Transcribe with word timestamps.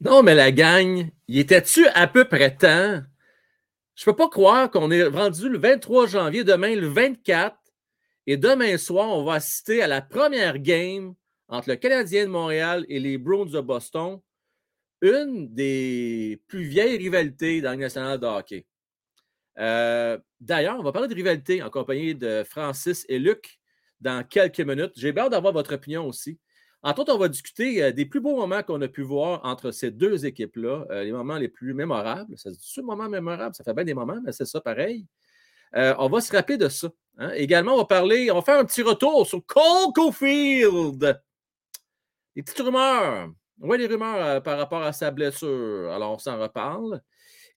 Non, 0.00 0.22
mais 0.22 0.36
la 0.36 0.52
gang, 0.52 1.10
il 1.26 1.38
était-tu 1.40 1.86
à 1.88 2.06
peu 2.06 2.24
près 2.24 2.56
temps? 2.56 3.02
Je 3.96 4.04
peux 4.04 4.14
pas 4.14 4.28
croire 4.28 4.70
qu'on 4.70 4.92
est 4.92 5.02
rendu 5.02 5.48
le 5.48 5.58
23 5.58 6.06
janvier, 6.06 6.44
demain 6.44 6.76
le 6.76 6.86
24, 6.86 7.56
et 8.28 8.36
demain 8.36 8.78
soir, 8.78 9.08
on 9.08 9.24
va 9.24 9.34
assister 9.34 9.82
à 9.82 9.88
la 9.88 10.00
première 10.00 10.58
game 10.60 11.14
entre 11.48 11.70
le 11.70 11.76
Canadien 11.76 12.26
de 12.26 12.30
Montréal 12.30 12.86
et 12.88 13.00
les 13.00 13.18
Bruins 13.18 13.46
de 13.46 13.60
Boston, 13.60 14.20
une 15.02 15.52
des 15.52 16.40
plus 16.46 16.62
vieilles 16.62 16.98
rivalités 16.98 17.60
dans 17.60 17.72
le 17.72 17.78
national 17.78 18.20
de 18.20 18.26
hockey. 18.26 18.66
Euh, 19.58 20.16
d'ailleurs, 20.40 20.78
on 20.78 20.84
va 20.84 20.92
parler 20.92 21.08
de 21.08 21.14
rivalité 21.14 21.60
en 21.60 21.70
compagnie 21.70 22.14
de 22.14 22.44
Francis 22.48 23.04
et 23.08 23.18
Luc 23.18 23.58
dans 24.00 24.24
quelques 24.24 24.60
minutes. 24.60 24.92
J'ai 24.94 25.16
hâte 25.18 25.32
d'avoir 25.32 25.52
votre 25.52 25.74
opinion 25.74 26.06
aussi. 26.06 26.38
Entre 26.82 27.00
autres, 27.00 27.14
on 27.14 27.18
va 27.18 27.28
discuter 27.28 27.82
euh, 27.82 27.92
des 27.92 28.06
plus 28.06 28.20
beaux 28.20 28.36
moments 28.36 28.62
qu'on 28.62 28.80
a 28.82 28.88
pu 28.88 29.02
voir 29.02 29.44
entre 29.44 29.72
ces 29.72 29.90
deux 29.90 30.26
équipes-là, 30.26 30.86
euh, 30.90 31.02
les 31.02 31.10
moments 31.12 31.36
les 31.36 31.48
plus 31.48 31.74
mémorables. 31.74 32.38
Ça 32.38 32.52
se 32.52 32.58
dit 32.58 32.82
moment 32.82 33.08
mémorable, 33.08 33.54
ça 33.54 33.64
fait 33.64 33.74
bien 33.74 33.84
des 33.84 33.94
moments, 33.94 34.20
mais 34.24 34.32
c'est 34.32 34.44
ça 34.44 34.60
pareil. 34.60 35.06
Euh, 35.76 35.94
on 35.98 36.08
va 36.08 36.20
se 36.20 36.34
rappeler 36.34 36.56
de 36.56 36.68
ça. 36.68 36.88
Hein. 37.18 37.32
Également, 37.34 37.74
on 37.74 37.78
va 37.78 37.84
parler, 37.84 38.30
on 38.30 38.36
va 38.36 38.42
faire 38.42 38.60
un 38.60 38.64
petit 38.64 38.82
retour 38.82 39.26
sur 39.26 39.44
Cole 39.44 39.92
Cofield. 39.92 41.20
Des 42.36 42.42
petites 42.42 42.60
rumeurs. 42.60 43.32
Oui, 43.60 43.76
des 43.76 43.86
rumeurs 43.86 44.42
par 44.44 44.56
rapport 44.56 44.82
à 44.82 44.92
sa 44.92 45.10
blessure. 45.10 45.90
Alors, 45.90 46.12
on 46.12 46.18
s'en 46.18 46.38
reparle. 46.38 47.02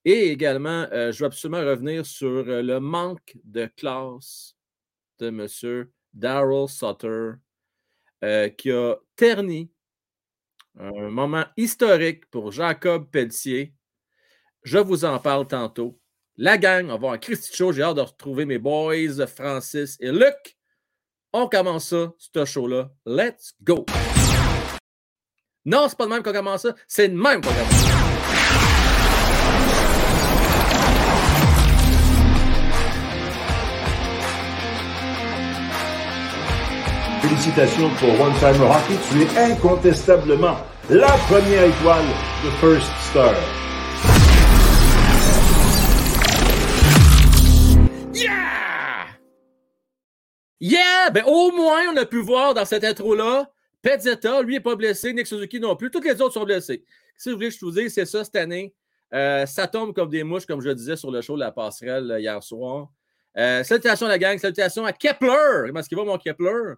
Et 0.03 0.31
également, 0.31 0.88
je 0.91 1.20
vais 1.20 1.26
absolument 1.26 1.62
revenir 1.62 2.07
sur 2.07 2.43
le 2.43 2.79
manque 2.79 3.38
de 3.43 3.67
classe 3.67 4.55
de 5.20 5.27
M. 5.27 5.85
Daryl 6.12 6.67
Sutter 6.67 7.34
euh, 8.23 8.49
qui 8.49 8.71
a 8.71 8.95
terni 9.16 9.71
un 10.79 11.09
moment 11.09 11.45
historique 11.57 12.29
pour 12.29 12.52
Jacob 12.52 13.09
Pelletier. 13.09 13.73
Je 14.63 14.77
vous 14.77 15.05
en 15.05 15.20
parle 15.20 15.48
tantôt. 15.48 15.99
La 16.37 16.57
gang, 16.57 16.90
on 16.90 16.98
va 16.98 17.12
un 17.12 17.18
Christy 17.18 17.55
Show. 17.55 17.71
J'ai 17.71 17.84
hâte 17.84 17.98
de 17.98 18.01
retrouver 18.01 18.45
mes 18.45 18.57
boys, 18.57 19.27
Francis 19.27 19.98
et 19.99 20.12
Luc. 20.12 20.57
On 21.34 21.48
commence 21.48 21.90
ça, 21.90 22.13
ce 22.18 22.45
show-là. 22.45 22.91
Let's 23.05 23.54
go! 23.62 23.85
Non, 25.65 25.88
c'est 25.88 25.98
pas 25.98 26.05
le 26.05 26.10
même 26.10 26.23
qu'on 26.23 26.34
commence 26.34 26.63
ça. 26.63 26.76
C'est 26.88 27.07
le 27.07 27.15
même 27.15 27.41
qu'on 27.41 27.49
commence 27.49 27.71
ça. 27.71 28.01
Félicitations 37.41 37.89
pour 37.95 38.09
One 38.21 38.34
Timer 38.35 38.67
Hockey. 38.67 38.99
Tu 39.09 39.23
es 39.23 39.51
incontestablement 39.51 40.57
la 40.91 41.09
première 41.27 41.63
étoile 41.63 42.05
de 42.45 42.51
First 42.59 42.91
Star. 43.01 43.33
Yeah! 48.13 49.07
Yeah! 50.59 51.09
Ben, 51.11 51.23
au 51.25 51.51
moins, 51.51 51.81
on 51.91 51.98
a 51.98 52.05
pu 52.05 52.21
voir 52.21 52.53
dans 52.53 52.65
cette 52.65 52.83
intro-là, 52.83 53.49
Petzetta, 53.81 54.43
lui, 54.43 54.55
n'est 54.55 54.59
pas 54.59 54.76
blessé, 54.76 55.11
Nick 55.11 55.26
Suzuki 55.26 55.59
non 55.59 55.76
plus. 55.76 55.89
Toutes 55.89 56.05
les 56.05 56.21
autres 56.21 56.35
sont 56.35 56.45
blessés. 56.45 56.83
Si 57.17 57.29
vous 57.29 57.37
voulez 57.37 57.49
je 57.49 57.57
vous 57.59 57.71
dise, 57.71 57.91
c'est 57.91 58.05
ça 58.05 58.23
cette 58.23 58.35
année. 58.35 58.76
Euh, 59.15 59.48
ça 59.48 59.65
tombe 59.65 59.95
comme 59.95 60.09
des 60.09 60.23
mouches, 60.23 60.45
comme 60.45 60.61
je 60.61 60.70
disais 60.70 60.95
sur 60.95 61.09
le 61.09 61.21
show 61.21 61.33
de 61.33 61.39
la 61.39 61.51
passerelle 61.51 62.11
euh, 62.11 62.20
hier 62.20 62.43
soir. 62.43 62.89
Euh, 63.35 63.63
salutations 63.63 64.05
à 64.05 64.09
la 64.09 64.19
gang, 64.19 64.38
salutations 64.38 64.85
à 64.85 64.94
Kepler. 64.94 65.66
Comment 65.66 65.79
est-ce 65.79 65.89
qu'il 65.89 65.97
va, 65.97 66.03
mon 66.03 66.19
Kepler? 66.19 66.75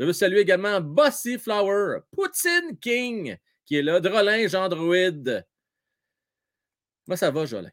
Je 0.00 0.06
veux 0.06 0.14
saluer 0.14 0.40
également 0.40 0.80
Bossy 0.80 1.38
Flower, 1.38 1.98
Poutine 2.10 2.78
King, 2.80 3.36
qui 3.66 3.76
est 3.76 3.82
là, 3.82 4.00
Drolin, 4.00 4.48
Jean 4.48 4.66
Druide. 4.66 5.46
Moi, 7.06 7.18
ça 7.18 7.30
va, 7.30 7.44
Jolin? 7.44 7.68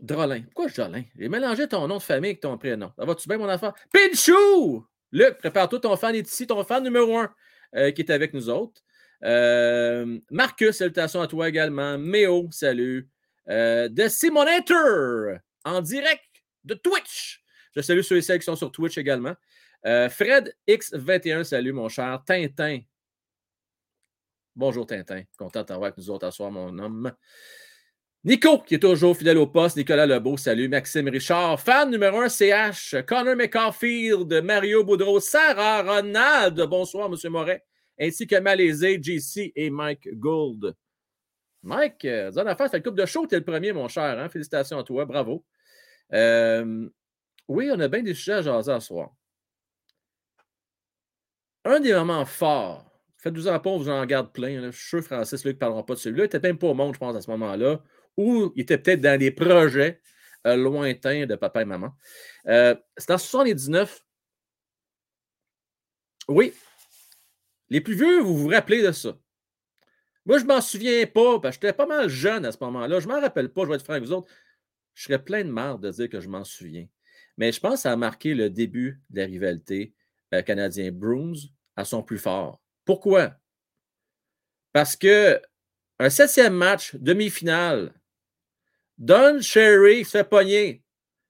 Drolin. 0.00 0.40
Pourquoi 0.44 0.68
Jolin? 0.68 1.04
J'ai 1.14 1.28
mélangé 1.28 1.68
ton 1.68 1.86
nom 1.86 1.98
de 1.98 2.02
famille 2.02 2.30
avec 2.30 2.40
ton 2.40 2.56
prénom. 2.56 2.90
Ça 2.98 3.04
va-tu 3.04 3.28
bien, 3.28 3.36
mon 3.36 3.50
affaire? 3.50 3.74
Pinchou! 3.92 4.86
Luc, 5.12 5.36
prépare-toi, 5.36 5.78
ton 5.78 5.94
fan 5.94 6.14
est 6.14 6.26
ici, 6.26 6.46
ton 6.46 6.64
fan 6.64 6.82
numéro 6.82 7.18
un 7.18 7.30
euh, 7.76 7.90
qui 7.90 8.00
est 8.00 8.10
avec 8.10 8.32
nous 8.32 8.48
autres. 8.48 8.80
Euh, 9.24 10.18
Marcus, 10.30 10.74
salutations 10.74 11.20
à 11.20 11.26
toi 11.26 11.50
également. 11.50 11.98
Méo, 11.98 12.48
salut. 12.50 13.10
Euh, 13.50 13.90
de 13.90 14.08
Simonator, 14.08 15.36
en 15.66 15.82
direct 15.82 16.24
de 16.64 16.72
Twitch. 16.72 17.44
Je 17.76 17.82
salue 17.82 18.00
ceux 18.00 18.16
et 18.16 18.22
celles 18.22 18.38
qui 18.38 18.46
sont 18.46 18.56
sur 18.56 18.72
Twitch 18.72 18.96
également. 18.96 19.34
Euh, 19.86 20.08
Fred 20.08 20.54
X21, 20.66 21.44
salut 21.44 21.72
mon 21.72 21.88
cher. 21.88 22.22
Tintin. 22.26 22.80
Bonjour 24.56 24.86
Tintin. 24.86 25.24
Content 25.36 25.60
de 25.60 25.66
t'avoir 25.66 25.88
avec 25.88 25.98
nous 25.98 26.08
autres 26.10 26.26
à 26.26 26.30
soir, 26.30 26.50
mon 26.50 26.78
homme. 26.78 27.12
Nico, 28.24 28.60
qui 28.60 28.76
est 28.76 28.78
toujours 28.78 29.14
fidèle 29.14 29.36
au 29.36 29.46
poste. 29.46 29.76
Nicolas 29.76 30.06
Lebeau, 30.06 30.38
salut. 30.38 30.68
Maxime 30.68 31.08
Richard, 31.08 31.60
fan 31.60 31.90
numéro 31.90 32.20
1 32.20 32.30
CH. 32.30 32.96
Connor 33.06 33.36
McCarfield, 33.36 34.32
Mario 34.42 34.84
Boudreau, 34.84 35.20
Sarah 35.20 35.82
Ronald, 35.82 36.58
bonsoir, 36.62 37.10
M. 37.12 37.30
Moret, 37.30 37.62
ainsi 38.00 38.26
que 38.26 38.40
Malaisé, 38.40 38.98
JC 39.02 39.52
et 39.54 39.68
Mike 39.68 40.18
Gould. 40.18 40.74
Mike, 41.62 42.06
euh, 42.06 42.30
donne 42.30 42.48
affaire, 42.48 42.70
c'est 42.70 42.78
le 42.78 42.82
couple 42.82 43.00
de 43.00 43.06
show, 43.06 43.26
es 43.30 43.36
le 43.36 43.44
premier, 43.44 43.72
mon 43.74 43.88
cher. 43.88 44.18
Hein? 44.18 44.30
Félicitations 44.30 44.78
à 44.78 44.84
toi, 44.84 45.04
bravo. 45.04 45.44
Euh, 46.14 46.88
oui, 47.48 47.70
on 47.70 47.80
a 47.80 47.88
bien 47.88 48.02
des 48.02 48.14
sujets 48.14 48.34
à 48.34 48.42
jaser 48.42 48.72
à 48.72 48.80
soir 48.80 49.10
un 51.64 51.80
des 51.80 51.92
moments 51.92 52.24
forts, 52.24 52.90
faites-vous 53.18 53.48
en 53.48 53.58
pas, 53.58 53.76
vous 53.76 53.88
en 53.88 54.04
garde 54.06 54.32
plein. 54.32 54.70
Je 54.70 54.76
suis 54.76 54.88
sûr 54.88 55.02
Francis 55.02 55.44
Luc 55.44 55.54
ne 55.54 55.58
parlera 55.58 55.84
pas 55.84 55.94
de 55.94 55.98
celui-là. 55.98 56.24
Il 56.24 56.26
n'était 56.26 56.40
même 56.40 56.58
pas 56.58 56.68
au 56.68 56.74
monde, 56.74 56.94
je 56.94 56.98
pense, 56.98 57.16
à 57.16 57.20
ce 57.20 57.30
moment-là, 57.30 57.82
ou 58.16 58.52
il 58.54 58.62
était 58.62 58.78
peut-être 58.78 59.00
dans 59.00 59.18
des 59.18 59.30
projets 59.30 60.00
euh, 60.46 60.56
lointains 60.56 61.26
de 61.26 61.34
papa 61.36 61.62
et 61.62 61.64
maman. 61.64 61.92
Euh, 62.46 62.74
c'est 62.96 63.10
en 63.10 63.18
79. 63.18 64.04
Oui. 66.28 66.52
Les 67.70 67.80
plus 67.80 67.94
vieux, 67.94 68.20
vous 68.20 68.36
vous 68.36 68.48
rappelez 68.48 68.82
de 68.82 68.92
ça. 68.92 69.16
Moi, 70.26 70.38
je 70.38 70.44
ne 70.44 70.48
m'en 70.48 70.60
souviens 70.60 71.06
pas, 71.06 71.40
parce 71.40 71.56
que 71.56 71.66
j'étais 71.66 71.76
pas 71.76 71.86
mal 71.86 72.08
jeune 72.08 72.44
à 72.44 72.52
ce 72.52 72.58
moment-là. 72.60 73.00
Je 73.00 73.08
ne 73.08 73.12
m'en 73.12 73.20
rappelle 73.20 73.52
pas, 73.52 73.62
je 73.64 73.68
vais 73.68 73.74
être 73.76 73.84
franc 73.84 73.94
avec 73.94 74.04
vous 74.04 74.12
autres. 74.12 74.30
Je 74.94 75.04
serais 75.04 75.22
plein 75.22 75.44
de 75.44 75.50
marre 75.50 75.78
de 75.78 75.90
dire 75.90 76.08
que 76.08 76.20
je 76.20 76.28
m'en 76.28 76.44
souviens. 76.44 76.86
Mais 77.36 77.52
je 77.52 77.60
pense 77.60 77.74
que 77.74 77.80
ça 77.80 77.92
a 77.92 77.96
marqué 77.96 78.34
le 78.34 78.48
début 78.48 79.02
de 79.10 79.20
la 79.20 79.26
rivalité 79.26 79.94
euh, 80.38 80.42
canadien 80.42 80.90
Bruins 80.92 81.34
à 81.76 81.84
son 81.84 82.02
plus 82.02 82.18
fort. 82.18 82.60
Pourquoi? 82.84 83.34
Parce 84.72 84.96
que 84.96 85.40
un 85.98 86.10
septième 86.10 86.54
match, 86.54 86.94
demi-finale, 86.96 87.92
Don 88.98 89.40
Sherry 89.40 90.04
fait 90.04 90.24
pogner 90.24 90.82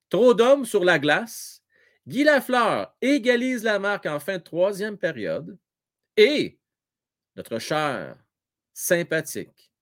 trop 0.08 0.34
d'hommes 0.34 0.64
sur 0.64 0.84
la 0.84 0.98
glace. 0.98 1.62
Guy 2.06 2.24
Lafleur 2.24 2.94
égalise 3.00 3.64
la 3.64 3.78
marque 3.78 4.06
en 4.06 4.20
fin 4.20 4.38
de 4.38 4.42
troisième 4.42 4.98
période. 4.98 5.58
Et 6.16 6.58
notre 7.36 7.58
cher, 7.58 8.16
sympathique, 8.72 9.72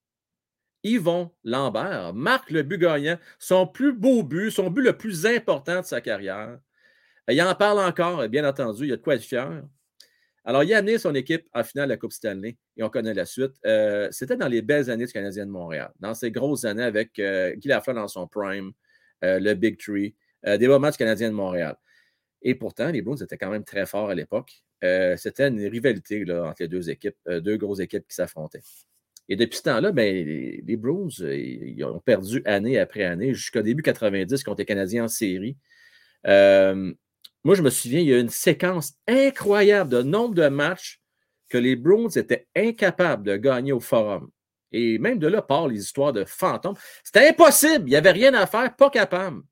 Yvon 0.85 1.31
Lambert 1.45 2.13
marque 2.15 2.51
le 2.51 2.63
but 2.63 2.85
son 3.39 3.67
plus 3.67 3.93
beau 3.93 4.23
but, 4.23 4.51
son 4.51 4.71
but 4.71 4.83
le 4.83 4.97
plus 4.97 5.27
important 5.27 5.81
de 5.81 5.87
sa 5.87 6.01
carrière. 6.01 6.59
Il 7.33 7.43
en 7.43 7.55
parle 7.55 7.79
encore, 7.81 8.29
bien 8.29 8.47
entendu, 8.47 8.85
il 8.85 8.89
y 8.91 8.93
a 8.93 8.97
de 8.97 9.03
quoi 9.03 9.15
être 9.15 9.23
fier. 9.23 9.63
Alors, 10.45 10.65
il 10.65 10.75
a 10.75 10.79
amené 10.79 10.99
son 10.99 11.15
équipe 11.15 11.47
en 11.55 11.63
finale 11.63 11.89
de 11.89 11.95
la 11.95 11.97
Coupe 11.97 12.13
Stanley 12.13 12.57
et 12.77 12.83
on 12.83 12.91
connaît 12.91 13.15
la 13.15 13.25
suite. 13.25 13.53
Euh, 13.65 14.09
c'était 14.11 14.37
dans 14.37 14.49
les 14.49 14.61
belles 14.61 14.91
années 14.91 15.07
du 15.07 15.13
Canadien 15.13 15.47
de 15.47 15.51
Montréal, 15.51 15.93
dans 16.01 16.15
ces 16.15 16.31
grosses 16.31 16.65
années 16.65 16.83
avec 16.83 17.19
euh, 17.19 17.55
Guy 17.55 17.69
Lafleur 17.69 17.95
dans 17.95 18.09
son 18.09 18.27
prime, 18.27 18.73
euh, 19.25 19.39
le 19.39 19.55
Big 19.55 19.79
Tree, 19.79 20.15
des 20.45 20.67
moments 20.67 20.91
du 20.91 20.97
Canadien 20.97 21.31
de 21.31 21.35
Montréal. 21.35 21.77
Et 22.43 22.57
pourtant, 22.57 22.91
les 22.91 23.01
Blues 23.01 23.23
étaient 23.23 23.39
quand 23.39 23.51
même 23.51 23.63
très 23.63 23.87
forts 23.87 24.11
à 24.11 24.15
l'époque. 24.17 24.65
c'était 24.81 25.47
une 25.47 25.65
rivalité 25.69 26.25
entre 26.33 26.63
les 26.63 26.69
deux 26.69 26.91
équipes, 26.91 27.17
deux 27.29 27.57
grosses 27.57 27.79
équipes 27.79 28.05
qui 28.09 28.17
s'affrontaient. 28.17 28.63
Et 29.29 29.37
depuis 29.37 29.59
ce 29.59 29.63
temps-là, 29.63 29.93
ben, 29.93 30.13
les, 30.13 30.65
les 30.67 31.85
ont 31.85 32.01
perdu 32.01 32.43
année 32.45 32.81
après 32.81 33.05
année 33.05 33.33
jusqu'au 33.35 33.63
début 33.63 33.83
90 33.85 34.43
contre 34.43 34.59
les 34.59 34.65
Canadiens 34.65 35.05
en 35.05 35.09
série. 35.09 35.57
Moi, 37.45 37.55
je 37.57 37.63
me 37.63 37.71
souviens, 37.71 38.01
il 38.01 38.07
y 38.07 38.15
a 38.15 38.19
une 38.19 38.29
séquence 38.29 38.95
incroyable 39.09 39.91
de 39.91 40.03
nombre 40.03 40.35
de 40.35 40.49
matchs 40.49 41.01
que 41.49 41.59
les 41.59 41.77
Browns 41.77 42.11
étaient 42.17 42.47
incapables 42.57 43.25
de 43.25 43.37
gagner 43.37 43.73
au 43.73 43.81
forum. 43.81 44.31
Et 44.71 44.99
même 44.99 45.19
de 45.19 45.27
là 45.27 45.43
part 45.43 45.69
les 45.69 45.81
histoires 45.81 46.13
de 46.13 46.25
fantômes. 46.25 46.77
C'était 47.05 47.29
impossible. 47.29 47.85
Il 47.87 47.91
n'y 47.91 47.97
avait 47.97 48.13
rien 48.13 48.33
à 48.35 48.47
faire, 48.47 48.75
pas 48.75 48.91
capable. 48.91 49.43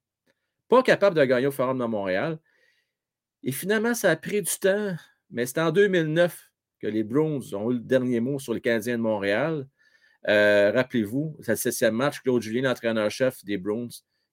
Pas 0.69 0.83
capable 0.83 1.17
de 1.17 1.25
gagner 1.25 1.49
au 1.49 1.51
forum 1.51 1.79
de 1.79 1.85
Montréal. 1.85 2.39
Et 3.43 3.53
finalement, 3.53 3.95
ça 3.95 4.11
a 4.11 4.17
pris 4.17 4.41
du 4.41 4.59
temps, 4.59 4.95
mais 5.31 5.47
c'est 5.47 5.61
en 5.61 5.73
2009 5.73 6.39
que 6.81 6.87
les 6.87 7.03
Browns 7.03 7.43
ont 7.55 7.71
eu 7.71 7.75
le 7.75 7.81
dernier 7.81 8.21
mot 8.21 8.39
sur 8.39 8.55
les 8.55 8.61
Canadiens 8.61 8.97
de 8.97 9.03
Montréal. 9.03 9.67
Euh, 10.29 10.73
rappelez-vous, 10.73 11.37
c'est 11.41 11.53
le 11.53 11.57
septième 11.57 11.95
match, 11.95 12.21
Claude 12.21 12.43
Julien, 12.43 12.63
l'entraîneur-chef 12.63 13.45
des 13.45 13.59
Browns, 13.59 13.91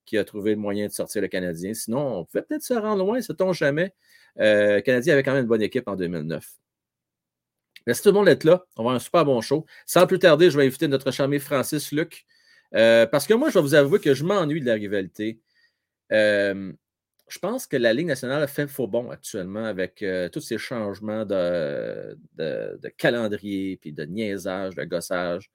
qui 0.08 0.18
a 0.18 0.24
trouvé 0.24 0.52
le 0.52 0.58
moyen 0.58 0.88
de 0.88 0.92
sortir 0.92 1.22
le 1.22 1.28
Canadien. 1.28 1.74
Sinon, 1.74 2.20
on 2.20 2.26
pouvait 2.26 2.42
peut-être 2.42 2.64
se 2.64 2.74
rendre 2.74 3.04
loin, 3.04 3.22
sait-on 3.22 3.54
jamais. 3.54 3.94
Euh, 4.40 4.76
le 4.76 4.82
Canadien 4.82 5.14
avait 5.14 5.22
quand 5.22 5.34
même 5.34 5.44
une 5.44 5.50
bonne 5.50 5.62
équipe 5.62 5.88
en 5.88 5.96
2009. 5.96 6.48
Merci 7.86 8.02
tout 8.02 8.10
le 8.10 8.16
monde 8.16 8.26
d'être 8.26 8.46
là. 8.46 8.66
On 8.78 8.84
va 8.84 8.90
avoir 8.90 8.96
un 8.96 9.00
super 9.00 9.26
bon 9.26 9.42
show. 9.42 9.66
Sans 9.86 10.08
plus 10.08 10.18
tarder, 10.18 10.50
je 10.50 10.58
vais 10.58 10.66
inviter 10.66 10.88
notre 10.88 11.12
charmé 11.12 11.40
Francis 11.40 11.92
Luc. 11.92 12.26
Euh, 12.74 13.06
parce 13.06 13.28
que 13.28 13.34
moi, 13.34 13.50
je 13.50 13.56
vais 13.56 13.62
vous 13.62 13.76
avouer 13.76 14.00
que 14.00 14.14
je 14.14 14.24
m'ennuie 14.24 14.62
de 14.62 14.66
la 14.66 14.74
rivalité. 14.74 15.42
Euh, 16.12 16.72
je 17.28 17.40
pense 17.40 17.68
que 17.68 17.76
la 17.76 17.94
Ligue 17.94 18.08
nationale 18.08 18.42
a 18.42 18.48
fait 18.48 18.68
faux 18.68 18.88
bon 18.88 19.10
actuellement 19.10 19.66
avec 19.66 20.04
tous 20.32 20.40
ces 20.40 20.58
changements 20.58 21.26
de, 21.26 22.18
calendrier, 22.98 23.78
puis 23.78 23.92
de 23.92 24.06
niaisage, 24.06 24.76
de 24.76 24.84
gossage. 24.86 25.52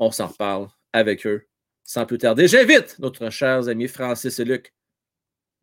On 0.00 0.10
s'en 0.10 0.26
reparle 0.26 0.68
avec 0.92 1.24
eux. 1.26 1.46
Sans 1.88 2.04
plus 2.04 2.18
tarder, 2.18 2.48
j'invite 2.48 2.98
notre 2.98 3.30
chers 3.30 3.68
amis 3.68 3.86
Francis 3.86 4.40
et 4.40 4.44
Luc. 4.44 4.74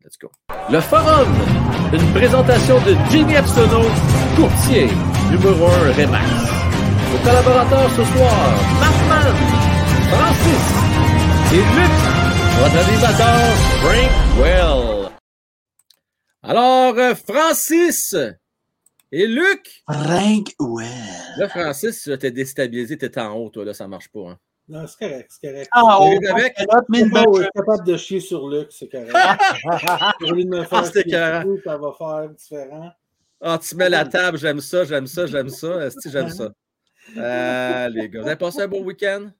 Let's 0.02 0.16
go. 0.18 0.30
Le 0.70 0.80
Forum, 0.80 1.28
une 1.92 2.12
présentation 2.14 2.76
de 2.80 2.94
Jimmy 3.10 3.34
Epsono, 3.34 3.82
courtier 4.34 4.88
numéro 5.30 5.66
1 5.66 5.92
Remax. 5.92 6.30
Nos 7.12 7.18
collaborateurs 7.18 7.90
ce 7.90 8.04
soir, 8.04 8.54
Markman, 8.80 9.36
Francis 10.10 10.66
et 11.52 11.64
Luc, 11.76 11.94
votre 12.58 12.78
animateur 12.88 13.54
Frank 13.82 14.10
Well. 14.40 15.10
Alors, 16.42 17.16
Francis 17.18 18.16
et 19.12 19.26
Luc. 19.26 19.82
Frank 19.86 20.54
Well. 20.58 20.88
Là, 21.36 21.48
Francis, 21.50 22.02
tu 22.02 22.18
t'es 22.18 22.30
déstabilisé, 22.30 22.96
t'es 22.96 23.18
en 23.18 23.34
haut, 23.34 23.50
toi, 23.50 23.66
là, 23.66 23.74
ça 23.74 23.86
marche 23.86 24.08
pas. 24.08 24.30
Hein. 24.30 24.38
Non, 24.66 24.86
c'est 24.86 25.08
correct, 25.08 25.30
c'est 25.30 25.48
correct. 25.48 25.68
Ah, 25.72 26.00
on 26.00 26.10
est 26.12 27.04
bon, 27.04 27.44
capable 27.54 27.86
de 27.86 27.96
chier 27.98 28.20
sur 28.20 28.48
Luc, 28.48 28.68
c'est 28.70 28.88
correct. 28.88 29.12
Au 30.22 30.30
lieu 30.32 30.44
de 30.44 30.48
me 30.48 30.64
faire 30.64 30.78
Ah, 30.78 31.42
chier 31.42 31.60
ça 31.62 31.76
va 31.76 31.92
faire 31.92 32.30
différent. 32.30 32.90
Ah, 33.40 33.58
tu 33.58 33.76
mets 33.76 33.90
la 33.90 34.06
table, 34.06 34.38
j'aime 34.38 34.60
ça, 34.60 34.84
j'aime 34.84 35.06
ça, 35.06 35.26
j'aime 35.26 35.50
ça. 35.50 35.86
Est-ce 35.86 35.96
que 36.02 36.10
j'aime 36.10 36.30
ça? 36.30 36.48
Ah, 37.18 37.88
les 37.90 38.08
gars, 38.08 38.22
vous 38.22 38.26
avez 38.26 38.36
passé 38.36 38.62
un 38.62 38.68
beau 38.68 38.80
week-end? 38.80 39.30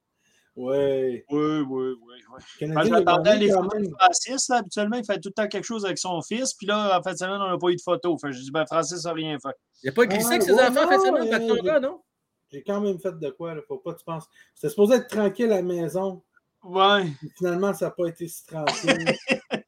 Oui, 0.56 1.24
oui, 1.30 1.60
oui. 1.68 1.94
oui. 2.00 2.14
Moi, 2.28 2.38
Canadien 2.60 2.98
j'attendais 2.98 3.30
a 3.30 3.36
les 3.36 3.50
photos 3.50 3.82
de. 3.82 3.90
Francis. 3.98 4.48
Là. 4.48 4.56
Habituellement, 4.58 4.96
il 4.96 5.04
fait 5.04 5.18
tout 5.18 5.30
le 5.30 5.32
temps 5.32 5.48
quelque 5.48 5.64
chose 5.64 5.84
avec 5.84 5.98
son 5.98 6.22
fils. 6.22 6.54
Puis 6.54 6.66
là, 6.66 6.96
en 6.96 7.02
fin 7.02 7.12
de 7.12 7.18
semaine, 7.18 7.40
on 7.40 7.50
n'a 7.50 7.58
pas 7.58 7.68
eu 7.70 7.76
de 7.76 7.80
photos. 7.80 8.20
Fait 8.20 8.32
j'ai 8.32 8.40
dit, 8.40 8.50
ben, 8.52 8.64
Francis 8.66 9.04
n'a 9.04 9.12
rien 9.12 9.36
fait. 9.40 9.56
Il 9.82 9.86
n'y 9.86 9.90
a 9.90 9.92
pas 9.92 10.06
glissé 10.06 10.28
Ah, 10.30 10.34
avec 10.34 10.42
ses 10.42 10.52
ouais, 10.52 10.62
enfants 10.62 10.84
en 10.84 10.88
fin 10.88 10.96
de 10.98 11.10
non, 11.10 11.16
semaine, 11.16 11.30
par 11.30 11.56
ton 11.56 11.62
gars, 11.64 11.80
non? 11.80 12.00
J'ai 12.54 12.62
quand 12.62 12.80
même 12.80 13.00
fait 13.00 13.18
de 13.18 13.30
quoi, 13.30 13.52
là, 13.52 13.62
faut 13.66 13.78
pas 13.78 13.94
que 13.94 13.98
tu 13.98 14.04
penses. 14.04 14.28
C'était 14.54 14.68
supposé 14.68 14.94
être 14.94 15.08
tranquille 15.08 15.50
à 15.50 15.56
la 15.56 15.62
maison. 15.62 16.22
Ouais. 16.62 17.06
Finalement, 17.36 17.74
ça 17.74 17.86
n'a 17.86 17.90
pas 17.90 18.06
été 18.06 18.28
si 18.28 18.46
tranquille. 18.46 19.12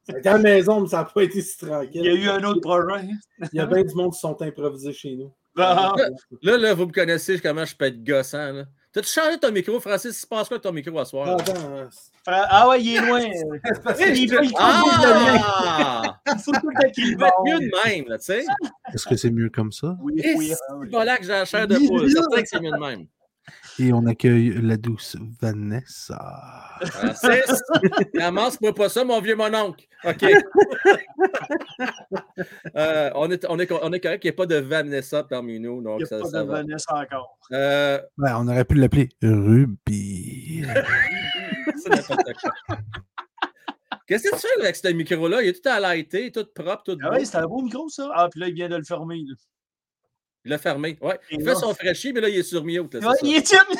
C'était 0.05 0.29
à 0.29 0.33
la 0.33 0.39
maison, 0.39 0.79
mais 0.79 0.87
ça 0.87 0.99
n'a 0.99 1.03
pas 1.03 1.23
été 1.23 1.41
si 1.41 1.57
tranquille. 1.57 2.01
Il 2.01 2.05
y 2.05 2.09
a 2.09 2.13
eu 2.13 2.29
un 2.29 2.43
autre 2.45 2.61
projet. 2.61 3.05
Il 3.51 3.57
y 3.57 3.59
a 3.59 3.65
bien 3.65 3.83
du 3.83 3.93
monde 3.93 4.13
qui 4.13 4.19
sont 4.19 4.41
improvisés 4.41 4.93
chez 4.93 5.17
nous. 5.17 5.33
Là, 5.53 5.93
là, 6.41 6.73
vous 6.73 6.85
me 6.85 6.93
connaissez 6.93 7.39
comment 7.39 7.65
je 7.65 7.75
peux 7.75 7.85
être 7.85 8.01
gossant. 8.01 8.53
Là. 8.53 8.63
T'as-tu 8.93 9.09
changé 9.09 9.37
ton 9.37 9.51
micro, 9.51 9.79
Francis? 9.81 10.17
Il 10.17 10.21
se 10.21 10.27
passe 10.27 10.47
quoi 10.47 10.59
ton 10.59 10.71
micro 10.71 10.97
à 10.97 11.03
soir? 11.03 11.27
Ah, 11.29 11.41
attends, 11.41 11.71
euh, 11.75 11.87
ah 12.25 12.69
ouais, 12.69 12.81
il 12.81 12.95
est 12.95 13.05
loin. 13.05 13.21
Ah! 14.57 16.06
il 16.33 16.39
faut 16.39 16.51
tout 16.51 16.69
le 16.69 16.81
temps 16.81 16.89
qu'il 16.91 17.07
Il 17.07 17.17
va 17.17 17.27
être 17.27 17.43
mieux 17.45 17.59
de 17.59 17.71
même, 17.89 18.05
là, 18.07 18.17
tu 18.17 18.25
sais. 18.25 18.45
Est-ce 18.93 19.05
que 19.07 19.15
c'est 19.15 19.31
mieux 19.31 19.49
comme 19.49 19.71
ça? 19.71 19.95
Oui, 20.01 20.13
Et 20.23 20.35
oui. 20.35 20.53
c'est 20.53 20.91
pas 20.91 21.05
là 21.05 21.17
que 21.17 21.23
j'ai 21.23 21.29
la 21.29 21.45
chair 21.45 21.67
de 21.67 21.75
poule. 21.75 22.09
C'est 22.09 22.15
certain 22.17 22.41
que 22.41 22.47
c'est 22.47 22.61
mieux 22.61 22.71
de 22.71 22.77
même. 22.77 23.05
Et 23.79 23.93
on 23.93 24.05
accueille 24.07 24.59
la 24.61 24.75
douce 24.75 25.15
Vanessa. 25.41 26.19
Francis, 26.85 27.61
commence-moi 28.13 28.73
pas 28.73 28.89
ça, 28.89 29.05
mon 29.05 29.21
vieux 29.21 29.35
mononcle. 29.35 29.85
OK. 30.03 30.25
Euh, 32.75 33.09
on, 33.15 33.29
est, 33.31 33.45
on, 33.49 33.59
est, 33.59 33.71
on 33.71 33.93
est 33.93 33.99
correct 33.99 34.21
qu'il 34.21 34.29
n'y 34.29 34.33
ait 34.33 34.35
pas 34.35 34.45
de 34.45 34.55
Vanessa 34.55 35.23
parmi 35.23 35.59
nous. 35.59 35.81
Donc 35.81 35.99
Il 35.99 36.03
n'y 36.03 36.07
ça, 36.09 36.17
a 36.17 36.19
pas 36.21 36.29
ça 36.29 36.43
de 36.43 36.47
va. 36.47 36.53
Vanessa 36.57 36.95
encore. 36.95 37.37
Euh, 37.51 37.99
Ouais, 38.17 38.29
on 38.35 38.47
aurait 38.47 38.65
pu 38.65 38.75
l'appeler 38.75 39.09
Ruby. 39.21 40.63
c'est 41.83 41.89
n'importe 41.89 42.33
quoi. 42.41 42.77
Qu'est-ce 44.07 44.23
que 44.29 44.35
tu 44.35 44.41
fais 44.41 44.61
avec 44.61 44.75
ce 44.75 44.87
micro-là? 44.87 45.41
Il 45.43 45.49
est 45.49 45.61
tout 45.61 45.69
à 45.69 45.79
lighté, 45.79 46.31
tout 46.31 46.45
propre, 46.55 46.83
tout 46.85 46.97
Ah 47.03 47.09
beau. 47.09 47.15
ouais, 47.15 47.25
c'était 47.25 47.37
un 47.39 47.45
beau 47.47 47.61
micro, 47.61 47.89
ça. 47.89 48.09
Ah, 48.13 48.27
puis 48.31 48.39
là, 48.39 48.47
il 48.47 48.53
vient 48.53 48.69
de 48.69 48.77
le 48.77 48.83
fermer. 48.83 49.17
là. 49.27 49.35
Il 50.45 50.51
l'a 50.51 50.57
fermé. 50.57 50.97
Ouais. 51.01 51.19
Et 51.29 51.35
Il 51.35 51.43
fait 51.43 51.55
son 51.55 51.73
fraîchis, 51.73 52.13
mais 52.13 52.21
là, 52.21 52.29
il 52.29 52.37
est 52.37 52.43
sur 52.43 52.63
mute. 52.63 52.93
là, 52.93 52.99
c'est 53.01 53.07
Ouais, 53.07 53.13
ça. 53.15 53.19
il 53.27 53.35
est 53.35 53.41
timide. 53.41 53.79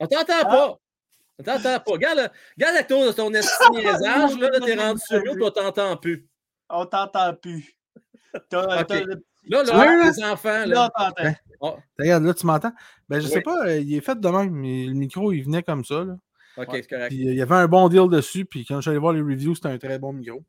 On 0.00 0.06
t'entend 0.06 0.42
pas. 0.42 0.78
On 1.38 1.42
t'entend 1.44 1.80
pas. 1.80 1.82
Regarde, 1.92 2.30
regarde 2.56 2.74
la 2.74 2.84
tour 2.84 3.06
de 3.06 3.12
ton 3.12 3.32
esti 3.34 3.70
niaisage, 3.72 4.38
là, 4.38 4.50
là, 4.50 4.60
t'es 4.60 4.74
rendu 4.74 5.00
sur 5.00 5.18
mute, 5.22 5.34
puis 5.34 5.44
on 5.44 5.50
t'entend 5.50 5.96
plus. 5.96 6.28
On 6.68 6.84
t'entend 6.86 7.34
plus. 7.34 7.74
T'as- 8.50 8.84
Là, 9.50 9.62
là, 9.62 9.78
Ouais, 9.78 9.86
là. 9.96 10.10
les 10.10 10.24
enfants, 10.24 10.48
Là, 10.50 10.66
là. 10.66 10.90
on 10.98 11.02
t'entend. 11.04 11.34
Oh, 11.60 11.76
Regarde, 11.98 12.24
là, 12.24 12.34
tu 12.34 12.44
m'entends? 12.46 12.72
Ben, 13.08 13.18
je 13.20 13.26
Oui. 13.28 13.32
sais 13.32 13.40
pas, 13.40 13.66
euh, 13.66 13.78
il 13.78 13.94
est 13.94 14.00
fait 14.02 14.20
de 14.20 14.28
même. 14.28 14.50
mais 14.50 14.84
Le 14.86 14.92
micro, 14.92 15.32
il 15.32 15.42
venait 15.42 15.62
comme 15.62 15.84
ça. 15.86 16.04
Là. 16.04 16.16
OK, 16.58 16.68
Ouais. 16.72 16.82
c'est 16.82 16.88
correct. 16.90 17.08
Puis 17.08 17.28
euh, 17.28 17.32
il 17.32 17.36
y 17.36 17.42
avait 17.42 17.54
un 17.54 17.68
bon 17.68 17.88
deal 17.88 18.08
dessus. 18.10 18.44
Puis 18.44 18.64
quand 18.64 18.84
allé 18.86 18.98
voir 18.98 19.12
les 19.12 19.20
reviews, 19.22 19.54
c'était 19.54 19.68
un 19.68 19.78
très 19.78 19.98
bon 19.98 20.12
micro. 20.12 20.42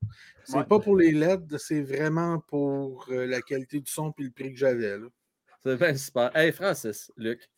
C'est 0.44 0.58
Ouais. 0.58 0.64
pas 0.66 0.80
pour 0.80 0.98
les 0.98 1.12
LED, 1.12 1.58
c'est 1.58 1.82
vraiment 1.82 2.40
pour 2.48 3.06
euh, 3.12 3.26
la 3.28 3.42
qualité 3.42 3.80
du 3.80 3.92
son 3.92 4.14
et 4.18 4.24
le 4.24 4.32
prix 4.32 4.54
que 4.54 4.60
j'avais. 4.60 4.96
C'est 5.64 5.78
bien 5.78 5.96
super. 5.96 6.36
Hey, 6.36 6.52
Francis, 6.52 7.12
Luc, 7.18 7.50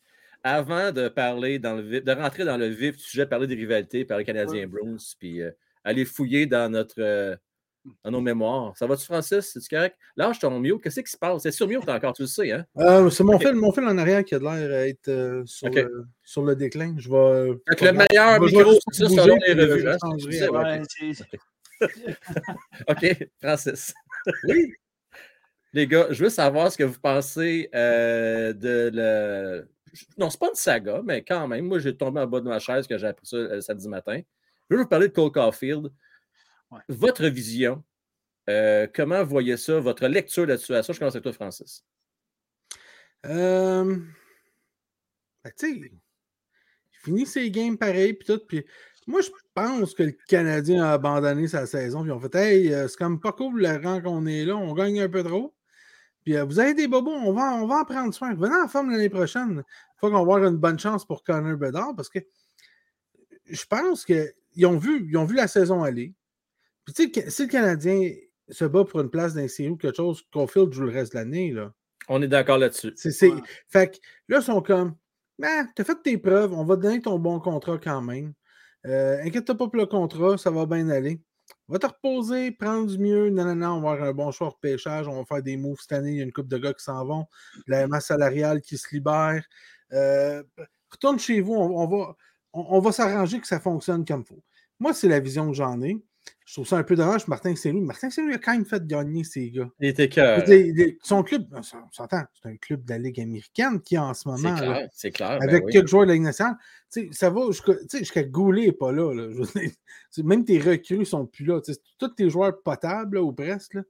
avant 0.42 0.90
de 0.92 1.08
parler 1.08 1.58
dans 1.58 1.74
le 1.76 1.82
vif, 1.82 2.04
de 2.04 2.12
rentrer 2.12 2.44
dans 2.44 2.56
le 2.56 2.66
vif 2.66 2.96
du 2.96 3.02
sujet, 3.02 3.26
parler 3.26 3.46
des 3.46 3.54
rivalités, 3.54 4.04
parler 4.04 4.24
Canadien 4.24 4.66
Bruins, 4.66 4.96
puis 5.18 5.40
euh, 5.40 5.50
aller 5.84 6.04
fouiller 6.04 6.46
dans 6.46 6.70
notre 6.70 7.38
dans 8.04 8.10
nos 8.10 8.20
mémoires. 8.20 8.76
Ça 8.76 8.86
va-tu, 8.86 9.04
Francis? 9.04 9.50
C'est-tu 9.52 9.68
correct? 9.68 9.96
Lâche 10.16 10.38
ton 10.38 10.58
mute. 10.60 10.82
Qu'est-ce 10.82 11.00
qui 11.00 11.10
se 11.10 11.16
passe? 11.16 11.42
C'est 11.42 11.50
sur 11.50 11.66
mute 11.66 11.88
encore, 11.88 12.12
tu 12.12 12.22
le 12.22 12.28
sais, 12.28 12.50
hein? 12.52 12.64
Euh, 12.78 13.10
c'est 13.10 13.24
mon, 13.24 13.34
Ok. 13.34 13.42
fil, 13.46 13.54
mon 13.54 13.72
fil 13.72 13.84
en 13.84 13.98
arrière 13.98 14.24
qui 14.24 14.34
a 14.34 14.38
l'air 14.38 14.68
d'être 14.68 15.08
euh, 15.08 15.42
sur, 15.46 15.68
le, 15.68 16.06
sur 16.22 16.42
le 16.44 16.54
déclin. 16.56 16.94
Je 16.98 17.08
vais. 17.08 17.16
euh, 17.16 17.54
Fait 17.68 17.76
que 17.76 17.84
le 17.86 17.92
meilleur 17.92 18.40
micro, 18.40 18.72
c'est 18.92 19.04
ça, 19.04 19.08
selon 19.22 19.36
les 19.46 19.54
revues. 19.54 19.88
hein? 19.88 19.96
ouais. 20.50 20.82
Ouais, 21.80 21.88
OK, 22.88 23.28
Francis. 23.42 23.92
Oui. 24.44 24.72
Les 25.72 25.86
gars, 25.88 26.06
je 26.10 26.22
veux 26.22 26.30
savoir 26.30 26.70
ce 26.70 26.76
que 26.78 26.84
vous 26.84 27.00
pensez 27.00 27.68
euh, 27.74 28.52
de 28.52 28.90
le. 28.94 29.68
Non, 30.16 30.30
c'est 30.30 30.38
pas 30.38 30.48
une 30.48 30.54
saga, 30.54 31.00
mais 31.04 31.22
quand 31.24 31.48
même, 31.48 31.64
moi, 31.66 31.78
j'ai 31.80 31.96
tombé 31.96 32.20
en 32.20 32.26
bas 32.26 32.40
de 32.40 32.48
ma 32.48 32.58
chaise 32.60 32.86
que 32.86 32.96
j'ai 32.98 33.06
appris 33.08 33.26
ça 33.26 33.36
euh, 33.36 33.60
samedi 33.60 33.88
matin. 33.88 34.20
Je 34.70 34.76
veux 34.76 34.82
vous 34.82 34.88
parler 34.88 35.08
de 35.08 35.12
Cole 35.12 35.32
Caulfield. 35.32 35.90
Ouais. 36.72 36.80
Votre 36.88 37.26
vision, 37.26 37.84
euh, 38.48 38.86
comment 38.92 39.22
vous 39.22 39.30
voyez 39.30 39.56
ça, 39.56 39.78
votre 39.78 40.06
lecture 40.08 40.44
de 40.46 40.52
la 40.52 40.58
situation? 40.58 40.92
Je 40.92 40.98
commence 40.98 41.14
avec 41.14 41.22
toi, 41.22 41.32
Francis. 41.32 41.84
Euh, 43.26 43.84
ben, 45.44 45.52
tu 45.56 45.66
sais, 45.66 45.70
il 45.72 45.90
finit 47.04 47.26
ses 47.26 47.50
games 47.50 47.76
pareil, 47.76 48.14
puis 48.14 48.26
tout. 48.26 48.40
Puis 48.48 48.64
moi, 49.06 49.20
je 49.20 49.30
pense 49.54 49.94
que 49.94 50.04
le 50.04 50.16
Canadien 50.28 50.84
a 50.84 50.92
abandonné 50.92 51.46
sa 51.46 51.66
saison. 51.66 52.02
Puis 52.02 52.10
ont 52.10 52.20
fait 52.20 52.34
Hey, 52.34 52.72
euh, 52.72 52.88
c'est 52.88 52.96
comme 52.96 53.20
pas 53.20 53.32
cool 53.32 53.60
le 53.60 53.76
rang 53.84 54.00
qu'on 54.00 54.26
est 54.26 54.44
là, 54.44 54.56
on 54.56 54.72
gagne 54.72 55.00
un 55.00 55.08
peu 55.08 55.22
trop. 55.22 55.54
Puis 56.24 56.36
euh, 56.36 56.44
vous 56.44 56.58
avez 56.58 56.74
des 56.74 56.88
bobos, 56.88 57.10
on 57.10 57.32
va, 57.32 57.54
on 57.54 57.66
va 57.66 57.80
en 57.80 57.84
prendre 57.84 58.14
soin. 58.14 58.34
Venez 58.34 58.54
en 58.54 58.68
forme 58.68 58.90
l'année 58.90 59.08
prochaine. 59.08 59.62
Il 59.66 59.98
faut 59.98 60.06
qu'on 60.06 60.14
va 60.14 60.20
avoir 60.20 60.44
une 60.44 60.56
bonne 60.56 60.78
chance 60.78 61.04
pour 61.04 61.24
Connor 61.24 61.56
Bedard 61.56 61.94
parce 61.96 62.08
que 62.08 62.20
je 63.46 63.64
pense 63.66 64.04
qu'ils 64.04 64.66
ont 64.66 64.78
vu, 64.78 65.08
ils 65.08 65.16
ont 65.16 65.24
vu 65.24 65.34
la 65.34 65.48
saison 65.48 65.82
aller. 65.82 66.14
Puis 66.84 66.94
tu 66.94 67.02
sais, 67.04 67.10
que- 67.10 67.30
si 67.30 67.42
le 67.42 67.48
Canadien 67.48 68.10
se 68.48 68.64
bat 68.64 68.84
pour 68.84 69.00
une 69.00 69.10
place 69.10 69.34
dans 69.34 69.40
les 69.40 69.48
séries 69.48 69.70
ou 69.70 69.76
quelque 69.76 69.96
chose, 69.96 70.22
Caulfield 70.32 70.72
joue 70.72 70.82
le 70.84 70.92
reste 70.92 71.12
de 71.12 71.18
l'année, 71.18 71.52
là. 71.52 71.72
On 72.08 72.20
est 72.20 72.28
d'accord 72.28 72.58
là-dessus. 72.58 72.92
C'est, 72.96 73.12
c'est- 73.12 73.28
Ouais. 73.30 73.40
Fait 73.68 73.90
que 73.92 73.96
là, 74.28 74.38
ils 74.40 74.42
sont 74.42 74.60
comme, 74.60 74.96
ah, 75.42 75.64
t'as 75.74 75.84
fait 75.84 76.02
tes 76.02 76.18
preuves, 76.18 76.52
on 76.52 76.64
va 76.64 76.76
te 76.76 76.82
donner 76.82 77.00
ton 77.00 77.18
bon 77.18 77.38
contrat 77.40 77.78
quand 77.78 78.02
même. 78.02 78.32
Euh, 78.86 79.22
inquiète-toi 79.22 79.56
pas 79.56 79.66
pour 79.68 79.76
le 79.76 79.86
contrat, 79.86 80.36
ça 80.38 80.50
va 80.50 80.66
bien 80.66 80.88
aller. 80.88 81.20
Va 81.68 81.78
te 81.78 81.86
reposer, 81.86 82.50
prendre 82.50 82.86
du 82.90 82.98
mieux. 82.98 83.30
Non, 83.30 83.44
non, 83.44 83.54
non, 83.54 83.68
on 83.74 83.80
va 83.80 83.92
avoir 83.92 84.08
un 84.08 84.12
bon 84.12 84.30
choix 84.32 84.48
de 84.48 84.54
pêchage. 84.60 85.06
On 85.06 85.16
va 85.18 85.24
faire 85.24 85.42
des 85.42 85.56
moves 85.56 85.78
cette 85.80 85.92
année. 85.92 86.10
Il 86.12 86.16
y 86.16 86.20
a 86.20 86.24
une 86.24 86.32
couple 86.32 86.48
de 86.48 86.58
gars 86.58 86.72
qui 86.72 86.82
s'en 86.82 87.04
vont. 87.04 87.26
La 87.66 87.86
masse 87.86 88.06
salariale 88.06 88.60
qui 88.60 88.76
se 88.78 88.92
libère. 88.94 89.44
Euh, 89.92 90.42
retourne 90.90 91.18
chez 91.18 91.40
vous. 91.40 91.54
On, 91.54 91.80
on 91.82 91.86
va, 91.86 92.16
on, 92.52 92.66
on 92.76 92.80
va 92.80 92.90
s'arranger 92.92 93.40
que 93.40 93.46
ça 93.46 93.60
fonctionne 93.60 94.04
comme 94.04 94.22
il 94.22 94.26
faut. 94.26 94.42
Moi, 94.80 94.92
c'est 94.94 95.08
la 95.08 95.20
vision 95.20 95.46
que 95.48 95.54
j'en 95.54 95.80
ai. 95.82 95.96
Je 96.52 96.56
trouve 96.56 96.68
ça 96.68 96.76
un 96.76 96.82
peu 96.82 96.96
dommage. 96.96 97.26
Martin 97.28 97.56
Saint-Louis. 97.56 97.80
Martin 97.80 98.10
Saint-Louis 98.10 98.34
a 98.34 98.38
quand 98.38 98.52
même 98.52 98.66
fait 98.66 98.86
gagner 98.86 99.24
ces 99.24 99.50
gars. 99.50 99.70
Il 99.80 99.88
était 99.88 100.10
cœur. 100.10 100.44
Son 101.02 101.22
club, 101.22 101.46
on 101.50 101.62
s'entend, 101.62 102.24
c'est 102.34 102.46
un 102.50 102.56
club 102.58 102.84
de 102.84 102.90
la 102.90 102.98
Ligue 102.98 103.22
américaine 103.22 103.80
qui, 103.80 103.96
en 103.96 104.12
ce 104.12 104.24
C'est 104.24 104.28
moment, 104.28 104.50
là, 104.60 104.60
clair, 104.60 104.88
c'est 104.92 105.10
clair. 105.12 105.38
ben 105.38 105.48
avec 105.48 105.64
oui. 105.64 105.72
quelques 105.72 105.88
joueurs 105.88 106.02
de 106.02 106.08
la 106.08 106.12
Ligue 106.12 106.24
nationale, 106.24 106.56
ça 107.12 107.30
va 107.30 107.40
jusqu'à 107.90 108.22
Goulet 108.24 108.66
n'est 108.66 108.72
pas 108.72 108.92
là. 108.92 109.14
là. 109.14 109.28
Dire, 109.32 109.70
même 110.26 110.44
tes 110.44 110.58
recrues 110.58 110.98
ne 110.98 111.04
sont 111.04 111.24
plus 111.24 111.46
là. 111.46 111.58
Tous 111.98 112.08
tes 112.08 112.28
joueurs 112.28 112.60
potables, 112.62 113.16
là, 113.18 113.32
presque. 113.32 113.72
là. 113.72 113.82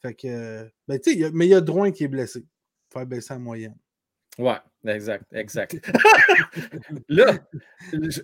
Fait 0.00 0.14
que, 0.14 0.70
ben, 0.88 0.98
y 1.04 1.22
a- 1.22 1.30
mais 1.34 1.44
il 1.48 1.50
y 1.50 1.54
a 1.54 1.60
Drouin 1.60 1.90
qui 1.90 2.04
est 2.04 2.08
blessé. 2.08 2.46
Faire 2.90 3.04
baisser 3.04 3.34
la 3.34 3.40
moyenne. 3.40 3.76
Ouais, 4.38 4.56
exact, 4.86 5.26
exact. 5.34 5.86
Là, 7.10 7.34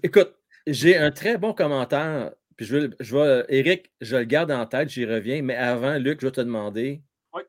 écoute, 0.02 0.34
j'ai 0.66 0.96
un 0.96 1.10
très 1.10 1.36
bon 1.36 1.52
commentaire. 1.52 2.32
Puis 2.62 2.68
je 2.68 2.76
vais, 2.76 2.90
je 3.00 3.16
vais, 3.16 3.44
Eric, 3.48 3.90
je 4.00 4.14
le 4.14 4.22
garde 4.22 4.52
en 4.52 4.64
tête, 4.66 4.88
j'y 4.88 5.04
reviens. 5.04 5.42
Mais 5.42 5.56
avant, 5.56 5.98
Luc, 5.98 6.20
je 6.20 6.26
vais 6.26 6.30
te 6.30 6.40
demander. 6.40 7.02
Oui. 7.34 7.42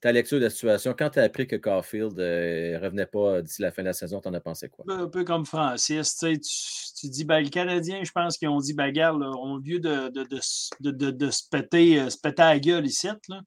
ta 0.00 0.10
lecture 0.10 0.38
de 0.38 0.44
la 0.44 0.50
situation, 0.50 0.94
quand 0.98 1.10
tu 1.10 1.18
as 1.18 1.24
appris 1.24 1.46
que 1.46 1.56
Caulfield 1.56 2.16
ne 2.16 2.82
revenait 2.82 3.04
pas 3.04 3.42
d'ici 3.42 3.60
la 3.60 3.72
fin 3.72 3.82
de 3.82 3.88
la 3.88 3.92
saison, 3.92 4.22
tu 4.22 4.28
en 4.28 4.32
as 4.32 4.40
pensé 4.40 4.70
quoi? 4.70 4.86
Un 4.88 5.06
peu 5.06 5.22
comme 5.22 5.44
Francis, 5.44 6.16
tu, 6.16 6.40
tu 6.40 7.08
dis, 7.10 7.26
ben, 7.26 7.42
le 7.42 7.50
Canadien, 7.50 8.02
je 8.02 8.10
pense 8.10 8.38
qu'ils 8.38 8.48
ont 8.48 8.58
dit, 8.58 8.72
bagarre, 8.72 9.16
au 9.16 9.58
lieu 9.58 9.80
de, 9.80 10.08
de, 10.08 10.24
de, 10.80 11.10
de, 11.10 11.30
se, 11.30 11.42
péter, 11.50 12.08
se 12.08 12.16
péter 12.16 12.40
à 12.40 12.54
la 12.54 12.58
gueule 12.58 12.86
ici, 12.86 13.06
là, 13.28 13.42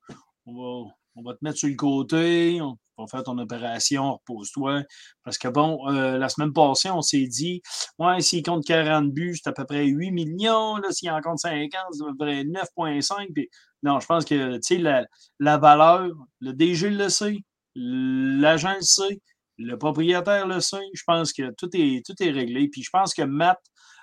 on 0.46 0.54
va, 0.54 0.92
on 1.16 1.24
va 1.24 1.34
te 1.34 1.40
mettre 1.42 1.58
sur 1.58 1.68
le 1.68 1.76
côté, 1.76 2.62
on 2.62 2.78
va 2.98 3.08
faire 3.08 3.24
ton 3.24 3.38
opération, 3.38 4.14
repose-toi. 4.14 4.84
Parce 5.24 5.38
que 5.38 5.48
bon, 5.48 5.88
euh, 5.90 6.18
la 6.18 6.30
semaine 6.30 6.54
passée, 6.54 6.90
on 6.90 7.02
s'est 7.02 7.28
dit, 7.28 7.62
ouais, 8.00 8.22
s'il 8.22 8.44
compte 8.44 8.66
40 8.66 9.12
buts, 9.12 9.38
c'est 9.42 9.50
à 9.50 9.54
peu 9.54 9.66
près 9.66 9.86
8 9.86 10.12
millions. 10.12 10.78
S'il 10.92 11.10
en 11.12 11.22
compte 11.22 11.40
50, 11.40 11.72
c'est 11.92 12.04
à 12.04 12.08
peu 12.08 12.18
près 12.18 12.44
9,5. 12.44 13.34
Puis, 13.34 13.50
non, 13.84 14.00
je 14.00 14.06
pense 14.06 14.26
que, 14.26 14.56
tu 14.56 14.62
sais, 14.62 14.78
la, 14.78 15.06
la, 15.40 15.58
valeur, 15.58 16.10
le 16.40 16.54
DG 16.54 16.90
le 16.90 17.10
sait, 17.10 17.38
l'agent 17.76 18.76
le 18.76 18.82
sait, 18.82 19.22
le 19.58 19.78
propriétaire 19.78 20.48
le 20.48 20.60
sait. 20.60 20.78
Je 20.94 21.04
pense 21.06 21.34
que 21.34 21.52
tout 21.58 21.70
est, 21.74 22.06
tout 22.06 22.16
est 22.22 22.32
réglé. 22.32 22.68
Puis, 22.70 22.84
je 22.84 22.90
pense 22.92 23.14
que 23.14 23.24
Matt 23.24 23.60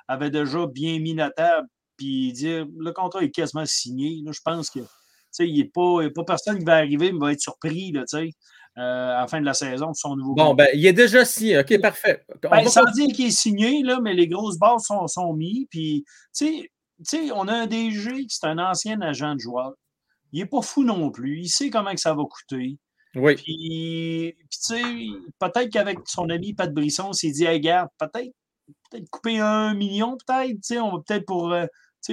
avait 0.09 0.31
déjà 0.31 0.67
bien 0.67 0.99
mis 0.99 1.15
la 1.15 1.31
table. 1.31 1.69
Puis, 1.97 2.33
dire, 2.33 2.67
le 2.77 2.93
contrat 2.93 3.23
est 3.23 3.31
quasiment 3.31 3.67
signé. 3.67 4.21
Là, 4.25 4.33
je 4.33 4.41
pense 4.45 4.71
que 4.71 4.81
il 5.45 5.55
n'y 5.55 5.63
a, 5.63 6.11
pas 6.11 6.25
personne 6.25 6.59
qui 6.59 6.65
va 6.65 6.77
arriver, 6.77 7.13
mais 7.13 7.19
va 7.19 7.33
être 7.33 7.41
surpris 7.41 7.93
là, 7.93 8.05
euh, 8.79 9.17
à 9.17 9.23
la 9.23 9.27
fin 9.27 9.41
de 9.41 9.45
la 9.45 9.55
saison 9.55 9.91
de 9.91 9.97
son 9.97 10.15
nouveau 10.15 10.35
Bon, 10.35 10.55
ben, 10.55 10.69
il 10.73 10.87
est 10.87 10.93
déjà 10.93 11.25
signé. 11.25 11.59
OK, 11.59 11.81
parfait. 11.81 12.25
Ben, 12.43 12.65
sans 12.69 12.85
dire 12.93 13.09
qu'il 13.09 13.27
est 13.27 13.31
signé, 13.37 13.83
là, 13.83 13.99
mais 14.01 14.15
les 14.15 14.29
grosses 14.29 14.59
bases 14.59 14.85
sont, 14.85 15.07
sont 15.09 15.33
mises. 15.33 15.67
Puis, 15.69 16.05
tu 16.37 16.71
sais, 17.03 17.33
on 17.33 17.49
a 17.49 17.55
un 17.55 17.67
DG 17.67 18.27
qui 18.27 18.39
est 18.41 18.47
un 18.47 18.59
ancien 18.59 19.01
agent 19.01 19.35
de 19.35 19.41
joueur. 19.41 19.73
Il 20.33 20.41
n'est 20.41 20.47
pas 20.47 20.63
fou 20.63 20.85
non 20.85 21.11
plus. 21.11 21.41
Il 21.41 21.49
sait 21.49 21.71
comment 21.71 21.93
que 21.93 22.01
ça 22.01 22.15
va 22.15 22.23
coûter. 22.23 22.79
Oui. 23.17 23.35
Puis, 23.35 24.37
tu 24.39 24.59
sais, 24.61 24.83
peut-être 25.41 25.71
qu'avec 25.71 25.99
son 26.07 26.31
ami 26.31 26.55
Pat 26.55 26.73
Brisson, 26.73 27.11
il 27.13 27.17
s'est 27.17 27.31
dit, 27.33 27.45
hey, 27.47 27.55
regarde, 27.55 27.89
peut-être 27.99 28.33
peut 28.91 29.01
couper 29.11 29.41
un 29.41 29.75
million, 29.75 30.17
peut-être. 30.25 30.53
Tu 30.53 30.59
sais, 30.63 30.79
on 30.79 30.93
va 30.93 31.03
peut-être 31.05 31.27
pour. 31.27 31.53
Euh, 31.53 31.67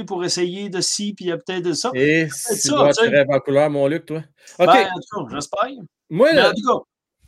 pour 0.08 0.26
essayer 0.26 0.68
de 0.68 0.82
ci, 0.82 1.14
puis 1.14 1.26
il 1.26 1.28
y 1.30 1.32
a 1.32 1.38
peut-être 1.38 1.64
de 1.64 1.72
ça. 1.72 1.90
Et 1.94 2.28
si 2.30 2.64
tu 2.64 2.68
dois 2.70 2.92
rêves 3.00 3.30
en 3.30 3.40
couleur, 3.40 3.70
mon 3.70 3.88
Luc, 3.88 4.06
toi. 4.06 4.24
OK. 4.60 4.66
Ben, 4.66 4.90
j'espère. 5.32 5.70
Moi, 6.10 6.34
là, 6.34 6.54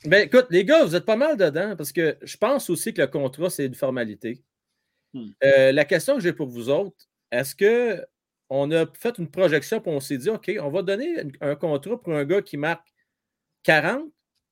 ben, 0.05 0.25
écoute, 0.25 0.47
les 0.49 0.63
gars, 0.63 0.83
vous 0.83 0.95
êtes 0.95 1.05
pas 1.05 1.15
mal 1.15 1.37
dedans 1.37 1.75
parce 1.75 1.91
que 1.91 2.17
je 2.21 2.37
pense 2.37 2.69
aussi 2.69 2.93
que 2.93 3.01
le 3.01 3.07
contrat, 3.07 3.49
c'est 3.49 3.65
une 3.65 3.75
formalité. 3.75 4.43
Hmm. 5.13 5.29
Euh, 5.43 5.71
la 5.71 5.85
question 5.85 6.15
que 6.15 6.21
j'ai 6.21 6.33
pour 6.33 6.47
vous 6.47 6.69
autres, 6.69 7.07
est-ce 7.31 7.55
qu'on 7.55 8.71
a 8.71 8.85
fait 8.93 9.17
une 9.17 9.29
projection 9.29 9.77
et 9.77 9.89
on 9.89 9.99
s'est 9.99 10.17
dit, 10.17 10.29
OK, 10.29 10.51
on 10.61 10.69
va 10.69 10.83
donner 10.83 11.23
un 11.41 11.55
contrat 11.55 11.99
pour 11.99 12.13
un 12.13 12.25
gars 12.25 12.41
qui 12.41 12.57
marque 12.57 12.87
40, 13.63 14.05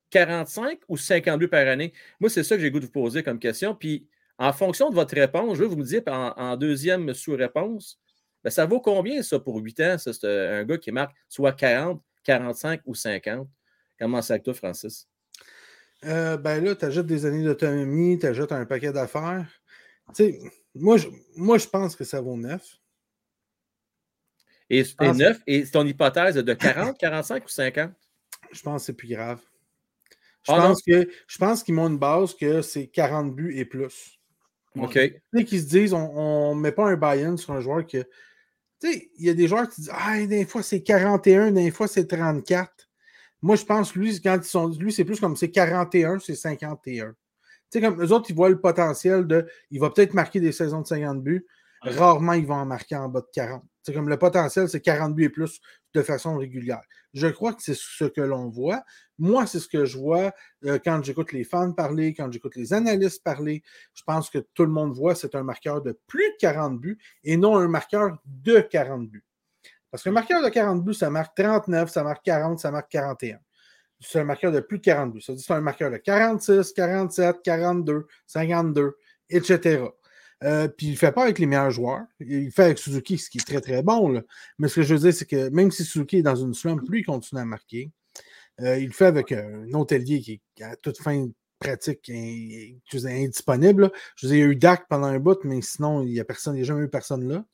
45 0.10 0.80
ou 0.88 0.98
52 0.98 1.48
par 1.48 1.68
année? 1.68 1.94
Moi, 2.20 2.30
c'est 2.30 2.44
ça 2.44 2.56
que 2.56 2.62
j'ai 2.62 2.72
goût 2.72 2.80
de 2.80 2.86
vous 2.86 2.92
poser 2.92 3.22
comme 3.22 3.40
question. 3.40 3.76
Puis, 3.76 4.08
en 4.38 4.52
fonction 4.52 4.90
de 4.90 4.96
votre 4.96 5.16
réponse, 5.16 5.58
je 5.58 5.64
veux 5.64 5.68
vous 5.68 5.78
me 5.78 5.84
dire 5.84 6.02
en, 6.08 6.58
deuxième 6.58 7.14
sous-réponse, 7.14 8.00
ben, 8.44 8.50
ça 8.50 8.66
vaut 8.66 8.82
combien 8.82 9.22
ça 9.22 9.40
pour 9.40 9.58
8 9.58 9.80
ans? 9.82 9.96
C'est 9.98 10.26
un 10.26 10.64
gars 10.64 10.78
qui 10.78 10.92
marque 10.92 11.16
soit 11.30 11.54
40, 11.54 12.02
45 12.24 12.82
ou 12.86 12.96
50. 12.96 13.48
Comment 14.00 14.22
ça 14.22 14.34
avec 14.34 14.44
toi, 14.44 14.54
Francis? 14.54 15.08
Euh, 16.04 16.38
ben 16.38 16.64
là, 16.64 16.76
tu 16.76 16.86
ajoutes 16.86 17.06
des 17.08 17.26
années 17.26 17.44
d'autonomie, 17.44 18.20
tu 18.20 18.26
ajoutes 18.26 18.52
un 18.52 18.66
paquet 18.66 18.92
d'affaires. 18.92 19.48
moi, 20.76 20.98
je, 20.98 21.08
moi, 21.36 21.58
je 21.58 21.68
pense 21.68 21.96
que 21.96 22.04
ça 22.04 22.22
vaut 22.22 22.38
9. 22.38 22.62
Et, 24.70 24.80
et 24.80 25.12
9, 25.12 25.40
et 25.48 25.66
ton 25.68 25.86
hypothèse 25.86 26.36
de 26.36 26.54
40, 26.54 26.98
45 26.98 27.46
ou 27.46 27.50
50? 27.50 27.92
Je 28.52 28.62
pense 28.62 28.82
que 28.82 28.86
c'est 28.88 28.94
plus 28.94 29.08
grave. 29.08 29.42
Je, 30.44 30.52
ah 30.52 30.58
pense 30.58 30.82
que, 30.82 31.10
je 31.28 31.38
pense 31.38 31.64
qu'ils 31.64 31.74
m'ont 31.74 31.88
une 31.88 31.98
base 31.98 32.36
que 32.36 32.62
c'est 32.62 32.88
40 32.88 33.36
buts 33.36 33.56
et 33.58 33.66
plus. 33.66 34.20
OK. 34.78 34.94
Tu 34.94 35.22
sais, 35.34 35.46
qu'ils 35.46 35.62
se 35.62 35.68
disent, 35.68 35.94
on 35.94 36.56
ne 36.56 36.60
met 36.60 36.72
pas 36.72 36.88
un 36.88 36.96
buy-in 36.96 37.38
sur 37.38 37.54
un 37.54 37.62
joueur 37.62 37.86
que. 37.86 38.04
Tu 38.82 38.92
sais, 38.92 39.10
il 39.18 39.26
y 39.26 39.30
a 39.30 39.34
des 39.34 39.48
joueurs 39.48 39.70
qui 39.70 39.82
disent, 39.82 39.92
ah, 39.94 40.24
des 40.26 40.46
fois 40.46 40.62
c'est 40.62 40.84
41, 40.84 41.52
des 41.52 41.72
fois 41.72 41.88
c'est 41.88 42.08
34. 42.08 42.85
Moi, 43.42 43.56
je 43.56 43.66
pense 43.66 43.92
que 43.92 44.00
lui, 44.00 44.20
quand 44.22 44.38
ils 44.38 44.44
sont. 44.44 44.68
Lui, 44.70 44.92
c'est 44.92 45.06
plus 45.06 45.20
comme 45.20 45.36
c'est 45.36 45.52
41, 45.52 46.20
c'est 46.20 46.36
51. 46.36 47.10
Tu 47.10 47.16
sais, 47.70 47.82
comme 47.82 48.02
eux 48.02 48.12
autres, 48.12 48.30
ils 48.30 48.36
voient 48.36 48.50
le 48.50 48.60
potentiel 48.60 49.28
de. 49.28 49.48
Il 49.72 49.80
va 49.80 49.90
peut-être 49.90 50.14
marquer 50.14 50.40
des 50.40 50.52
saisons 50.52 50.82
de 50.82 50.88
50 50.88 51.24
buts. 51.24 51.46
Rarement, 51.82 52.34
ils 52.34 52.48
vont 52.48 52.56
en 52.56 52.66
marquer 52.66 52.96
en 52.96 53.10
bas 53.10 53.22
de 53.22 53.28
40. 53.32 53.64
C'est 53.84 53.94
comme 53.94 54.10
le 54.10 54.18
potentiel, 54.18 54.68
c'est 54.68 54.82
40 54.82 55.14
buts 55.14 55.26
et 55.26 55.30
plus 55.30 55.62
de 55.94 56.02
façon 56.02 56.38
régulière. 56.38 56.82
Je 57.14 57.28
crois 57.28 57.54
que 57.54 57.62
c'est 57.62 57.76
ce 57.76 58.06
que 58.06 58.22
l'on 58.22 58.50
voit. 58.50 58.84
Moi, 59.20 59.46
c'est 59.46 59.60
ce 59.60 59.68
que 59.68 59.86
je 59.86 59.98
vois 59.98 60.34
euh, 60.66 60.80
quand 60.84 61.04
j'écoute 61.04 61.32
les 61.32 61.44
fans 61.44 61.72
parler, 61.72 62.14
quand 62.16 62.32
j'écoute 62.32 62.56
les 62.56 62.74
analystes 62.74 63.24
parler. 63.24 63.62
Je 63.94 64.02
pense 64.04 64.30
que 64.30 64.40
tout 64.40 64.66
le 64.66 64.72
monde 64.72 64.94
voit 64.94 65.14
c'est 65.14 65.36
un 65.36 65.44
marqueur 65.44 65.82
de 65.82 65.98
plus 66.08 66.28
de 66.32 66.36
40 66.40 66.80
buts 66.80 66.98
et 67.24 67.38
non 67.38 67.58
un 67.58 67.68
marqueur 67.68 68.18
de 68.26 68.60
40 68.60 69.08
buts. 69.08 69.24
Parce 69.96 70.04
qu'un 70.04 70.12
marqueur 70.12 70.44
de 70.44 70.50
40 70.50 70.84
buts, 70.84 70.94
ça 70.94 71.10
marque 71.10 71.38
39, 71.38 71.90
ça 71.90 72.04
marque 72.04 72.26
40, 72.26 72.60
ça 72.60 72.70
marque 72.70 72.92
41. 72.92 73.40
C'est 74.02 74.20
un 74.20 74.26
marqueur 74.26 74.52
de 74.52 74.60
plus 74.60 74.80
de 74.80 74.84
40 74.84 75.14
buts. 75.14 75.22
Ça 75.22 75.32
dit 75.32 75.42
c'est 75.42 75.54
un 75.54 75.62
marqueur 75.62 75.90
de 75.90 75.96
46, 75.96 76.74
47, 76.74 77.38
42, 77.42 78.06
52, 78.28 78.98
etc. 79.30 79.86
Puis 80.42 80.88
il 80.88 80.92
ne 80.92 80.98
fait 80.98 81.14
pas 81.14 81.24
avec 81.24 81.40
les 81.40 81.46
meilleurs 81.46 81.72
joueurs. 81.72 82.02
Il 82.20 82.52
fait 82.52 82.64
avec 82.64 82.78
Suzuki, 82.78 83.18
ce 83.18 83.30
qui 83.30 83.38
est 83.38 83.48
très, 83.48 83.62
très 83.62 83.84
bon. 83.84 84.22
Mais 84.60 84.68
ce 84.68 84.76
que 84.76 84.82
je 84.82 84.96
veux 84.96 85.00
dire, 85.00 85.14
c'est 85.14 85.26
que 85.26 85.48
même 85.48 85.72
si 85.72 85.86
Suzuki 85.86 86.18
est 86.18 86.24
dans 86.24 86.36
une 86.36 86.54
slump, 86.54 86.82
lui, 86.90 87.00
il 87.00 87.06
continue 87.06 87.40
à 87.40 87.46
marquer. 87.46 87.90
Euh, 88.60 88.78
il 88.78 88.88
le 88.88 88.92
fait 88.92 89.06
avec 89.06 89.32
un 89.32 89.74
hôtelier 89.74 90.20
qui 90.20 90.42
est 90.58 90.64
à 90.64 90.76
toute 90.76 90.98
fin 90.98 91.26
pratique 91.58 92.12
indisponible. 92.94 93.92
Je 94.18 94.28
veux 94.28 94.34
dire, 94.34 94.44
il 94.44 94.46
y 94.46 94.50
a 94.50 94.52
eu 94.52 94.58
DAC 94.58 94.90
pendant 94.90 95.08
un 95.08 95.20
bout, 95.20 95.42
mais 95.46 95.62
sinon, 95.62 96.02
il 96.02 96.12
n'y 96.12 96.20
a 96.20 96.26
personne, 96.26 96.56
il 96.56 96.58
n'y 96.58 96.64
a 96.64 96.66
jamais 96.66 96.84
eu 96.84 96.90
personne 96.90 97.26
là. 97.30 97.46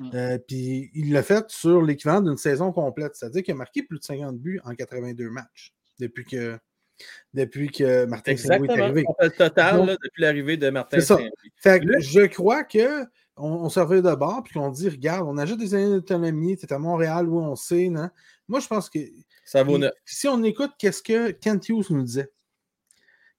Mm. 0.00 0.10
Euh, 0.14 0.38
puis 0.38 0.90
il 0.94 1.12
l'a 1.12 1.22
fait 1.22 1.50
sur 1.50 1.82
l'équivalent 1.82 2.20
d'une 2.20 2.36
saison 2.36 2.72
complète. 2.72 3.14
C'est-à-dire 3.14 3.42
qu'il 3.42 3.52
a 3.52 3.56
marqué 3.56 3.82
plus 3.82 3.98
de 3.98 4.04
50 4.04 4.38
buts 4.38 4.60
en 4.64 4.74
82 4.74 5.30
matchs 5.30 5.72
depuis 5.98 6.24
que, 6.24 6.58
depuis 7.34 7.68
que 7.68 8.04
Martin 8.04 8.36
Saint-Louis 8.36 8.68
est 8.68 8.80
arrivé. 8.80 9.04
Le 9.20 9.30
total 9.30 9.86
depuis 9.86 10.22
l'arrivée 10.22 10.56
de 10.56 10.70
Martin 10.70 11.00
Saint-Louis. 11.00 12.02
Je 12.02 12.26
crois 12.26 12.64
que 12.64 13.04
on, 13.40 13.68
se 13.68 13.80
de 13.80 14.14
bord 14.14 14.42
puis 14.42 14.54
qu'on 14.54 14.70
dit 14.70 14.88
regarde, 14.88 15.26
on 15.28 15.38
ajoute 15.38 15.60
des 15.60 15.74
années 15.74 15.90
d'autonomie, 15.90 16.56
tu 16.56 16.66
es 16.66 16.72
à 16.72 16.78
Montréal 16.78 17.28
où 17.28 17.38
on 17.38 17.54
sait. 17.54 17.88
Non? 17.88 18.10
Moi, 18.48 18.60
je 18.60 18.66
pense 18.66 18.90
que 18.90 18.98
ça 19.44 19.62
vaut 19.62 19.78
Si 20.04 20.28
on 20.28 20.42
écoute 20.42 20.72
qu'est-ce 20.78 21.02
que 21.02 21.30
Kent 21.30 21.68
Hughes 21.68 21.86
nous 21.90 22.02
disait, 22.02 22.30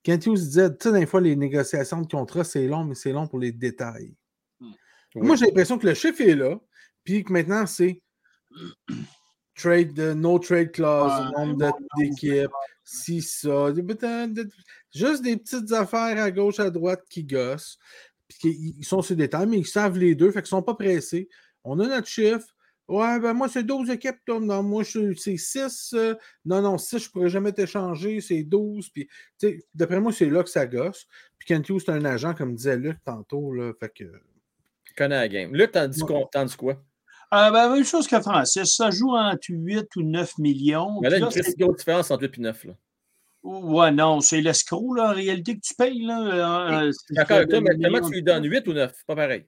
Kent 0.04 0.26
Hughes 0.26 0.36
disait, 0.36 0.70
tu 0.70 0.90
sais, 0.90 0.92
des 0.92 1.06
fois, 1.06 1.22
les 1.22 1.36
négociations 1.36 2.02
de 2.02 2.08
contrat, 2.08 2.44
c'est 2.44 2.68
long, 2.68 2.86
mais 2.86 2.96
c'est 2.96 3.12
long 3.12 3.28
pour 3.28 3.40
les 3.40 3.52
détails. 3.52 4.16
Moi, 5.16 5.36
j'ai 5.36 5.46
l'impression 5.46 5.78
que 5.78 5.88
le 5.88 5.94
chiffre 5.94 6.22
est 6.22 6.36
là, 6.36 6.60
puis 7.04 7.24
que 7.24 7.34
maintenant, 7.34 7.66
c'est 7.66 8.02
trade, 9.56 9.98
no 10.00 10.40
trade 10.40 10.72
clause, 10.72 11.12
nombre 11.38 11.72
d'équipes, 11.98 12.52
si 12.84 13.22
ça, 13.22 13.74
juste 14.94 15.22
des 15.22 15.38
petites 15.38 15.72
affaires 15.72 16.22
à 16.22 16.32
gauche, 16.32 16.60
à 16.60 16.70
droite 16.70 17.04
qui 17.10 17.24
gossent. 17.24 17.78
Puis 18.28 18.76
ils 18.78 18.86
sont 18.86 19.02
sur 19.02 19.16
des 19.16 19.24
détails, 19.24 19.48
mais 19.48 19.60
ils 19.60 19.68
savent 19.68 19.98
les 19.98 20.16
deux, 20.16 20.32
fait 20.32 20.42
qu'ils 20.42 20.56
ne 20.56 20.60
sont 20.60 20.64
pas 20.64 20.76
pressés. 20.76 21.30
On 21.64 21.80
a 21.80 21.88
notre 21.88 22.08
chiffre, 22.08 22.56
Ouais, 22.90 23.20
ben 23.20 23.34
moi, 23.34 23.48
c'est 23.48 23.62
12 23.62 23.92
équipes. 23.92 24.18
Non, 24.28 24.64
moi, 24.64 24.84
c'est 24.84 25.38
6. 25.38 25.94
Euh, 25.94 26.16
non, 26.44 26.60
non, 26.64 26.80
6, 26.80 26.98
je 26.98 27.08
ne 27.08 27.12
pourrais 27.12 27.30
jamais 27.30 27.52
t'échanger. 27.52 28.20
C'est 28.20 28.42
12. 28.42 28.90
Puis, 28.90 29.08
d'après 29.76 30.02
moi, 30.02 30.12
c'est 30.12 30.28
là 30.28 30.42
que 30.42 30.50
ça 30.50 30.66
gosse. 30.66 31.06
Puis, 31.38 31.48
Kent 31.48 31.72
c'est 31.80 31.92
un 31.92 32.04
agent, 32.04 32.34
comme 32.34 32.56
disait 32.56 32.78
Luc 32.78 32.98
tantôt. 33.06 33.54
Là, 33.54 33.74
fait 33.80 33.94
que. 33.94 34.06
Connais 35.00 35.16
la 35.16 35.30
game. 35.30 35.56
Luc, 35.56 35.72
t'en 35.72 35.88
dis, 35.88 36.02
dis, 36.02 36.58
quoi? 36.58 36.76
Euh, 37.34 37.52
ben, 37.52 37.74
même 37.74 37.86
chose 37.86 38.06
que 38.06 38.20
Francis. 38.20 38.76
Ça 38.76 38.92
joue 38.92 39.16
entre 39.16 39.48
8 39.48 39.96
ou 39.96 40.04
9 40.04 40.38
millions. 40.40 41.00
Mais 41.02 41.10
là, 41.10 41.16
il 41.16 41.22
y 41.22 41.24
a 41.24 41.28
une 41.28 41.66
grosse 41.66 41.78
différence 41.78 42.12
entre 42.12 42.24
8 42.24 42.38
et 42.38 42.42
9. 42.42 42.64
Là. 42.66 42.74
Ouais, 43.44 43.92
non, 43.92 44.20
c'est 44.20 44.42
l'escroc, 44.42 44.96
là, 44.96 45.12
en 45.12 45.14
réalité, 45.14 45.56
que 45.56 45.62
tu 45.62 45.74
payes. 45.74 46.06
Là. 46.06 46.82
Euh, 46.84 46.92
D'accord 47.12 47.38
avec 47.38 47.50
toi, 47.50 47.62
mais 47.62 47.82
comment 47.82 48.10
tu 48.10 48.14
lui 48.14 48.24
donnes 48.24 48.44
8 48.44 48.68
ou 48.68 48.74
9? 48.74 48.92
Pas 49.08 49.16
pareil. 49.16 49.46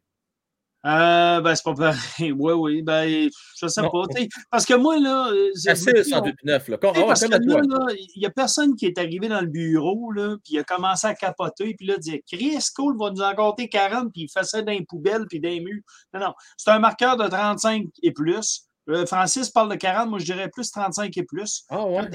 Euh, 0.86 1.42
ben, 1.42 1.54
c'est 1.54 1.64
pas 1.64 1.74
pareil. 1.74 2.32
Oui, 2.38 2.54
oui. 2.54 2.82
Ben, 2.82 3.30
je 3.60 3.68
sais 3.68 3.82
pas. 3.82 4.04
Parce 4.50 4.66
que 4.66 4.74
moi, 4.74 4.98
là. 5.00 5.32
Euh, 5.32 5.50
c'est 5.56 5.76
109, 5.76 6.68
là. 6.70 6.78
parce 6.78 7.22
que 7.22 7.30
là, 7.30 7.86
il 8.16 8.20
n'y 8.20 8.26
a 8.26 8.30
personne 8.30 8.76
qui 8.76 8.88
est 8.88 8.98
arrivé 8.98 9.28
dans 9.28 9.42
le 9.42 9.48
bureau, 9.48 10.12
là, 10.12 10.38
puis 10.44 10.56
il 10.56 10.60
a 10.60 10.64
commencé 10.64 11.08
à 11.08 11.14
capoter, 11.14 11.76
puis 11.76 11.86
là, 11.86 11.98
dit 11.98 12.22
Chris 12.28 12.58
Cole 12.76 12.98
va 12.98 13.12
nous 13.12 13.22
en 13.22 13.36
compter 13.36 13.70
40, 13.70 14.12
puis 14.12 14.24
il 14.24 14.30
fait 14.30 14.44
ça 14.44 14.62
dans 14.62 14.72
les 14.72 14.84
poubelles, 14.84 15.26
puis 15.30 15.40
dans 15.40 15.50
les 15.50 15.60
murs. 15.60 15.84
Non, 16.14 16.20
non. 16.20 16.34
C'est 16.58 16.72
un 16.72 16.80
marqueur 16.80 17.18
de 17.18 17.28
35 17.28 17.86
et 18.02 18.12
plus. 18.12 18.68
Euh, 18.90 19.06
Francis 19.06 19.50
parle 19.50 19.70
de 19.70 19.76
40, 19.76 20.10
moi, 20.10 20.20
je 20.20 20.26
dirais 20.26 20.50
plus 20.50 20.72
35 20.72 21.16
et 21.16 21.24
plus. 21.24 21.64
Ah, 21.70 21.86
ouais. 21.86 22.10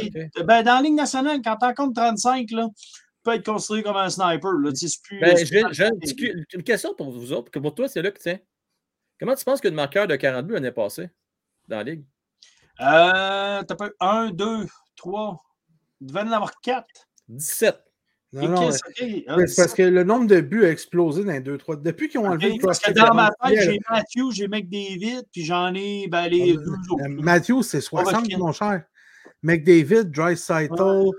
ben, 0.44 0.62
dans 0.64 0.74
la 0.74 0.82
Ligue 0.82 0.94
nationale, 0.94 1.40
quand 1.42 1.56
tu 1.56 1.74
compte 1.74 1.94
35, 1.94 2.50
là, 2.50 2.66
peut 3.22 3.34
être 3.34 3.46
considéré 3.46 3.82
comme 3.84 3.96
un 3.96 4.10
sniper. 4.10 4.52
Là. 4.52 4.70
Plus, 4.70 5.20
ben, 5.20 5.36
j'ai 5.70 5.88
une 6.52 6.62
question 6.62 6.94
pour 6.94 7.12
vous 7.12 7.32
autres, 7.32 7.50
que 7.50 7.60
pour 7.60 7.74
toi, 7.74 7.88
c'est 7.88 8.02
là 8.02 8.10
que 8.10 8.18
tiens. 8.18 8.38
Comment 9.18 9.34
tu 9.34 9.44
penses 9.44 9.60
que 9.60 9.68
le 9.68 9.74
marqueur 9.74 10.06
de 10.06 10.16
40 10.16 10.46
buts 10.46 10.54
l'année 10.54 10.72
passée 10.72 11.10
dans 11.68 11.78
la 11.78 11.84
ligue? 11.84 12.04
Euh, 12.80 13.62
t'as 13.62 13.74
pas 13.74 13.90
1, 14.00 14.30
2, 14.30 14.66
3, 14.96 15.42
Il 16.00 16.06
devait 16.08 16.20
en 16.20 16.32
avoir 16.32 16.60
4. 16.60 16.86
17. 17.28 17.76
Non, 18.32 18.48
non, 18.48 18.56
Chris, 18.56 18.66
ouais. 19.00 19.16
ok. 19.18 19.24
Ah, 19.28 19.36
Mais 19.38 19.46
c'est 19.46 19.62
parce 19.62 19.74
que 19.74 19.82
le 19.82 20.04
nombre 20.04 20.26
de 20.26 20.40
buts 20.40 20.64
a 20.64 20.70
explosé 20.70 21.24
dans 21.24 21.32
les 21.32 21.40
2-3. 21.40 21.80
Depuis 21.80 22.08
qu'ils 22.08 22.20
ont 22.20 22.26
enlevé 22.26 22.50
ok, 22.50 22.56
le 22.60 22.66
Parce 22.66 22.80
que 22.80 22.92
dans 22.92 23.14
ma 23.14 23.30
tête, 23.44 23.60
j'ai 23.62 23.78
Matthew, 23.88 24.32
j'ai 24.32 24.48
McDavid, 24.48 25.22
puis 25.32 25.44
j'en 25.44 25.72
ai 25.74 26.06
ben, 26.08 26.26
les 26.28 26.52
deux 26.54 26.60
Euh, 26.60 26.92
autres. 26.92 27.08
Matthew, 27.08 27.62
c'est 27.62 27.80
60, 27.80 28.14
Ovechkin. 28.26 28.38
mon 28.38 28.52
cher. 28.52 28.82
McDavid, 29.42 30.10
Dreisaitl, 30.10 30.72
euh, 30.82 31.10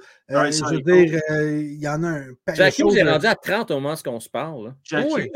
je 0.51 0.75
veux 0.75 0.81
dire, 0.81 1.21
euh, 1.31 1.61
il 1.61 1.79
y 1.81 1.87
en 1.87 2.03
a 2.03 2.09
un 2.09 2.25
paquet 2.45 2.57
de 2.59 2.63
Jackie, 2.65 2.81
vous 2.83 2.97
est 2.97 3.03
euh, 3.03 3.13
rendu 3.13 3.25
à 3.25 3.35
30 3.35 3.71
au 3.71 3.75
moment 3.79 3.93
où 3.95 4.09
on 4.09 4.19
se 4.19 4.29
parle. 4.29 4.75
Jackie. 4.83 5.13
oui. 5.13 5.29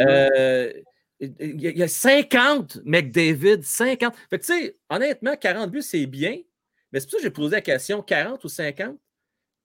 Il 1.21 1.61
y, 1.61 1.67
a- 1.67 1.71
il 1.71 1.77
y 1.77 1.83
a 1.83 1.87
50 1.87 2.79
McDavid, 2.83 3.61
50. 3.63 4.15
Fait 4.29 4.39
que, 4.39 4.45
tu 4.45 4.53
sais, 4.53 4.77
honnêtement, 4.89 5.35
40 5.37 5.69
buts, 5.71 5.81
c'est 5.83 6.05
bien. 6.07 6.37
Mais 6.91 6.99
c'est 6.99 7.05
pour 7.05 7.11
ça 7.11 7.17
que 7.17 7.23
j'ai 7.23 7.29
posé 7.29 7.55
la 7.55 7.61
question 7.61 8.01
40 8.01 8.43
ou 8.43 8.49
50. 8.49 8.97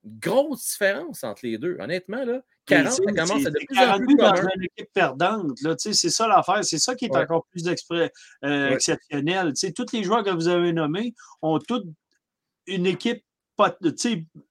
Grosse 0.05 0.71
différence 0.73 1.25
entre 1.25 1.41
les 1.45 1.59
deux. 1.59 1.77
Honnêtement, 1.81 2.25
là, 2.25 2.41
40, 2.67 2.93
ça 2.93 3.03
commence 3.13 3.47
à 3.47 3.51
de 3.51 3.59
plus 3.67 3.77
en 3.79 3.81
40 3.81 3.99
plus 3.99 4.07
buts 4.07 4.17
dans 4.17 4.35
une 4.37 4.63
équipe 4.65 4.93
perdante. 4.93 5.59
C'est 5.79 5.95
ça 6.11 6.29
l'affaire. 6.29 6.63
C'est 6.65 6.79
ça 6.79 6.95
qui 6.95 7.07
est 7.07 7.11
Ouais. 7.11 7.23
encore 7.23 7.47
plus 7.51 7.67
euh, 7.67 8.09
Ouais. 8.43 8.73
exceptionnel. 8.75 9.53
Tous 9.75 9.87
les 9.93 10.05
joueurs 10.05 10.23
que 10.23 10.31
vous 10.31 10.47
avez 10.47 10.73
nommés 10.73 11.15
ont 11.43 11.59
toutes 11.59 11.87
une 12.69 12.87
équipe 12.87 13.25
pas, 13.57 13.77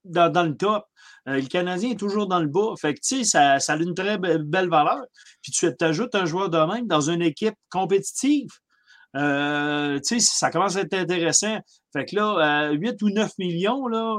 dans, 0.03 0.31
dans 0.31 0.43
le 0.43 0.55
top. 0.55 0.85
Euh, 1.27 1.35
le 1.39 1.47
Canadien 1.47 1.91
est 1.91 1.99
toujours 1.99 2.27
dans 2.27 2.39
le 2.39 2.47
bas. 2.47 2.73
Fait 2.79 2.93
que, 2.93 3.23
ça, 3.23 3.59
ça 3.59 3.73
a 3.73 3.77
une 3.77 3.93
très 3.93 4.17
be- 4.17 4.37
belle 4.37 4.69
valeur. 4.69 5.03
Puis 5.41 5.51
tu 5.51 5.71
ajoutes 5.79 6.15
un 6.15 6.25
joueur 6.25 6.49
de 6.49 6.57
même 6.57 6.87
dans 6.87 7.09
une 7.09 7.21
équipe 7.21 7.55
compétitive. 7.69 8.49
Euh, 9.15 9.99
ça 10.03 10.51
commence 10.51 10.75
à 10.75 10.81
être 10.81 10.93
intéressant. 10.93 11.57
Fait 11.93 12.05
que 12.05 12.15
là, 12.15 12.69
euh, 12.69 12.73
8 12.73 13.01
ou 13.01 13.09
9 13.09 13.31
millions, 13.39 13.87
là, 13.87 14.17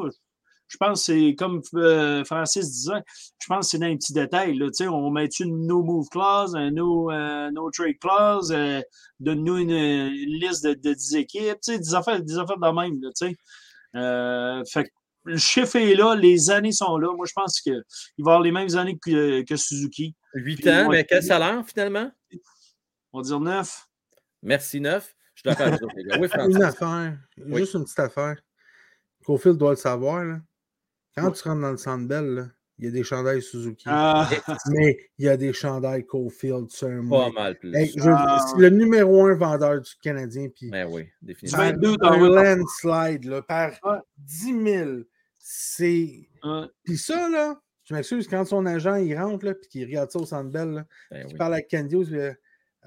je 0.68 0.76
pense 0.78 1.06
que 1.06 1.12
c'est 1.12 1.34
comme 1.36 1.60
euh, 1.74 2.24
Francis 2.24 2.70
disait, 2.70 3.02
je 3.38 3.46
pense 3.46 3.66
que 3.66 3.70
c'est 3.70 3.78
dans 3.78 3.86
les 3.86 3.96
petits 3.96 4.14
détails. 4.14 4.56
Là, 4.56 4.66
on 4.90 5.10
met 5.10 5.26
une 5.38 5.66
no 5.66 5.82
move 5.82 6.08
clause, 6.08 6.56
un 6.56 6.70
no, 6.70 7.12
no 7.52 7.70
trade 7.70 7.98
clause, 8.00 8.56
donne-nous 9.20 9.58
une, 9.58 10.08
liste 10.08 10.64
de, 10.64 10.74
de 10.74 10.94
10 10.94 11.16
équipes, 11.16 11.58
des 11.66 11.94
affaires, 11.94 12.16
affaires 12.16 12.58
de 12.58 12.80
même. 12.80 13.00
Là, 13.00 13.10
fait 13.92 14.84
que 14.84 14.90
le 15.24 15.38
chiffre 15.38 15.76
est 15.76 15.94
là, 15.94 16.14
les 16.14 16.50
années 16.50 16.72
sont 16.72 16.96
là. 16.98 17.12
Moi, 17.14 17.26
je 17.26 17.32
pense 17.34 17.60
qu'il 17.60 17.74
va 17.74 17.80
y 18.18 18.22
avoir 18.22 18.40
les 18.40 18.52
mêmes 18.52 18.76
années 18.76 18.98
que, 19.04 19.42
que 19.42 19.56
Suzuki. 19.56 20.14
8 20.34 20.56
Puis, 20.56 20.70
ans, 20.70 20.88
mais 20.88 21.04
quel 21.04 21.22
salaire 21.22 21.64
finalement? 21.66 22.10
On 23.12 23.20
va 23.20 23.24
dire 23.24 23.40
9. 23.40 23.86
Merci, 24.42 24.80
9. 24.80 25.14
Je 25.34 25.50
les 25.50 25.56
gars. 25.56 26.18
Oui, 26.20 26.28
Francis. 26.28 26.56
Une 26.56 26.62
affaire, 26.62 27.18
Oui. 27.38 27.60
juste 27.60 27.74
une 27.74 27.84
petite 27.84 27.98
affaire. 27.98 28.36
Cofield 29.24 29.58
doit 29.58 29.70
le 29.70 29.76
savoir. 29.76 30.24
Là. 30.24 30.40
Quand 31.16 31.30
tu 31.32 31.42
rentres 31.48 31.60
dans 31.62 31.70
le 31.72 31.76
centre 31.76 32.06
belle, 32.06 32.34
là, 32.34 32.46
il 32.78 32.85
y 32.85 32.88
a 32.88 32.90
des 32.90 33.02
chandails 33.04 33.42
Suzuki. 33.42 33.85
Ah, 33.87 34.28
Mais 34.71 34.99
il 35.18 35.25
y 35.26 35.28
a 35.28 35.37
des 35.37 35.52
chandails 35.52 36.04
Cofield 36.04 36.68
sur 36.71 36.88
un 36.88 37.09
Pas 37.09 37.30
mal 37.30 37.59
plus. 37.59 37.75
Hey, 37.75 37.92
je- 37.97 38.09
Ah. 38.11 38.45
c'est 38.50 38.61
le 38.61 38.71
numéro 38.71 39.26
un 39.26 39.35
vendeur 39.35 39.80
du 39.80 39.90
Canadien. 40.02 40.49
Puis 40.54 40.68
Mais 40.71 40.85
oui, 40.85 41.04
Du 41.23 41.28
définitivement. 41.28 41.62
par 41.64 41.73
22 41.73 41.92
un 41.92 41.97
dans 41.97 42.16
le- 42.16 42.35
landslide 42.56 43.25
là, 43.25 43.42
par 43.42 43.71
Ouais. 43.85 43.99
10 44.18 44.62
000. 44.64 44.90
C'est. 45.38 46.28
ah, 46.42 46.66
Puis 46.85 46.99
ça, 46.99 47.28
là, 47.28 47.61
je 47.85 47.95
m'excuse, 47.95 48.26
quand 48.28 48.45
son 48.45 48.66
agent 48.66 48.97
il 48.97 49.16
rentre 49.16 49.45
là, 49.47 49.54
puis 49.54 49.68
qu'il 49.68 49.85
regarde 49.87 50.11
ça 50.11 50.18
au 50.18 50.26
centre 50.26 50.50
belle, 50.50 50.71
là, 50.73 50.85
Ben 51.11 51.21
il 51.26 51.33
oui. 51.33 51.38
parle 51.38 51.54
avec 51.54 51.68
Candy, 51.71 51.97
euh, 52.14 52.33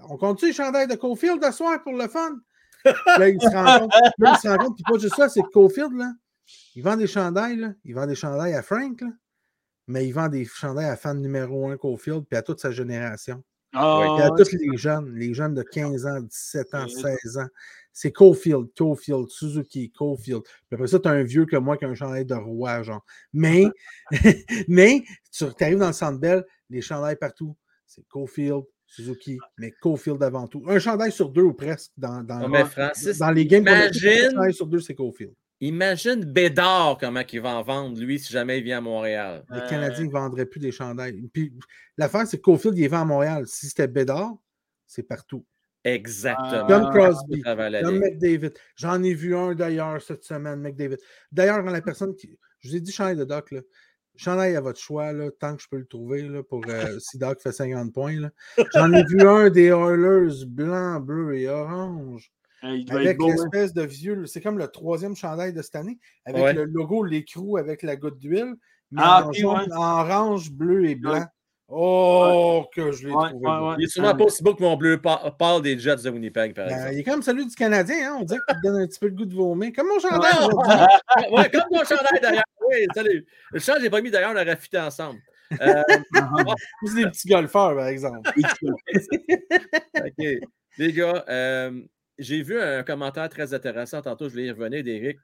on 0.09 0.17
compte-tu 0.17 0.47
les 0.47 0.53
chandails 0.53 0.87
de 0.87 0.95
Cofield 0.95 1.43
ce 1.43 1.51
soir 1.51 1.81
pour 1.83 1.93
le 1.93 2.07
fun? 2.07 2.37
Là, 3.19 3.27
il 3.29 3.41
se 3.41 3.47
rend 3.47 3.79
compte, 3.79 3.91
là, 4.19 4.33
il 4.35 4.39
se 4.41 4.47
rend 4.47 4.57
compte, 4.57 4.75
puis 4.75 4.83
pas 4.89 4.97
juste 4.97 5.15
ça, 5.15 5.27
c'est 5.29 5.41
que 5.41 5.49
Cofield, 5.49 5.93
là, 5.97 6.13
il 6.75 6.81
vend 6.83 6.95
des 6.95 7.07
chandails, 7.07 7.57
là, 7.57 7.73
il 7.83 7.93
vend 7.93 8.07
des 8.07 8.15
chandails 8.15 8.53
à 8.53 8.61
Frank, 8.61 9.01
là, 9.01 9.07
mais 9.89 10.07
il 10.07 10.11
vend 10.13 10.29
des 10.29 10.45
chandails 10.45 10.85
à 10.89 10.95
fan 10.95 11.19
numéro 11.21 11.67
un 11.67 11.75
Cofield, 11.77 12.23
puis 12.29 12.37
à 12.37 12.41
toute 12.41 12.59
sa 12.61 12.71
génération. 12.71 13.43
ah, 13.73 13.99
Puis 14.15 14.23
à 14.23 14.31
ouais. 14.31 14.37
tous 14.43 14.51
les 14.53 14.77
jeunes, 14.77 15.13
les 15.15 15.33
jeunes 15.33 15.55
de 15.55 15.63
15 15.63 16.05
ans, 16.05 16.21
17 16.21 16.73
ans, 16.75 16.85
Ouais. 16.85 17.15
16 17.23 17.37
ans. 17.39 17.47
C'est 17.91 18.11
Cofield, 18.11 18.67
Cofield, 18.77 19.27
Suzuki, 19.29 19.91
Cofield. 19.91 20.43
Puis 20.43 20.53
après 20.75 20.87
ça, 20.87 20.99
tu 20.99 21.07
as 21.09 21.11
un 21.11 21.23
vieux 21.23 21.45
comme 21.45 21.65
moi 21.65 21.75
qui 21.75 21.83
a 21.85 21.89
un 21.89 21.95
chandail 21.95 22.23
de 22.25 22.35
roi, 22.35 22.81
genre. 22.83 23.03
Mais, 23.33 23.65
mais 24.67 25.03
tu 25.31 25.45
arrives 25.59 25.79
dans 25.79 25.87
le 25.87 25.93
centre 25.93 26.19
belle, 26.19 26.45
les 26.69 26.81
chandails 26.81 27.17
partout, 27.17 27.55
c'est 27.85 28.07
Cofield, 28.07 28.63
Suzuki, 28.85 29.37
mais 29.57 29.71
Cofield 29.81 30.21
avant 30.23 30.47
tout. 30.47 30.63
Un 30.67 30.79
chandail 30.79 31.11
sur 31.11 31.29
deux 31.29 31.41
ou 31.43 31.53
presque 31.53 31.91
dans, 31.97 32.23
dans, 32.23 32.39
Non, 32.39 32.47
mais 32.49 32.65
Francis, 32.65 33.17
dans 33.17 33.31
les 33.31 33.45
games. 33.45 33.61
imagine- 33.63 34.09
Un 34.09 34.29
chandail 34.31 34.53
sur 34.53 34.67
deux, 34.67 34.79
c'est 34.79 34.95
Cofield. 34.95 35.33
Imagine 35.61 36.23
Bédard 36.23 36.97
comment 36.99 37.21
il 37.31 37.41
va 37.41 37.49
en 37.57 37.63
vendre, 37.63 37.99
lui, 37.99 38.17
si 38.19 38.31
jamais 38.31 38.59
il 38.59 38.63
vient 38.63 38.77
à 38.77 38.81
Montréal. 38.81 39.43
Les 39.51 39.59
Euh, 39.59 39.67
Canadiens 39.69 40.05
ne 40.05 40.11
vendraient 40.11 40.45
plus 40.45 40.59
des 40.59 40.71
chandails. 40.71 41.21
Puis 41.33 41.53
l'affaire, 41.97 42.25
c'est 42.27 42.37
que 42.37 42.43
Cofield, 42.43 42.77
il 42.77 42.83
est 42.85 42.87
vend 42.87 43.01
à 43.01 43.05
Montréal. 43.05 43.45
Si 43.47 43.67
c'était 43.67 43.87
Bédard, 43.87 44.35
c'est 44.87 45.03
partout. 45.03 45.45
Exactement. 45.83 46.65
Comme 46.67 46.85
Ah, 46.87 46.91
Crosby, 46.93 47.41
Comme. 47.41 47.99
McDavid. 47.99 48.51
J'en 48.75 49.01
ai 49.03 49.13
vu 49.13 49.35
un 49.35 49.53
d'ailleurs 49.53 50.01
cette 50.01 50.23
semaine, 50.23 50.59
McDavid. 50.61 50.97
D'ailleurs, 51.31 51.61
la 51.61 51.81
personne 51.81 52.15
qui. 52.15 52.37
Je 52.61 52.69
vous 52.69 52.75
ai 52.75 52.81
dit 52.81 52.91
chandail 52.91 53.15
de 53.17 53.23
Doc, 53.25 53.51
là. 53.51 53.61
Chandail 54.15 54.53
à 54.57 54.61
votre 54.61 54.79
choix, 54.79 55.13
là, 55.13 55.29
tant 55.39 55.55
que 55.55 55.61
je 55.63 55.67
peux 55.69 55.77
le 55.77 55.85
trouver, 55.85 56.23
là, 56.23 56.43
pour 56.43 56.61
euh, 56.67 56.99
si 56.99 57.17
Doc 57.17 57.41
fait 57.41 57.53
50 57.53 57.93
points. 57.93 58.19
là. 58.19 58.31
J'en 58.75 58.91
ai 58.91 59.03
vu 59.05 59.21
un 59.21 59.49
des 59.49 59.67
Oilers 59.67 60.45
blanc, 60.45 60.99
bleu 60.99 61.35
et 61.37 61.47
orange. 61.47 62.29
Il 62.63 62.85
doit 62.85 63.01
être 63.03 63.07
Avec 63.07 63.21
hein. 63.21 63.25
l'espèce 63.27 63.73
de 63.73 63.83
vieux. 63.83 64.25
C'est 64.25 64.41
comme 64.41 64.57
le 64.57 64.67
troisième 64.67 65.15
chandail 65.15 65.53
de 65.53 65.61
cette 65.61 65.75
année. 65.75 65.97
Avec 66.25 66.43
Ouais. 66.43 66.53
le 66.53 66.65
logo, 66.65 67.03
l'écrou 67.03 67.57
avec 67.57 67.83
la 67.83 67.95
goutte 67.95 68.17
d'huile. 68.19 68.53
Mais 68.91 69.01
Ah, 69.03 69.23
en, 69.25 69.29
ok, 69.29 69.35
jaune, 69.35 69.59
ouais. 69.71 69.75
en 69.77 69.99
orange, 70.01 70.51
bleu 70.51 70.85
et 70.89 70.95
blanc. 70.95 71.23
Oh, 71.71 72.65
que 72.73 72.91
je 72.91 73.07
l'ai 73.07 73.13
Ouais, 73.13 73.29
trouvé. 73.29 73.45
ouais, 73.47 73.59
beau. 73.59 73.69
ouais. 73.69 73.75
Il 73.77 73.83
est 73.83 73.87
sûrement 73.87 74.15
pas 74.15 74.23
aussi 74.23 74.41
beau 74.41 74.55
que 74.55 74.63
mon 74.63 74.75
bleu 74.75 74.99
pa- 74.99 75.35
pâle 75.37 75.61
des 75.61 75.77
Jets 75.77 75.97
de 75.97 76.09
Winnipeg, 76.09 76.55
par 76.55 76.65
Ben, 76.65 76.73
exemple. 76.73 76.93
il 76.95 76.99
est 76.99 77.03
comme 77.03 77.21
celui 77.21 77.45
du 77.45 77.53
Canadien, 77.55 78.13
hein? 78.13 78.17
on 78.21 78.23
dirait 78.23 78.39
qu'il 78.47 78.57
te 78.57 78.67
donne 78.67 78.81
un 78.81 78.87
petit 78.87 78.97
peu 78.99 79.05
le 79.05 79.11
goût 79.13 79.25
de 79.25 79.35
vomir. 79.35 79.71
Comme 79.75 79.87
mon 79.87 79.99
chandail 79.99 80.31
Ah! 80.65 80.87
ouais, 81.31 81.49
comme 81.51 81.61
mon 81.71 81.83
chandail 81.83 82.19
d'ailleurs. 82.21 82.43
Oui, 82.67 82.87
salut. 82.95 83.23
Le 83.51 83.59
chandail, 83.59 83.83
j'ai 83.83 83.89
pas 83.91 84.01
mis 84.01 84.09
d'ailleurs, 84.09 84.31
on 84.31 84.41
aurait 84.41 84.55
fité 84.55 84.79
ensemble. 84.79 85.19
Euh, 85.61 85.83
C'est 86.87 86.95
des 86.95 87.05
petits 87.05 87.27
golfeurs, 87.27 87.75
par 87.75 87.87
exemple. 87.87 88.31
OK. 89.97 90.25
Les 90.77 90.93
gars, 90.93 91.23
euh, 91.29 91.81
j'ai 92.19 92.43
vu 92.43 92.61
un 92.61 92.83
commentaire 92.83 93.27
très 93.29 93.53
intéressant 93.53 94.01
tantôt, 94.01 94.29
je 94.29 94.35
vais 94.35 94.45
y 94.45 94.51
revenir 94.51 94.83
d'Éric. 94.83 95.19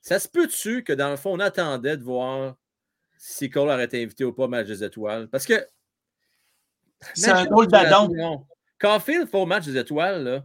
Ça 0.00 0.18
se 0.18 0.28
peut-tu 0.28 0.82
que 0.82 0.92
dans 0.92 1.10
le 1.10 1.16
fond, 1.16 1.34
on 1.34 1.40
attendait 1.40 1.96
de 1.96 2.02
voir 2.02 2.56
si 3.16 3.50
Cole 3.50 3.68
aurait 3.68 3.84
été 3.84 4.02
invité 4.02 4.24
ou 4.24 4.32
pas 4.32 4.44
au 4.44 4.48
match 4.48 4.66
des 4.66 4.82
étoiles? 4.82 5.28
Parce 5.28 5.46
que. 5.46 5.64
C'est 7.14 7.30
un 7.30 7.44
drôle 7.44 7.68
d'adon. 7.68 8.46
Caulfield 8.78 9.28
fait 9.28 9.36
au 9.36 9.46
match 9.46 9.66
des 9.66 9.76
étoiles, 9.76 10.24
là. 10.24 10.44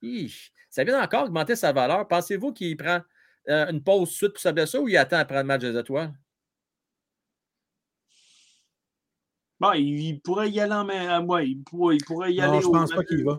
Hi, 0.00 0.34
ça 0.68 0.84
vient 0.84 1.00
encore 1.00 1.24
augmenter 1.24 1.54
sa 1.54 1.72
valeur. 1.72 2.08
Pensez-vous 2.08 2.52
qu'il 2.52 2.76
prend 2.76 3.00
euh, 3.48 3.70
une 3.70 3.82
pause 3.82 4.10
suite 4.10 4.32
pour 4.32 4.40
sa 4.40 4.52
blessure 4.52 4.82
ou 4.82 4.88
il 4.88 4.96
attend 4.96 5.18
après 5.18 5.36
le 5.36 5.44
match 5.44 5.60
des 5.60 5.76
étoiles? 5.76 6.12
Bon, 9.60 9.72
il, 9.74 10.20
pourrait 10.22 10.50
y 10.50 10.58
aller 10.58 10.72
en 10.72 10.84
main. 10.84 11.24
Ouais, 11.24 11.48
il, 11.48 11.62
pourrait, 11.62 11.96
il 11.96 12.04
pourrait 12.04 12.32
y 12.32 12.38
Non, 12.38 12.50
aller. 12.50 12.62
je 12.62 12.66
au- 12.66 12.72
pense 12.72 12.92
pas 12.92 13.04
qu'il 13.04 13.22
va. 13.22 13.38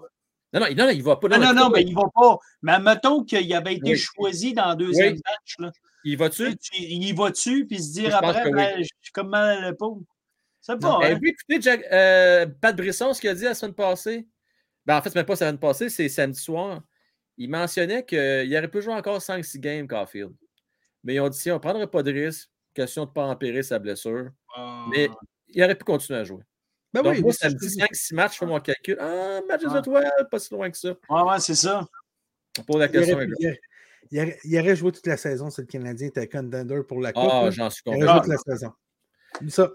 Non, 0.53 0.59
non, 0.61 0.67
il- 0.67 0.77
non, 0.77 0.85
non, 0.85 0.91
il 0.91 1.03
va 1.03 1.15
pas. 1.17 1.27
Non, 1.29 1.37
non, 1.39 1.47
mais 1.47 1.53
non, 1.59 1.69
mais 1.69 1.81
il 1.83 1.93
va 1.95 2.03
pas. 2.13 2.37
Mais 2.61 2.79
mettons 2.79 3.23
qu'il 3.23 3.53
avait 3.53 3.75
été 3.75 3.91
Oui. 3.91 3.97
choisi 3.97 4.53
dans 4.53 4.69
le 4.71 4.75
deuxième 4.75 5.13
Oui. 5.13 5.21
match. 5.25 5.55
Là. 5.59 5.71
Il 6.05 6.17
va-tu? 6.17 6.49
Tu- 6.57 6.71
tu- 6.71 6.81
Il 6.83 7.15
va-tu, 7.15 7.65
puis 7.65 7.81
se 7.81 7.93
dire 7.93 8.11
Je 8.11 8.15
après, 8.15 8.45
oui. 8.45 8.51
ben, 8.51 8.77
j'ai 8.83 9.11
comme 9.13 9.29
mal 9.29 9.63
à 9.63 9.69
l'épaule. 9.71 10.01
C'est 10.61 10.79
pas, 10.79 10.99
hein? 11.03 11.19
Écouté 11.21 11.61
Jack- 11.61 11.85
euh, 11.91 12.45
Pat 12.61 12.75
Brisson, 12.75 13.13
ce 13.13 13.19
qu'il 13.21 13.29
a 13.29 13.35
dit 13.35 13.43
la 13.43 13.53
semaine 13.53 13.73
passée? 13.73 14.27
Ben, 14.85 14.97
en 14.97 15.01
fait, 15.01 15.13
même 15.15 15.25
pas 15.25 15.33
la 15.33 15.37
semaine 15.37 15.57
passée, 15.59 15.89
c'est 15.89 16.07
samedi 16.09 16.39
soir. 16.39 16.81
Il 17.37 17.49
mentionnait 17.49 18.05
qu'il 18.05 18.55
aurait 18.55 18.67
pu 18.69 18.81
jouer 18.81 18.93
encore 18.93 19.21
5-6 19.21 19.59
games, 19.59 19.87
Caulfield. 19.87 20.33
Mais 21.03 21.15
ils 21.15 21.19
ont 21.19 21.29
dit 21.29 21.37
si 21.37 21.49
on 21.51 21.55
ne 21.55 21.59
prendrait 21.59 21.87
pas 21.87 22.03
de 22.03 22.11
risque, 22.13 22.49
question 22.73 23.03
de 23.05 23.09
ne 23.09 23.13
pas 23.13 23.25
empirer 23.25 23.63
sa 23.63 23.79
blessure. 23.79 24.29
Ah. 24.55 24.85
Mais 24.91 25.09
il 25.49 25.63
aurait 25.63 25.75
pu 25.75 25.83
continuer 25.83 26.19
à 26.19 26.23
jouer. 26.23 26.43
Ben 26.93 27.01
Donc, 27.01 27.13
oui, 27.15 27.21
moi, 27.21 27.29
oui, 27.31 27.33
c'est- 27.39 27.49
samedi, 27.49 27.69
5-6 27.69 28.13
matchs, 28.13 28.33
je 28.33 28.37
fais 28.39 28.45
mon 28.45 28.59
calcul. 28.59 28.97
Ah, 28.99 29.39
match 29.47 29.61
des 29.61 29.67
Ah. 29.71 29.79
étoiles, 29.79 30.11
pas 30.29 30.39
si 30.39 30.53
loin 30.53 30.69
que 30.69 30.77
ça. 30.77 30.89
Ouais, 31.09 31.21
ouais, 31.23 31.39
c'est 31.39 31.55
ça. 31.55 31.87
On 32.59 32.63
pose 32.63 32.77
la 32.77 32.85
il 32.85 32.91
question. 32.91 33.19
il 33.19 33.23
aurait- 33.47 33.59
il 34.11 34.19
aurait- 34.19 34.39
il 34.43 34.59
aurait 34.59 34.75
joué 34.75 34.91
toute 34.91 35.07
la 35.07 35.17
saison 35.17 35.49
si 35.49 35.61
le 35.61 35.67
Canadien 35.67 36.07
était 36.07 36.27
contender 36.27 36.81
pour 36.87 37.01
la 37.01 37.11
Coupe. 37.11 37.23
Ah, 37.31 37.49
j'en 37.51 37.69
suis 37.71 37.81
il 37.87 37.89
aurait 37.89 37.99
content. 38.01 38.11
joué 38.13 38.21
toute 38.21 38.45
la 38.47 38.53
saison. 38.55 38.73
Ça. 39.49 39.71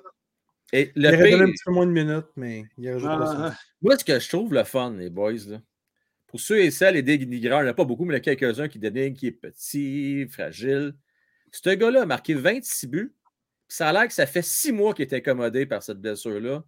Et 0.72 0.92
Il 0.94 1.06
aurait 1.06 1.16
donné 1.30 1.42
un 1.44 1.46
petit 1.50 1.62
peu 1.64 1.72
moins 1.72 1.86
de 1.86 1.90
minutes, 1.92 2.26
mais 2.36 2.64
il 2.76 2.88
aurait 2.90 2.98
joué 3.00 3.08
toute 3.10 3.20
la 3.20 3.26
saison. 3.26 3.42
Ah, 3.46 3.58
Moi, 3.82 3.98
ce 3.98 4.04
que 4.04 4.18
je 4.20 4.28
trouve 4.28 4.54
le 4.54 4.64
fun, 4.64 4.92
les 4.92 5.10
boys, 5.10 5.32
là, 5.48 5.60
pour 6.28 6.38
ceux 6.40 6.60
et 6.60 6.70
celles, 6.70 6.94
les 6.94 7.02
dénigrants, 7.02 7.60
il 7.60 7.62
n'y 7.64 7.68
en 7.68 7.72
a 7.72 7.74
pas 7.74 7.84
beaucoup, 7.84 8.04
mais 8.04 8.14
il 8.14 8.18
y 8.18 8.20
en 8.20 8.32
a 8.32 8.36
quelques-uns 8.36 8.68
qui 8.68 8.78
dénigrent, 8.78 9.18
qui 9.18 9.26
est 9.28 9.32
petit, 9.32 10.28
fragile. 10.28 10.94
Ce 11.50 11.70
gars-là 11.70 12.02
a 12.02 12.06
marqué 12.06 12.34
26 12.34 12.86
buts. 12.86 13.14
Ça 13.66 13.88
a 13.88 13.92
l'air 13.92 14.06
que 14.06 14.12
ça 14.14 14.26
fait 14.26 14.42
six 14.42 14.70
mois 14.72 14.92
qu'il 14.94 15.04
est 15.06 15.14
incommodé 15.14 15.66
par 15.66 15.82
cette 15.82 15.98
blessure-là. 16.00 16.62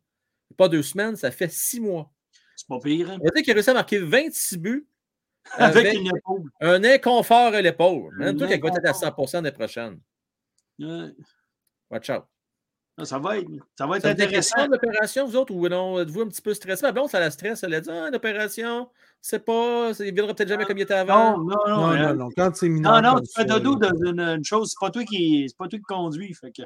Pas 0.56 0.68
deux 0.68 0.82
semaines, 0.82 1.16
ça 1.16 1.30
fait 1.30 1.50
six 1.50 1.80
mois. 1.80 2.10
c'est 2.56 2.66
pas 2.68 2.78
pire. 2.80 3.10
hein? 3.10 3.18
On 3.22 3.30
qu'il 3.40 3.50
a 3.50 3.54
réussi 3.54 3.70
à 3.70 3.74
marquer 3.74 3.98
26 3.98 4.58
buts 4.58 4.86
Avec 5.52 5.86
avec 5.86 5.98
une 6.00 6.06
épaule. 6.16 6.50
un 6.60 6.84
inconfort 6.84 7.54
à 7.54 7.60
l'épaule. 7.62 8.14
Même 8.18 8.28
Un 8.34 8.38
toi, 8.38 8.46
qu'il 8.46 8.60
va 8.60 8.68
être 8.68 8.84
à 8.84 8.90
inconfort. 8.90 9.28
100 9.28 9.38
l'année 9.38 9.52
prochaine. 9.52 10.00
Euh, 10.82 11.10
Watch 11.90 12.10
out. 12.10 12.24
ça 13.04 13.18
va 13.18 13.38
être, 13.38 13.48
ça 13.78 13.86
va 13.86 13.96
être 13.96 14.02
Ça 14.02 14.08
vous 14.14 14.22
intéressant. 14.22 14.66
l'opération, 14.66 15.26
vous 15.26 15.36
autres, 15.36 15.54
ou 15.54 15.68
non? 15.68 15.98
Êtes-vous 16.00 16.22
un 16.22 16.28
petit 16.28 16.42
peu 16.42 16.52
stressé? 16.54 16.82
Ma 16.84 16.92
blonde, 16.92 17.08
ça 17.08 17.20
la 17.20 17.30
stresse. 17.30 17.62
Elle 17.62 17.74
a 17.74 17.80
dit, 17.80 17.90
ah, 17.90 18.08
une 18.08 18.14
opération, 18.14 18.90
c'est 19.20 19.44
pas, 19.44 19.92
il 19.98 20.06
ne 20.06 20.12
viendra 20.12 20.34
peut-être 20.34 20.48
jamais 20.48 20.64
comme 20.66 20.78
il 20.78 20.82
était 20.82 20.94
avant. 20.94 21.38
Non, 21.38 21.44
non, 21.44 21.56
non. 21.68 21.76
Non, 21.76 21.86
hein. 21.86 22.08
non, 22.12 22.14
non. 22.24 22.28
Quand 22.36 22.54
c'est 22.54 22.68
mineur. 22.68 23.00
Non, 23.02 23.14
non, 23.14 23.20
tu 23.20 23.26
fais 23.34 23.42
ça, 23.48 23.58
dodo 23.58 23.76
dans 23.76 23.94
une, 24.04 24.20
une 24.20 24.44
chose, 24.44 24.70
c'est 24.70 24.80
pas 24.84 24.90
toi 24.90 25.04
qui 25.04 25.46
c'est 25.48 25.56
pas 25.56 25.68
toi 25.68 25.78
qui 25.78 25.84
conduis. 25.84 26.34
Fait 26.34 26.52
que, 26.52 26.62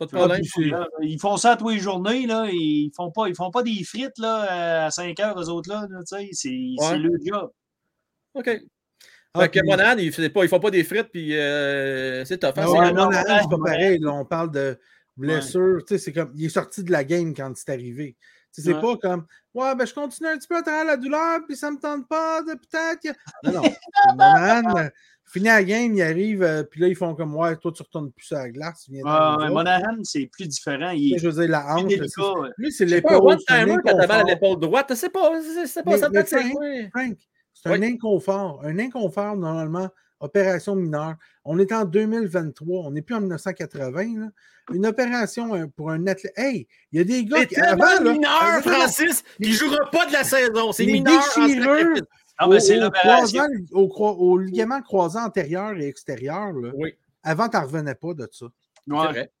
Pas 0.00 0.06
de 0.06 0.10
Ah, 0.14 0.18
problème. 0.18 0.40
puis 0.56 0.70
là, 0.70 0.88
ils 1.02 1.20
font 1.20 1.36
ça 1.36 1.56
tous 1.56 1.68
les 1.68 1.78
journées, 1.78 2.26
là. 2.26 2.48
Ils 2.50 2.90
font 2.96 3.10
pas, 3.12 3.28
ils 3.28 3.34
font 3.36 3.50
pas 3.50 3.62
des 3.62 3.84
frites 3.84 4.18
là, 4.18 4.86
à 4.86 4.90
5 4.90 5.20
heures, 5.20 5.38
eux 5.38 5.48
autres 5.50 5.68
là. 5.68 5.86
là, 5.90 5.98
tu 6.00 6.16
sais, 6.16 6.28
c'est 6.32 6.48
Ouais. 6.78 6.96
le 6.98 7.10
job. 7.22 7.50
OK. 8.34 8.48
Ah, 9.34 9.40
Fait 9.42 9.48
que 9.50 9.60
puis- 9.60 9.68
Monahan, 9.68 9.98
ils 9.98 10.12
ne 10.18 10.48
font 10.48 10.58
pas 10.58 10.70
des 10.70 10.82
frites, 10.84 11.10
puis 11.12 11.36
euh, 11.36 12.24
c'est 12.24 12.38
tough. 12.38 12.48
hein, 12.48 12.52
Ah 12.56 12.62
c'est- 12.66 12.78
ouais, 12.78 12.92
non, 12.92 13.08
pas 13.10 13.58
pareil. 13.64 13.98
là, 14.00 14.12
on 14.14 14.24
parle 14.24 14.50
de 14.50 14.78
blessure. 15.16 15.84
Tu 15.86 15.94
sais, 15.94 15.98
c'est 15.98 16.12
comme. 16.12 16.32
Il 16.34 16.46
est 16.46 16.48
sorti 16.48 16.82
de 16.82 16.90
la 16.90 17.04
game 17.04 17.34
quand 17.34 17.52
c'est 17.54 17.68
arrivé. 17.70 18.16
Tu 18.54 18.62
sais, 18.62 18.68
C'est 18.70 18.74
Ouais. 18.74 18.80
pas 18.80 18.96
comme 18.96 19.26
Ouais, 19.54 19.74
ben 19.74 19.84
je 19.86 19.94
continue 19.94 20.28
un 20.28 20.38
petit 20.38 20.46
peu 20.48 20.56
à 20.56 20.62
travers 20.62 20.84
la 20.84 20.96
douleur, 20.96 21.40
puis 21.46 21.56
ça 21.56 21.70
me 21.70 21.78
tente 21.78 22.08
pas 22.08 22.42
de 22.42 22.52
peut-être. 22.54 23.00
que- 23.00 23.50
Non, 23.50 23.62
non. 23.62 23.62
Monahan, 24.16 24.76
euh, 24.76 24.88
finit 25.26 25.46
la 25.46 25.62
game, 25.64 25.92
il 25.94 26.02
arrive, 26.02 26.42
euh, 26.42 26.62
puis 26.62 26.80
là, 26.80 26.88
ils 26.88 26.94
font 26.96 27.14
comme 27.14 27.34
Ouais, 27.36 27.56
toi, 27.56 27.72
tu 27.72 27.82
retournes 27.82 28.12
plus 28.12 28.30
à 28.32 28.38
la 28.42 28.50
glace. 28.50 28.82
tu 28.84 28.92
viens 28.92 29.02
Ouais. 29.04 29.48
Monahan, 29.50 29.98
c'est 30.04 30.26
plus 30.26 30.46
différent. 30.48 30.90
Tu 30.92 30.98
Il 30.98 31.18
Je 31.18 31.28
veux 31.28 31.40
dire, 31.42 31.50
la 31.50 31.74
hanche. 31.76 31.92
Lui, 32.58 32.72
c'est 32.72 32.84
l'épaule. 32.84 33.36
c'est 33.46 33.54
un 33.54 33.62
one-timer 33.64 33.76
quand 33.84 33.96
t'as 33.96 34.06
mal 34.06 34.20
à 34.20 34.24
l'épaule 34.24 34.58
droite. 34.60 34.92
C'est 34.94 35.10
pas, 35.10 35.30
c'est 35.66 35.82
pas, 35.82 35.90
Mais- 35.92 35.98
ça 35.98 36.10
peut 36.10 36.18
être 36.18 36.28
Frank, 36.92 37.16
c'est 37.54 37.68
un 37.70 37.82
inconfort. 37.82 38.60
Un 38.64 38.78
inconfort, 38.78 39.36
normalement, 39.36 39.88
opération 40.20 40.76
mineure. 40.76 41.16
On 41.44 41.58
est 41.58 41.72
en 41.72 41.84
2023, 41.84 42.86
on 42.86 42.90
n'est 42.92 43.02
plus 43.02 43.14
en 43.14 43.20
1980. 43.20 44.20
là. 44.20 44.28
Une 44.72 44.86
opération 44.86 45.54
euh, 45.56 45.66
pour 45.66 45.90
un 45.90 46.06
athlète. 46.06 46.32
Hey, 46.36 46.68
il 46.92 46.98
y 46.98 47.00
a 47.00 47.04
des 47.04 47.24
gars 47.24 47.44
qui. 47.46 47.56
Avant, 47.60 47.84
là, 48.02 48.12
mineur, 48.12 48.62
Francis, 48.62 49.24
qu'il 49.38 49.48
ne 49.50 49.54
jouera 49.54 49.90
pas 49.90 50.06
de 50.06 50.12
la 50.12 50.22
saison. 50.22 50.70
C'est 50.72 50.86
mineur. 50.86 51.20
déchirures 51.36 51.88
au, 52.46 52.58
c'est 52.58 52.82
au 52.82 52.90
croisant- 52.90 53.46
au, 53.72 53.88
croi- 53.88 54.12
au 54.16 54.38
ligament 54.38 54.80
croisant 54.80 55.24
antérieur 55.24 55.72
et 55.76 55.86
extérieur, 55.88 56.52
là, 56.52 56.70
Oui, 56.74 56.94
avant, 57.22 57.48
tu 57.48 57.56
n'en 57.56 57.64
revenais 57.64 57.94
pas 57.94 58.14
de 58.14 58.28
ça. 58.32 58.46
Ouais. 58.86 59.08
vrai. 59.08 59.32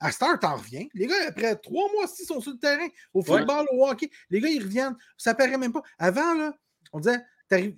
À 0.00 0.10
cette 0.10 0.22
heure, 0.22 0.38
t'en 0.40 0.56
reviens. 0.56 0.84
Les 0.94 1.06
gars, 1.06 1.14
après 1.28 1.54
trois 1.56 1.88
mois, 1.94 2.06
s'ils 2.08 2.26
sont 2.26 2.40
sur 2.40 2.52
le 2.52 2.58
terrain, 2.58 2.88
au 3.14 3.20
Ouais. 3.20 3.24
football, 3.38 3.66
au 3.72 3.86
hockey, 3.88 4.10
les 4.30 4.40
gars, 4.40 4.48
ils 4.48 4.62
reviennent. 4.62 4.96
Ça 5.16 5.32
paraît 5.34 5.56
même 5.56 5.72
pas. 5.72 5.82
Avant, 5.98 6.34
là, 6.34 6.52
on 6.92 6.98
disait, 6.98 7.20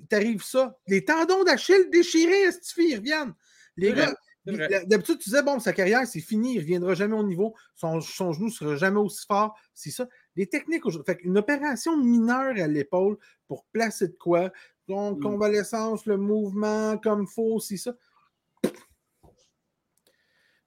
t'arrives 0.08 0.42
ça. 0.42 0.76
Les 0.86 1.04
tendons 1.04 1.44
d'Achille 1.44 1.90
déchirés, 1.90 2.42
est 2.44 2.74
ils 2.78 2.96
reviennent. 2.96 3.34
Les 3.76 3.92
gars, 3.92 4.14
d'habitude, 4.46 5.18
tu 5.18 5.30
disais, 5.30 5.42
bon, 5.42 5.58
sa 5.58 5.72
carrière, 5.72 6.06
c'est 6.06 6.20
fini, 6.20 6.52
il 6.52 6.56
ne 6.56 6.60
reviendra 6.60 6.94
jamais 6.94 7.16
au 7.16 7.22
niveau, 7.22 7.54
son, 7.74 8.00
son 8.00 8.32
genou 8.32 8.46
ne 8.46 8.50
sera 8.50 8.76
jamais 8.76 9.00
aussi 9.00 9.24
fort. 9.26 9.56
C'est 9.72 9.90
ça. 9.90 10.08
Les 10.36 10.46
techniques 10.46 10.86
aujourd'hui. 10.86 11.12
Fait 11.12 11.20
une 11.22 11.38
opération 11.38 11.96
mineure 11.96 12.54
à 12.56 12.66
l'épaule 12.66 13.18
pour 13.48 13.64
placer 13.72 14.08
de 14.08 14.16
quoi, 14.16 14.52
donc 14.88 15.18
Mm. 15.18 15.22
convalescence, 15.22 16.06
le 16.06 16.16
mouvement 16.16 16.98
comme 16.98 17.26
faux, 17.26 17.58
c'est 17.60 17.76
ça. 17.76 17.94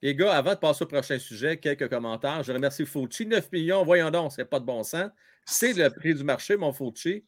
Les 0.02 0.16
gars, 0.16 0.34
avant 0.34 0.54
de 0.54 0.60
passer 0.60 0.84
au 0.84 0.88
prochain 0.88 1.18
sujet, 1.18 1.58
quelques 1.58 1.90
commentaires. 1.90 2.44
Je 2.44 2.54
remercie 2.54 2.86
Fauci. 2.86 3.26
9 3.26 3.52
millions, 3.52 3.84
voyons 3.84 4.12
donc, 4.12 4.32
c'est 4.32 4.46
pas 4.46 4.60
de 4.60 4.66
bon 4.66 4.84
sens. 4.84 5.10
C'est 5.46 5.74
le 5.74 5.90
prix 5.90 6.14
du 6.14 6.24
marché, 6.24 6.56
mon 6.56 6.72
Fauci. 6.72 7.26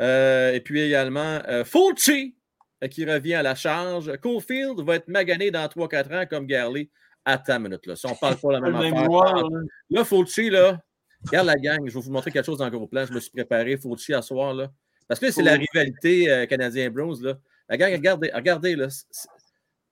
Euh, 0.00 0.52
et 0.52 0.60
puis 0.60 0.80
également, 0.80 1.40
euh, 1.48 1.64
Fauci 1.64 2.34
euh, 2.82 2.88
qui 2.88 3.04
revient 3.04 3.34
à 3.34 3.42
la 3.42 3.54
charge. 3.54 4.16
Cofield 4.18 4.80
va 4.80 4.96
être 4.96 5.08
magané 5.08 5.50
dans 5.50 5.64
3-4 5.66 6.14
ans 6.22 6.26
comme 6.28 6.46
Garley. 6.46 6.90
Attends 7.24 7.56
une 7.56 7.62
minute, 7.64 7.86
là. 7.86 7.96
Si 7.96 8.06
on 8.06 8.14
parle 8.14 8.36
pas 8.36 8.52
la 8.52 8.60
même 8.60 8.74
affaire. 8.76 9.08
là. 9.08 9.42
Là, 9.90 10.04
Fauci, 10.04 10.50
là, 10.50 10.80
regarde 11.26 11.46
la 11.46 11.54
gang, 11.56 11.78
je 11.86 11.94
vais 11.94 12.00
vous 12.00 12.10
montrer 12.10 12.30
quelque 12.30 12.44
chose 12.46 12.58
dans 12.58 12.64
le 12.66 12.70
gros 12.76 12.86
plan. 12.86 13.06
Je 13.06 13.12
me 13.12 13.20
suis 13.20 13.30
préparé, 13.30 13.76
Fauci, 13.76 14.12
à 14.12 14.20
soir, 14.22 14.52
là. 14.52 14.70
Parce 15.08 15.20
que 15.20 15.26
là, 15.26 15.32
c'est 15.32 15.42
la 15.42 15.52
rivalité 15.54 16.30
euh, 16.30 16.46
canadien-Browns, 16.46 17.22
là. 17.22 17.38
La 17.68 17.76
gang, 17.76 17.92
regardez, 17.92 18.30
regardez, 18.34 18.76
là. 18.76 18.90
c'est- 18.90 19.06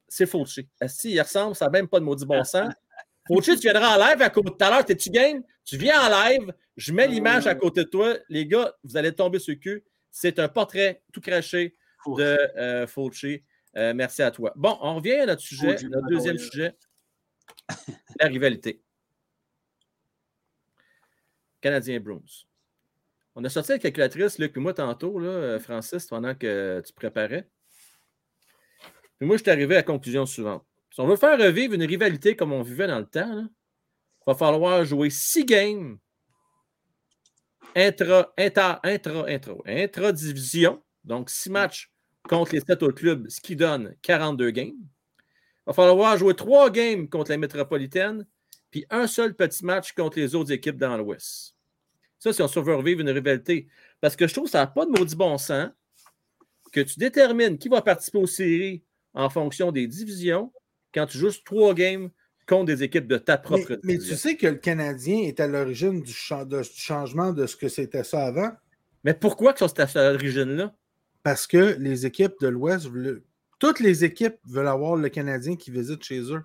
C'est 0.08 0.26
Fauci. 0.26 0.68
Si, 0.88 1.12
il 1.12 1.20
ressemble, 1.20 1.54
ça 1.54 1.66
n'a 1.66 1.70
même 1.70 1.88
pas 1.88 1.98
de 2.00 2.04
maudit 2.04 2.26
bon 2.26 2.44
sens. 2.44 2.70
Fauci, 3.26 3.54
tu 3.54 3.62
viendras 3.62 3.96
en 3.96 4.08
live 4.10 4.20
à 4.20 4.28
côté 4.30 4.50
tout 4.50 4.64
à 4.64 4.68
l'heure. 4.70 4.84
T'es-tu 4.84 5.08
game? 5.08 5.42
Tu 5.64 5.76
viens 5.78 5.98
en 6.02 6.08
live, 6.28 6.52
je 6.76 6.92
mets 6.92 7.06
l'image 7.08 7.46
à 7.46 7.54
côté 7.54 7.84
de 7.84 7.88
toi. 7.88 8.14
Les 8.28 8.46
gars, 8.46 8.74
vous 8.84 8.96
allez 8.96 9.12
tomber 9.14 9.38
sur 9.38 9.54
le 9.54 9.58
cul. 9.60 9.84
C'est 10.12 10.38
un 10.38 10.48
portrait 10.48 11.02
tout 11.12 11.22
craché 11.22 11.74
de 12.06 12.38
euh, 12.56 12.86
Fauci. 12.86 13.42
Euh, 13.76 13.94
merci 13.94 14.22
à 14.22 14.30
toi. 14.30 14.52
Bon, 14.54 14.78
on 14.82 14.96
revient 14.96 15.14
à 15.14 15.26
notre 15.26 15.40
sujet, 15.40 15.72
Fauci, 15.72 15.88
notre 15.88 16.06
deuxième 16.06 16.38
sujet. 16.38 16.76
La 18.20 18.28
rivalité. 18.28 18.82
Canadien 21.62 21.98
Bruins. 21.98 22.20
On 23.34 23.44
a 23.44 23.48
sorti 23.48 23.72
la 23.72 23.78
calculatrice, 23.78 24.38
Luc 24.38 24.54
moi, 24.58 24.74
tantôt, 24.74 25.18
là, 25.18 25.28
euh, 25.28 25.58
Francis, 25.58 26.06
pendant 26.06 26.34
que 26.34 26.82
tu 26.84 26.92
préparais. 26.92 27.48
Puis 29.18 29.26
moi, 29.26 29.38
je 29.38 29.42
suis 29.42 29.50
arrivé 29.50 29.76
à 29.76 29.78
la 29.78 29.82
conclusion 29.82 30.26
suivante. 30.26 30.66
Si 30.90 31.00
on 31.00 31.06
veut 31.06 31.16
faire 31.16 31.38
revivre 31.38 31.72
une 31.72 31.84
rivalité 31.84 32.36
comme 32.36 32.52
on 32.52 32.60
vivait 32.60 32.88
dans 32.88 32.98
le 32.98 33.06
temps, 33.06 33.46
il 33.46 34.24
va 34.26 34.34
falloir 34.34 34.84
jouer 34.84 35.08
six 35.08 35.46
games 35.46 35.98
intra, 37.76 38.32
intra, 38.38 38.80
intra, 38.84 39.24
intra, 39.28 39.54
intra-division, 39.66 40.82
donc 41.04 41.30
six 41.30 41.50
matchs 41.50 41.90
contre 42.28 42.54
les 42.54 42.60
sept 42.60 42.82
autres 42.82 42.94
clubs, 42.94 43.28
ce 43.28 43.40
qui 43.40 43.56
donne 43.56 43.94
42 44.02 44.50
games. 44.50 44.74
Il 44.78 45.66
va 45.66 45.72
falloir 45.72 46.16
jouer 46.16 46.34
trois 46.34 46.70
games 46.70 47.08
contre 47.08 47.30
la 47.30 47.38
métropolitaine, 47.38 48.26
puis 48.70 48.86
un 48.90 49.06
seul 49.06 49.34
petit 49.34 49.64
match 49.64 49.92
contre 49.92 50.18
les 50.18 50.34
autres 50.34 50.52
équipes 50.52 50.76
dans 50.76 50.96
l'Ouest. 50.96 51.54
Ça, 52.18 52.32
si 52.32 52.40
on 52.40 52.62
veut 52.62 52.76
revivre 52.76 53.00
une 53.00 53.10
rivalité. 53.10 53.66
Parce 54.00 54.14
que 54.14 54.28
je 54.28 54.32
trouve 54.32 54.44
que 54.44 54.52
ça 54.52 54.60
n'a 54.60 54.68
pas 54.68 54.86
de 54.86 54.90
maudit 54.90 55.16
bon 55.16 55.38
sens 55.38 55.70
que 56.72 56.80
tu 56.80 56.98
détermines 56.98 57.58
qui 57.58 57.68
va 57.68 57.82
participer 57.82 58.18
aux 58.18 58.26
séries 58.26 58.84
en 59.12 59.28
fonction 59.28 59.72
des 59.72 59.86
divisions 59.86 60.52
quand 60.94 61.06
tu 61.06 61.18
joues 61.18 61.32
trois 61.44 61.74
games 61.74 62.10
contre 62.46 62.66
des 62.66 62.82
équipes 62.82 63.06
de 63.06 63.18
ta 63.18 63.36
Mais, 63.36 63.42
propre 63.42 63.78
mais 63.82 63.94
division. 63.94 64.14
tu 64.14 64.20
sais 64.20 64.36
que 64.36 64.46
le 64.46 64.56
Canadien 64.56 65.18
est 65.22 65.40
à 65.40 65.46
l'origine 65.46 66.00
du, 66.02 66.12
cha- 66.12 66.44
de- 66.44 66.60
du 66.62 66.68
changement 66.74 67.32
de 67.32 67.46
ce 67.46 67.56
que 67.56 67.68
c'était 67.68 68.04
ça 68.04 68.26
avant, 68.26 68.50
Mais 69.04 69.14
pourquoi 69.14 69.52
que 69.52 69.58
ça, 69.60 69.68
c'est 69.68 69.80
à 69.80 69.86
cette 69.86 70.14
origine-là? 70.16 70.74
parce 71.22 71.46
que 71.46 71.76
les 71.78 72.04
équipes 72.04 72.34
de 72.40 72.48
l'Ouest, 72.48 72.88
toutes 73.60 73.78
les 73.80 74.04
équipes 74.04 74.36
veulent 74.44 74.66
avoir 74.66 74.96
le 74.96 75.08
Canadien 75.08 75.54
qui 75.54 75.70
visite 75.70 76.02
chez 76.02 76.20
eux. 76.32 76.42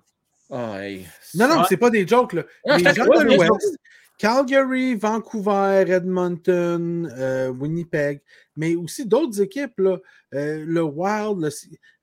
Ah, 0.50 0.86
hey. 0.86 1.04
Non, 1.34 1.48
non, 1.48 1.56
Ouais. 1.58 1.64
c'est 1.68 1.76
pas 1.76 1.90
des 1.90 2.06
jokes. 2.06 2.32
Là. 2.32 2.44
Les 2.76 2.84
gens 2.94 3.04
de 3.06 3.24
l'Ouest, 3.36 3.76
Calgary, 4.18 4.94
Vancouver, 4.94 5.84
Edmonton, 5.88 7.08
euh, 7.16 7.48
Winnipeg, 7.50 8.20
mais 8.56 8.74
aussi 8.74 9.06
d'autres 9.06 9.40
équipes, 9.40 9.78
là, 9.78 9.98
euh, 10.34 10.64
le 10.66 10.82
Wild, 10.82 11.48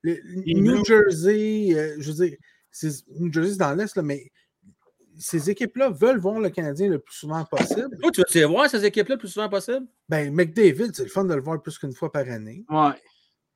le, 0.02 0.16
New. 0.46 0.84
Jersey, 0.84 1.74
euh, 1.74 1.96
je 1.98 2.12
veux 2.12 2.26
dire, 2.28 2.36
New 3.18 3.32
Jersey 3.32 3.52
c'est 3.52 3.58
dans 3.58 3.74
l'Est, 3.74 3.96
là, 3.96 4.02
mais 4.02 4.30
ces 5.18 5.48
équipes-là 5.48 5.90
veulent 5.90 6.18
voir 6.18 6.38
le 6.40 6.50
Canadien 6.50 6.88
le 6.88 6.98
plus 6.98 7.14
souvent 7.14 7.42
possible. 7.44 7.96
Toi, 8.00 8.10
tu 8.10 8.20
vas-tu 8.20 8.38
les 8.38 8.44
voir 8.44 8.68
ces 8.68 8.84
équipes-là 8.84 9.14
le 9.14 9.18
plus 9.18 9.28
souvent 9.28 9.48
possible? 9.48 9.86
Ben, 10.08 10.32
McDavid, 10.32 10.90
c'est 10.94 11.04
le 11.04 11.08
fun 11.08 11.24
de 11.24 11.34
le 11.34 11.40
voir 11.40 11.62
plus 11.62 11.78
qu'une 11.78 11.92
fois 11.94 12.12
par 12.12 12.28
année. 12.28 12.64
Ouais. 12.68 12.90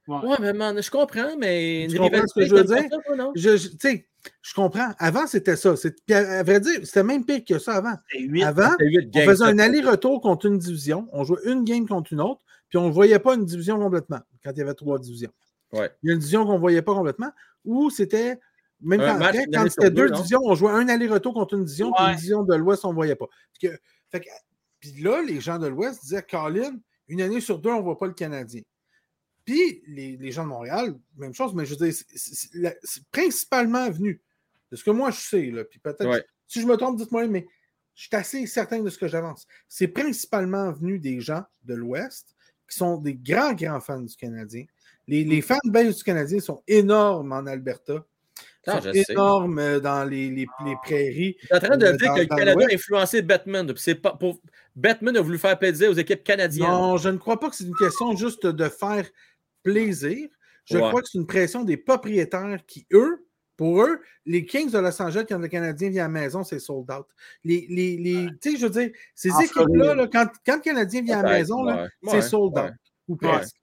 Ouais, 0.08 0.36
mais 0.40 0.52
man, 0.54 0.82
je 0.82 0.90
comprends, 0.90 1.36
mais 1.38 1.86
Tu 1.88 1.98
comprends 1.98 2.26
ce 2.26 2.40
que 2.40 2.46
je 2.46 2.54
veux 2.54 2.64
dire? 2.64 2.82
ça, 2.90 2.96
toi, 3.04 3.16
non? 3.16 3.32
Je, 3.36 3.56
je- 3.56 3.68
tu 3.68 3.76
sais, 3.78 4.06
je 4.42 4.54
comprends. 4.54 4.88
Avant, 4.98 5.26
c'était 5.26 5.54
ça. 5.54 5.74
À, 6.10 6.16
à 6.16 6.42
vrai 6.42 6.58
dire, 6.58 6.80
c'était 6.82 7.04
même 7.04 7.24
pire 7.24 7.44
que 7.46 7.58
ça 7.58 7.74
avant. 7.74 7.94
Avant, 8.42 8.74
on 9.14 9.20
faisait 9.20 9.44
un 9.44 9.58
aller-retour 9.60 10.20
contre 10.20 10.46
une 10.46 10.58
division. 10.58 11.08
On 11.12 11.22
jouait 11.24 11.38
une 11.44 11.62
game 11.64 11.86
contre 11.86 12.12
une 12.12 12.22
autre, 12.22 12.40
puis 12.68 12.78
on 12.78 12.88
ne 12.88 12.92
voyait 12.92 13.18
pas 13.20 13.34
une 13.34 13.44
division 13.44 13.78
complètement 13.78 14.20
quand 14.42 14.50
il 14.50 14.58
y 14.58 14.62
avait 14.62 14.74
trois 14.74 14.98
divisions. 14.98 15.30
Ouais. 15.72 15.90
Il 16.02 16.08
y 16.08 16.10
a 16.10 16.14
une 16.14 16.18
division 16.20 16.44
qu'on 16.44 16.54
ne 16.54 16.58
voyait 16.58 16.82
pas 16.82 16.94
complètement, 16.94 17.30
ou 17.64 17.90
c'était, 17.90 18.40
même 18.82 19.00
Un 19.00 19.12
quand, 19.12 19.18
match, 19.18 19.36
quand 19.52 19.70
c'était 19.70 19.90
deux, 19.90 20.10
divisions, 20.10 20.40
on 20.44 20.54
jouait 20.54 20.72
un 20.72 20.88
aller-retour 20.88 21.34
contre 21.34 21.54
une 21.54 21.64
division, 21.64 21.92
puis 21.92 22.04
une 22.04 22.14
division 22.16 22.42
de 22.42 22.54
l'Ouest, 22.54 22.84
on 22.84 22.90
ne 22.90 22.94
voyait 22.94 23.16
pas. 23.16 23.26
Parce 23.26 23.74
que- 23.74 23.80
fait 24.10 24.20
que- 24.20 24.28
puis 24.80 24.92
là, 25.02 25.22
les 25.22 25.40
gens 25.40 25.58
de 25.58 25.66
l'Ouest 25.66 26.02
disaient, 26.02 26.22
Colin, 26.22 26.78
une 27.08 27.20
année 27.20 27.40
sur 27.40 27.58
deux, 27.58 27.70
on 27.70 27.78
ne 27.78 27.82
voit 27.82 27.98
pas 27.98 28.06
le 28.06 28.14
Canadien. 28.14 28.62
Puis 29.44 29.82
les, 29.88 30.16
les 30.16 30.30
gens 30.32 30.44
de 30.44 30.48
Montréal, 30.48 30.94
même 31.16 31.34
chose, 31.34 31.54
mais 31.54 31.64
je 31.66 31.74
veux 31.74 31.86
dire, 31.86 31.94
c'est- 32.14 33.04
principalement 33.10 33.90
venu 33.90 34.20
de 34.70 34.76
ce 34.76 34.84
que 34.84 34.90
moi 34.90 35.10
je 35.10 35.20
sais, 35.20 35.50
là, 35.50 35.64
puis 35.64 35.78
peut-être, 35.80 36.06
Ouais. 36.08 36.24
si 36.46 36.60
je 36.60 36.66
me 36.66 36.76
trompe, 36.76 36.96
dites-moi, 36.96 37.26
mais 37.26 37.46
je 37.94 38.02
suis 38.06 38.16
assez 38.16 38.46
certain 38.46 38.80
de 38.80 38.88
ce 38.88 38.98
que 38.98 39.08
j'avance. 39.08 39.46
C'est 39.68 39.88
principalement 39.88 40.70
venu 40.72 40.98
des 40.98 41.20
gens 41.20 41.44
de 41.64 41.74
l'Ouest 41.74 42.34
qui 42.70 42.76
sont 42.78 42.96
des 42.98 43.14
grands, 43.14 43.52
grands 43.52 43.80
fans 43.80 44.00
du 44.00 44.14
Canadien. 44.16 44.64
Les, 45.08 45.24
les 45.24 45.42
fans 45.42 45.58
base 45.64 45.96
du 45.96 46.04
Canadien 46.04 46.38
sont 46.38 46.62
énormes 46.68 47.32
en 47.32 47.44
Alberta. 47.46 48.06
Sais. 48.64 49.04
énormes 49.12 49.58
euh, 49.58 49.80
dans 49.80 50.04
les, 50.04 50.28
les- 50.28 50.46
les 50.64 50.74
prairies. 50.84 51.36
Tu 51.40 51.46
es 51.50 51.54
en 51.56 51.60
train 51.60 51.76
de 51.76 51.86
Euh, 51.86 51.96
dire 51.96 52.08
dans- 52.08 52.14
que 52.16 52.20
le 52.20 52.26
Canada 52.26 52.66
a 52.70 52.74
influencé 52.74 53.22
Batman. 53.22 53.72
c'est 53.76 53.94
pas 53.94 54.12
pour... 54.12 54.40
Batman 54.76 55.16
a 55.16 55.20
voulu 55.22 55.38
faire 55.38 55.58
plaisir 55.58 55.90
aux 55.90 55.94
équipes 55.94 56.22
canadiennes. 56.22 56.68
Non, 56.68 56.96
je 56.98 57.08
ne 57.08 57.16
crois 57.16 57.40
pas 57.40 57.48
que 57.50 57.56
c'est 57.56 57.64
une 57.64 57.74
question 57.76 58.14
juste 58.16 58.46
de 58.46 58.68
faire 58.68 59.08
plaisir. 59.62 60.28
Je 60.66 60.76
Ouais. 60.78 60.88
crois 60.88 61.00
que 61.02 61.08
c'est 61.08 61.18
une 61.18 61.26
pression 61.26 61.64
des 61.64 61.76
propriétaires 61.76 62.58
qui, 62.66 62.86
eux, 62.92 63.24
Pour 63.56 63.82
eux, 63.82 64.00
les 64.24 64.46
Kings 64.46 64.70
de 64.70 64.78
Los 64.78 65.02
Angeles, 65.02 65.26
quand 65.28 65.36
le 65.38 65.46
Canadien 65.48 65.90
vient 65.90 66.04
à 66.04 66.08
la 66.08 66.12
maison, 66.20 66.42
c'est 66.44 66.58
sold 66.58 66.90
out. 66.90 67.04
Les, 67.44 67.66
les, 67.68 67.98
les, 67.98 68.26
tu 68.40 68.52
sais, 68.52 68.56
je 68.56 68.64
veux 68.64 68.70
dire, 68.72 68.90
ces 69.14 69.28
équipes-là, 69.28 69.94
là, 69.94 70.06
quand, 70.10 70.28
quand 70.46 70.54
le 70.56 70.60
Canadien 70.62 71.02
vient 71.02 71.18
à 71.18 71.22
la 71.24 71.32
maison, 71.38 71.66
ouais, 71.66 71.86
c'est 72.10 72.22
sold 72.22 72.56
out. 72.56 72.72
Ou 73.06 73.16
presque. 73.16 73.56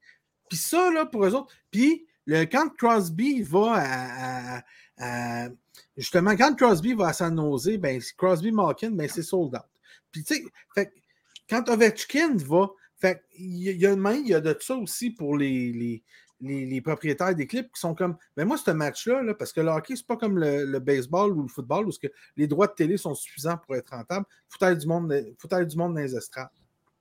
Puis 0.50 0.58
ça, 0.60 0.92
là, 0.92 1.08
pour 1.08 1.26
eux 1.26 1.34
autres. 1.34 1.52
Puis 1.72 2.06
le, 2.28 2.44
quand 2.46 2.70
Crosby 2.78 3.42
va 3.42 3.72
à, 3.74 4.58
à- 4.58 4.62
à- 4.98 5.50
Justement, 5.96 6.36
quand 6.36 6.56
Crosby 6.56 6.94
va 6.94 7.08
à 7.08 7.14
San 7.14 7.36
Jose, 7.36 7.78
ben, 7.78 8.02
Crosby 8.18 8.52
Malkin, 8.52 8.92
ben, 8.92 9.08
c'est 9.08 9.24
sold 9.24 9.56
out. 9.56 9.62
Puis 10.12 10.24
tu 10.24 10.36
sais, 10.36 10.88
quand 11.50 11.70
Ovechkin 11.70 12.36
va. 12.38 12.70
Fait 13.00 13.24
il 13.38 13.58
y 13.58 13.70
a- 13.70 13.72
il 13.74 14.28
y 14.28 14.34
a, 14.34 14.42
de 14.42 14.58
ça 14.60 14.76
aussi 14.76 15.12
pour 15.12 15.38
les, 15.38 16.04
les, 16.42 16.82
propriétaires 16.82 17.36
des 17.36 17.46
clips 17.46 17.72
qui 17.72 17.80
sont 17.80 17.94
comme. 17.94 18.18
Ben 18.36 18.46
moi, 18.46 18.58
ce 18.58 18.72
match-là, 18.72 19.22
là, 19.22 19.36
parce 19.36 19.54
que 19.54 19.62
le 19.62 19.70
hockey, 19.70 19.96
c'est 19.96 20.08
pas 20.08 20.18
comme 20.18 20.40
le, 20.40 20.80
baseball 20.80 21.32
ou 21.32 21.44
le 21.44 21.48
football 21.48 21.88
où 21.88 21.92
que 21.92 22.08
les 22.36 22.48
droits 22.48 22.66
de 22.66 22.74
télé 22.74 22.98
sont 22.98 23.14
suffisants 23.14 23.58
pour 23.58 23.76
être 23.76 23.90
rentables. 23.90 24.26
Faut 24.50 24.74
du 24.74 24.88
monde, 24.88 25.14
faut 25.38 25.64
du 25.64 25.78
monde 25.78 25.94
dans 25.94 26.02
les 26.02 26.16
estrades. 26.16 26.50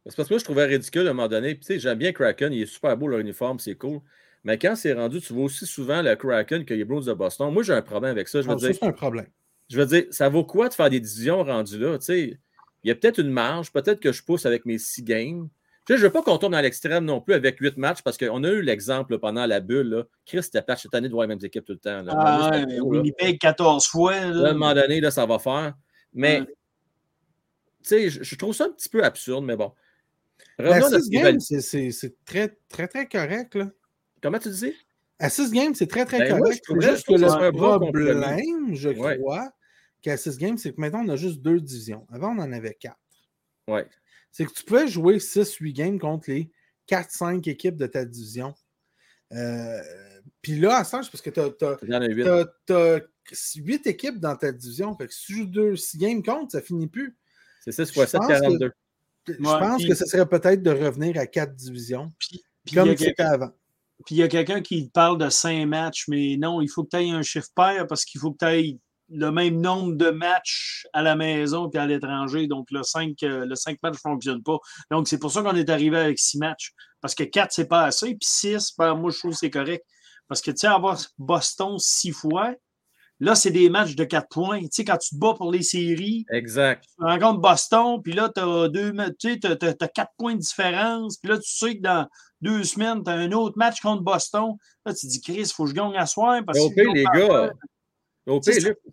C'est 0.04 0.14
parce 0.14 0.28
que 0.28 0.34
moi, 0.34 0.38
je 0.38 0.44
trouvais 0.44 0.66
ridicule 0.66 1.06
à 1.06 1.10
un 1.10 1.14
moment 1.14 1.28
donné. 1.28 1.54
Puis, 1.54 1.64
tu 1.64 1.66
sais, 1.66 1.78
j'aime 1.80 1.98
bien 1.98 2.12
Kraken, 2.12 2.52
il 2.52 2.62
est 2.62 2.66
super 2.66 2.96
beau 2.96 3.08
leur 3.08 3.18
uniforme, 3.18 3.58
c'est 3.58 3.74
cool. 3.74 4.00
Mais 4.46 4.58
quand 4.58 4.76
c'est 4.76 4.92
rendu, 4.92 5.20
tu 5.20 5.32
vois 5.32 5.44
aussi 5.46 5.66
souvent 5.66 6.00
le 6.02 6.14
Kraken 6.14 6.64
que 6.64 6.72
les 6.72 6.84
Bruins 6.84 7.04
de 7.04 7.12
Boston. 7.12 7.52
Moi, 7.52 7.64
j'ai 7.64 7.72
un 7.72 7.82
problème 7.82 8.12
avec 8.12 8.28
ça. 8.28 8.40
Je 8.42 8.46
veux 8.48 8.56
ça, 8.56 8.66
dire, 8.68 8.76
c'est 8.80 8.86
un 8.86 8.92
problème. 8.92 9.26
je 9.68 9.76
veux 9.76 9.86
dire, 9.86 10.04
ça 10.12 10.28
vaut 10.28 10.44
quoi 10.44 10.68
de 10.68 10.74
faire 10.74 10.88
des 10.88 11.00
divisions 11.00 11.42
rendues 11.42 11.78
là? 11.80 11.98
Tu 11.98 12.04
sais, 12.04 12.38
il 12.84 12.88
y 12.88 12.92
a 12.92 12.94
peut-être 12.94 13.18
une 13.18 13.30
marge, 13.30 13.72
peut-être 13.72 13.98
que 13.98 14.12
je 14.12 14.22
pousse 14.22 14.46
avec 14.46 14.64
mes 14.64 14.78
six 14.78 15.02
games. 15.02 15.48
Tu 15.84 15.92
sais, 15.92 15.98
je 15.98 16.02
ne 16.04 16.08
veux 16.08 16.12
pas 16.12 16.22
qu'on 16.22 16.38
tombe 16.38 16.52
dans 16.52 16.60
l'extrême 16.60 17.04
non 17.04 17.20
plus 17.20 17.34
avec 17.34 17.58
huit 17.58 17.76
matchs 17.76 18.02
parce 18.02 18.16
qu'on 18.16 18.44
a 18.44 18.48
eu 18.50 18.62
l'exemple 18.62 19.18
pendant 19.18 19.46
la 19.46 19.58
bulle. 19.58 19.88
Là. 19.88 20.04
Chris, 20.24 20.44
c'était 20.44 20.62
plate 20.62 20.78
cette 20.78 20.94
année 20.94 21.08
de 21.08 21.12
voir 21.12 21.24
les 21.26 21.28
mêmes 21.34 21.44
équipes 21.44 21.64
tout 21.64 21.72
le 21.72 21.78
temps. 21.80 22.02
Là. 22.02 22.12
Ah, 22.16 22.50
ouais. 22.64 22.80
Winnipeg 22.80 23.38
14 23.40 23.84
fois. 23.88 24.12
Là, 24.30 24.48
à 24.48 24.50
un 24.50 24.52
moment 24.52 24.74
donné, 24.74 25.00
là, 25.00 25.10
ça 25.10 25.26
va 25.26 25.40
faire. 25.40 25.74
Mais, 26.14 26.40
Ouais. 26.40 26.46
tu 26.46 26.54
sais, 27.82 28.10
je, 28.10 28.22
je 28.22 28.34
trouve 28.36 28.54
ça 28.54 28.66
un 28.66 28.70
petit 28.70 28.88
peu 28.88 29.02
absurde, 29.02 29.44
mais 29.44 29.56
bon. 29.56 29.72
Revenons 30.58 30.72
à 30.72 30.76
à 30.76 30.80
notre 30.90 31.00
6 31.02 31.10
games, 31.10 31.20
rivalité. 31.24 31.44
c'est- 31.44 31.60
c'est 31.60 31.90
c'est 31.90 32.14
très, 32.24 32.56
très, 32.68 32.86
très 32.88 33.08
correct. 33.08 33.54
Là. 33.56 33.70
Comment 34.22 34.38
tu 34.38 34.48
disais? 34.48 34.74
À 35.18 35.30
6 35.30 35.50
games, 35.52 35.74
c'est 35.74 35.86
très, 35.86 36.04
très 36.04 36.18
Ben, 36.18 36.30
moi, 36.38 36.40
correct. 36.40 36.64
je 36.68 36.74
juste 36.80 36.98
je 36.98 37.02
trouve 37.04 37.38
que 37.38 37.44
le 37.44 37.52
problème, 37.52 38.74
je 38.74 38.88
Ouais. 38.90 39.16
crois, 39.18 39.50
qu'à 40.02 40.16
6 40.16 40.36
games, 40.38 40.58
c'est 40.58 40.72
que 40.72 40.80
maintenant, 40.80 41.04
on 41.04 41.08
a 41.08 41.16
juste 41.16 41.40
deux 41.40 41.60
divisions. 41.60 42.06
Avant, 42.12 42.34
on 42.36 42.38
en 42.40 42.52
avait 42.52 42.74
quatre. 42.74 42.98
Ouais. 43.68 43.86
C'est 44.30 44.44
que 44.44 44.52
tu 44.52 44.62
pouvais 44.64 44.86
jouer 44.88 45.18
6-8 45.18 45.72
games 45.72 45.98
contre 45.98 46.30
les 46.30 46.50
4-5 46.86 47.48
équipes 47.48 47.76
de 47.76 47.86
ta 47.86 48.04
division. 48.04 48.54
Euh, 49.32 49.80
Puis 50.42 50.58
là, 50.60 50.76
à 50.78 50.84
ce 50.84 50.90
parce 50.92 51.20
que 51.20 51.30
tu 51.30 51.40
as, 51.40 51.76
Il 51.82 51.88
y 51.90 51.96
en 51.96 52.02
a 52.02 52.06
huit. 52.06 52.24
8 53.56 53.86
équipes 53.86 54.20
dans 54.20 54.36
ta 54.36 54.52
division. 54.52 54.94
Fait 54.96 55.06
que 55.08 55.14
si 55.14 55.26
tu 55.26 55.32
joues 55.38 55.46
2 55.46 55.76
6 55.76 55.98
games 55.98 56.22
contre, 56.22 56.52
ça 56.52 56.60
finit 56.62 56.86
plus. 56.86 57.16
C'est 57.64 57.72
6 57.72 57.88
je 57.88 57.92
fois 57.94 58.06
7, 58.06 58.20
pense 58.20 58.28
que- 58.28 58.32
42. 58.40 58.72
Je 59.28 59.34
pense 59.42 59.84
que 59.84 59.94
ce 59.94 60.04
serait 60.06 60.28
peut-être 60.28 60.62
de 60.62 60.70
revenir 60.70 61.18
à 61.18 61.26
4 61.26 61.54
divisions, 61.54 62.12
Puis 62.18 62.44
il 62.66 62.72
y 62.72 62.74
comme 62.76 62.90
a 62.90 62.96
c'était 62.96 63.22
avant. 63.22 63.50
Puis 64.04 64.16
il 64.16 64.18
y 64.18 64.22
a 64.22 64.28
quelqu'un 64.28 64.60
qui 64.60 64.90
parle 64.92 65.18
de 65.18 65.28
5 65.28 65.66
matchs, 65.66 66.04
mais 66.08 66.36
non, 66.36 66.60
il 66.60 66.68
faut 66.68 66.84
que 66.84 66.96
tu 66.96 67.10
un 67.10 67.22
chiffre 67.22 67.48
pair 67.54 67.86
parce 67.86 68.04
qu'il 68.04 68.20
faut 68.20 68.32
que 68.32 68.44
tu 68.44 68.78
le 69.08 69.30
même 69.30 69.60
nombre 69.60 69.94
de 69.94 70.10
matchs 70.10 70.84
à 70.92 71.00
la 71.00 71.14
maison 71.14 71.70
puis 71.70 71.78
à 71.78 71.86
l'étranger. 71.86 72.46
Donc 72.48 72.66
le 72.70 72.82
5, 72.82 73.14
le 73.22 73.54
5 73.54 73.78
matchs 73.82 73.94
ne 73.94 74.10
fonctionne 74.10 74.42
pas. 74.42 74.58
Donc 74.90 75.08
c'est 75.08 75.18
pour 75.18 75.30
ça 75.30 75.42
qu'on 75.42 75.54
est 75.54 75.70
arrivé 75.70 75.96
avec 75.96 76.18
6 76.18 76.38
matchs. 76.38 76.72
Parce 77.00 77.14
que 77.14 77.24
4, 77.24 77.52
c'est 77.52 77.68
pas 77.68 77.84
assez. 77.84 78.08
Puis 78.08 78.28
6, 78.28 78.74
ben, 78.78 78.94
moi, 78.94 79.10
je 79.10 79.18
trouve 79.18 79.32
que 79.32 79.38
c'est 79.38 79.50
correct. 79.50 79.84
Parce 80.28 80.40
que 80.40 80.50
tu 80.50 80.58
sais, 80.58 80.66
avoir 80.66 80.98
Boston 81.18 81.78
6 81.78 82.12
fois, 82.12 82.54
là, 83.20 83.34
c'est 83.34 83.50
des 83.50 83.68
matchs 83.68 83.94
de 83.94 84.04
4 84.04 84.28
points. 84.28 84.60
Tu 84.60 84.68
sais, 84.70 84.84
quand 84.84 84.98
tu 84.98 85.10
te 85.10 85.16
bats 85.16 85.34
pour 85.34 85.50
les 85.50 85.62
séries, 85.62 86.24
Exact. 86.30 86.84
tu 86.98 87.04
rencontres 87.04 87.40
Boston, 87.40 88.00
puis 88.02 88.12
là, 88.12 88.30
tu 88.34 88.40
as 88.40 88.68
deux 88.68 88.92
tu 89.18 89.32
sais, 89.40 89.56
t'as 89.56 89.88
quatre 89.88 90.12
points 90.18 90.34
de 90.34 90.40
différence, 90.40 91.16
puis 91.18 91.30
là, 91.30 91.38
tu 91.38 91.48
sais 91.48 91.76
que 91.76 91.82
dans 91.82 92.06
deux 92.40 92.64
semaines, 92.64 93.02
tu 93.02 93.10
as 93.10 93.14
un 93.14 93.32
autre 93.32 93.56
match 93.56 93.80
contre 93.80 94.02
Boston. 94.02 94.54
Là, 94.84 94.92
tu 94.92 95.06
te 95.06 95.10
dis, 95.10 95.20
Chris, 95.20 95.34
il 95.38 95.46
faut 95.46 95.64
que 95.64 95.70
je 95.70 95.74
gagne 95.74 95.96
à 95.96 96.06
soir. 96.06 96.40
Parce 96.46 96.58
au 96.60 96.70
que 96.70 96.80
les 96.94 97.04
gars, 97.04 97.52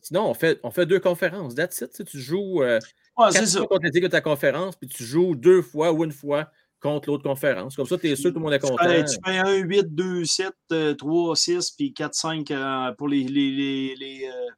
sinon, 0.01 0.29
on 0.29 0.33
fait, 0.33 0.59
on 0.63 0.71
fait 0.71 0.85
deux 0.85 0.99
conférences. 0.99 1.55
That's 1.55 1.81
it. 1.81 2.05
Tu 2.05 2.19
joues 2.19 2.61
euh, 2.63 2.79
Ouais, 3.17 3.27
c'est 3.31 3.39
quatre 3.39 3.47
ça. 3.47 3.57
fois 3.59 3.67
contre 3.67 3.89
de 3.91 4.07
ta 4.07 4.21
conférence, 4.21 4.75
puis 4.75 4.87
tu 4.89 5.03
joues 5.03 5.35
deux 5.35 5.61
fois 5.61 5.91
ou 5.91 6.03
une 6.03 6.11
fois 6.11 6.49
contre 6.83 7.09
l'autre 7.09 7.23
conférence. 7.23 7.75
Comme 7.75 7.85
ça, 7.85 7.97
tu 7.97 8.09
es 8.09 8.15
sûr 8.15 8.29
que 8.29 8.33
tout 8.33 8.39
le 8.39 8.43
monde 8.43 8.53
est 8.53 8.59
content. 8.59 8.75
tu 8.85 9.17
fais 9.25 9.37
un 9.37 9.55
8, 9.55 9.95
2, 9.95 10.25
7, 10.25 10.53
euh, 10.73 10.93
3, 10.93 11.35
6, 11.35 11.71
puis 11.71 11.93
4, 11.93 12.13
5 12.13 12.51
euh, 12.51 12.91
pour 12.97 13.07
les, 13.07 13.23
les, 13.23 13.51
les, 13.51 13.95
les, 13.95 14.25
euh, 14.27 14.51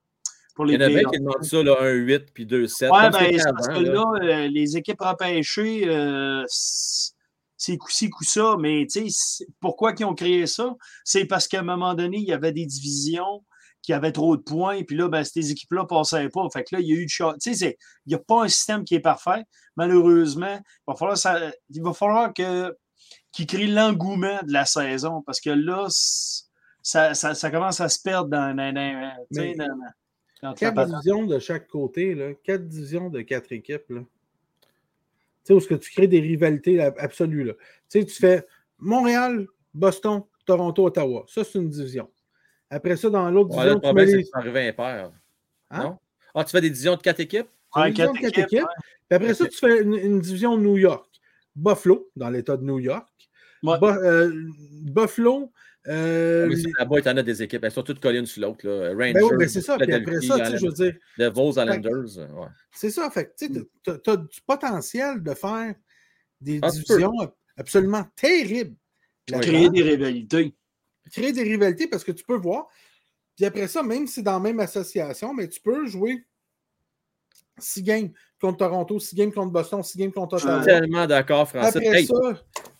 pour 0.56 0.66
Il 0.66 0.78
les 0.78 0.84
y 0.86 1.04
en 1.04 1.08
a 1.08 1.12
qui 1.12 1.20
demandent 1.20 1.44
ça, 1.44 1.64
là, 1.64 1.78
un 1.82 1.92
8 1.92 2.34
puis 2.34 2.46
2 2.46 2.68
7. 2.68 2.90
Ouais, 2.92 2.98
comme 3.04 3.12
ben, 3.12 3.40
c'est 3.40 3.52
parce 3.52 3.68
que 3.68 3.80
là. 3.80 3.94
là, 3.94 4.06
euh, 4.24 4.48
les 4.48 4.76
équipes 4.76 5.02
repêchées, 5.02 5.88
euh, 5.88 6.44
c'est 6.50 7.78
coup-ci, 7.78 8.10
coup-ça, 8.10 8.56
mais 8.60 8.88
tu 8.92 9.02
sais, 9.02 9.06
c'est- 9.10 9.48
pourquoi 9.60 9.94
ils 9.98 10.06
ont 10.06 10.16
créé 10.16 10.48
ça? 10.48 10.76
C'est 11.04 11.26
parce 11.26 11.48
qu'à 11.48 11.60
un 11.60 11.64
moment 11.64 11.94
donné, 11.94 12.18
il 12.18 12.28
y 12.28 12.34
avait 12.34 12.52
des 12.52 12.66
divisions 12.66 13.44
qui 13.86 13.93
avaient 13.93 14.12
trop 14.12 14.36
de 14.36 14.41
points, 14.41 14.84
puis 14.84 14.95
là, 14.98 15.08
ben, 15.08 15.24
ces 15.24 15.52
équipes-là 15.52 15.84
ne 15.84 15.88
passaient 15.88 16.30
pas. 16.30 16.48
Fait 16.52 16.63
que 16.63 16.76
là, 16.76 16.82
il 16.82 16.88
y 16.88 16.91
a 16.93 16.95
eu 16.95 17.06
de 17.06 17.39
Tu 17.39 17.54
sais, 17.56 17.78
il 18.06 18.10
n'y 18.10 18.15
a 18.15 18.19
pas 18.19 18.43
un 18.43 18.48
système 18.48 18.84
qui 18.84 18.95
est 18.95 19.00
parfait. 19.00 19.43
Malheureusement, 19.76 20.60
il 20.60 20.84
va 20.88 20.95
falloir, 20.95 21.17
ça- 21.17 21.52
il 21.69 21.82
va 21.84 21.93
falloir 21.93 22.34
que, 22.34 22.76
qu'ils 23.32 23.45
créent 23.48 23.67
l'engouement 23.67 24.39
de 24.45 24.52
la 24.54 24.65
saison, 24.65 25.21
parce 25.26 25.39
que 25.39 25.50
là, 25.52 25.86
ça, 25.89 27.13
ça, 27.13 27.34
ça 27.36 27.52
commence 27.52 27.80
à 27.82 27.89
se 27.89 28.02
perdre 28.02 28.30
dans, 28.30 28.56
dans, 28.56 28.74
dans- 28.74 29.12
tu 29.32 29.36
sais, 29.39 29.41
Mais- 29.50 29.56
dans- 29.56 29.67
dans- 29.67 29.76
dans 30.41 30.50
la 30.50 30.54
4 30.56 30.74
patente. 30.76 30.91
divisions 31.02 31.26
de 31.26 31.39
chaque 31.39 31.67
côté, 31.67 32.13
là. 32.15 32.34
4 32.43 32.67
divisions 32.67 33.10
de 33.10 33.21
4 33.21 33.52
équipes. 33.52 33.89
Là. 33.89 34.02
Tu 34.02 34.67
sais, 35.43 35.54
où 35.54 35.58
est-ce 35.58 35.67
que 35.67 35.76
tu 35.76 35.91
crées 35.91 36.08
des 36.08 36.19
rivalités 36.21 36.82
absolues. 36.82 37.43
Là. 37.43 37.54
Tu 37.89 38.00
sais, 38.00 38.06
tu 38.06 38.15
fais 38.15 38.45
Montréal, 38.80 39.48
Boston, 39.74 40.24
Toronto, 40.45 40.86
Ottawa. 40.86 41.24
Ça, 41.28 41.43
c'est 41.43 41.60
une 41.60 41.69
division. 41.69 42.10
Après 42.76 42.98
ça, 42.98 43.10
dans 43.10 43.32
l'autre 43.32 43.52
Ouais, 43.56 43.64
division, 43.64 43.76
le 43.76 43.80
tu 43.80 43.86
mets 43.86 43.88
problème, 43.88 44.08
c'est 44.10 44.18
les... 44.18 44.24
que 44.24 44.30
c'est 44.34 44.38
arrivé 44.38 44.68
impair. 44.68 45.12
Hein? 45.72 45.84
Non? 45.84 45.98
Ah, 46.34 46.44
tu 46.44 46.52
fais 46.52 46.60
des 46.60 46.70
divisions 46.70 46.96
de 46.98 47.02
quatre 47.02 47.22
équipes? 47.22 47.48
tu 47.74 47.80
Ouais, 47.80 47.94
quatre 47.94 48.14
de 48.14 48.20
quatre 48.20 48.40
équipes, 48.40 48.54
équipes. 48.54 48.68
Puis 49.08 49.16
après 49.16 49.34
ça, 49.34 49.48
tu 49.48 49.58
fais 49.58 49.82
une, 49.82 49.94
une 49.94 50.20
division 50.20 50.58
New 50.58 50.78
York. 50.78 51.10
Buffalo, 51.56 52.10
dans 52.18 52.30
l'État 52.30 52.58
de 52.58 52.64
New 52.64 52.80
York. 52.80 53.08
Ouais. 53.64 53.80
Bu- 53.80 53.86
euh, 53.86 54.30
Buffalo. 54.92 55.54
euh, 55.88 56.48
Mais 56.50 56.58
ça, 56.58 56.68
Là-bas, 56.80 57.00
il 57.00 57.06
y 57.06 57.10
en 57.10 57.16
a 57.18 57.24
des 57.24 57.42
équipes. 57.44 57.64
Elles 57.64 57.72
sont 57.72 57.84
toutes 57.84 58.02
collées 58.02 58.20
une 58.20 58.26
sur 58.26 58.42
l'autre. 58.42 58.68
là. 58.68 58.90
Rangers, 58.90 59.14
ben 59.14 59.24
oui, 59.24 59.38
ben 59.38 59.48
c'est 59.48 59.62
ça. 59.62 59.78
Puis 59.78 59.94
après 59.94 60.20
ça, 60.20 60.40
tu 60.40 60.52
sais, 60.52 60.58
je 60.58 60.66
veux 60.66 60.74
dire, 60.74 60.96
Devils, 61.18 61.50
Islanders. 61.52 62.18
ouais. 62.18 62.48
C'est 62.74 62.90
ça, 62.90 63.10
fait 63.10 63.34
tu 63.38 63.46
as, 64.10 64.18
du 64.18 64.42
potentiel 64.46 65.24
de 65.24 65.34
faire 65.34 65.76
des 66.42 66.60
Ah, 66.62 66.70
divisions 66.72 67.14
absolument 67.56 68.06
terribles. 68.18 68.76
Créer 69.26 69.70
des 69.70 69.82
rivalités. 69.82 70.54
Créer 71.12 71.32
des 71.34 71.44
rivalités 71.44 71.88
parce 71.88 72.04
que 72.04 72.12
tu 72.12 72.24
peux 72.24 72.38
voir. 72.38 72.68
Puis 73.36 73.46
après 73.46 73.68
ça, 73.68 73.84
même 73.84 74.08
si 74.08 74.15
c'est 74.15 74.22
dans 74.22 74.34
la 74.34 74.39
même 74.39 74.60
association, 74.60 75.34
mais 75.34 75.48
tu 75.48 75.60
peux 75.62 75.86
jouer 75.88 76.26
6 77.58 77.84
games 77.84 78.10
contre 78.39 78.58
Toronto, 78.60 79.00
6 79.00 79.15
games 79.15 79.32
contre 79.32 79.52
Boston, 79.52 79.84
6 79.84 79.98
games 79.98 80.12
contre 80.12 80.38
Je 80.38 80.41
suis 80.44 80.50
Ottawa. 80.50 80.65
tellement 80.65 81.06
d'accord, 81.08 81.50
Hey, 81.54 82.06
ça, 82.06 82.13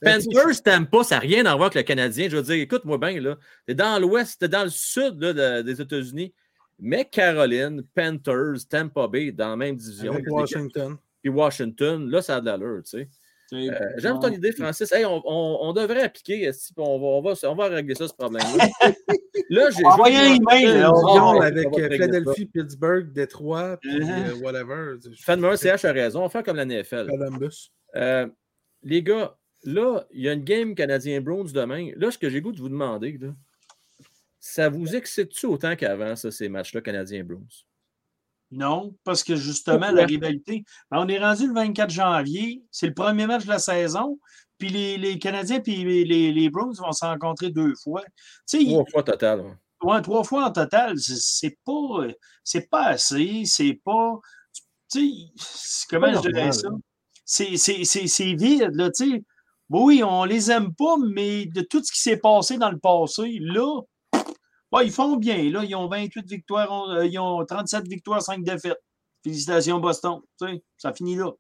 ben, 0.02 0.20
Panthers, 0.22 0.64
t'aimes 0.64 0.88
pas, 0.88 1.04
ça 1.04 1.16
n'a 1.16 1.20
rien 1.22 1.46
à 1.46 1.56
voir 1.56 1.64
avec 1.68 1.76
le 1.76 1.84
Canadien. 1.84 2.30
Je 2.30 2.38
veux 2.38 2.44
dire, 2.44 2.56
écoute-moi 2.56 2.98
bien, 2.98 3.20
là. 3.20 3.38
T'es 3.66 3.76
dans 3.76 4.00
l'ouest, 4.00 4.40
t'es 4.40 4.48
dans 4.48 4.64
le 4.64 4.70
sud 4.70 5.22
là, 5.22 5.64
des 5.64 5.82
États-Unis. 5.82 6.34
Mais 6.80 7.06
Caroline, 7.06 7.84
Panthers, 7.96 8.68
Tampa 8.70 9.08
Bay, 9.08 9.32
dans 9.32 9.50
la 9.52 9.56
même 9.56 9.76
division. 9.76 10.14
avec 10.14 10.26
Washington. 10.30 10.98
Puis 11.22 11.30
Washington, 11.30 12.10
là, 12.10 12.22
ça 12.22 12.36
a 12.38 12.42
de 12.42 12.46
l'allure, 12.46 12.84
tu 12.84 12.92
sais. 12.92 13.10
Euh, 13.54 13.72
J'aime 13.98 14.20
ton 14.20 14.30
idée, 14.32 14.52
Francis. 14.52 14.92
Hey, 14.92 15.06
on, 15.06 15.22
on- 15.26 15.70
on 15.70 15.74
devrait 15.74 16.02
appliquer, 16.02 16.50
on 16.78 17.00
va, 17.00 17.06
on, 17.06 17.22
va, 17.22 17.34
on 17.44 17.56
va 17.56 17.68
régler 17.68 17.96
ça, 17.96 18.08
ce 18.08 18.14
problème-là. 18.14 18.68
là, 19.50 19.70
j'ai 19.70 19.86
Envoyez 19.86 20.18
un 20.18 20.34
email, 20.36 20.84
on 20.86 21.42
avec 21.42 21.68
euh. 21.78 21.90
Philadelphie, 21.90 22.46
Pittsburgh, 22.48 23.12
Détroit, 23.14 23.78
puis 23.78 24.00
Uh-huh. 24.00 24.30
euh, 24.30 24.36
whatever. 24.42 24.96
Fanmer 25.24 25.56
CH 25.58 25.86
a 25.86 25.92
raison, 25.92 26.24
on 26.24 26.30
fait 26.30 26.44
comme 26.44 26.58
la 26.58 26.66
NFL. 26.66 27.08
Columbus. 27.08 27.72
Euh, 27.96 28.28
les 28.84 29.04
gars, 29.04 29.38
là, 29.64 30.06
il 30.12 30.22
y 30.22 30.30
a 30.30 30.34
une 30.34 30.44
game 30.44 30.74
canadien 30.76 31.22
Browns 31.22 31.52
demain. 31.54 31.92
Là, 31.98 32.12
ce 32.12 32.18
que 32.18 32.30
j'ai 32.30 32.42
goût 32.42 32.52
de 32.52 32.60
vous 32.60 32.70
demander, 32.70 33.18
là, 33.22 33.30
ça 34.40 34.70
vous 34.70 34.96
excite-tu 34.96 35.46
autant 35.46 35.76
qu'avant, 35.76 36.16
ça, 36.16 36.32
ces 36.32 36.50
matchs-là, 36.50 36.82
canadien 36.82 37.24
Browns? 37.24 37.66
Non, 38.52 38.96
parce 39.04 39.24
que 39.24 39.36
justement, 39.36 39.92
la 39.92 40.06
rivalité. 40.06 40.64
ben, 40.92 41.00
on 41.00 41.08
est 41.08 41.20
rendu 41.20 41.48
le 41.48 41.54
24 41.54 41.90
janvier, 41.90 42.64
c'est 42.72 42.88
le 42.88 42.94
premier 42.94 43.26
match 43.28 43.44
de 43.46 43.50
la 43.50 43.60
saison, 43.60 44.20
puis 44.58 44.70
les, 44.70 44.98
les 44.98 45.20
Canadiens 45.20 45.60
puis 45.60 45.84
les, 45.84 46.06
les, 46.06 46.32
les 46.32 46.50
Browns 46.50 46.76
vont 46.78 46.92
se 46.92 47.04
rencontrer 47.06 47.50
deux 47.50 47.74
fois. 47.84 48.04
Trois 48.66 48.86
fois 48.92 49.04
total. 49.04 49.42
ouais. 49.42 49.54
ouais, 49.84 50.02
trois 50.02 50.24
fois 50.24 50.46
en 50.46 50.52
total, 50.52 50.98
c'est- 50.98 51.58
pas, 51.66 52.08
c'est 52.44 52.70
pas 52.70 52.86
assez, 52.88 53.44
c'est 53.46 53.80
pas. 53.84 54.14
Tu 54.92 55.00
sais, 55.00 55.16
c'est- 55.38 55.86
comment 55.90 56.14
Pas 56.14 56.22
je 56.22 56.30
dirais 56.30 56.52
ça? 56.52 56.68
hein. 56.70 56.80
C'est 57.26 58.34
vide, 58.36 58.70
là, 58.74 58.90
tu 58.92 59.12
sais. 59.12 59.24
Oui, 59.70 60.04
on 60.04 60.26
les 60.26 60.52
aime 60.52 60.74
pas, 60.76 60.96
mais 61.12 61.48
de 61.48 61.62
tout 61.62 61.84
ce 61.84 61.92
qui 61.92 62.00
s'est 62.00 62.18
passé 62.18 62.58
dans 62.58 62.70
le 62.70 62.78
passé, 62.78 63.38
là, 63.42 63.82
Bon, 64.76 64.82
ils 64.82 64.92
font 64.92 65.16
bien. 65.16 65.50
Là, 65.52 65.64
ils 65.64 65.74
ont 65.74 65.88
28 65.88 66.28
victoires, 66.28 66.68
on- 66.70 66.90
euh, 66.92 67.06
ils 67.06 67.18
ont 67.18 67.46
37 67.46 67.88
victoires, 67.88 68.22
5 68.22 68.44
défaites. 68.44 68.82
Félicitations, 69.24 69.80
Boston. 69.80 70.20
Tu 70.38 70.48
sais, 70.48 70.64
ça 70.78 70.92
finit 70.92 71.16
là. 71.16 71.32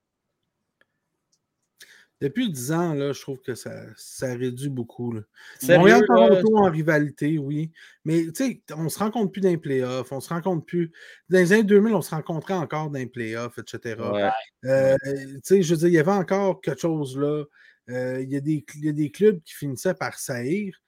Depuis 2.22 2.50
10 2.50 2.72
ans, 2.72 2.94
là, 2.94 3.12
je 3.12 3.20
trouve 3.20 3.42
que 3.42 3.54
ça, 3.54 3.74
ça 3.98 4.28
réduit 4.34 4.70
beaucoup. 4.70 5.12
là. 5.12 5.22
Sérieux, 5.60 5.80
Montréal, 5.80 6.02
là, 6.08 6.16
Toronto 6.30 6.58
en 6.60 6.72
rivalité, 6.72 7.38
oui. 7.38 7.72
Mais 8.06 8.24
tu 8.28 8.32
sais, 8.36 8.62
on 8.74 8.88
se 8.88 9.00
rencontre 9.00 9.34
plus 9.34 9.42
dans 9.42 9.50
les 9.50 9.58
playoffs, 9.58 10.14
on 10.14 10.22
se 10.22 10.30
rencontre 10.30 10.66
plus. 10.66 10.94
Dans 11.30 11.40
les 11.40 11.52
années 11.52 11.64
2000, 11.66 11.94
on 11.94 12.02
se 12.02 12.12
rencontrait 12.16 12.54
encore 12.54 12.90
dans 12.90 13.00
les 13.00 13.06
playoffs, 13.06 13.60
etc. 13.60 13.98
ouais. 14.14 14.30
Euh, 14.64 14.96
tu 15.04 15.40
sais, 15.44 15.62
je 15.62 15.74
veux 15.74 15.80
dire, 15.80 15.88
il 15.90 15.94
y 15.94 16.00
avait 16.00 16.12
encore 16.12 16.62
quelque 16.62 16.80
chose 16.80 17.18
là. 17.18 17.44
Euh, 17.90 18.22
il, 18.22 18.32
y 18.32 18.38
a 18.38 18.40
des, 18.40 18.66
il 18.76 18.86
y 18.86 18.90
a 18.90 18.94
des 18.94 19.12
clubs 19.12 19.42
qui 19.44 19.54
finissaient 19.54 19.94
par 19.94 20.18
saillir. 20.18 20.82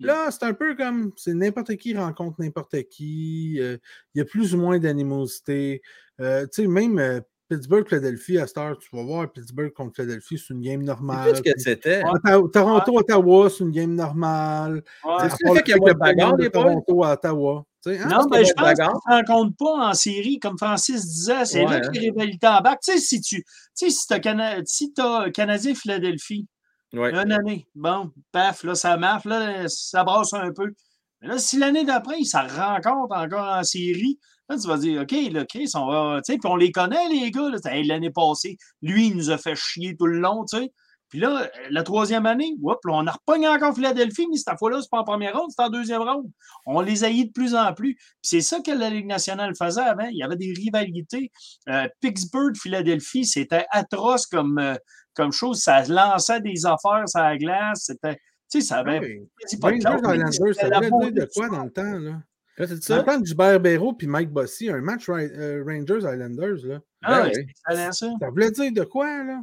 Là, 0.00 0.30
c'est 0.30 0.44
un 0.44 0.52
peu 0.54 0.74
comme 0.74 1.12
c'est 1.16 1.34
n'importe 1.34 1.76
qui 1.76 1.96
rencontre 1.96 2.36
n'importe 2.40 2.82
qui. 2.90 3.58
euh, 3.60 3.76
il 4.14 4.18
y 4.18 4.20
a 4.20 4.24
plus 4.24 4.54
ou 4.54 4.58
moins 4.58 4.78
d'animosité. 4.78 5.80
Euh, 6.20 6.42
tu 6.52 6.62
sais, 6.62 6.66
même 6.68 6.98
euh, 6.98 7.20
Pittsburgh, 7.48 7.86
Philadelphie, 7.86 8.38
à 8.38 8.46
cette 8.46 8.58
heure, 8.58 8.78
tu 8.78 8.88
vas 8.96 9.02
voir 9.02 9.30
Pittsburgh 9.30 9.72
contre 9.72 9.94
Philadelphie, 9.96 10.38
c'est 10.38 10.54
une 10.54 10.60
game 10.62 10.80
C'est 10.80 10.86
normale. 10.86 11.28
plus 11.28 11.36
ce 11.36 11.42
que 11.42 11.58
c'était. 11.58 12.02
Ottawa- 12.02 12.50
Toronto, 12.50 12.98
Ottawa, 12.98 13.50
c'est 13.50 13.62
une 13.64 13.70
game 13.70 13.94
normale. 13.94 14.82
C'est 14.84 15.44
part 15.44 15.54
fait 15.56 15.62
qu'il 15.62 15.70
y 15.70 15.74
a 15.74 15.76
le 15.76 15.84
de 15.86 15.92
que 15.92 15.98
bagarre, 15.98 16.36
de? 16.36 16.48
Toronto 16.48 17.04
à 17.04 17.12
Ottawa. 17.12 17.64
Hein? 17.84 18.08
Non, 18.08 18.26
ben, 18.26 18.40
y 18.40 18.44
je 18.46 18.52
pense 18.54 18.72
qu'ils 18.74 18.84
ne 18.84 18.90
se 18.90 19.08
rencontrent 19.08 19.56
pas 19.58 19.88
en 19.90 19.92
série, 19.94 20.38
comme 20.38 20.56
Francis 20.56 21.04
disait. 21.04 21.44
C'est 21.44 21.64
là 21.64 21.70
Ouais, 21.70 21.80
que 21.80 21.86
hein. 21.88 21.90
les 21.94 22.00
rivalités 22.10 22.46
embarquent. 22.46 22.80
Tu 22.84 22.92
sais, 22.92 22.98
si 22.98 23.20
tu 23.20 23.44
si 23.74 23.86
as, 24.10 24.60
si 24.64 24.92
t'as 24.94 25.30
Canadien-Philadelphie, 25.30 26.46
Une 26.92 27.32
année, 27.32 27.66
bon, 27.74 28.10
paf, 28.32 28.64
là, 28.64 28.74
ça 28.74 28.96
marche, 28.96 29.24
là, 29.24 29.66
ça 29.68 30.04
brasse 30.04 30.34
un 30.34 30.52
peu. 30.52 30.74
Mais 31.20 31.28
là, 31.28 31.38
si 31.38 31.58
l'année 31.58 31.84
d'après, 31.84 32.18
ils 32.18 32.26
se 32.26 32.36
rencontrent 32.36 33.16
encore 33.16 33.48
en 33.48 33.62
série, 33.62 34.18
là, 34.48 34.58
tu 34.58 34.68
vas 34.68 34.76
dire, 34.76 35.02
OK, 35.02 35.14
là, 35.32 35.46
Chris, 35.46 35.70
on 35.74 35.86
va. 35.86 36.20
Tu 36.22 36.32
sais, 36.32 36.38
puis 36.38 36.50
on 36.50 36.56
les 36.56 36.70
connaît, 36.70 37.08
les 37.08 37.30
gars. 37.30 37.48
L'année 37.84 38.10
passée, 38.10 38.58
lui, 38.82 39.06
il 39.06 39.16
nous 39.16 39.30
a 39.30 39.38
fait 39.38 39.54
chier 39.54 39.96
tout 39.96 40.06
le 40.06 40.18
long, 40.18 40.44
tu 40.44 40.58
sais. 40.58 40.72
Puis 41.12 41.20
là, 41.20 41.50
la 41.68 41.82
troisième 41.82 42.24
année, 42.24 42.54
whoop, 42.58 42.78
là, 42.86 42.94
on 42.94 43.06
a 43.06 43.12
repogné 43.12 43.46
encore 43.46 43.74
Philadelphie, 43.74 44.26
mais 44.30 44.38
cette 44.38 44.58
fois-là, 44.58 44.80
c'est 44.80 44.88
pas 44.90 45.00
en 45.00 45.04
première 45.04 45.36
ronde, 45.36 45.50
c'est 45.54 45.62
en 45.62 45.68
deuxième 45.68 46.00
ronde. 46.00 46.30
On 46.64 46.80
les 46.80 47.04
haït 47.04 47.26
de 47.26 47.32
plus 47.32 47.54
en 47.54 47.74
plus. 47.74 47.96
Puis 47.96 48.06
c'est 48.22 48.40
ça 48.40 48.60
que 48.60 48.70
la 48.70 48.88
Ligue 48.88 49.04
nationale 49.04 49.52
faisait 49.54 49.82
avant. 49.82 50.06
Il 50.06 50.16
y 50.16 50.22
avait 50.22 50.36
des 50.36 50.54
rivalités. 50.56 51.30
Euh, 51.68 51.86
Pittsburgh, 52.00 52.56
Philadelphie, 52.56 53.26
c'était 53.26 53.66
atroce 53.72 54.26
comme, 54.26 54.58
euh, 54.58 54.74
comme 55.14 55.32
chose. 55.32 55.60
Ça 55.60 55.82
lançait 55.84 56.40
des 56.40 56.64
affaires 56.66 57.08
sur 57.08 57.20
la 57.20 57.36
glace. 57.38 57.84
C'était. 57.86 58.16
Tu 58.50 58.60
sais, 58.60 58.66
ça 58.66 58.78
avait. 58.78 59.00
Oui. 59.00 59.58
pas 59.60 59.72
de 59.72 60.06
Rangers 60.06 60.52
ça 60.54 60.68
la 60.68 60.80
voulait 60.80 61.10
dire 61.12 61.24
de 61.26 61.30
quoi 61.34 61.48
dans 61.48 61.64
le 61.64 61.70
temps, 61.70 61.98
là? 61.98 62.22
Là, 62.58 62.66
c'est 62.66 62.74
Dans 62.74 62.80
ça? 62.82 62.98
le 62.98 63.04
temps 63.04 63.18
de 63.18 63.24
Gilbert 63.24 63.60
Béraud 63.60 63.94
puis 63.94 64.06
Mike 64.06 64.28
Bossy, 64.30 64.68
un 64.68 64.82
match 64.82 65.08
Ra- 65.08 65.20
euh, 65.20 65.64
Rangers 65.66 66.00
Islanders, 66.06 66.66
là. 66.66 66.80
Ah, 67.02 67.22
Ben 67.22 67.30
ouais, 67.30 67.46
excellent, 67.48 67.92
ça. 67.92 68.12
Ça 68.20 68.28
voulait 68.30 68.50
dire 68.50 68.72
de 68.72 68.84
quoi, 68.84 69.24
là? 69.24 69.42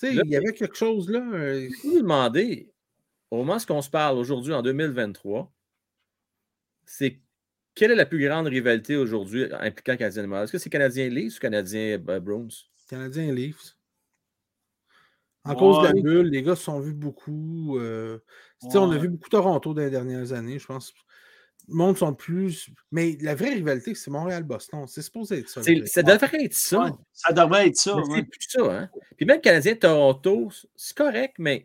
Tu 0.00 0.08
sais, 0.08 0.14
il 0.16 0.28
y 0.28 0.36
avait 0.36 0.52
quelque 0.52 0.74
chose 0.76 1.08
là. 1.08 1.20
euh, 1.20 1.68
Je 1.70 1.88
vous 1.88 2.00
demander, 2.02 2.72
au 3.30 3.36
moment 3.44 3.58
où 3.58 3.72
on 3.72 3.80
se 3.82 3.88
parle 3.90 4.18
aujourd'hui, 4.18 4.52
en 4.52 4.60
2023, 4.62 5.52
c'est 6.84 7.20
quelle 7.76 7.92
est 7.92 7.96
la 7.96 8.06
plus 8.06 8.22
grande 8.26 8.48
rivalité 8.48 8.96
aujourd'hui 8.96 9.46
impliquant 9.52 9.96
Canadien 9.96 10.26
Montréal? 10.26 10.44
Est-ce 10.44 10.52
que 10.52 10.58
c'est 10.58 10.68
Canadien 10.70 11.08
Leafs 11.08 11.36
ou 11.36 11.40
Canadien 11.40 11.98
euh, 12.08 12.20
Bruins? 12.20 12.48
Canadien 12.90 13.32
Leafs. 13.32 13.76
En 15.44 15.54
cause 15.56 15.82
de 15.82 15.86
la 15.88 15.92
bulle, 16.00 16.28
les 16.28 16.42
gars 16.42 16.54
se 16.54 16.62
sont 16.64 16.78
vus 16.80 16.94
beaucoup. 16.94 17.78
euh, 17.78 18.18
On 18.74 18.90
a 18.92 18.98
vu 18.98 19.08
beaucoup 19.08 19.28
Toronto 19.28 19.74
dans 19.74 19.82
les 19.82 19.90
dernières 19.90 20.32
années, 20.32 20.58
je 20.58 20.66
pense. 20.66 20.92
Le 21.68 21.74
monde 21.74 21.96
sont 21.96 22.12
plus. 22.14 22.70
Mais 22.90 23.16
la 23.20 23.34
vraie 23.34 23.54
rivalité, 23.54 23.94
c'est 23.94 24.10
Montréal-Boston. 24.10 24.86
C'est 24.88 25.02
supposé 25.02 25.38
être 25.40 25.48
ça. 25.48 25.62
Ça 25.86 26.02
devrait 26.02 26.44
être 26.44 26.54
ça. 26.54 26.84
Ouais, 26.84 26.90
ça 27.12 27.32
devrait 27.32 27.68
être 27.68 27.76
ça. 27.76 27.96
C'est 28.14 28.22
plus 28.22 28.46
ça, 28.48 28.78
hein? 28.78 28.90
Puis 29.16 29.26
même 29.26 29.40
Canadien 29.40 29.74
Toronto, 29.76 30.48
c'est 30.76 30.96
correct, 30.96 31.34
mais 31.38 31.64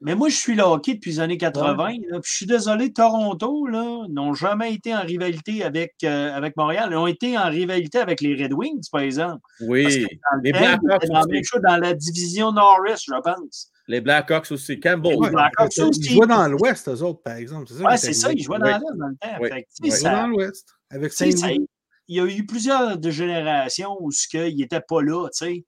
Mais 0.00 0.14
moi, 0.14 0.28
je 0.28 0.36
suis 0.36 0.54
le 0.54 0.62
hockey 0.62 0.94
depuis 0.94 1.10
les 1.12 1.20
années 1.20 1.38
80. 1.38 1.88
là, 2.08 2.20
puis 2.20 2.30
je 2.30 2.36
suis 2.36 2.46
désolé, 2.46 2.92
Toronto 2.92 3.66
là, 3.66 4.04
n'ont 4.08 4.32
jamais 4.32 4.72
été 4.72 4.94
en 4.94 5.00
rivalité 5.00 5.64
avec, 5.64 5.94
euh, 6.04 6.32
avec 6.32 6.56
Montréal. 6.56 6.90
Ils 6.92 6.96
ont 6.96 7.08
été 7.08 7.36
en 7.36 7.48
rivalité 7.48 7.98
avec 7.98 8.20
les 8.20 8.40
Red 8.40 8.52
Wings, 8.52 8.84
par 8.92 9.00
exemple. 9.00 9.40
Parce 9.58 9.68
oui. 9.68 9.84
que 9.84 10.14
dans 10.14 10.36
le 10.36 10.42
Les 10.42 10.50
ils 10.50 10.52
Blackhawks 10.52 11.06
dans, 11.08 11.14
la 11.14 11.20
aussi. 11.20 11.28
même 11.32 11.44
chose 11.44 11.60
dans 11.62 11.76
la 11.78 11.94
division 11.94 12.52
Norris, 12.52 13.02
je 13.08 13.20
pense. 13.20 13.72
Les 13.88 14.00
Blackhawks 14.00 14.52
aussi. 14.52 14.78
Campbell. 14.78 15.16
Ouais, 15.16 15.30
Blackhawks 15.30 15.76
ils 15.76 15.82
aussi. 15.82 16.10
jouaient 16.12 16.26
dans 16.28 16.46
l'Ouest, 16.46 16.88
eux 16.88 17.02
autres, 17.02 17.22
par 17.22 17.34
exemple. 17.34 17.72
Est 17.72 17.96
c'est 17.96 18.12
ça, 18.12 18.32
ils 18.32 18.42
jouaient 18.42 18.58
dans 18.58 18.66
Oui. 18.66 18.72
l'Est 18.72 18.98
dans 18.98 19.06
le 19.08 19.16
temps. 19.16 19.38
Oui. 19.40 19.48
Fait 19.48 19.66
Ils 19.82 19.90
jouaient 19.92 20.02
dans 20.12 20.26
l'Ouest. 20.28 20.68
Avec 20.90 21.12
Saint-Louis. 21.12 21.66
il 22.06 22.16
y 22.16 22.20
a 22.20 22.24
eu 22.26 22.46
plusieurs 22.46 22.96
de 22.98 23.10
générations 23.10 23.96
où 24.00 24.12
ce 24.12 24.36
n'était 24.36 24.80
pas 24.80 25.02
là, 25.02 25.26
tu 25.36 25.44
sais. 25.44 25.64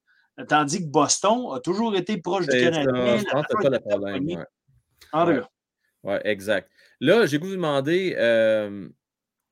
Tandis 0.48 0.80
que 0.80 0.90
Boston 0.90 1.52
a 1.54 1.60
toujours 1.60 1.96
été 1.96 2.18
proche 2.18 2.46
du 2.46 2.60
Canadien. 2.60 3.18
je 3.18 3.24
pense 3.24 3.46
que 3.46 3.62
ça 3.62 3.70
le 3.70 3.80
problème. 3.80 4.26
ouais. 4.26 4.44
En 5.12 5.26
Ouais. 5.26 5.40
Oui, 6.02 6.14
exact. 6.24 6.70
Là, 7.00 7.26
j'ai 7.26 7.38
vous 7.38 7.50
demander 7.50 8.14
euh, 8.18 8.88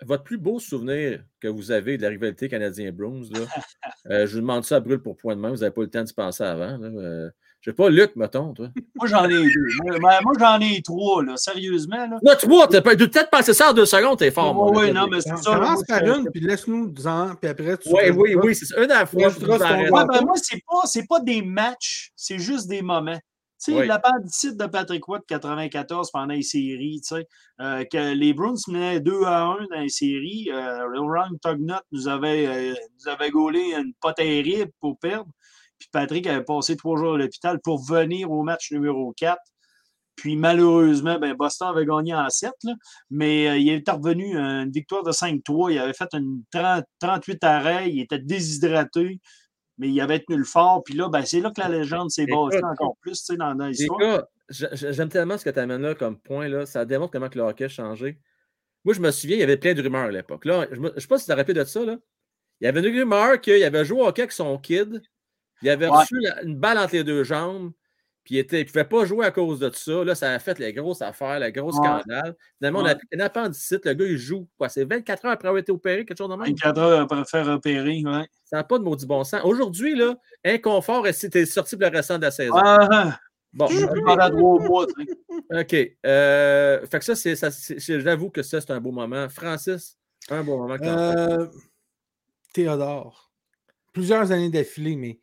votre 0.03 0.24
plus 0.24 0.38
beau 0.38 0.59
souvenir 0.59 1.22
que 1.40 1.48
vous 1.48 1.70
avez 1.70 1.98
de 1.98 2.03
la 2.03 2.09
rivalité 2.09 2.48
canadien-Bruins. 2.48 3.22
Euh, 4.11 4.27
je 4.27 4.35
vous 4.37 4.40
demande 4.40 4.64
ça 4.64 4.77
à 4.77 4.81
brûle 4.81 5.03
pour 5.03 5.16
point 5.18 5.37
de 5.37 5.40
main. 5.40 5.51
Vous 5.51 5.59
n'avez 5.59 5.70
pas 5.70 5.83
eu 5.83 5.85
le 5.85 5.90
temps 5.90 6.03
de 6.03 6.09
se 6.09 6.14
penser 6.14 6.42
avant. 6.42 6.79
là. 6.79 7.31
Je 7.60 7.70
sais 7.70 7.74
pas, 7.74 7.90
Luc, 7.90 8.14
mettons, 8.14 8.52
toi. 8.54 8.68
Moi, 8.94 9.06
j'en 9.08 9.24
ai 9.24 9.42
deux. 9.42 9.66
Moi, 9.82 9.98
moi, 9.98 10.12
moi, 10.22 10.32
j'en 10.38 10.60
ai 10.60 10.80
trois, 10.80 11.24
là, 11.24 11.36
sérieusement. 11.36 12.06
Là. 12.06 12.18
Là, 12.22 12.36
trois, 12.36 12.68
tu 12.68 12.80
peux 12.80 12.96
peut-être 12.96 13.30
penser 13.30 13.52
ça 13.52 13.70
en 13.70 13.72
deux 13.72 13.84
secondes, 13.84 14.16
t'es 14.18 14.30
fort. 14.30 14.56
Oui, 14.56 14.72
mon 14.72 14.80
oui, 14.80 14.92
non, 14.92 15.08
mais 15.08 15.20
c'est 15.20 15.36
ça. 15.36 15.54
Commence 15.54 15.82
moi, 15.88 15.98
par 15.98 16.02
une, 16.16 16.30
puis 16.30 16.40
laisse-nous 16.40 16.94
en, 17.06 17.34
puis 17.34 17.50
après 17.50 17.76
tu. 17.78 17.88
Oui, 17.90 18.10
oui, 18.14 18.34
oui, 18.36 18.54
c'est 18.54 18.66
ça. 18.66 18.82
Une 18.82 18.90
à 18.92 19.00
la 19.00 19.06
fois. 19.06 19.20
Ouais, 19.20 19.28
ben, 19.28 20.22
moi, 20.24 20.34
c'est 20.36 20.62
pas, 20.64 20.86
c'est 20.86 21.06
pas 21.08 21.20
des 21.20 21.42
matchs, 21.42 22.12
c'est 22.14 22.38
juste 22.38 22.68
des 22.68 22.80
moments. 22.82 23.18
Tu 23.64 23.72
sais, 23.72 23.78
Oui. 23.80 23.86
l'appendicite 23.88 24.56
de 24.56 24.66
Patrick 24.66 25.08
Watt 25.08 25.22
94 25.26 26.12
pendant 26.12 26.32
les 26.32 26.42
séries, 26.42 27.00
tu 27.02 27.16
sais, 27.16 27.26
euh, 27.60 27.82
que 27.90 28.14
les 28.14 28.32
Bruins 28.32 28.54
menaient 28.68 29.00
2 29.00 29.24
à 29.24 29.42
1 29.46 29.56
dans 29.72 29.80
les 29.80 29.88
séries. 29.88 30.48
Euh, 30.52 30.86
Ron 30.96 31.36
Tugnut 31.44 31.80
nous 31.90 32.06
avait, 32.06 32.46
euh, 32.46 32.74
nous 33.00 33.08
avait 33.10 33.30
gaulé 33.30 33.74
une 33.76 33.94
pas 34.00 34.12
terrible 34.12 34.70
pour 34.80 34.96
perdre. 35.00 35.28
Puis 35.78 35.88
Patrick 35.92 36.26
avait 36.26 36.44
passé 36.44 36.76
trois 36.76 36.98
jours 36.98 37.14
à 37.14 37.18
l'hôpital 37.18 37.60
pour 37.60 37.84
venir 37.84 38.30
au 38.30 38.42
match 38.42 38.72
numéro 38.72 39.12
4. 39.16 39.38
Puis 40.18 40.36
malheureusement, 40.36 41.18
ben, 41.18 41.34
Boston 41.34 41.68
avait 41.68 41.86
gagné 41.86 42.12
en 42.12 42.28
7, 42.28 42.50
là, 42.64 42.74
mais 43.08 43.48
euh, 43.48 43.56
il 43.56 43.68
est 43.68 43.88
revenu 43.88 44.36
à 44.36 44.62
une 44.62 44.70
victoire 44.70 45.04
de 45.04 45.12
5-3. 45.12 45.72
Il 45.72 45.78
avait 45.78 45.92
fait 45.92 46.08
une 46.12 46.42
30 46.50 46.84
38 46.98 47.44
arrêts, 47.44 47.90
il 47.90 48.00
était 48.00 48.18
déshydraté, 48.18 49.20
mais 49.78 49.88
il 49.88 50.00
avait 50.00 50.18
tenu 50.18 50.38
le 50.38 50.44
fort. 50.44 50.82
Puis 50.84 50.94
là, 50.94 51.08
ben, 51.08 51.22
c'est 51.24 51.40
là 51.40 51.52
que 51.52 51.60
la 51.60 51.68
légende 51.68 52.10
s'est 52.10 52.26
bâtie 52.26 52.58
encore 52.64 52.96
plus 53.00 53.24
dans, 53.38 53.54
l'histoire. 53.66 54.24
j'aime 54.50 55.08
tellement 55.08 55.38
ce 55.38 55.44
que 55.44 55.50
tu 55.50 55.60
amènes 55.60 55.82
là 55.82 55.94
comme 55.94 56.18
point. 56.18 56.48
Là. 56.48 56.66
Ça 56.66 56.84
démontre 56.84 57.12
comment 57.12 57.28
que 57.28 57.38
le 57.38 57.44
hockey 57.44 57.64
a 57.64 57.68
changé. 57.68 58.18
Moi, 58.84 58.94
je 58.94 59.00
me 59.00 59.12
souviens, 59.12 59.36
il 59.36 59.40
y 59.40 59.44
avait 59.44 59.56
plein 59.56 59.74
de 59.74 59.82
rumeurs 59.82 60.06
à 60.06 60.10
l'époque. 60.10 60.44
Là, 60.44 60.66
je 60.72 60.80
ne 60.80 60.88
sais 60.98 61.06
pas 61.06 61.18
si 61.18 61.26
tu 61.26 61.30
te 61.30 61.36
rappelles 61.36 61.54
de 61.54 61.64
ça. 61.64 61.84
Là. 61.84 61.96
Il 62.60 62.64
y 62.64 62.68
avait 62.68 62.80
une 62.80 62.98
rumeur 62.98 63.40
qu'il 63.40 63.62
avait 63.62 63.84
joué 63.84 64.00
au 64.00 64.06
hockey 64.06 64.22
avec 64.22 64.32
son 64.32 64.58
kid. 64.58 65.00
Il 65.62 65.70
avait 65.70 65.88
Ouais. 65.88 65.96
reçu 65.98 66.14
la- 66.20 66.42
une 66.42 66.56
balle 66.56 66.78
entre 66.78 66.94
les 66.94 67.04
deux 67.04 67.24
jambes. 67.24 67.72
Puis 68.24 68.36
il 68.36 68.58
ne 68.58 68.62
pouvait 68.64 68.84
pas 68.84 69.06
jouer 69.06 69.24
à 69.24 69.30
cause 69.30 69.58
de 69.58 69.70
ça. 69.72 70.04
Là, 70.04 70.14
ça 70.14 70.32
a 70.32 70.38
fait 70.38 70.58
les 70.58 70.74
grosses 70.74 71.00
affaires, 71.00 71.40
le 71.40 71.50
gros 71.50 71.68
Ouais. 71.70 71.72
scandale. 71.72 72.36
Finalement, 72.58 72.80
on 72.80 72.84
a 72.84 72.94
un 72.94 73.20
appendicite. 73.20 73.86
Le 73.86 73.94
gars, 73.94 74.04
il 74.04 74.18
joue. 74.18 74.46
Quoi, 74.58 74.68
c'est 74.68 74.84
24 74.84 75.24
heures 75.24 75.32
après 75.32 75.48
avoir 75.48 75.60
été 75.60 75.72
opéré, 75.72 76.04
quelque 76.04 76.18
chose 76.18 76.28
de 76.28 76.34
même? 76.34 76.46
24 76.46 76.78
heures 76.78 77.00
après 77.00 77.24
faire 77.24 77.48
opérer. 77.48 78.02
Ouais. 78.04 78.26
Ça 78.44 78.58
n'a 78.58 78.64
pas 78.64 78.78
de 78.78 78.84
maudit 78.84 79.06
bon 79.06 79.24
sens. 79.24 79.40
Aujourd'hui, 79.44 79.96
là, 79.96 80.14
inconfort, 80.44 81.06
et 81.06 81.14
c'était 81.14 81.46
sorti 81.46 81.74
pour 81.76 81.88
le 81.90 81.96
restant 81.96 82.18
de 82.18 82.22
la 82.24 82.30
saison. 82.30 82.52
Ah, 82.56 82.86
ah. 82.92 83.18
Bon. 83.54 83.66
OK. 85.50 85.74
Euh, 86.06 86.86
fait 86.86 86.98
que 86.98 87.04
ça, 87.04 87.14
c'est, 87.16 87.34
ça, 87.36 87.50
c'est- 87.50 87.78
c'est- 87.80 88.00
j'avoue 88.00 88.28
que 88.30 88.42
ça, 88.42 88.60
c'est 88.60 88.70
un 88.72 88.80
beau 88.80 88.92
moment. 88.92 89.26
Francis, 89.30 89.96
un 90.30 90.42
beau 90.42 90.59
moment. 90.59 90.76
Euh, 90.82 91.46
Théodore. 92.52 93.30
Plusieurs 93.92 94.30
années 94.32 94.50
d'affilée, 94.50 94.96
mais 94.96 95.18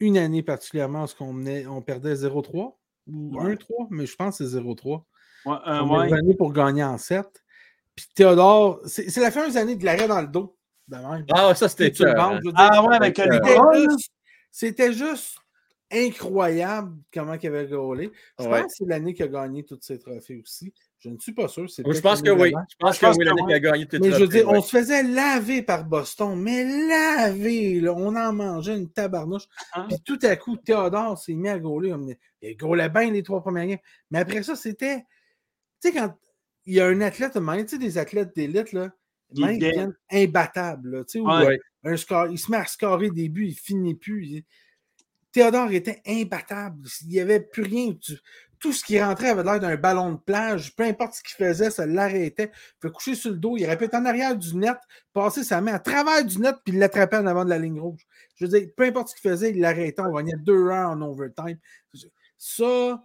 une 0.00 0.16
année 0.18 0.42
particulièrement, 0.42 1.00
parce 1.00 1.14
qu'on 1.14 1.34
on 1.46 1.82
perdait 1.82 2.14
0-3 2.14 2.78
ou 3.06 3.36
Ouais. 3.38 3.54
1-3, 3.54 3.86
mais 3.90 4.06
je 4.06 4.14
pense 4.16 4.38
que 4.38 4.44
c'est 4.46 4.50
0-3. 4.56 5.04
Ouais, 5.46 5.52
euh, 5.66 5.80
On 5.82 6.02
est 6.02 6.10
ouais. 6.10 6.16
revenu 6.16 6.36
pour 6.36 6.52
gagner 6.52 6.84
en 6.84 6.98
7. 6.98 7.26
Puis 7.94 8.06
Théodore, 8.14 8.80
c'est 8.86 9.14
la 9.16 9.30
fameuse 9.30 9.56
année 9.56 9.76
de 9.76 9.84
l'arrêt 9.84 10.06
dans 10.08 10.20
le 10.20 10.28
dos. 10.28 10.56
Ah, 11.32 11.54
ça, 11.54 11.68
c'était 11.68 11.90
dire. 11.90 12.14
Ah 12.16 12.82
ouais, 12.84 12.96
avec 12.96 13.18
Euh, 13.18 13.24
C'était 13.40 13.90
juste- 13.90 14.12
C'était 14.50 14.92
juste 14.92 15.36
incroyable 15.90 16.96
comment 17.12 17.34
il 17.34 17.46
avait 17.46 17.66
gaulé. 17.66 18.10
Je 18.38 18.44
pense 18.46 18.62
que 18.62 18.68
c'est 18.68 18.84
l'année 18.86 19.14
qu'il 19.14 19.24
a 19.24 19.28
gagné 19.28 19.64
tous 19.64 19.78
ses 19.80 19.98
trophées 19.98 20.40
aussi. 20.42 20.72
Je 21.00 21.10
ne 21.10 21.18
suis 21.18 21.32
pas 21.32 21.46
sûr. 21.46 21.66
je 21.68 22.00
pense 22.00 22.22
que 22.22 22.30
oui. 22.30 22.48
Je 22.68 22.76
pense 22.78 22.96
Je 22.96 23.00
que 23.00 23.06
pense 23.06 23.16
oui, 23.16 23.24
que 23.24 23.28
l'année 23.28 23.42
oui. 23.42 23.48
qui 23.48 23.54
a 23.54 23.60
gagné 23.60 23.86
tout 23.86 23.98
Mais 24.00 24.10
je 24.10 24.16
veux 24.16 24.26
dire, 24.26 24.48
on 24.48 24.60
se 24.60 24.76
faisait 24.76 25.04
laver 25.04 25.62
par 25.62 25.84
Boston, 25.84 26.40
mais 26.40 26.64
laver, 26.88 27.80
là, 27.80 27.94
on 27.94 28.16
en 28.16 28.32
mangeait 28.32 28.76
une 28.76 28.90
tabarnouche. 28.90 29.44
Hein? 29.74 29.86
Puis 29.88 29.98
tout 30.04 30.18
à 30.22 30.34
coup, 30.34 30.56
Théodore 30.56 31.16
s'est 31.16 31.34
mis 31.34 31.48
à 31.48 31.58
gauler. 31.58 31.94
Il 32.42 32.56
gaulait 32.56 32.88
bien 32.88 33.10
les 33.12 33.22
trois 33.22 33.40
premières 33.40 33.66
games. 33.66 33.78
Mais 34.10 34.18
après 34.18 34.42
ça, 34.42 34.56
c'était. 34.56 35.04
Tu 35.80 35.90
sais, 35.90 35.92
quand 35.92 36.16
il 36.66 36.74
y 36.74 36.80
a 36.80 36.86
un 36.86 37.00
athlète, 37.00 37.36
même, 37.36 37.62
tu 37.64 37.68
sais, 37.76 37.78
des 37.78 37.96
athlètes 37.96 38.34
d'élite, 38.34 38.72
là, 38.72 38.90
Il 39.32 39.44
même, 39.44 39.54
ils 39.54 39.58
deviennent 39.60 39.96
imbattables. 40.10 41.04
tu 41.06 41.20
sais, 41.20 41.24
Ouais. 41.24 41.60
Un 41.84 41.96
score, 41.96 42.26
il 42.26 42.38
se 42.38 42.50
met 42.50 42.56
à 42.56 42.66
scorer 42.66 43.10
des 43.10 43.28
buts, 43.28 43.46
il 43.46 43.54
finit 43.54 43.94
plus. 43.94 44.26
Il- 44.26 44.44
Théodore 45.30 45.70
était 45.70 46.02
imbattable. 46.06 46.88
Il 47.02 47.08
n'y 47.08 47.20
avait 47.20 47.38
plus 47.40 47.62
rien. 47.62 47.92
Tu- 47.94 48.18
Tout 48.60 48.72
ce 48.72 48.84
qui 48.84 49.00
rentrait 49.00 49.28
avait 49.28 49.44
l'air 49.44 49.60
d'un 49.60 49.76
ballon 49.76 50.12
de 50.12 50.18
plage. 50.18 50.74
Peu 50.74 50.84
importe 50.84 51.14
ce 51.14 51.22
qu'il 51.22 51.36
faisait, 51.36 51.70
ça 51.70 51.86
l'arrêtait. 51.86 52.50
Il 52.82 52.90
coucher 52.90 53.14
sur 53.14 53.30
le 53.30 53.36
dos. 53.36 53.56
Il 53.56 53.64
aurait 53.64 53.78
pu 53.78 53.84
être 53.84 53.94
en 53.94 54.04
arrière 54.04 54.36
du 54.36 54.56
net, 54.56 54.78
passer 55.12 55.44
sa 55.44 55.60
main 55.60 55.74
à 55.74 55.78
travers 55.78 56.24
du 56.24 56.38
net, 56.38 56.56
puis 56.64 56.76
l'attraper 56.76 57.16
en 57.18 57.26
avant 57.26 57.44
de 57.44 57.50
la 57.50 57.58
ligne 57.58 57.80
rouge. 57.80 58.06
Je 58.36 58.46
veux 58.46 58.58
dire, 58.58 58.68
peu 58.76 58.84
importe 58.84 59.08
ce 59.08 59.14
qu'il 59.14 59.30
faisait, 59.30 59.50
il 59.50 59.60
l'arrêtait. 59.60 60.02
On 60.02 60.12
gagnait 60.12 60.36
2-1 60.36 60.86
en 60.86 61.00
overtime. 61.02 61.58
Ça, 62.36 63.02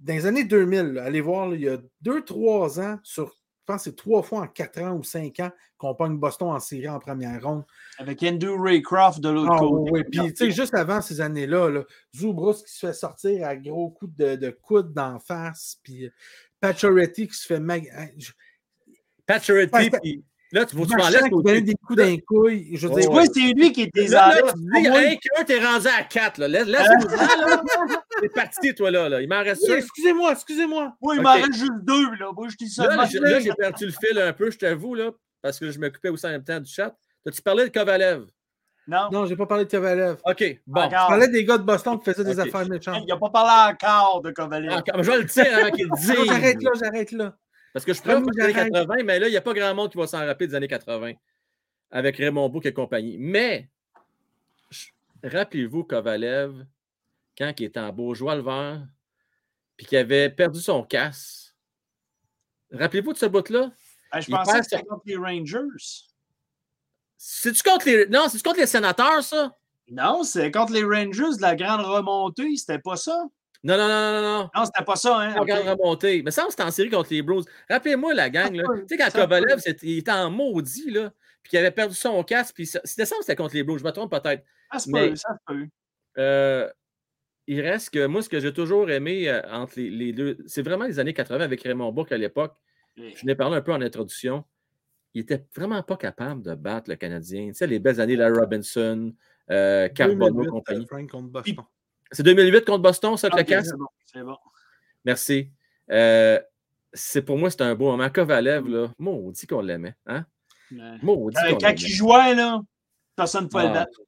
dans 0.00 0.14
les 0.14 0.26
années 0.26 0.44
2000, 0.44 0.92
là, 0.94 1.04
allez 1.04 1.20
voir, 1.20 1.54
il 1.54 1.60
y 1.60 1.68
a 1.68 1.78
2-3 2.04 2.80
ans, 2.80 2.98
sur, 3.02 3.35
je 3.68 3.72
pense 3.72 3.82
que 3.82 3.90
c'est 3.90 3.96
trois 3.96 4.22
fois 4.22 4.42
en 4.42 4.46
4 4.46 4.80
ans 4.82 4.92
ou 4.92 5.02
5 5.02 5.40
ans 5.40 5.50
qu'on 5.76 5.92
pogne 5.96 6.16
Boston 6.18 6.50
en 6.50 6.60
série 6.60 6.88
en 6.88 7.00
première 7.00 7.42
ronde. 7.42 7.64
Avec 7.98 8.22
Andrew 8.22 8.62
Raycroft 8.62 9.18
de 9.18 9.28
l'autre 9.28 9.50
Ah, 9.54 9.58
côté. 9.58 9.90
oui. 9.90 10.04
Puis, 10.04 10.20
tu 10.34 10.36
sais, 10.36 10.50
juste 10.52 10.72
avant 10.74 11.00
ces 11.00 11.20
années-là, 11.20 11.68
là, 11.70 11.82
Zoubrous 12.14 12.62
qui 12.62 12.72
se 12.72 12.86
fait 12.86 12.92
sortir 12.92 13.44
à 13.44 13.56
gros 13.56 13.90
coups 13.90 14.14
de, 14.16 14.36
de 14.36 14.50
coude 14.50 14.92
d'en 14.92 15.18
face, 15.18 15.80
puis 15.82 16.08
Pacioretty 16.60 17.26
qui 17.26 17.34
se 17.34 17.44
fait 17.46 17.58
mag... 17.58 17.90
hein, 17.92 18.06
Pacioretty, 19.26 19.90
puis 20.00 20.24
là, 20.52 20.64
tu 20.64 20.76
vas 20.76 20.84
tu 20.86 21.34
au 21.34 21.42
donnait 21.42 21.60
des 21.60 21.74
coups 21.74 21.96
d'un 21.98 22.16
couille. 22.18 22.76
Je 22.76 22.86
veux 22.86 22.94
Oh, 22.94 22.98
dire, 23.00 23.10
Oui, 23.10 23.24
c'est 23.32 23.40
lui 23.54 23.72
qui 23.72 23.82
était 23.82 24.06
Là, 24.06 24.28
là. 24.28 24.40
là, 24.40 24.52
tu 24.52 24.58
dis, 24.82 24.86
hey, 24.88 25.18
qu'un, 25.18 25.44
t'es 25.44 25.64
rendu 25.64 25.86
à 25.88 26.02
4. 26.02 26.38
Là. 26.38 26.48
Laisse, 26.48 26.66
laisse 26.66 26.82
là. 26.88 27.62
C'est 28.22 28.32
parti, 28.32 28.74
toi, 28.74 28.90
là. 28.90 29.08
là. 29.08 29.20
Il 29.22 29.28
m'en 29.28 29.42
reste 29.42 29.62
Oui, 29.66 29.74
un. 29.74 29.78
excusez-moi, 29.78 30.32
excusez-moi. 30.32 30.92
Oui, 31.00 31.16
il 31.18 31.22
m'en 31.22 31.32
reste 31.34 31.54
juste 31.54 31.72
deux. 31.82 32.10
Là. 32.18 32.30
Moi, 32.34 32.48
je 32.48 32.56
dis 32.56 32.70
ça. 32.70 32.86
Là, 32.86 33.06
j'ai- 33.10 33.18
là, 33.18 33.40
j'ai 33.40 33.52
perdu 33.52 33.86
le 33.86 33.92
fil 33.92 34.18
un 34.18 34.32
peu, 34.32 34.50
je 34.50 34.58
t'avoue, 34.58 34.94
là, 34.94 35.10
parce 35.42 35.58
que 35.58 35.70
je 35.70 35.78
m'occupais 35.78 36.08
aussi 36.08 36.26
en 36.26 36.30
même 36.30 36.44
temps 36.44 36.60
du 36.60 36.70
chat. 36.72 36.94
T'as-tu 37.24 37.42
parlé 37.42 37.64
de 37.64 37.70
Kovalev? 37.70 38.24
Non. 38.88 39.08
Non, 39.10 39.26
j'ai 39.26 39.34
pas 39.34 39.46
parlé 39.46 39.64
de 39.64 39.70
Kovalev. 39.70 40.16
OK, 40.24 40.60
bon. 40.64 40.80
Encore. 40.82 40.90
Je 41.02 41.06
parlais 41.08 41.28
des 41.28 41.44
gars 41.44 41.58
de 41.58 41.64
Boston 41.64 41.98
qui 41.98 42.04
faisaient 42.04 42.22
des 42.22 42.38
affaires 42.38 42.68
méchantes. 42.68 43.02
Il 43.02 43.06
n'a 43.08 43.16
pas 43.16 43.30
parlé 43.30 43.74
encore 43.74 44.22
de 44.22 44.30
Kovalev. 44.30 44.70
Ah, 44.72 45.02
je 45.02 45.10
vais 45.10 45.18
le 45.18 45.24
dire 45.24 45.46
avant 45.58 45.70
qu'il 45.72 45.90
dise. 45.90 46.14
J'arrête 46.24 46.62
là, 46.62 46.70
j'arrête 46.80 47.10
là. 47.12 47.34
Parce 47.76 47.84
que 47.84 47.92
je 47.92 48.00
parler 48.00 48.24
des 48.34 48.40
années 48.40 48.52
j'arrête. 48.54 48.72
80, 48.72 49.02
mais 49.04 49.18
là, 49.18 49.28
il 49.28 49.32
n'y 49.32 49.36
a 49.36 49.42
pas 49.42 49.52
grand 49.52 49.74
monde 49.74 49.90
qui 49.92 49.98
va 49.98 50.06
s'en 50.06 50.24
rappeler 50.24 50.46
des 50.46 50.54
années 50.54 50.66
80 50.66 51.12
avec 51.90 52.16
Raymond 52.16 52.48
Bourque 52.48 52.64
et 52.64 52.72
compagnie. 52.72 53.18
Mais, 53.18 53.68
je- 54.70 54.86
rappelez-vous 55.22 55.84
Kovalev, 55.84 56.64
quand 57.36 57.52
il 57.58 57.64
était 57.64 57.78
en 57.78 57.92
Beaujois 57.92 58.34
le 58.34 58.40
vert, 58.40 58.82
puis 59.76 59.84
qu'il 59.86 59.98
avait 59.98 60.30
perdu 60.30 60.58
son 60.58 60.84
casse. 60.84 61.54
Rappelez-vous 62.72 63.12
de 63.12 63.18
ce 63.18 63.26
bout-là? 63.26 63.70
Ah, 64.10 64.22
je 64.22 64.30
il 64.30 64.34
pensais 64.34 64.60
que 64.60 64.64
c'était 64.64 64.82
contre 64.82 65.02
les 65.04 65.16
Rangers. 65.16 66.08
C'est-tu 67.18 67.62
contre 67.62 67.84
les. 67.84 68.06
Non, 68.06 68.30
c'est-tu 68.30 68.42
contre 68.42 68.60
les 68.60 68.66
sénateurs, 68.66 69.22
ça? 69.22 69.54
Non, 69.88 70.22
c'est 70.22 70.50
contre 70.50 70.72
les 70.72 70.82
Rangers 70.82 71.36
de 71.36 71.42
la 71.42 71.54
grande 71.54 71.82
remontée. 71.84 72.56
C'était 72.56 72.78
pas 72.78 72.96
ça? 72.96 73.22
Non, 73.66 73.76
non, 73.76 73.88
non, 73.88 74.12
non, 74.12 74.22
non. 74.22 74.50
Non, 74.54 74.64
c'était 74.64 74.84
pas 74.84 74.96
ça. 74.96 75.18
Hein? 75.18 75.32
Pas 75.34 75.40
ok. 75.40 75.46
grande 75.48 75.78
remontée. 75.80 76.22
Mais 76.22 76.30
ça, 76.30 76.46
c'était 76.48 76.62
en 76.62 76.70
série 76.70 76.88
contre 76.88 77.12
les 77.12 77.22
Blues. 77.22 77.44
Rappelez-moi 77.68 78.14
la 78.14 78.30
gang, 78.30 78.54
là. 78.54 78.62
Tu 78.88 78.96
sais, 78.96 78.96
quand 78.96 79.10
Kovalev, 79.12 79.60
il 79.82 79.98
était 79.98 80.10
en 80.12 80.30
maudit, 80.30 80.90
là, 80.90 81.12
puis 81.42 81.50
qu'il 81.50 81.58
avait 81.58 81.70
perdu 81.72 81.94
son 81.94 82.22
casque, 82.22 82.54
puis 82.54 82.66
ça- 82.66 82.80
c'était 82.84 83.06
ça, 83.06 83.16
c'était 83.20 83.34
contre 83.36 83.54
les 83.54 83.64
Blues, 83.64 83.78
je 83.80 83.84
me 83.84 83.90
trompe 83.90 84.10
peut-être. 84.12 84.44
Ça 84.72 84.78
se 84.78 84.90
Mais- 84.90 85.10
peut, 85.10 85.16
ça 85.16 85.30
se 85.34 85.52
peut. 85.54 85.66
Euh, 86.18 86.70
il 87.48 87.60
reste 87.60 87.90
que 87.90 88.06
moi, 88.06 88.22
ce 88.22 88.28
que 88.28 88.40
j'ai 88.40 88.52
toujours 88.52 88.88
aimé 88.90 89.28
euh, 89.28 89.40
entre 89.50 89.74
les, 89.76 89.90
les 89.90 90.12
deux, 90.12 90.38
c'est 90.46 90.62
vraiment 90.62 90.84
les 90.86 90.98
années 90.98 91.12
80 91.14 91.40
avec 91.44 91.62
Raymond 91.62 91.92
Bourque 91.92 92.12
à 92.12 92.16
l'époque. 92.18 92.54
Je 92.96 93.26
n'ai 93.26 93.34
parlé 93.34 93.56
un 93.56 93.60
peu 93.62 93.72
en 93.72 93.80
introduction. 93.82 94.44
Il 95.12 95.20
était 95.22 95.44
vraiment 95.54 95.82
pas 95.82 95.96
capable 95.96 96.42
de 96.42 96.54
battre 96.54 96.88
le 96.90 96.96
Canadien. 96.96 97.48
Tu 97.48 97.54
sais, 97.54 97.66
les 97.66 97.78
belles 97.78 98.00
années, 98.00 98.16
la 98.16 98.28
Robinson, 98.30 99.12
euh, 99.50 99.88
2008, 99.88 100.48
compagnie. 100.48 100.86
Frank 100.86 101.10
contre 101.10 101.28
Boston. 101.28 101.56
C'est 102.12 102.22
2008 102.22 102.64
contre 102.64 102.82
Boston, 102.82 103.16
ça, 103.16 103.28
Ok, 103.28 103.36
le 103.38 103.42
casse? 103.44 103.66
c'est 103.68 103.76
bon, 103.76 103.86
c'est 104.06 104.22
bon. 104.22 104.36
Merci. 105.04 105.50
Euh, 105.90 106.40
c'est 106.92 107.22
pour 107.22 107.36
moi, 107.36 107.50
c'est 107.50 107.62
un 107.62 107.74
beau 107.74 107.90
moment. 107.90 108.08
Kovalev, 108.10 108.68
là, 108.68 108.88
maudit 108.98 109.46
qu'on 109.46 109.60
l'aimait. 109.60 109.94
Hein? 110.06 110.24
Ouais. 110.72 110.98
Maudit 111.02 111.36
Euh, 111.38 111.56
Quand 111.60 111.72
il 111.72 111.88
jouait, 111.88 112.34
là, 112.34 112.60
personne 113.14 113.44
ne 113.44 113.48
pouvait 113.48 113.64
le 113.64 113.70
Ah. 113.70 113.72
battre. 113.74 114.00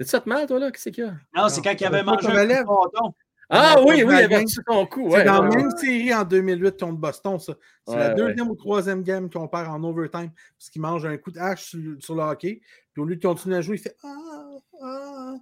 C'est 0.00 0.08
ça 0.08 0.18
de 0.20 0.28
mal, 0.28 0.46
toi, 0.46 0.58
là? 0.58 0.70
Qu'est-ce 0.72 0.88
qu'il 0.88 1.04
y 1.04 1.06
a? 1.06 1.14
Non, 1.36 1.48
c'est 1.48 1.62
quand 1.62 1.74
il 1.78 1.84
avait 1.86 2.02
mangé 2.02 2.26
un 2.28 2.44
bâton. 2.64 3.14
Ah 3.50 3.76
oui, 3.86 4.02
oui, 4.02 4.14
il 4.18 4.24
avait 4.24 4.38
reçu 4.42 4.58
son 4.66 4.86
coup. 4.86 5.08
C'est 5.12 5.22
dans 5.24 5.42
ouais, 5.42 5.48
la 5.48 5.50
ouais. 5.50 5.56
même 5.56 5.70
série 5.76 6.12
en 6.14 6.24
2008 6.24 6.80
contre 6.80 6.98
Boston, 6.98 7.38
ça. 7.38 7.52
C'est 7.86 7.92
Ouais, 7.92 7.98
la 8.00 8.08
ouais. 8.08 8.14
deuxième 8.14 8.48
ou 8.50 8.56
troisième 8.56 9.02
game 9.02 9.30
qu'on 9.30 9.46
perd 9.46 9.68
en 9.68 9.84
overtime 9.84 10.30
parce 10.58 10.70
qu'il 10.70 10.80
mange 10.82 11.04
un 11.04 11.16
coup 11.18 11.30
de 11.30 11.38
hache 11.38 11.64
sur, 11.66 11.78
sur 12.00 12.14
le 12.16 12.22
hockey. 12.22 12.62
Puis 12.92 13.02
au 13.02 13.04
lieu 13.04 13.16
de 13.16 13.24
continuer 13.24 13.56
à 13.56 13.60
jouer, 13.60 13.76
il 13.76 13.80
fait 13.82 13.94
Ah, 14.02 14.56
ah. 14.82 15.34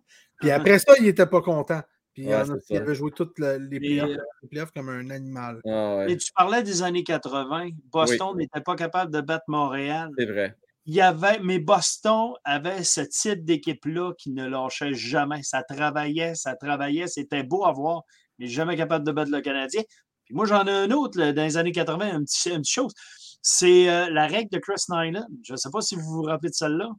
Puis 0.43 0.51
après 0.77 0.79
ça, 0.79 0.93
il 0.99 1.05
n'était 1.05 1.27
pas 1.27 1.41
content. 1.41 1.81
Puis 2.13 2.27
Ouais, 2.27 2.35
en- 2.37 2.45
c'est 2.45 2.75
il 2.75 2.77
avait 2.77 2.95
joué 2.95 3.11
toutes 3.11 3.39
les 3.39 3.81
playoffs, 3.81 4.11
euh, 4.11 4.17
les 4.43 4.49
playoffs 4.51 4.73
comme 4.73 4.91
un 4.91 5.09
animal. 5.09 5.61
Ah, 5.67 5.97
ouais, 5.97 6.07
Mais 6.09 6.17
tu 6.19 6.31
parlais 6.33 6.63
des 6.63 6.83
années 6.83 7.05
80. 7.05 7.71
Boston 7.91 8.37
n'était 8.37 8.61
pas 8.61 8.77
capable 8.77 9.11
de 9.11 9.21
battre 9.23 9.45
Montréal. 9.49 10.11
c'est 10.19 10.27
vrai. 10.27 10.55
Il 10.85 10.95
y 10.95 11.01
avait, 11.01 11.39
mais 11.39 11.61
Boston 11.61 12.33
avait 12.45 12.83
ce 12.83 13.01
type 13.03 13.45
d'équipe-là 13.45 14.13
qui 14.19 14.33
ne 14.33 14.47
lâchait 14.49 14.93
jamais. 14.95 15.41
Ça 15.45 15.63
travaillait, 15.63 16.35
ça 16.35 16.57
travaillait. 16.57 17.07
C'était 17.07 17.45
beau 17.45 17.65
à 17.65 17.71
voir, 17.73 18.03
mais 18.41 18.49
jamais 18.49 18.77
capable 18.77 19.07
de 19.07 19.13
battre 19.13 19.31
le 19.31 19.41
Canadien. 19.41 19.83
Puis 20.25 20.35
moi, 20.35 20.45
j'en 20.45 20.67
ai 20.67 20.71
un 20.73 20.91
autre 20.91 21.19
là, 21.21 21.33
dans 21.33 21.45
les 21.45 21.57
années 21.57 21.71
80, 21.73 22.15
un 22.17 22.25
petit, 22.25 22.51
une 22.51 22.59
petite 22.63 22.75
chose. 22.75 22.93
C'est 23.41 23.89
euh, 23.89 24.11
la 24.11 24.27
règle 24.27 24.51
de 24.51 24.59
Chris 24.59 24.83
Nyland. 24.91 25.27
Je 25.45 25.53
ne 25.53 25.57
sais 25.57 25.71
pas 25.73 25.81
si 25.81 25.95
vous 25.95 26.03
vous 26.03 26.23
rappelez 26.23 26.51
de 26.51 26.55
celle-là. 26.55 26.91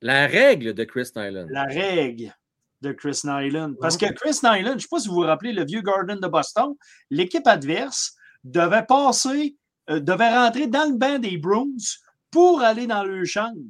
La 0.00 0.26
règle 0.26 0.72
de 0.74 0.84
Chris 0.84 1.10
Nyland. 1.14 1.46
La 1.50 1.64
règle 1.64 2.34
de 2.82 2.92
Chris 2.92 3.20
Nyland. 3.24 3.74
Parce 3.80 3.96
que 3.96 4.06
Chris 4.12 4.38
Nyland, 4.42 4.70
je 4.70 4.74
ne 4.74 4.78
sais 4.80 4.88
pas 4.90 5.00
si 5.00 5.08
vous 5.08 5.14
vous 5.14 5.20
rappelez, 5.20 5.52
le 5.52 5.64
vieux 5.64 5.82
Garden 5.82 6.18
de 6.18 6.28
Boston, 6.28 6.74
l'équipe 7.10 7.46
adverse 7.46 8.14
devait 8.44 8.84
passer, 8.84 9.56
euh, 9.90 10.00
devait 10.00 10.34
rentrer 10.34 10.66
dans 10.66 10.90
le 10.90 10.96
banc 10.96 11.18
des 11.18 11.38
Bruins 11.38 11.66
pour 12.30 12.60
aller 12.60 12.86
dans 12.86 13.02
le 13.02 13.24
chambre. 13.24 13.60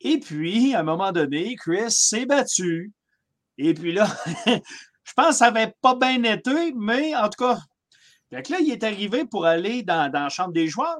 Et 0.00 0.18
puis, 0.18 0.74
à 0.74 0.80
un 0.80 0.84
moment 0.84 1.12
donné, 1.12 1.56
Chris 1.56 1.90
s'est 1.90 2.26
battu. 2.26 2.92
Et 3.56 3.74
puis 3.74 3.92
là, 3.92 4.08
je 4.46 5.12
pense 5.14 5.30
que 5.30 5.34
ça 5.34 5.50
n'avait 5.50 5.74
pas 5.80 5.94
bien 5.96 6.22
été, 6.22 6.72
mais 6.76 7.14
en 7.16 7.28
tout 7.28 7.44
cas, 7.44 7.58
fait 8.30 8.42
que 8.42 8.52
là, 8.52 8.58
il 8.60 8.70
est 8.70 8.84
arrivé 8.84 9.24
pour 9.24 9.46
aller 9.46 9.82
dans, 9.82 10.10
dans 10.10 10.24
la 10.24 10.28
chambre 10.28 10.52
des 10.52 10.68
joueurs. 10.68 10.98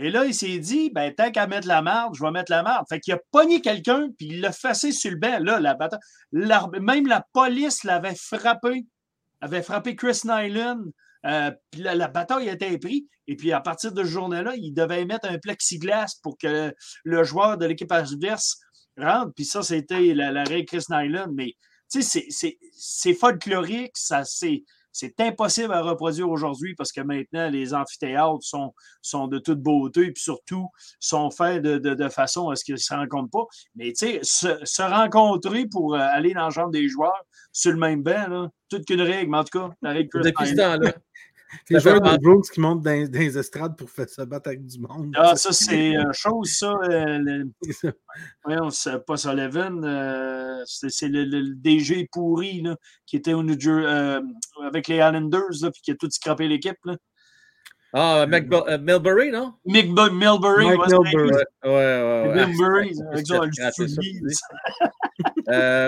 Et 0.00 0.10
là, 0.10 0.24
il 0.24 0.34
s'est 0.34 0.58
dit, 0.58 0.90
ben, 0.90 1.12
tant 1.12 1.32
qu'à 1.32 1.48
mettre 1.48 1.66
la 1.66 1.82
marde, 1.82 2.14
je 2.14 2.22
vais 2.22 2.30
mettre 2.30 2.52
la 2.52 2.62
marde. 2.62 2.86
Fait 2.88 3.00
qu'il 3.00 3.14
a 3.14 3.18
pogné 3.32 3.60
quelqu'un, 3.60 4.08
puis 4.16 4.28
il 4.28 4.40
l'a 4.40 4.52
facé 4.52 4.92
sur 4.92 5.10
le 5.10 5.16
banc. 5.16 5.38
Là, 5.40 5.58
la 5.58 5.74
bataille, 5.74 5.98
même 6.32 7.06
la 7.08 7.26
police 7.32 7.82
l'avait 7.82 8.14
frappé, 8.14 8.86
avait 9.40 9.62
frappé 9.62 9.96
Chris 9.96 10.20
Nyland. 10.24 10.84
Euh, 11.26 11.50
puis 11.72 11.80
la, 11.80 11.96
la 11.96 12.06
bataille 12.06 12.48
était 12.48 12.78
prise. 12.78 13.02
Et 13.26 13.34
puis, 13.34 13.52
à 13.52 13.60
partir 13.60 13.92
de 13.92 14.04
ce 14.04 14.08
journée-là, 14.08 14.54
il 14.56 14.72
devait 14.72 15.04
mettre 15.04 15.28
un 15.28 15.38
plexiglas 15.38 16.20
pour 16.22 16.38
que 16.38 16.72
le 17.02 17.24
joueur 17.24 17.58
de 17.58 17.66
l'équipe 17.66 17.90
adverse 17.90 18.60
rentre. 18.96 19.32
Puis 19.34 19.46
ça, 19.46 19.64
c'était 19.64 20.14
la, 20.14 20.30
la 20.30 20.44
règle 20.44 20.66
Chris 20.66 20.84
Nyland. 20.90 21.32
Mais, 21.34 21.54
tu 21.90 22.02
sais, 22.02 22.28
c'est 22.30 23.14
folklorique, 23.14 23.96
ça, 23.96 24.22
c'est. 24.24 24.62
C'est 25.00 25.20
impossible 25.20 25.72
à 25.72 25.80
reproduire 25.82 26.28
aujourd'hui 26.28 26.74
parce 26.74 26.90
que 26.90 27.00
maintenant, 27.00 27.48
les 27.50 27.72
amphithéâtres 27.72 28.42
sont, 28.42 28.74
sont 29.00 29.28
de 29.28 29.38
toute 29.38 29.60
beauté 29.60 30.06
et 30.06 30.10
puis 30.12 30.22
surtout 30.22 30.68
sont 30.98 31.30
faits 31.30 31.62
de, 31.62 31.78
de- 31.78 31.94
de 31.94 32.08
façon 32.08 32.48
à 32.48 32.56
ce 32.56 32.64
qu'ils 32.64 32.74
ne 32.74 32.78
se 32.80 32.92
rencontrent 32.92 33.30
pas. 33.30 33.44
Mais 33.76 33.92
tu 33.92 34.06
sais, 34.06 34.18
se, 34.22 34.48
se 34.64 34.82
rencontrer 34.82 35.66
pour 35.66 35.94
euh, 35.94 35.98
aller 36.00 36.34
dans 36.34 36.46
le 36.46 36.50
genre 36.50 36.70
des 36.70 36.88
joueurs 36.88 37.22
sur 37.52 37.70
le 37.70 37.78
même 37.78 38.02
banc, 38.02 38.26
là, 38.28 38.48
toute 38.68 38.84
qu'une 38.86 39.00
règle, 39.02 39.30
mais 39.30 39.38
en 39.38 39.44
tout 39.44 39.58
cas, 39.58 39.70
la 39.82 39.90
règle 39.90 40.10
Depuis 40.24 40.46
ce 40.48 40.54
temps-là. 40.56 40.92
Les 41.70 41.80
joueurs 41.80 42.00
mal. 42.02 42.18
Bruins 42.20 42.40
qui 42.52 42.60
montent 42.60 42.82
dans, 42.82 43.08
dans 43.10 43.18
les 43.18 43.38
estrades 43.38 43.76
pour 43.76 43.90
faire 43.90 44.08
se 44.08 44.22
battre 44.22 44.48
avec 44.48 44.64
du 44.66 44.78
monde. 44.80 45.12
Ah, 45.16 45.34
ça, 45.36 45.52
c'est 45.52 45.96
euh, 45.96 46.12
chose, 46.12 46.50
ça. 46.50 46.72
euh, 46.90 47.18
le- 47.18 47.50
ça. 47.72 47.92
voyons, 48.44 48.70
c'est 48.70 49.04
pas 49.06 49.16
Sullivan, 49.16 49.82
euh, 49.84 50.62
c'est 50.66 51.08
le, 51.08 51.54
DG 51.54 52.08
pourri 52.12 52.60
là, 52.62 52.76
qui 53.06 53.16
était 53.16 53.32
au 53.34 53.42
New 53.42 53.58
Jersey 53.58 53.86
euh, 53.86 54.20
avec 54.66 54.88
les 54.88 54.96
Islanders, 54.96 55.62
là, 55.62 55.70
puis 55.70 55.80
qui 55.82 55.90
a 55.90 55.94
tout 55.94 56.10
scrappé 56.10 56.48
l'équipe. 56.48 56.76
là. 56.84 56.96
Ah, 57.94 58.26
euh, 58.30 58.78
Milbury, 58.78 59.30
non? 59.30 59.54
Mick 59.64 59.94
Bu- 59.94 60.10
Milbury, 60.10 60.66
Mike 60.66 60.78
ouais, 60.80 60.98
Milbury. 60.98 61.30
Ouais, 61.64 61.70
ouais, 61.70 62.32
ouais. 62.34 62.46
Milbury, 62.46 62.92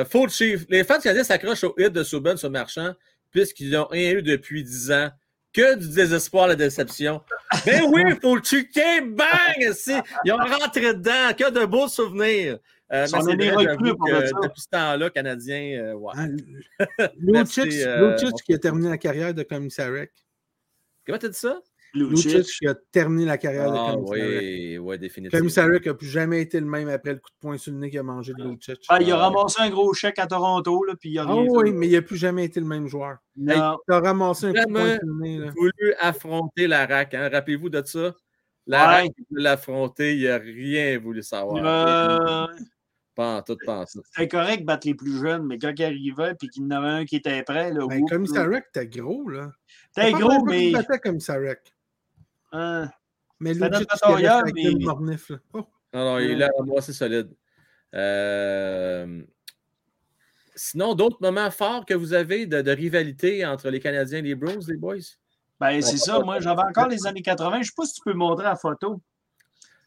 faux 0.08 0.28
chiffre. 0.28 0.64
Les 0.68 0.84
fans 0.84 0.98
canadiens 0.98 1.24
s'accrochent 1.24 1.64
au 1.64 1.74
hit 1.78 1.92
de 1.92 2.02
Subban 2.02 2.36
sur 2.36 2.50
Marchand 2.50 2.94
puisqu'ils 3.30 3.70
n'ont 3.70 3.86
rien 3.86 4.12
eu 4.12 4.22
depuis 4.22 4.64
10 4.64 4.90
ans. 4.92 5.10
Que 5.52 5.74
du 5.74 5.88
désespoir, 5.88 6.46
la 6.48 6.54
déception. 6.56 7.22
Ben 7.66 7.82
oui, 7.88 8.02
faut 8.22 8.36
le 8.36 8.42
chuter, 8.42 9.00
bang! 9.00 9.72
c'est- 9.74 10.00
Ils 10.24 10.32
ont 10.32 10.36
rentré 10.36 10.94
dedans. 10.94 11.32
Que 11.36 11.50
de 11.50 11.64
beaux 11.64 11.88
souvenirs. 11.88 12.58
Euh, 12.92 13.02
mais 13.02 13.06
c'est 13.08 13.36
vrai, 13.50 13.64
que 13.66 14.26
ça. 14.26 14.36
depuis 14.42 14.60
ce 14.60 14.68
temps-là, 14.68 15.10
Canadien, 15.10 15.80
euh, 15.80 15.94
Lucic, 17.18 17.72
euh, 17.86 18.16
qui 18.44 18.54
a 18.54 18.58
terminé 18.58 18.88
la 18.90 18.98
carrière 18.98 19.32
de 19.34 19.42
commissariat. 19.44 20.06
Comment 21.06 21.18
t'as 21.18 21.28
dit 21.28 21.38
ça? 21.38 21.60
Lucic. 21.94 22.42
Qui 22.44 22.66
a 22.66 22.74
terminé 22.92 23.24
la 23.24 23.36
carrière 23.38 23.70
de 23.70 23.76
Ah, 23.76 23.92
Komisarek. 23.94 24.22
oui, 24.42 24.78
oui, 24.78 24.98
définitivement. 24.98 25.38
Komisarek 25.40 25.86
n'a 25.86 25.94
plus 25.94 26.06
jamais 26.08 26.40
été 26.42 26.60
le 26.60 26.66
même 26.66 26.88
après 26.88 27.12
le 27.14 27.18
coup 27.18 27.30
de 27.30 27.36
poing 27.40 27.58
sur 27.58 27.72
le 27.72 27.78
nez 27.78 27.90
qu'il 27.90 27.98
a 27.98 28.02
mangé 28.02 28.32
de 28.32 28.42
Lucic. 28.44 28.78
Ah, 28.88 28.98
il 29.00 29.10
a 29.10 29.16
Ah, 29.16 29.28
ramassé 29.28 29.60
un 29.62 29.70
gros 29.70 29.92
chèque 29.94 30.18
à 30.18 30.26
Toronto, 30.26 30.84
là, 30.84 30.94
puis 30.98 31.10
il 31.10 31.18
a 31.18 31.24
Ah 31.28 31.34
oui, 31.36 31.72
mais 31.72 31.88
il 31.88 31.92
n'a 31.92 32.02
plus 32.02 32.16
jamais 32.16 32.44
été 32.44 32.60
le 32.60 32.66
même 32.66 32.86
joueur. 32.86 33.16
Non. 33.36 33.78
Il 33.88 33.92
a 33.94 34.00
ramassé 34.00 34.46
un 34.46 34.52
coup 34.52 34.58
de 34.68 34.72
poing 34.72 34.94
sur 34.96 35.06
le 35.06 35.20
nez. 35.20 35.38
là. 35.38 35.50
voulu 35.56 35.94
affronter 36.00 36.66
la 36.66 36.86
RAC. 36.86 37.14
Hein? 37.14 37.28
Rappelez-vous 37.32 37.68
de 37.70 37.82
ça. 37.84 38.14
La 38.66 38.78
Ouais. 38.78 38.84
RAC 39.02 39.10
voulait 39.30 39.42
l'affronter, 39.42 40.16
il 40.16 40.24
n'a 40.28 40.38
rien 40.38 40.98
voulu 40.98 41.22
savoir. 41.22 41.64
Euh, 41.64 42.46
Pas 43.16 43.38
en 43.38 43.42
tout, 43.42 43.56
pas 43.66 43.78
en 43.80 43.84
tout. 43.84 44.00
C'était 44.14 44.28
correct 44.28 44.60
de 44.60 44.66
battre 44.66 44.86
les 44.86 44.94
plus 44.94 45.18
jeunes, 45.18 45.44
mais 45.46 45.58
quand 45.58 45.72
il 45.76 45.84
arrivait 45.84 46.34
puis 46.38 46.48
qu'il 46.48 46.62
y 46.62 46.66
en 46.66 46.70
avait 46.70 46.88
un 47.00 47.04
qui 47.04 47.16
était 47.16 47.42
prêt, 47.42 47.72
là, 47.72 47.84
Ben, 47.88 48.04
Komisarek, 48.08 48.66
t'es 48.72 48.86
gros, 48.86 49.28
là. 49.28 49.50
T'es 49.94 50.12
gros, 50.12 50.44
mais. 50.44 50.70
battait 50.70 50.98
Komisarek. 51.00 51.58
Hein, 52.52 52.90
Mais 53.38 53.54
notre 53.54 53.80
il 54.56 54.84
Mornif, 54.84 55.30
là. 55.30 55.38
Oh. 55.54 55.66
Non, 55.92 56.04
non, 56.04 56.18
il 56.18 56.36
Ouais. 56.36 56.44
a 56.44 56.50
ramassé 56.58 56.92
solide. 56.92 57.30
Euh, 57.94 59.22
Sinon, 60.54 60.94
d'autres 60.94 61.16
moments 61.22 61.50
forts 61.50 61.86
que 61.86 61.94
vous 61.94 62.12
avez 62.12 62.44
de, 62.46 62.60
de 62.60 62.70
rivalité 62.70 63.46
entre 63.46 63.70
les 63.70 63.80
Canadiens 63.80 64.18
et 64.18 64.22
les 64.22 64.34
Bruins, 64.34 64.58
les 64.68 64.76
boys? 64.76 64.96
Ben, 65.58 65.80
c'est 65.80 65.96
ça. 65.96 66.18
Moi, 66.20 66.40
j'avais 66.40 66.62
encore 66.62 66.88
les 66.88 67.06
années 67.06 67.22
80. 67.22 67.52
Je 67.52 67.58
ne 67.58 67.62
sais 67.64 67.70
pas 67.76 67.86
si 67.86 67.94
tu 67.94 68.00
peux 68.04 68.12
montrer 68.12 68.44
la 68.44 68.56
photo 68.56 69.00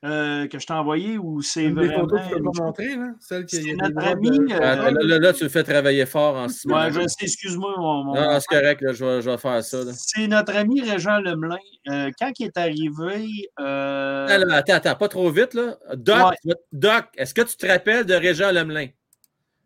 euh, 0.03 0.47
que 0.47 0.59
je 0.59 0.65
t'ai 0.67 0.73
envoyée 0.73 1.17
ou 1.17 1.41
c'est 1.41 1.67
des 1.67 1.71
vraiment. 1.71 1.99
photos 2.01 2.19
que 2.21 2.35
tu 2.35 2.41
peux 2.41 2.61
montrer, 2.63 2.95
là. 2.97 3.11
Celle 3.19 3.45
qui 3.45 3.59
des 3.61 3.73
notre 3.75 4.05
ami, 4.05 4.29
de- 4.31 4.53
euh, 4.53 4.57
Ah, 4.61 4.75
là, 4.91 4.91
là, 5.01 5.17
là, 5.19 5.33
tu 5.33 5.43
le 5.43 5.49
fais 5.49 5.63
travailler 5.63 6.05
fort 6.05 6.35
en 6.35 6.47
Ouais, 6.47 6.91
je 6.91 7.07
sais, 7.07 7.23
excuse-moi. 7.25 7.73
Mon, 7.77 8.03
mon- 8.03 8.13
Non, 8.15 8.39
c'est 8.39 8.47
correct, 8.59 8.81
là, 8.81 8.91
je, 8.93 9.05
vais, 9.05 9.21
je 9.21 9.29
vais 9.29 9.37
faire 9.37 9.63
ça. 9.63 9.77
C'est 9.93 10.27
notre 10.27 10.55
ami 10.55 10.81
Régent 10.81 11.19
Lemelin. 11.19 11.57
Euh, 11.89 12.11
quand 12.19 12.31
il 12.39 12.45
est 12.47 12.57
arrivé. 12.57 13.49
euh, 13.59 14.27
attends, 14.51 14.73
attends, 14.73 14.95
pas 14.95 15.07
trop 15.07 15.29
vite. 15.29 15.53
Là. 15.53 15.77
Doc, 15.95 16.33
Ouais. 16.45 16.53
Doc, 16.71 17.05
est-ce 17.15 17.33
que 17.33 17.41
tu 17.41 17.55
te 17.55 17.65
rappelles 17.65 18.05
de 18.05 18.13
Régent 18.13 18.51
Lemelin? 18.51 18.87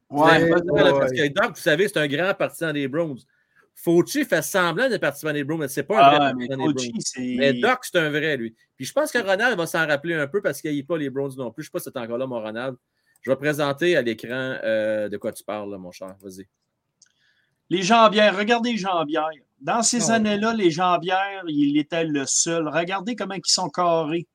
ouais, 0.09 0.43
ouais. 0.43 0.91
Parce 0.99 1.11
que 1.11 1.27
Doc, 1.33 1.55
vous 1.55 1.61
savez, 1.61 1.87
c'est 1.87 1.97
un 1.97 2.07
grand 2.07 2.33
partisan 2.33 2.71
des 2.73 2.87
Browns. 2.87 3.17
Fauci 3.79 4.25
fait 4.25 4.41
semblant 4.41 4.89
de 4.89 4.97
participant 4.97 5.33
des 5.33 5.43
Browns, 5.43 5.59
mais 5.59 5.67
c'est 5.67 5.83
pas 5.83 5.97
un 5.97 6.15
ah, 6.15 6.33
vrai 6.33 6.33
mais 6.33 6.47
c'est. 6.99 7.35
Mais 7.37 7.53
Doc, 7.53 7.79
c'est 7.83 7.99
un 7.99 8.09
vrai, 8.09 8.35
lui. 8.35 8.55
Puis 8.75 8.85
je 8.85 8.91
pense 8.91 9.11
que 9.11 9.19
Ronald 9.19 9.55
va 9.55 9.67
s'en 9.67 9.85
rappeler 9.85 10.15
un 10.15 10.25
peu 10.25 10.41
parce 10.41 10.61
qu'il 10.61 10.75
n'est 10.75 10.83
pas 10.83 10.97
les 10.97 11.11
Browns 11.11 11.33
non 11.37 11.51
plus. 11.51 11.63
Je 11.63 11.67
ne 11.67 11.69
sais 11.69 11.71
pas 11.73 11.79
si 11.79 11.91
c'est 11.93 11.99
encore 11.99 12.17
là, 12.17 12.25
mon 12.25 12.41
Ronald. 12.41 12.75
Je 13.21 13.29
vais 13.29 13.37
présenter 13.37 13.95
à 13.95 14.01
l'écran 14.01 14.57
euh, 14.63 15.09
de 15.09 15.17
quoi 15.17 15.31
tu 15.31 15.43
parles, 15.43 15.69
là, 15.69 15.77
mon 15.77 15.91
cher. 15.91 16.15
Vas-y. 16.23 16.47
Les 17.69 17.83
jambières, 17.83 18.35
regardez 18.35 18.71
les 18.71 18.77
jambières. 18.77 19.29
Dans 19.61 19.83
ces 19.83 20.09
Ah 20.09 20.15
années-là, 20.15 20.53
les 20.53 20.71
jambières, 20.71 21.43
il 21.47 21.77
était 21.77 22.03
le 22.03 22.25
seul. 22.25 22.67
Regardez 22.67 23.15
comment 23.15 23.35
ils 23.35 23.41
sont 23.45 23.69
carrés. 23.69 24.27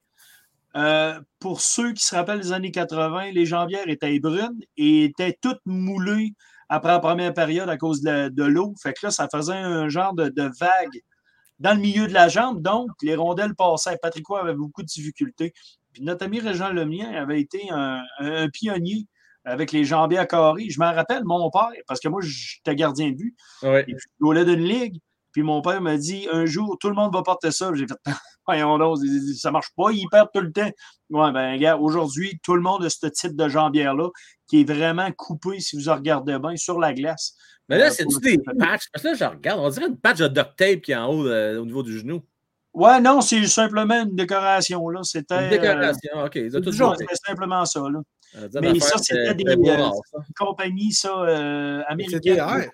Euh, 0.77 1.21
pour 1.41 1.61
ceux 1.61 1.93
qui 1.93 2.05
se 2.05 2.15
rappellent 2.15 2.41
des 2.41 2.53
années 2.53 2.71
80, 2.71 3.33
les 3.33 3.45
jambières 3.45 3.89
étaient 3.89 4.21
brunes 4.21 4.63
et 4.77 5.05
étaient 5.05 5.37
toutes 5.41 5.61
moulées 5.67 6.35
après 6.73 6.89
la 6.89 7.01
première 7.01 7.35
période 7.35 7.69
à 7.69 7.77
cause 7.77 8.01
de, 8.01 8.45
l'eau. 8.45 8.75
Fait 8.83 8.95
que 8.95 9.01
là, 9.05 9.11
ça 9.11 9.29
faisait 9.31 9.53
un 9.53 9.91
genre 9.91 10.15
de, 10.15 10.31
de 10.31 10.51
vague 10.59 11.03
dans 11.59 11.75
le 11.75 11.81
milieu 11.81 12.07
de 12.07 12.15
la 12.15 12.29
jambe. 12.29 12.63
Donc, 12.63 12.89
les 13.03 13.15
rondelles 13.15 13.55
passaient. 13.55 13.99
Patrick 14.01 14.27
Roy 14.27 14.41
avait 14.41 14.55
beaucoup 14.55 14.81
de 14.81 14.87
difficultés. 14.87 15.53
Puis 15.93 16.03
notre 16.03 16.25
ami 16.25 16.41
Régent 16.41 16.73
Lemien 16.73 17.13
avait 17.13 17.43
été 17.43 17.69
un, 17.71 18.03
pionnier 18.55 19.07
avec 19.45 19.71
les 19.71 19.85
jambières 19.85 20.27
carrées. 20.27 20.71
Je 20.71 20.81
m'en 20.81 20.95
rappelle, 20.95 21.25
mon 21.25 21.51
père, 21.51 21.69
parce 21.87 22.01
que 22.01 22.09
moi, 22.09 22.23
j'étais 22.23 22.75
gardien 22.75 23.11
de 23.11 23.17
but. 23.17 23.37
Oui. 23.63 23.81
Et 23.81 23.95
puis, 23.95 24.07
je 24.19 24.45
d'une 24.45 24.65
ligue. 24.65 24.99
Puis 25.33 25.43
mon 25.43 25.61
père 25.61 25.81
m'a 25.83 25.99
dit 25.99 26.27
un 26.33 26.47
jour, 26.47 26.79
tout 26.81 26.89
le 26.89 26.95
monde 26.95 27.13
va 27.13 27.23
porter 27.23 27.51
ça. 27.51 27.71
J'ai 27.75 27.87
fait, 27.87 27.99
voyons 28.47 28.79
donc, 28.79 28.99
ça 29.37 29.51
marche 29.51 29.71
pas, 29.77 29.91
ils 29.93 30.07
perdent 30.11 30.31
tout 30.35 30.41
le 30.41 30.53
temps. 30.53 30.71
Ouais, 31.11 31.33
ben, 31.33 31.57
gars, 31.59 31.77
aujourd'hui, 31.77 32.41
tout 32.43 32.55
le 32.55 32.63
monde 32.63 32.85
a 32.85 32.91
ce 32.91 33.07
type 33.07 33.37
de 33.37 33.49
jambière-là 33.49 34.09
qui 34.47 34.61
est 34.61 34.65
vraiment 34.65 35.11
coupé, 35.13 35.61
si 35.61 35.77
vous 35.77 35.89
en 35.89 35.95
regardez 35.97 36.39
bien, 36.39 36.57
sur 36.57 36.79
la 36.79 36.93
glace. 36.93 37.35
Mais 37.69 37.79
là, 37.79 37.87
Euh, 37.87 37.91
c'est-tu 37.91 38.19
des 38.21 38.39
patchs? 38.39 38.89
Parce 38.93 39.03
que 39.03 39.09
là, 39.09 39.15
je 39.15 39.25
regarde, 39.25 39.61
on 39.61 39.69
dirait 39.69 39.87
une 39.87 39.99
patch 39.99 40.19
de 40.19 40.29
duct 40.29 40.57
tape 40.57 40.81
qui 40.81 40.93
est 40.93 40.97
en 40.97 41.07
haut 41.07 41.27
euh, 41.27 41.61
au 41.61 41.65
niveau 41.65 41.83
du 41.83 41.99
genou. 41.99 42.23
Ouais, 42.75 43.01
non, 43.01 43.21
c'est 43.21 43.47
simplement 43.47 44.03
une 44.03 44.17
décoration, 44.17 44.89
là. 44.89 45.01
C'était. 45.03 45.45
Une 45.45 45.51
décoration, 45.51 46.25
OK. 46.25 46.37
Ils 46.37 46.57
ont 46.57 46.61
tout 46.61 46.73
c'était 46.73 47.15
simplement 47.27 47.65
ça, 47.67 47.81
là. 47.81 48.01
Euh, 48.37 48.49
mais 48.63 48.81
ça, 48.81 48.97
c'était 48.99 49.35
des, 49.35 49.45
euh, 49.47 49.77
rare, 49.77 49.93
ça. 50.11 50.19
Une 50.27 50.35
compagnie, 50.35 50.93
ça, 50.93 51.15
euh, 51.19 51.83
C'est 51.87 51.93
américaine. 51.93 52.37
DR. 52.37 52.71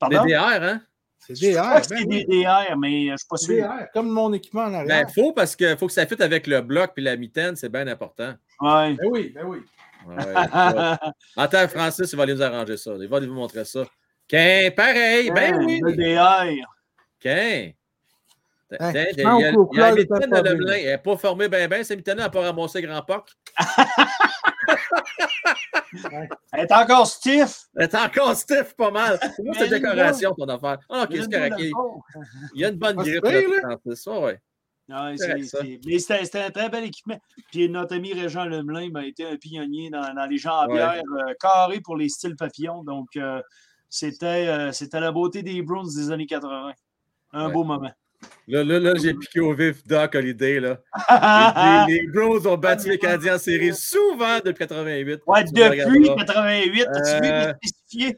Pardon? 0.00 0.24
Hein? 0.28 0.80
C'est 1.26 1.34
Je 1.34 1.50
crois 1.56 1.80
DR. 1.80 1.82
que 1.82 1.88
ben 1.88 1.98
c'est 1.98 2.06
oui. 2.06 2.24
des 2.26 2.42
DR, 2.42 2.76
mais 2.78 3.10
je 3.10 3.16
suis 3.16 3.26
pas 3.28 3.36
C'est 3.36 3.56
sûr. 3.56 3.64
DR. 3.68 3.86
Comme 3.92 4.08
mon 4.10 4.32
équipement 4.32 4.62
en 4.64 4.74
arrière. 4.74 5.04
Ben, 5.06 5.12
faut 5.12 5.32
parce 5.32 5.56
que 5.56 5.76
faut 5.76 5.86
que 5.86 5.92
ça 5.92 6.06
fitte 6.06 6.20
avec 6.20 6.46
le 6.46 6.60
bloc 6.60 6.92
puis 6.94 7.02
la 7.02 7.16
mitaine, 7.16 7.56
c'est 7.56 7.68
bien 7.70 7.86
important. 7.88 8.34
Ouais. 8.60 8.94
Ben 8.94 9.08
oui, 9.10 9.32
ben 9.34 9.44
oui. 9.46 9.58
Ouais, 10.06 10.16
ouais. 10.16 10.24
Attends, 11.36 11.68
Francis, 11.68 12.12
il 12.12 12.16
va 12.16 12.24
aller 12.24 12.34
nous 12.34 12.42
arranger 12.42 12.76
ça. 12.76 12.92
Il 13.00 13.08
va 13.08 13.16
aller 13.16 13.26
vous 13.26 13.34
montrer 13.34 13.64
ça. 13.64 13.84
Qu'un, 14.28 14.70
pareil, 14.76 15.30
ben 15.30 15.56
oui. 15.64 15.80
Le 15.82 15.92
DR. 15.96 16.66
Couleur 18.68 19.94
de. 19.94 20.70
Elle 20.72 20.84
n'est 20.86 20.98
pas 20.98 21.16
formée 21.16 21.48
bien, 21.48 21.68
bien. 21.68 21.82
Cette 21.84 21.98
mitaine 21.98 22.18
n'a 22.18 22.30
pas 22.30 22.40
ramassé 22.42 22.82
grand 22.82 23.02
poc. 23.02 23.30
Elle 26.52 26.60
est 26.64 26.72
encore 26.72 27.06
stiff. 27.06 27.64
Elle 27.76 27.84
est 27.84 27.94
encore 27.94 28.34
stiff 28.34 28.74
pas 28.74 28.90
mal. 28.90 29.18
C'est 29.36 29.42
moi, 29.42 29.54
cette 29.54 29.70
décoration, 29.70 30.34
ton 30.34 30.46
affaire? 30.48 30.78
Ah, 30.90 31.02
ok, 31.04 31.08
Il 31.10 31.16
y 31.16 31.18
a 31.18 31.22
c'est 31.22 31.26
une 31.26 31.32
correct. 31.32 31.56
Il 32.54 32.60
y 32.60 32.64
a 32.64 32.68
une 32.68 32.76
bonne 32.76 32.96
Ah, 32.98 33.02
c'est 33.04 33.20
grippe, 33.20 33.48
là. 33.62 33.78
Francis. 33.82 34.06
Ouais, 34.06 34.40
C'est 35.16 35.26
c'est- 35.26 35.42
c'est- 35.44 35.80
Mais 35.86 35.98
c'était 35.98 36.24
c'était 36.24 36.40
un 36.42 36.50
très 36.50 36.68
bel 36.68 36.84
équipement. 36.84 37.18
Puis 37.50 37.68
notre 37.70 37.94
ami 37.96 38.12
Régent 38.12 38.44
Lemelin 38.44 38.94
a 38.96 39.04
été 39.04 39.24
un 39.26 39.36
pionnier 39.36 39.88
dans, 39.90 40.12
dans 40.14 40.26
les 40.26 40.36
jambières 40.36 41.00
euh, 41.26 41.32
carrées 41.40 41.80
pour 41.80 41.96
les 41.96 42.08
styles 42.10 42.36
papillons. 42.36 42.82
Donc, 42.84 43.08
euh, 43.16 43.40
c'était 43.88 44.46
euh, 44.48 44.72
c'était 44.72 45.00
la 45.00 45.10
beauté 45.10 45.42
des 45.42 45.62
Browns 45.62 45.88
des 45.94 46.10
années 46.10 46.26
80. 46.26 46.72
Un 47.32 47.46
Ouais. 47.46 47.52
beau 47.52 47.64
moment. 47.64 47.90
Là, 48.46 48.62
là, 48.62 48.78
là 48.78 48.92
j'ai 49.00 49.14
piqué 49.14 49.40
au 49.40 49.54
vif 49.54 49.86
Doc 49.86 50.14
Holiday. 50.14 50.60
Là. 50.60 50.78
Les, 51.88 51.94
les 51.94 52.06
Browns 52.08 52.46
ont 52.46 52.56
battu 52.58 52.88
les 52.90 52.98
Canadiens 52.98 53.36
en 53.36 53.38
série 53.38 53.74
souvent 53.74 54.38
depuis 54.44 54.66
88. 54.66 55.20
ouais, 55.26 55.44
Tu 55.44 55.52
depuis 55.52 55.80
regarderas. 55.80 56.24
88, 56.24 56.86
as-tu 56.86 57.22
vu 57.22 57.32
Euh, 57.32 57.52
les 57.62 57.68
spécifiés? 57.68 58.16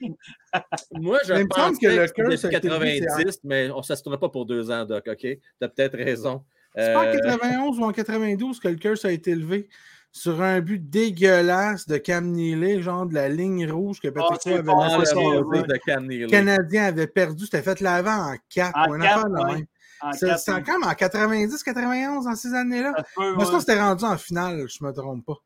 Moi, 0.92 1.18
je 1.26 1.32
Mais 1.34 1.44
pense 1.46 1.78
que 1.78 1.86
que 1.86 2.22
le 2.22 2.28
depuis 2.36 2.68
levé, 2.68 3.00
90, 3.00 3.40
mais 3.44 3.70
on, 3.70 3.82
ça 3.82 3.94
ne 3.94 3.98
se 3.98 4.02
tournera 4.02 4.20
pas 4.20 4.28
pour 4.28 4.46
deux 4.46 4.70
ans, 4.70 4.84
Doc, 4.84 5.04
OK? 5.06 5.18
Tu 5.20 5.38
as 5.60 5.68
peut-être 5.68 5.96
raison. 5.96 6.42
C'est 6.74 6.92
pas 6.92 7.00
en 7.00 7.04
Euh, 7.04 7.12
91 7.20 7.78
ou 7.78 7.84
en 7.84 7.92
92 7.92 8.58
que 8.60 8.68
le 8.68 8.76
curse 8.76 9.04
a 9.04 9.12
été 9.12 9.34
levé 9.34 9.68
sur 10.12 10.40
un 10.40 10.60
but 10.60 10.78
dégueulasse 10.88 11.86
de 11.86 11.98
Cam 11.98 12.32
Neely, 12.32 12.82
genre 12.82 13.06
de 13.06 13.14
la 13.14 13.28
ligne 13.28 13.70
rouge 13.70 14.00
que 14.00 14.08
Patrick 14.08 14.40
c'est 14.42 14.50
Roy 14.50 14.58
avait 14.60 14.66
bon, 14.66 14.80
ah, 14.80 14.98
laissé 14.98 15.14
le 15.14 15.62
de 15.66 15.76
Cam 15.86 16.06
Neely. 16.06 16.26
Canadien 16.28 16.84
avait 16.84 17.06
perdu, 17.06 17.44
c'était 17.44 17.62
fait 17.62 17.80
l'avant 17.80 18.32
en 18.32 18.36
4 18.48 18.72
En 18.76 18.90
ou 18.90 18.94
une 18.94 19.02
quatre, 19.02 19.18
affaire 19.18 19.30
de 19.30 19.52
ouais. 19.54 19.66
Même. 20.02 20.10
En 20.10 20.12
C'est 20.12 20.36
c'est 20.38 20.62
comme 20.64 20.84
en 20.84 20.94
90, 20.94 21.62
91 21.62 22.24
dans 22.24 22.34
ces 22.34 22.54
années-là? 22.54 22.92
pense 23.34 23.50
que 23.50 23.60
c'était 23.60 23.80
rendu 23.80 24.04
en 24.04 24.16
finale, 24.18 24.66
je 24.68 24.78
ne 24.82 24.88
me 24.88 24.92
trompe 24.94 25.24
pas. 25.26 25.36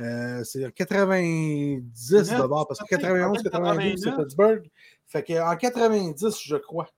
Euh, 0.00 0.42
c'est 0.44 0.72
90 0.74 2.12
Neuf, 2.12 2.28
d'abord, 2.30 2.66
parce 2.66 2.80
que 2.80 2.86
peut-être, 2.86 3.02
91, 3.02 3.42
peut-être 3.42 3.52
92, 3.52 3.94
c'est 3.96 4.04
89. 4.10 4.24
Pittsburgh. 4.26 4.70
Fait 5.06 5.22
qu'en 5.22 5.56
90, 5.56 6.36
je 6.44 6.56
crois. 6.56 6.88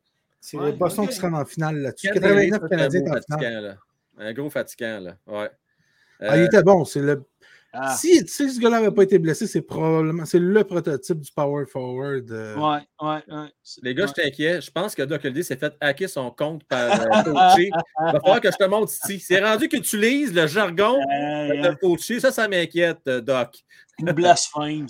C'est 0.40 0.56
Ouais, 0.56 0.72
Boston 0.72 1.04
ok. 1.04 1.10
qui 1.10 1.16
sera 1.16 1.28
en 1.28 1.44
finale 1.44 1.76
là-dessus. 1.78 2.08
Cam 2.12 2.22
Neely, 2.22 2.50
89 2.50 2.50
ça, 2.50 2.58
c'est 2.58 2.64
un 2.64 2.68
Canadiens 2.78 3.00
gros 3.02 3.16
en 3.16 3.20
finale. 3.38 3.64
là. 3.64 3.76
Un 4.18 4.32
gros 4.32 4.50
fatigant, 4.50 5.00
là. 5.00 5.16
Ouais. 5.26 5.50
Ah, 6.20 6.36
il 6.36 6.42
Euh, 6.42 6.46
était 6.46 6.62
bon. 6.62 6.84
C'est 6.86 7.00
le... 7.00 7.22
Ah, 7.78 7.94
si, 7.96 8.26
si 8.26 8.50
ce 8.50 8.58
gars-là 8.60 8.80
n'avait 8.80 8.94
pas 8.94 9.02
été 9.02 9.18
blessé, 9.18 9.46
c'est 9.46 9.60
probablement 9.62 10.24
c'est 10.24 10.38
le 10.38 10.64
prototype 10.64 11.20
du 11.20 11.30
power 11.32 11.64
forward. 11.66 12.30
euh, 12.30 12.56
ouais, 12.56 12.78
ouais, 13.02 13.22
ouais. 13.28 13.48
Les 13.82 13.94
gars, 13.94 14.04
Ouais. 14.04 14.12
je 14.16 14.22
t'inquiète. 14.22 14.62
Je 14.62 14.70
pense 14.70 14.94
que 14.94 15.02
Doc 15.02 15.24
Holiday 15.24 15.42
s'est 15.42 15.56
fait 15.56 15.74
hacker 15.80 16.08
son 16.08 16.30
compte 16.30 16.64
par 16.64 16.92
euh, 17.00 17.22
Fauci. 17.24 17.66
Il 17.66 18.12
va 18.12 18.20
falloir 18.20 18.40
que 18.40 18.50
je 18.50 18.56
te 18.56 18.64
montre 18.64 18.92
ici. 18.92 19.20
C'est 19.20 19.44
rendu 19.44 19.68
qu'il 19.68 19.80
utilise 19.80 20.32
le 20.34 20.46
jargon 20.46 20.96
de 20.98 21.76
Fauci. 21.80 22.20
Ça, 22.20 22.32
ça 22.32 22.48
m'inquiète, 22.48 23.00
euh, 23.08 23.20
Doc. 23.20 23.56
une 23.98 24.12
blasphème. 24.12 24.86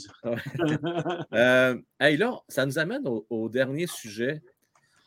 Euh, 1.33 1.77
hey, 2.01 2.17
là, 2.17 2.41
ça 2.49 2.67
nous 2.67 2.79
amène 2.79 3.07
au, 3.07 3.27
au 3.31 3.49
dernier 3.49 3.87
sujet 3.87 4.43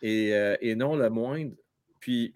et, 0.01 0.33
euh, 0.33 0.55
et 0.61 0.75
non 0.75 0.95
le 0.95 1.09
moindre. 1.09 1.51
Puis 1.99 2.33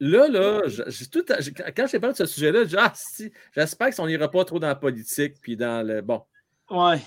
là, 0.00 0.28
là, 0.28 0.62
je- 0.66 0.82
j'ai 0.86 1.06
tout, 1.06 1.24
quand 1.24 1.86
j'ai 1.86 2.00
parlé 2.00 2.12
de 2.12 2.18
ce 2.18 2.26
sujet-là, 2.26 2.64
j'ai 2.64 2.76
ah, 2.78 2.92
si, 2.94 3.32
j'espère 3.54 3.94
qu'on 3.94 4.06
n'ira 4.06 4.30
pas 4.30 4.44
trop 4.44 4.58
dans 4.58 4.68
la 4.68 4.74
politique. 4.74 5.34
Puis 5.40 5.56
dans 5.56 5.86
le. 5.86 6.00
Bon, 6.00 6.22
ouais. 6.70 7.00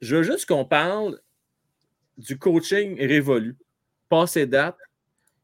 je 0.00 0.16
veux 0.16 0.22
juste 0.22 0.46
qu'on 0.46 0.64
parle 0.64 1.20
du 2.18 2.38
coaching 2.38 2.98
révolu, 2.98 3.56
passé 4.08 4.46
date. 4.46 4.76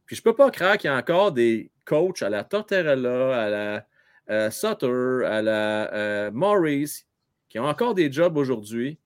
Puis 0.05 0.17
je 0.17 0.23
peux 0.23 0.35
pas 0.35 0.51
croire 0.51 0.79
qu'il 0.79 0.89
y 0.89 0.93
a 0.93 0.97
encore 0.97 1.33
des 1.33 1.71
coachs 1.85 2.23
à 2.23 2.29
la 2.29 2.45
Tortorella, 2.45 3.43
à 3.45 3.49
la 3.49 3.87
euh, 4.31 4.51
Sutter, 4.51 5.25
à 5.27 5.43
la 5.43 5.93
euh, 5.95 6.31
Maurice, 6.31 7.07
qui 7.49 7.59
ont 7.59 7.65
encore 7.65 7.95
des 7.95 8.13
jobs 8.13 8.37
aujourd'hui. 8.37 8.99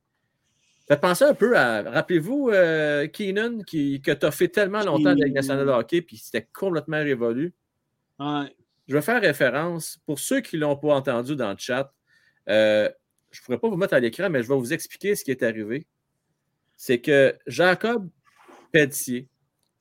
Faites 0.88 1.00
penser 1.00 1.24
un 1.24 1.34
peu 1.34 1.56
à. 1.56 1.82
Rappelez-vous, 1.82 2.50
euh, 2.50 3.06
Keenan, 3.06 3.62
qui, 3.62 4.02
que 4.02 4.10
tu 4.10 4.26
as 4.26 4.30
fait 4.32 4.48
tellement 4.48 4.82
longtemps 4.82 5.14
nationale 5.14 5.66
de 5.66 5.70
hockey, 5.70 6.02
puis 6.02 6.16
c'était 6.16 6.48
complètement 6.52 6.98
révolu. 6.98 7.54
Je 8.20 8.94
vais 8.94 9.02
faire 9.02 9.20
référence, 9.20 9.98
pour 10.04 10.18
ceux 10.18 10.40
qui 10.40 10.56
ne 10.56 10.62
l'ont 10.62 10.76
pas 10.76 10.94
entendu 10.94 11.36
dans 11.36 11.50
le 11.50 11.56
chat, 11.58 11.92
euh, 12.48 12.90
je 13.30 13.40
ne 13.40 13.44
pourrais 13.44 13.58
pas 13.58 13.68
vous 13.68 13.76
mettre 13.76 13.94
à 13.94 14.00
l'écran, 14.00 14.28
mais 14.28 14.42
je 14.42 14.48
vais 14.48 14.56
vous 14.56 14.72
expliquer 14.72 15.14
ce 15.14 15.24
qui 15.24 15.30
est 15.30 15.42
arrivé. 15.42 15.86
C'est 16.76 17.00
que 17.00 17.36
Jacob 17.46 18.08
Pelletier, 18.72 19.28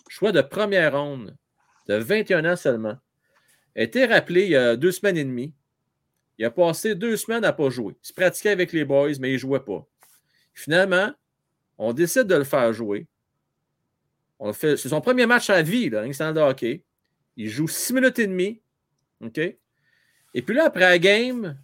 choix 0.07 0.31
de 0.31 0.41
première 0.41 0.93
ronde, 0.93 1.35
de 1.87 1.95
21 1.95 2.53
ans 2.53 2.55
seulement, 2.55 2.97
a 3.75 3.81
été 3.81 4.05
rappelé 4.05 4.43
il 4.43 4.51
y 4.51 4.55
a 4.55 4.75
deux 4.75 4.91
semaines 4.91 5.17
et 5.17 5.23
demie. 5.23 5.53
Il 6.37 6.45
a 6.45 6.51
passé 6.51 6.95
deux 6.95 7.17
semaines 7.17 7.43
à 7.43 7.51
ne 7.51 7.57
pas 7.57 7.69
jouer. 7.69 7.95
Il 8.03 8.07
se 8.07 8.13
pratiquait 8.13 8.51
avec 8.51 8.71
les 8.71 8.85
boys, 8.85 9.11
mais 9.19 9.29
il 9.29 9.33
ne 9.33 9.37
jouait 9.37 9.59
pas. 9.59 9.85
Finalement, 10.53 11.11
on 11.77 11.93
décide 11.93 12.23
de 12.23 12.35
le 12.35 12.43
faire 12.43 12.71
jouer. 12.73 13.07
C'est 14.53 14.77
son 14.77 15.01
premier 15.01 15.25
match 15.25 15.49
à 15.49 15.61
vie, 15.61 15.89
là, 15.89 16.03
de 16.05 16.39
hockey. 16.39 16.83
Il 17.39 17.47
joue 17.47 17.69
six 17.69 17.93
minutes 17.93 18.19
et 18.19 18.27
demie. 18.27 18.61
OK? 19.21 19.37
Et 19.37 20.41
puis 20.41 20.53
là, 20.53 20.65
après 20.65 20.81
la 20.81 20.99
game, 20.99 21.57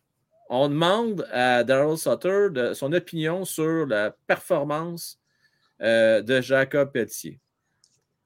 on 0.49 0.69
demande 0.69 1.27
à 1.33 1.65
Daryl 1.65 1.97
Sutter 1.97 2.73
son 2.73 2.93
opinion 2.93 3.43
sur 3.43 3.85
la 3.85 4.11
performance 4.25 5.19
euh, 5.81 6.21
de 6.21 6.39
Jacob 6.39 6.93
Pelletier. 6.93 7.41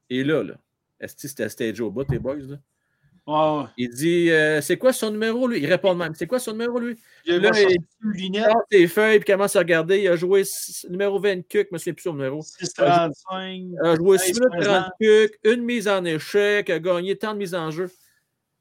Et 0.08 0.22
là, 0.22 0.44
là 0.44 0.54
est-ce 1.00 1.16
que 1.16 1.26
c'était 1.26 1.48
stage 1.48 1.80
au 1.80 1.90
bout, 1.90 2.08
les 2.08 2.20
boys? 2.20 2.36
Là? 2.36 2.56
Il 3.76 3.90
dit 3.90 4.30
euh, 4.30 4.60
C'est 4.60 4.76
quoi 4.76 4.92
son 4.92 5.10
numéro, 5.10 5.46
lui? 5.46 5.60
Il 5.60 5.66
répond 5.66 5.92
de 5.94 5.98
même 5.98 6.14
C'est 6.14 6.26
quoi 6.26 6.38
son 6.38 6.52
numéro, 6.52 6.78
lui? 6.78 6.96
Il 7.26 7.36
Là, 7.36 7.50
il- 7.54 8.42
sort 8.42 8.62
ses 8.70 8.86
feuilles 8.88 9.18
puis 9.20 9.32
commence 9.32 9.54
à 9.56 9.60
regarder. 9.60 10.00
Il 10.00 10.08
a 10.08 10.16
joué 10.16 10.42
numéro 10.88 11.18
20 11.20 11.42
cucs, 11.48 11.68
je 11.70 11.74
me 11.74 11.78
souviens 11.78 11.92
plus 11.94 12.02
son 12.02 12.14
numéro. 12.14 12.42
635. 12.42 13.44
Il 13.52 13.78
a 13.82 13.94
joué 13.96 14.18
6 14.18 14.32
15 14.32 14.40
minutes 14.40 14.50
30 14.50 14.60
présents. 14.60 14.90
cucs, 15.00 15.38
une 15.44 15.62
mise 15.64 15.88
en 15.88 16.04
échec, 16.04 16.70
a 16.70 16.78
gagné 16.78 17.16
tant 17.16 17.32
de 17.34 17.38
mises 17.38 17.54
en 17.54 17.70
jeu. 17.70 17.90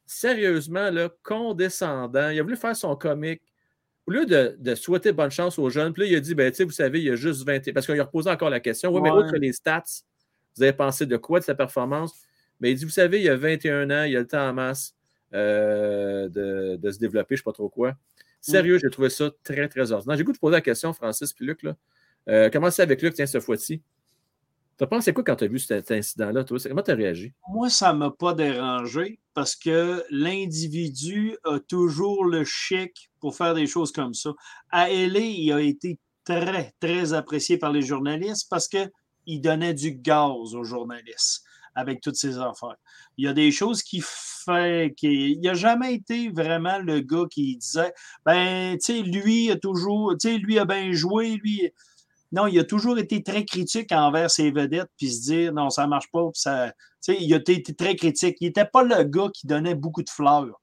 Sérieusement, 0.06 0.90
là, 0.90 1.10
condescendant. 1.24 2.30
Il 2.30 2.40
a 2.40 2.44
voulu 2.44 2.56
faire 2.58 2.76
son 2.76 2.96
comique. 2.96 3.42
Au 4.08 4.12
lieu 4.12 4.26
de, 4.26 4.56
de 4.58 4.74
souhaiter 4.74 5.12
bonne 5.12 5.30
chance 5.30 5.60
aux 5.60 5.70
jeunes, 5.70 5.94
puis 5.94 6.02
là, 6.04 6.08
il 6.10 6.16
a 6.16 6.20
dit, 6.20 6.34
ben, 6.34 6.50
tu 6.50 6.58
sais, 6.58 6.64
vous 6.64 6.72
savez, 6.72 7.00
il 7.00 7.06
y 7.06 7.12
a 7.12 7.16
juste 7.16 7.46
20. 7.46 7.72
Parce 7.74 7.86
qu'il 7.86 8.00
a 8.00 8.04
reposé 8.06 8.30
encore 8.32 8.50
la 8.50 8.60
question. 8.60 8.92
Oui, 8.92 9.02
mais 9.02 9.12
Ouais. 9.12 9.20
outre 9.20 9.36
les 9.38 9.54
stats, 9.54 9.84
vous 10.58 10.64
avez 10.64 10.74
pensé 10.74 11.06
de 11.06 11.16
quoi 11.16 11.40
de 11.40 11.46
sa 11.46 11.54
performance? 11.54 12.14
Mais 12.60 12.72
il 12.72 12.76
dit, 12.76 12.86
vous 12.86 12.92
savez, 12.92 13.20
il 13.20 13.24
y 13.26 13.30
a 13.30 13.36
21 13.36 13.90
ans, 13.90 14.04
il 14.04 14.16
a 14.16 14.20
le 14.20 14.28
temps 14.28 14.50
en 14.50 14.54
masse 14.54 14.96
euh, 15.34 16.28
de, 16.30 16.76
de 16.76 16.92
se 16.92 17.00
développer, 17.00 17.36
je 17.36 17.42
ne 17.42 17.44
sais 17.44 17.44
pas 17.44 17.54
trop 17.54 17.70
quoi. 17.70 17.96
Sérieux, 18.42 18.80
j'ai 18.82 18.90
trouvé 18.90 19.10
ça 19.10 19.32
très, 19.44 19.68
très 19.68 19.92
ordinaire. 19.92 20.18
J'ai 20.18 20.24
goût 20.24 20.32
de 20.32 20.38
poser 20.38 20.54
la 20.54 20.62
question, 20.62 20.94
Francis 20.94 21.34
puis 21.34 21.46
Luc. 21.46 21.64
Là. 21.64 21.76
Euh, 22.30 22.50
comment 22.52 22.72
c'est 22.72 22.82
avec 22.82 23.02
Luc, 23.02 23.14
tiens, 23.14 23.26
ce 23.26 23.40
fois-ci? 23.40 23.82
T'as 24.78 24.88
pensé 24.88 25.12
quoi 25.12 25.26
quand 25.26 25.36
tu 25.36 25.44
as 25.44 25.48
vu 25.48 25.60
cet, 25.60 25.88
cet 25.88 25.98
incident-là, 25.98 26.46
toi? 26.46 26.58
Comment 26.66 26.82
tu 26.82 26.92
as 26.92 26.96
réagi? 26.96 27.34
Moi, 27.50 27.70
ça 27.70 27.92
ne 27.92 27.98
m'a 27.98 28.12
pas 28.12 28.34
dérangé 28.34 29.20
parce 29.34 29.56
que 29.58 30.04
l'individu 30.10 31.36
a 31.44 31.60
toujours 31.60 32.24
le 32.24 32.46
chic 32.46 33.12
pour 33.20 33.36
faire 33.36 33.54
des 33.54 33.68
choses 33.68 33.92
comme 33.92 34.14
ça. 34.14 34.32
À 34.70 34.90
LA, 34.90 35.20
il 35.20 35.52
a 35.52 35.62
été 35.62 36.00
très, 36.24 36.74
très 36.80 37.12
apprécié 37.12 37.58
par 37.58 37.74
les 37.74 37.82
journalistes 37.82 38.48
parce 38.50 38.70
qu'il 38.70 39.42
donnait 39.42 39.74
du 39.74 39.92
gaz 39.92 40.56
aux 40.56 40.64
journalistes 40.64 41.44
avec 41.80 42.02
toutes 42.02 42.16
ces 42.16 42.38
affaires. 42.38 42.76
Il 43.18 43.26
y 43.26 43.28
a 43.28 43.34
des 43.34 43.52
choses 43.52 43.82
qui 43.84 44.02
fait 44.04 44.94
qu'il 44.96 45.40
n'a 45.42 45.54
jamais 45.54 45.94
été 45.96 46.30
vraiment 46.30 46.80
le 46.80 47.00
gars 47.02 47.26
qui 47.30 47.58
disait 47.58 47.94
ben, 48.26 48.78
tu 48.78 48.98
sais, 48.98 49.02
lui 49.02 49.52
a 49.52 49.56
toujours, 49.58 50.16
tu 50.20 50.30
sais, 50.30 50.38
lui 50.38 50.60
a 50.60 50.66
bien 50.66 50.92
joué, 50.92 51.40
lui. 51.44 51.72
Non, 52.32 52.46
il 52.46 52.60
a 52.60 52.64
toujours 52.64 53.00
été 53.00 53.24
très 53.24 53.44
critique 53.44 53.92
envers 53.92 54.30
ses 54.30 54.52
vedettes, 54.52 54.92
puis 54.98 55.10
se 55.10 55.22
dire 55.22 55.54
non, 55.54 55.70
ça 55.72 55.84
ne 55.84 55.90
marche 55.90 56.12
pas, 56.12 56.30
ça. 56.34 56.72
Tu 57.04 57.14
sais, 57.14 57.18
il 57.20 57.34
a 57.34 57.38
été 57.38 57.74
très 57.74 57.96
critique. 57.96 58.38
Il 58.40 58.48
n'était 58.48 58.66
pas 58.66 58.84
le 58.84 59.04
gars 59.04 59.30
qui 59.34 59.48
donnait 59.48 59.76
beaucoup 59.76 60.04
de 60.04 60.10
fleurs. 60.10 60.60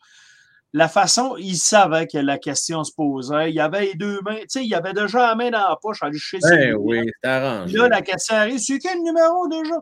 La 0.73 0.89
façon, 0.89 1.37
il 1.39 1.57
savait 1.57 2.07
que 2.07 2.19
la 2.19 2.39
question 2.39 2.85
se 2.85 2.93
posait. 2.93 3.51
Il 3.51 3.59
avait 3.61 3.87
les 3.87 3.95
deux 3.95 4.21
mains, 4.21 4.37
tu 4.41 4.47
sais, 4.49 4.65
il 4.67 4.75
avait 4.75 4.93
déjà 4.93 5.29
la 5.29 5.35
main 5.35 5.51
dans 5.51 5.69
la 5.69 5.77
poche, 5.81 6.03
aller 6.03 6.19
chercher 6.19 6.43
ses 6.43 6.57
Ben 6.57 6.77
lunettes. 6.77 6.77
oui. 6.79 7.11
Là, 7.25 7.89
la 7.89 8.03
question 8.03 8.37
arrive. 8.37 8.59
C'est 8.59 8.79
quel 8.79 9.03
numéro 9.03 9.49
déjà? 9.49 9.75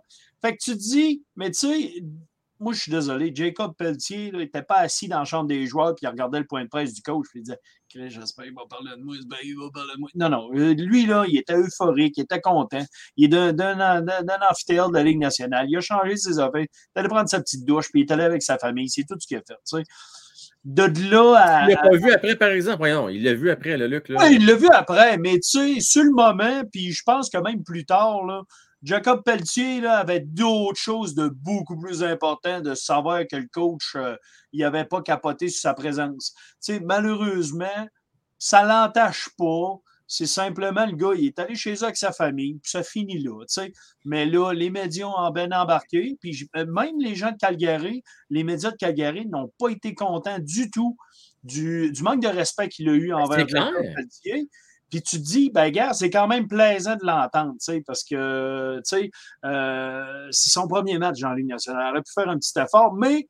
Fait 0.45 0.53
que 0.53 0.63
tu 0.63 0.73
te 0.73 0.77
dis, 0.79 1.25
mais 1.37 1.51
tu 1.51 1.59
sais, 1.69 1.91
moi, 2.61 2.73
je 2.73 2.81
suis 2.81 2.91
désolé. 2.93 3.33
Jacob 3.35 3.75
Pelletier, 3.77 4.31
n'était 4.33 4.63
pas 4.63 4.77
assis 4.79 5.09
dans 5.09 5.19
la 5.19 5.25
chambre 5.25 5.49
des 5.49 5.67
joueurs 5.67 5.95
puis 5.95 6.05
il 6.07 6.09
regardait 6.09 6.39
le 6.39 6.47
point 6.47 6.63
de 6.65 6.69
presse 6.69 6.93
du 6.95 7.03
coach. 7.03 7.27
Puis 7.31 7.41
il 7.41 7.43
disait, 7.43 7.59
Chris, 7.91 8.11
j'espère 8.11 8.45
qu'il 8.45 8.55
va 8.55 8.63
parler 8.69 8.91
de 8.97 9.03
moi. 9.03 9.17
Il 9.43 9.57
va 9.57 9.71
parler 9.73 9.93
de 9.95 10.01
moi. 10.01 10.09
Non, 10.15 10.29
non. 10.29 10.51
euh, 10.55 10.75
Lui, 10.75 11.05
là, 11.07 11.25
il 11.29 11.37
était 11.39 11.57
euphorique, 11.57 12.17
il 12.17 12.23
était 12.23 12.41
content. 12.41 12.83
Il 13.17 13.25
est 13.25 13.29
d'un- 13.29 13.53
d'un 13.53 13.75
d'un- 14.03 14.23
d'un 14.23 14.39
amphithéâtre 14.51 14.91
de 14.91 14.95
la 14.97 15.03
Ligue 15.03 15.19
nationale. 15.19 15.67
Il 15.69 15.77
a 15.77 15.81
changé 15.81 16.17
ses 16.17 16.39
affaires. 16.39 16.61
Il 16.61 16.65
est 16.65 16.99
allé 17.01 17.09
prendre 17.09 17.29
sa 17.29 17.41
petite 17.41 17.65
douche 17.65 17.91
puis 17.91 18.03
il 18.03 18.05
est 18.05 18.13
allé 18.13 18.25
avec 18.25 18.43
sa 18.43 18.57
famille. 18.59 18.89
C'est 18.89 19.05
tout 19.05 19.17
ce 19.19 19.27
qu'il 19.27 19.37
a 19.37 19.41
fait. 19.41 19.55
tu 19.69 19.79
sais. 19.79 19.83
De 20.65 20.85
là 21.11 21.35
à. 21.37 21.65
Il 21.69 21.75
l'a 21.75 21.83
pas 21.83 21.97
vu 21.97 22.11
après, 22.13 22.37
par 22.37 22.49
exemple. 22.51 22.79
Voyons, 22.79 23.09
il 23.11 23.23
l'a 23.23 23.35
vu 23.35 23.51
après, 23.51 23.77
le 23.77 23.87
Luc. 23.87 24.09
Là. 24.09 24.21
Oui, 24.23 24.37
il 24.41 24.47
l'a 24.47 24.55
vu 24.55 24.69
après, 24.73 25.19
mais 25.19 25.35
tu 25.35 25.75
sais, 25.75 25.81
sur 25.81 26.05
le 26.05 26.11
moment, 26.13 26.63
puis 26.73 26.91
je 26.93 27.03
pense 27.05 27.29
que 27.29 27.37
même 27.37 27.63
plus 27.63 27.85
tard, 27.85 28.25
là, 28.25 28.41
Jacob 28.85 29.23
Pelletier 29.25 29.81
là, 29.81 29.97
avait 29.97 30.21
d'autres 30.21 30.79
choses 30.79 31.15
de 31.15 31.29
beaucoup 31.29 31.79
plus 31.79 32.03
important 32.03 32.61
de 32.61 32.75
savoir 32.75 33.23
que 33.29 33.37
le 33.37 33.49
coach, 33.51 33.97
euh, 33.97 34.15
il 34.53 34.61
n'avait 34.61 34.85
pas 34.85 35.01
capoté 35.01 35.49
sur 35.49 35.63
sa 35.63 35.75
présence. 35.75 36.35
Malheureusement, 36.83 37.89
ça 38.39 38.63
ne 38.63 38.69
l'entache 38.69 39.31
pas. 39.39 39.79
C'est 40.07 40.27
simplement 40.27 40.85
le 40.85 40.93
gars, 40.93 41.13
il 41.17 41.25
est 41.25 41.39
allé 41.39 41.55
chez 41.55 41.73
eux 41.73 41.85
avec 41.85 41.97
sa 41.97 42.13
famille, 42.13 42.59
puis 42.63 42.71
ça 42.71 42.83
finit 42.83 43.19
là. 43.23 43.43
Mais 44.05 44.27
là, 44.27 44.53
les 44.53 44.69
médias 44.69 45.07
ont 45.07 45.31
bien 45.31 45.51
embarqué, 45.51 46.19
puis 46.21 46.47
euh, 46.55 46.67
même 46.67 47.01
les 47.01 47.15
gens 47.15 47.33
de 47.33 47.39
Calgary, 47.39 48.03
les 48.29 48.45
médias 48.45 48.71
de 48.71 48.77
Calgary 48.77 49.27
n'ont 49.27 49.51
pas 49.59 49.71
été 49.71 49.95
contents 49.95 50.39
du 50.39 50.71
tout 50.71 50.95
du, 51.43 51.91
du 51.91 52.03
manque 52.03 52.23
de 52.23 52.29
respect 52.29 52.69
qu'il 52.69 52.91
a 52.91 52.93
eu 52.93 53.15
envers 53.15 53.41
c'est 53.41 53.47
clair. 53.47 53.71
Jacob 53.73 53.95
Pelletier. 53.97 54.49
Puis 54.91 55.03
tu 55.03 55.17
te 55.19 55.23
dis, 55.23 55.51
ben, 55.51 55.71
gars, 55.71 55.93
c'est 55.93 56.11
quand 56.11 56.29
même 56.29 56.47
plaisant 56.47 56.95
de 56.97 57.05
l'entendre, 57.05 57.53
tu 57.53 57.59
sais, 57.61 57.81
parce 57.81 58.05
que, 58.05 58.77
tu 58.89 58.97
sais, 58.97 59.11
euh, 59.45 60.29
c'est 60.31 60.51
son 60.51 60.69
premier 60.69 60.99
match 60.99 61.23
en 61.25 61.33
Ligue 61.33 61.49
nationale. 61.49 61.87
Il 61.87 61.91
aurait 61.93 62.03
pu 62.03 62.13
faire 62.15 62.29
un 62.29 62.39
petit 62.39 62.57
effort, 62.59 62.95
mais 62.95 63.29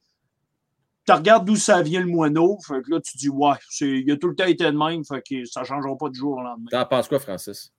tu 1.06 1.12
regardes 1.12 1.46
d'où 1.46 1.56
ça 1.56 1.82
vient 1.82 2.00
le 2.00 2.06
moineau, 2.06 2.58
fait 2.66 2.82
que 2.82 2.90
là, 2.90 3.00
tu 3.00 3.16
dis, 3.16 3.28
ouais, 3.28 3.56
c'est- 3.70 4.00
il 4.00 4.10
a 4.10 4.16
tout 4.16 4.28
le 4.28 4.34
temps 4.34 4.46
été 4.46 4.64
de 4.64 4.70
même, 4.76 5.04
fait 5.04 5.22
que 5.22 5.44
ça 5.44 5.60
ne 5.60 5.66
changera 5.66 5.96
pas 5.96 6.08
du 6.08 6.18
jour 6.18 6.38
au 6.38 6.42
lendemain. 6.42 6.68
T'en 6.70 6.84
penses 6.86 7.08
quoi, 7.08 7.18
Francis? 7.18 7.72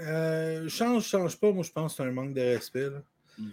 Euh, 0.00 0.68
change, 0.68 1.04
change 1.06 1.38
pas. 1.38 1.50
Moi, 1.52 1.62
je 1.64 1.70
pense 1.72 1.92
que 1.92 2.02
c'est 2.02 2.08
un 2.08 2.12
manque 2.12 2.34
de 2.34 2.40
respect. 2.40 2.90
là. 2.90 3.02
Mm. 3.38 3.48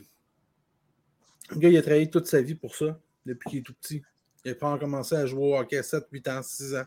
Le 1.51 1.57
gars, 1.57 1.69
il 1.69 1.77
a 1.77 1.81
travaillé 1.81 2.09
toute 2.09 2.27
sa 2.27 2.41
vie 2.41 2.55
pour 2.55 2.75
ça, 2.75 2.99
depuis 3.25 3.49
qu'il 3.49 3.59
est 3.59 3.63
tout 3.63 3.73
petit. 3.73 4.01
Il 4.43 4.51
a 4.51 4.55
pas 4.55 4.77
commencé 4.77 5.15
à 5.15 5.25
jouer 5.25 5.41
au 5.53 5.57
hockey 5.57 5.77
à 5.77 5.83
7, 5.83 6.05
8 6.11 6.27
ans, 6.27 6.41
6 6.43 6.75
ans. 6.75 6.83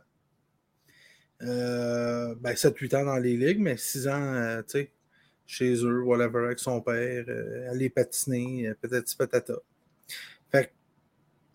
Euh, 1.42 2.34
ben, 2.40 2.54
7-8 2.54 2.96
ans 2.96 3.04
dans 3.04 3.16
les 3.16 3.36
ligues, 3.36 3.60
mais 3.60 3.76
6 3.76 4.08
ans, 4.08 4.34
euh, 4.34 4.62
tu 4.62 4.78
sais, 4.78 4.92
chez 5.46 5.74
eux, 5.84 6.02
whatever, 6.02 6.46
avec 6.46 6.58
son 6.58 6.80
père, 6.80 7.24
euh, 7.28 7.70
aller 7.70 7.90
patiner, 7.90 8.72
peut-être 8.80 9.14
patata. 9.16 9.54
Fait 10.50 10.72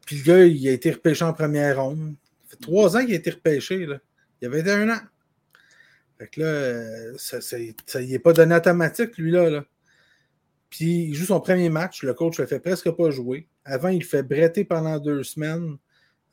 puis 0.06 0.18
le 0.18 0.24
gars, 0.24 0.46
il 0.46 0.68
a 0.68 0.72
été 0.72 0.92
repêché 0.92 1.24
en 1.24 1.34
première 1.34 1.82
ronde. 1.82 2.16
Ça 2.44 2.52
fait 2.52 2.62
3 2.62 2.98
ans 2.98 3.02
qu'il 3.02 3.14
a 3.14 3.18
été 3.18 3.32
repêché, 3.32 3.86
là. 3.86 4.00
Il 4.42 4.48
avait 4.48 4.62
21 4.62 4.90
ans. 4.90 5.02
Fait 6.18 6.28
que 6.28 6.42
là, 6.42 7.18
ça, 7.18 7.60
y 7.60 8.14
est 8.14 8.20
pas 8.20 8.34
donné 8.34 8.56
automatique, 8.56 9.18
lui-là. 9.18 9.50
Là. 9.50 9.66
Puis 10.70 11.10
il 11.10 11.16
joue 11.16 11.26
son 11.26 11.40
premier 11.40 11.70
match. 11.70 12.04
Le 12.04 12.14
coach 12.14 12.40
le 12.40 12.46
fait 12.48 12.60
presque 12.60 12.90
pas 12.92 13.12
jouer. 13.12 13.48
Avant, 13.66 13.90
il 13.90 14.04
fait 14.04 14.24
bretter 14.24 14.64
pendant 14.64 15.00
deux 15.00 15.24
semaines, 15.24 15.78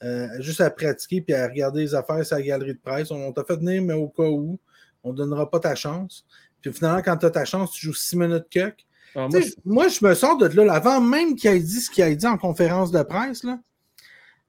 euh, 0.02 0.28
juste 0.40 0.60
à 0.60 0.70
pratiquer 0.70 1.20
puis 1.20 1.34
à 1.34 1.46
regarder 1.46 1.80
les 1.80 1.94
affaires 1.94 2.24
sur 2.24 2.36
la 2.36 2.42
galerie 2.42 2.74
de 2.74 2.78
presse. 2.78 3.10
On, 3.10 3.16
on 3.16 3.32
t'a 3.32 3.44
fait 3.44 3.56
venir, 3.56 3.82
mais 3.82 3.94
au 3.94 4.08
cas 4.08 4.28
où, 4.28 4.58
on 5.02 5.12
ne 5.12 5.16
donnera 5.16 5.50
pas 5.50 5.60
ta 5.60 5.74
chance. 5.74 6.24
Puis 6.60 6.72
finalement, 6.72 7.02
quand 7.02 7.16
tu 7.16 7.26
as 7.26 7.30
ta 7.30 7.44
chance, 7.44 7.72
tu 7.72 7.86
joues 7.86 7.94
six 7.94 8.16
minutes 8.16 8.46
que. 8.50 8.72
Ah, 9.14 9.28
moi, 9.28 9.40
Moi, 9.64 9.88
je 9.88 10.04
me 10.04 10.14
sors 10.14 10.36
de 10.36 10.46
là, 10.46 10.64
là, 10.64 10.74
avant 10.74 11.00
même 11.00 11.34
qu'il 11.34 11.50
ait 11.50 11.60
dit 11.60 11.80
ce 11.80 11.90
qu'il 11.90 12.04
a 12.04 12.14
dit 12.14 12.26
en 12.26 12.36
conférence 12.36 12.90
de 12.90 13.02
presse. 13.02 13.42
Là. 13.42 13.58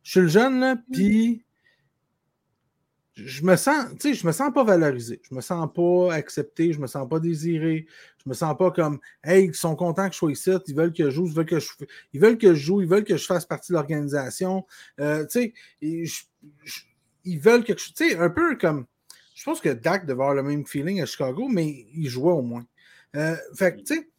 Je 0.04 0.12
suis 0.12 0.20
le 0.22 0.28
jeune, 0.28 0.60
là, 0.60 0.76
puis 0.92 1.44
je 3.16 3.44
me 3.44 3.56
sens, 3.56 3.88
tu 4.00 4.10
sais, 4.10 4.14
je 4.14 4.26
me 4.26 4.32
sens 4.32 4.54
pas 4.54 4.64
valorisé. 4.64 5.22
Je 5.30 5.36
me 5.36 5.42
sens 5.42 5.70
pas 5.74 6.14
accepté, 6.14 6.74
je 6.74 6.80
me 6.80 6.88
sens 6.88 7.08
pas 7.10 7.20
désiré. 7.20 7.86
Je 8.24 8.30
me 8.30 8.34
sens 8.34 8.56
pas 8.58 8.72
comme 8.72 9.00
Hey, 9.24 9.46
ils 9.46 9.56
sont 9.56 9.76
contents 9.76 10.08
que 10.08 10.14
je 10.14 10.18
sois 10.18 10.32
ici, 10.32 10.52
ils 10.68 10.76
veulent 10.76 10.94
que 10.94 11.06
je 11.06 11.10
joue, 11.10 11.28
ils 11.28 11.34
veulent 11.34 11.46
que 11.46 11.60
je, 11.60 11.70
ils 12.14 12.20
veulent 12.20 12.38
que 12.38 12.54
je 12.54 12.60
joue, 12.60 12.82
ils 12.82 12.88
veulent 12.88 13.04
que 13.04 13.18
je 13.18 13.26
fasse 13.26 13.46
partie 13.46 13.72
de 13.72 13.78
l'organisation. 13.78 14.66
Euh, 15.00 15.26
tu 15.26 15.54
sais, 15.82 16.10
ils 17.26 17.40
veulent 17.40 17.64
que 17.64 17.78
je. 17.78 17.92
Tu 17.94 18.10
sais, 18.10 18.18
un 18.18 18.30
peu 18.30 18.56
comme. 18.58 18.86
Je 19.36 19.44
pense 19.44 19.62
que 19.62 19.70
Dak 19.70 20.06
devait 20.06 20.12
avoir 20.14 20.34
le 20.34 20.44
même 20.44 20.66
feeling 20.66 21.02
à 21.02 21.06
Chicago, 21.06 21.48
mais 21.50 21.86
il 21.94 22.08
jouait 22.10 22.34
au 22.34 22.42
moins. 22.42 22.66
Euh, 23.16 23.36
fait 23.56 23.74
que, 23.74 23.80
tu 23.80 23.96
sais, 23.96 24.10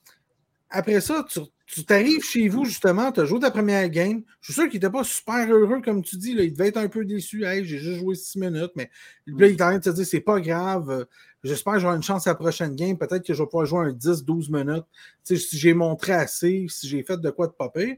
après 0.70 1.00
ça, 1.00 1.26
tu, 1.28 1.40
tu 1.72 1.84
t'arrives 1.84 2.22
chez 2.24 2.48
vous, 2.48 2.64
justement, 2.64 3.12
tu 3.12 3.20
as 3.20 3.24
joué 3.24 3.38
ta 3.40 3.50
première 3.50 3.88
game. 3.90 4.22
Je 4.40 4.46
suis 4.46 4.54
sûr 4.54 4.64
qu'il 4.68 4.80
n'était 4.80 4.90
pas 4.90 5.04
super 5.04 5.48
heureux, 5.48 5.80
comme 5.82 6.02
tu 6.02 6.16
dis. 6.16 6.34
Là. 6.34 6.42
Il 6.42 6.52
devait 6.52 6.68
être 6.68 6.78
un 6.78 6.88
peu 6.88 7.04
déçu. 7.04 7.44
Hey, 7.44 7.64
j'ai 7.64 7.78
juste 7.78 8.00
joué 8.00 8.14
six 8.14 8.38
minutes, 8.38 8.72
mais 8.76 8.90
là, 9.26 9.46
il 9.46 9.52
est 9.52 9.62
en 9.62 9.66
train 9.68 9.78
de 9.78 9.82
te 9.82 9.90
dire 9.90 10.06
c'est 10.06 10.20
pas 10.20 10.40
grave. 10.40 10.90
euh, 10.90 11.04
J'espère 11.42 11.74
que 11.74 11.78
j'aurai 11.80 11.96
une 11.96 12.02
chance 12.02 12.26
à 12.26 12.30
la 12.30 12.34
prochaine 12.34 12.74
game. 12.76 12.98
Peut-être 12.98 13.24
que 13.24 13.32
je 13.32 13.42
vais 13.42 13.46
pouvoir 13.46 13.66
jouer 13.66 13.86
un 13.86 13.92
10-12 13.92 14.50
minutes. 14.50 14.84
Si 15.24 15.58
j'ai 15.58 15.72
montré 15.72 16.12
assez, 16.12 16.66
si 16.68 16.88
j'ai 16.88 17.02
fait 17.02 17.18
de 17.18 17.30
quoi 17.30 17.46
de 17.46 17.52
pire. 17.72 17.96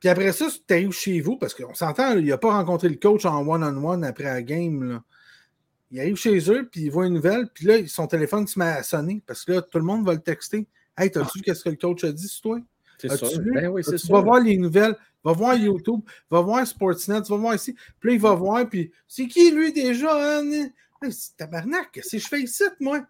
Puis 0.00 0.08
après 0.10 0.32
ça, 0.32 0.46
tu 0.50 0.74
arrives 0.74 0.92
chez 0.92 1.20
vous, 1.20 1.36
parce 1.38 1.54
qu'on 1.54 1.72
s'entend, 1.72 2.18
il 2.18 2.26
n'a 2.26 2.36
pas 2.36 2.52
rencontré 2.52 2.90
le 2.90 2.96
coach 2.96 3.24
en 3.24 3.46
one-on-one 3.46 4.04
après 4.04 4.24
la 4.24 4.42
game. 4.42 4.82
là. 4.84 5.02
Il 5.90 6.00
arrive 6.00 6.16
chez 6.16 6.50
eux, 6.50 6.68
puis 6.70 6.82
il 6.82 6.90
voit 6.90 7.06
une 7.06 7.14
nouvelle, 7.14 7.48
puis 7.54 7.66
là, 7.66 7.78
son 7.86 8.06
téléphone 8.06 8.46
se 8.46 8.58
met 8.58 8.66
à 8.66 8.82
sonner, 8.82 9.22
parce 9.26 9.44
que 9.44 9.52
là, 9.52 9.62
tout 9.62 9.78
le 9.78 9.84
monde 9.84 10.04
va 10.04 10.12
le 10.12 10.20
texter. 10.20 10.66
Hey, 10.96 11.10
t'as-tu 11.10 11.38
vu 11.38 11.42
qu'est-ce 11.42 11.64
que 11.64 11.70
le 11.70 11.76
coach 11.76 12.04
a 12.04 12.12
dit 12.12 12.28
sur 12.28 12.42
toi? 12.42 12.60
C'est 12.98 13.16
sûr. 13.16 13.28
Ben 13.54 13.68
oui, 13.68 13.82
c'est 13.84 13.92
Tu 13.96 14.06
sûr. 14.06 14.14
vas 14.14 14.22
voir 14.22 14.40
les 14.40 14.56
nouvelles, 14.56 14.96
va 15.24 15.32
voir 15.32 15.54
YouTube, 15.56 16.00
va 16.30 16.40
voir 16.40 16.66
Sportsnet, 16.66 17.22
tu 17.22 17.30
vas 17.32 17.36
voir 17.38 17.54
ici. 17.54 17.74
Puis 18.00 18.10
là, 18.10 18.14
il 18.14 18.20
va 18.20 18.34
voir, 18.34 18.68
puis 18.68 18.92
c'est 19.08 19.26
qui 19.26 19.50
lui 19.50 19.72
déjà? 19.72 20.38
Hein? 20.40 20.50
Hey, 21.02 21.12
c'est 21.12 21.36
tabarnak, 21.36 21.90
qu'est-ce 21.92 22.12
que 22.16 22.18
je 22.22 22.28
fais 22.28 22.42
ici, 22.42 22.62
moi? 22.80 23.00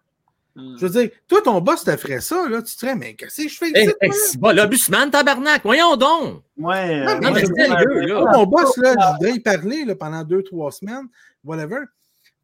Hum. 0.57 0.75
Je 0.79 0.87
veux 0.87 1.01
dire, 1.01 1.11
toi, 1.27 1.41
ton 1.41 1.59
boss 1.61 1.83
te 1.83 1.95
ferait 1.97 2.21
ça, 2.21 2.47
là, 2.47 2.61
tu 2.61 2.73
te 2.73 2.79
dirais, 2.79 2.95
mais 2.95 3.13
qu'est-ce 3.13 3.43
que 3.43 3.49
je 3.49 3.57
fais 3.57 3.67
ici? 3.69 3.91
Hey, 4.01 4.11
c'est 4.11 4.39
bon, 4.39 4.55
l'obusman, 4.55 5.11
tabarnak, 5.11 5.61
voyons 5.63 5.97
donc! 5.97 6.43
Ouais, 6.57 7.03
Non, 7.05 7.11
euh, 7.11 7.31
mais 7.33 8.07
là. 8.07 8.19
Moi, 8.21 8.31
mon 8.33 8.45
boss, 8.45 8.77
là, 8.77 8.95
je 8.99 9.13
voudrais 9.13 9.35
y 9.35 9.39
parler 9.41 9.85
là, 9.85 9.95
pendant 9.95 10.23
deux, 10.23 10.43
trois 10.43 10.71
semaines, 10.71 11.07
whatever. 11.43 11.81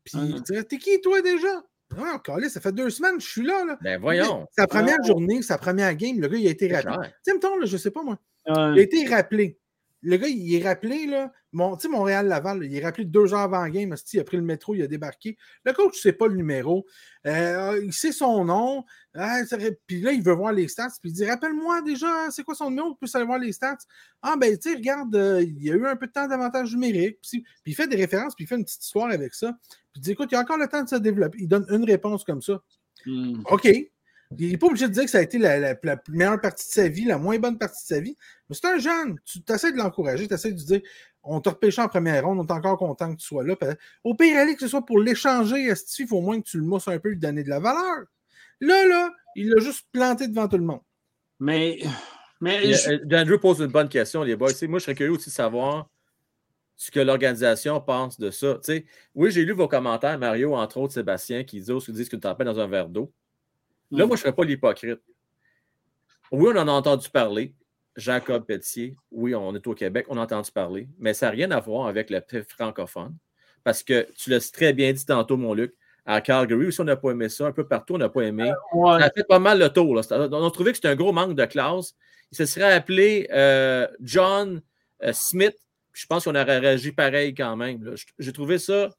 Puis 0.04 0.14
il 0.18 0.42
dirait, 0.44 0.64
t'es 0.64 0.78
qui, 0.78 1.00
toi, 1.02 1.22
déjà? 1.22 1.64
Ouais, 1.98 2.10
encore 2.14 2.40
ça 2.50 2.62
fait 2.62 2.72
deux 2.72 2.90
semaines 2.90 3.18
que 3.18 3.24
je 3.24 3.30
suis 3.30 3.44
là. 3.44 3.64
là. 3.66 3.78
Ben 3.82 4.00
voyons. 4.00 4.48
Sa 4.58 4.68
première 4.68 5.04
journée, 5.06 5.42
sa 5.42 5.58
première 5.58 5.96
game, 5.96 6.20
le 6.20 6.28
gars, 6.28 6.38
il 6.38 6.48
a 6.48 6.52
été 6.52 6.74
rappelé. 6.74 7.08
Tu 7.08 7.12
sais, 7.24 7.34
mettons, 7.34 7.58
là, 7.58 7.66
je 7.66 7.78
sais 7.78 7.92
pas 7.92 8.04
moi. 8.04 8.18
Il 8.48 8.80
a 8.80 8.82
été 8.82 9.08
rappelé. 9.08 9.60
Le 10.04 10.18
gars, 10.18 10.28
il 10.28 10.56
est 10.56 10.64
rappelé, 10.68 11.06
là. 11.06 11.32
Mon, 11.52 11.76
tu 11.76 11.84
sais, 11.84 11.90
Montréal-Laval, 11.90 12.64
il 12.64 12.76
est 12.76 12.84
rappelé 12.84 13.06
deux 13.06 13.34
heures 13.34 13.42
avant 13.42 13.62
la 13.62 13.70
game. 13.70 13.94
Il 14.14 14.20
a 14.20 14.24
pris 14.24 14.38
le 14.38 14.44
métro, 14.44 14.74
il 14.74 14.82
a 14.82 14.88
débarqué. 14.88 15.38
Le 15.66 15.74
coach 15.74 15.94
ne 15.96 16.00
sait 16.00 16.14
pas 16.14 16.28
le 16.28 16.36
numéro. 16.36 16.86
Euh, 17.28 17.80
il 17.84 17.94
sait 17.94 18.12
son 18.12 18.46
nom. 18.46 18.84
Ah, 19.14 19.42
puis 19.86 20.02
là, 20.02 20.12
il 20.12 20.24
veut 20.24 20.34
voir 20.34 20.54
les 20.54 20.68
stats. 20.68 20.94
Puis 21.02 21.12
il 21.12 21.14
dit 21.14 21.26
Rappelle-moi 21.26 21.82
déjà, 21.82 22.32
c'est 22.32 22.44
quoi 22.44 22.56
son 22.56 22.70
numéro? 22.70 22.92
Tu 22.92 22.98
peux 23.00 23.18
aller 23.18 23.26
voir 23.26 23.38
les 23.38 23.52
stats? 23.52 23.78
Ah, 24.22 24.36
ben, 24.40 24.58
tu 24.58 24.70
sais, 24.70 24.76
regarde, 24.76 25.16
euh, 25.16 25.44
il 25.44 25.62
y 25.62 25.72
a 25.72 25.76
eu 25.76 25.86
un 25.86 25.96
peu 25.96 26.08
de 26.08 26.12
temps 26.12 26.28
d'avantage 26.28 26.74
numérique. 26.74 27.20
Puis, 27.22 27.42
puis 27.42 27.74
il 27.74 27.76
fait 27.76 27.88
des 27.88 27.98
références, 27.98 28.34
puis 28.34 28.46
il 28.46 28.48
fait 28.48 28.56
une 28.56 28.64
petite 28.64 28.84
histoire 28.84 29.12
avec 29.12 29.34
ça. 29.34 29.54
Puis 29.62 29.98
il 29.98 30.02
dit 30.02 30.12
Écoute, 30.12 30.30
il 30.32 30.36
y 30.36 30.38
a 30.38 30.42
encore 30.42 30.58
le 30.58 30.68
temps 30.68 30.84
de 30.84 30.90
se 30.90 30.96
développer. 30.96 31.38
Il 31.42 31.48
donne 31.48 31.66
une 31.70 31.84
réponse 31.84 32.24
comme 32.24 32.42
ça. 32.42 32.62
Hum. 33.06 33.44
OK. 33.50 33.68
Il 34.38 34.52
n'est 34.52 34.58
pas 34.58 34.68
obligé 34.68 34.88
de 34.88 34.94
dire 34.94 35.04
que 35.04 35.10
ça 35.10 35.18
a 35.18 35.22
été 35.22 35.38
la, 35.38 35.60
la- 35.60 35.76
la 35.84 36.02
meilleure 36.10 36.40
partie 36.40 36.68
de 36.68 36.72
sa 36.74 36.88
vie, 36.88 37.06
la 37.06 37.18
moins 37.18 37.38
bonne 37.40 37.58
partie 37.58 37.84
de 37.84 37.96
sa 37.96 38.00
vie. 38.00 38.16
Mais 38.50 38.56
c'est 38.56 38.68
un 38.68 38.78
jeune. 38.80 39.18
Tu 39.26 39.40
essaies 39.50 39.72
de 39.74 39.78
l'encourager, 39.78 40.28
tu 40.28 40.34
essaies 40.34 40.52
de 40.54 40.58
lui 40.58 40.66
dire 40.66 40.82
on 41.24 41.40
t'a 41.42 41.52
repêché 41.52 41.82
en 41.82 41.88
première 41.88 42.26
ronde, 42.26 42.40
on 42.40 42.46
est 42.48 42.52
encore 42.58 42.78
content 42.78 43.12
que 43.14 43.20
tu 43.20 43.28
sois 43.28 43.44
là. 43.44 43.56
Puis, 43.56 43.68
Au 44.04 44.16
pire, 44.16 44.38
aller 44.38 44.56
que 44.56 44.62
ce 44.62 44.68
soit 44.68 44.86
pour 44.86 45.00
l'échanger, 45.00 45.72
il 46.00 46.08
faut 46.08 46.18
au 46.18 46.22
moins 46.22 46.40
que 46.42 46.48
tu 46.48 46.58
le 46.58 46.64
mousses 46.64 46.88
un 46.88 46.98
peu, 46.98 47.10
lui 47.10 47.18
donner 47.20 47.44
de 47.44 47.50
la 47.50 47.60
valeur? 47.60 48.06
Là, 48.60 48.86
là, 48.88 49.12
il 49.36 49.50
l'a 49.50 49.62
juste 49.62 49.86
planté 49.92 50.28
devant 50.28 50.48
tout 50.48 50.58
le 50.58 50.64
monde. 50.64 50.82
Mais, 51.40 51.80
mais 52.40 52.74
je- 52.74 52.92
euh, 52.92 53.22
Andrew 53.22 53.38
pose 53.40 53.60
une 53.60 53.68
bonne 53.68 53.90
question, 53.90 54.24
les 54.24 54.36
boys. 54.36 54.52
Tu 54.52 54.60
sais, 54.60 54.68
moi, 54.68 54.80
je 54.80 54.86
serais 54.86 54.96
curieux 54.96 55.12
aussi 55.14 55.30
de 55.30 55.36
savoir 55.36 55.90
ce 56.76 56.90
que 56.90 57.00
l'organisation 57.00 57.80
pense 57.82 58.20
de 58.20 58.32
ça. 58.32 58.56
Tu 58.56 58.60
sais, 58.64 58.86
oui, 59.14 59.30
j'ai 59.32 59.46
lu 59.46 59.52
vos 59.54 59.68
commentaires, 59.68 60.18
Mario, 60.18 60.56
entre 60.56 60.78
autres, 60.78 60.94
Sébastien, 60.94 61.44
qui 61.44 61.62
disent, 61.62 61.86
qui 61.86 61.92
disent 61.92 62.10
qu'une 62.10 62.20
tempête 62.20 62.48
dans 62.48 62.60
un 62.60 62.68
verre 62.68 62.90
d'eau. 62.90 63.12
Là, 63.92 64.06
Mm. 64.06 64.08
moi, 64.08 64.16
je 64.16 64.22
ne 64.22 64.24
serais 64.24 64.34
pas 64.36 64.44
l'hypocrite. 64.44 65.02
Oui, 66.32 66.52
on 66.54 66.58
en 66.58 66.68
a 66.68 66.72
entendu 66.72 67.10
parler. 67.10 67.54
Jacob 67.98 68.46
Pelletier, 68.46 68.96
oui, 69.12 69.36
on 69.36 69.54
est 69.54 69.68
au 69.68 69.74
Québec, 69.76 70.06
on 70.08 70.18
a 70.18 70.22
entendu 70.22 70.50
parler, 70.50 70.88
mais 70.98 71.14
ça 71.14 71.26
n'a 71.26 71.32
rien 71.34 71.52
à 71.52 71.60
voir 71.60 71.88
avec 71.88 72.10
le 72.10 72.22
francophone. 72.48 73.14
Parce 73.66 73.84
que 73.84 74.08
tu 74.16 74.30
l'as 74.30 74.50
très 74.52 74.72
bien 74.72 74.94
dit 74.94 75.06
tantôt, 75.06 75.36
mon 75.36 75.54
Luc, 75.54 75.76
à 76.06 76.22
Calgary 76.22 76.68
aussi, 76.68 76.80
on 76.80 76.86
n'a 76.86 76.96
pas 76.96 77.12
aimé 77.12 77.28
ça. 77.28 77.46
Un 77.48 77.52
peu 77.52 77.68
partout, 77.68 77.96
on 77.96 77.98
n'a 77.98 78.08
pas 78.10 78.22
aimé. 78.22 78.52
ouais. 78.74 79.00
Ça 79.00 79.06
a 79.08 79.10
fait 79.12 79.28
pas 79.28 79.40
mal 79.40 79.60
le 79.60 79.68
tour. 79.70 79.94
là. 79.94 80.02
On 80.10 80.48
a 80.48 80.52
trouvé 80.52 80.72
que 80.72 80.78
c'était 80.78 80.88
un 80.88 80.96
gros 80.96 81.12
manque 81.12 81.36
de 81.36 81.46
classe. 81.46 81.94
Il 82.32 82.38
se 82.38 82.46
serait 82.46 82.72
appelé 82.74 83.28
euh, 83.32 83.88
John 84.00 84.62
euh, 85.04 85.12
Smith. 85.14 85.56
Je 85.92 86.06
pense 86.06 86.24
qu'on 86.24 86.32
aurait 86.36 86.60
réagi 86.60 86.94
pareil 86.94 87.36
quand 87.36 87.56
même. 87.58 87.94
J'ai 88.18 88.32
trouvé 88.32 88.58
ça. 88.58 88.90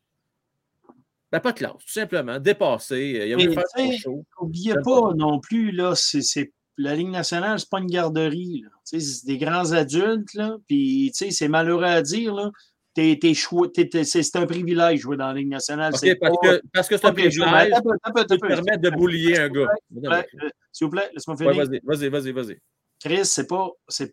Ben, 1.33 1.41
pas 1.41 1.53
de 1.53 1.59
classe, 1.59 1.73
tout 1.73 1.93
simplement. 1.93 2.39
Dépassé. 2.39 3.23
Il 3.27 3.33
a 3.33 3.37
Mais 3.37 3.45
voulu 3.45 3.55
faire 3.55 3.65
son 3.75 3.87
tu 3.87 3.93
sais, 3.93 3.99
show. 3.99 4.25
N'oubliez 4.41 4.75
pas 4.85 5.15
non 5.17 5.41
plus, 5.41 5.73
là, 5.73 5.95
c'est, 5.95 6.53
la 6.77 6.95
Ligue 6.95 7.09
nationale, 7.09 7.59
c'est 7.59 7.71
pas 7.71 7.81
une 7.81 7.87
garderie. 7.87 8.65
C'est 8.85 9.25
des 9.25 9.39
grands 9.39 9.73
adultes, 9.73 10.35
là. 10.35 10.59
Puis, 10.69 11.11
c'est 11.15 11.49
malheureux 11.49 11.85
à 11.85 12.03
dire, 12.03 12.35
là. 12.35 12.51
C'est, 12.95 14.37
un 14.37 14.47
privilège 14.47 15.01
jouer 15.01 15.17
dans 15.17 15.29
la 15.29 15.35
Ligue 15.35 15.49
nationale. 15.49 15.93
Parce 15.93 16.03
pas- 16.03 16.31
que 16.43 16.63
parce 16.75 16.89
que 16.89 16.99
c'est 16.99 17.07
un 17.07 17.13
privilège 17.15 17.73
qui 18.31 18.39
permet 18.39 18.77
de 18.77 18.91
boulier 18.91 19.39
un 19.39 19.49
gars. 19.49 19.69
S'il 19.91 19.97
vous 19.97 20.01
plaît, 20.03 20.29
euh, 20.43 20.49
S'il 20.71 20.85
vous 20.85 20.91
plaît, 20.91 21.11
laisse-moi 21.15 21.37
finir. 21.39 21.55
vas-y, 21.55 21.81
vas-y, 21.83 22.09
vas-y, 22.11 22.33
vas-y. 22.33 22.59
Chris, 23.01 23.25
c'est 23.25 23.49
pas, 23.49 23.71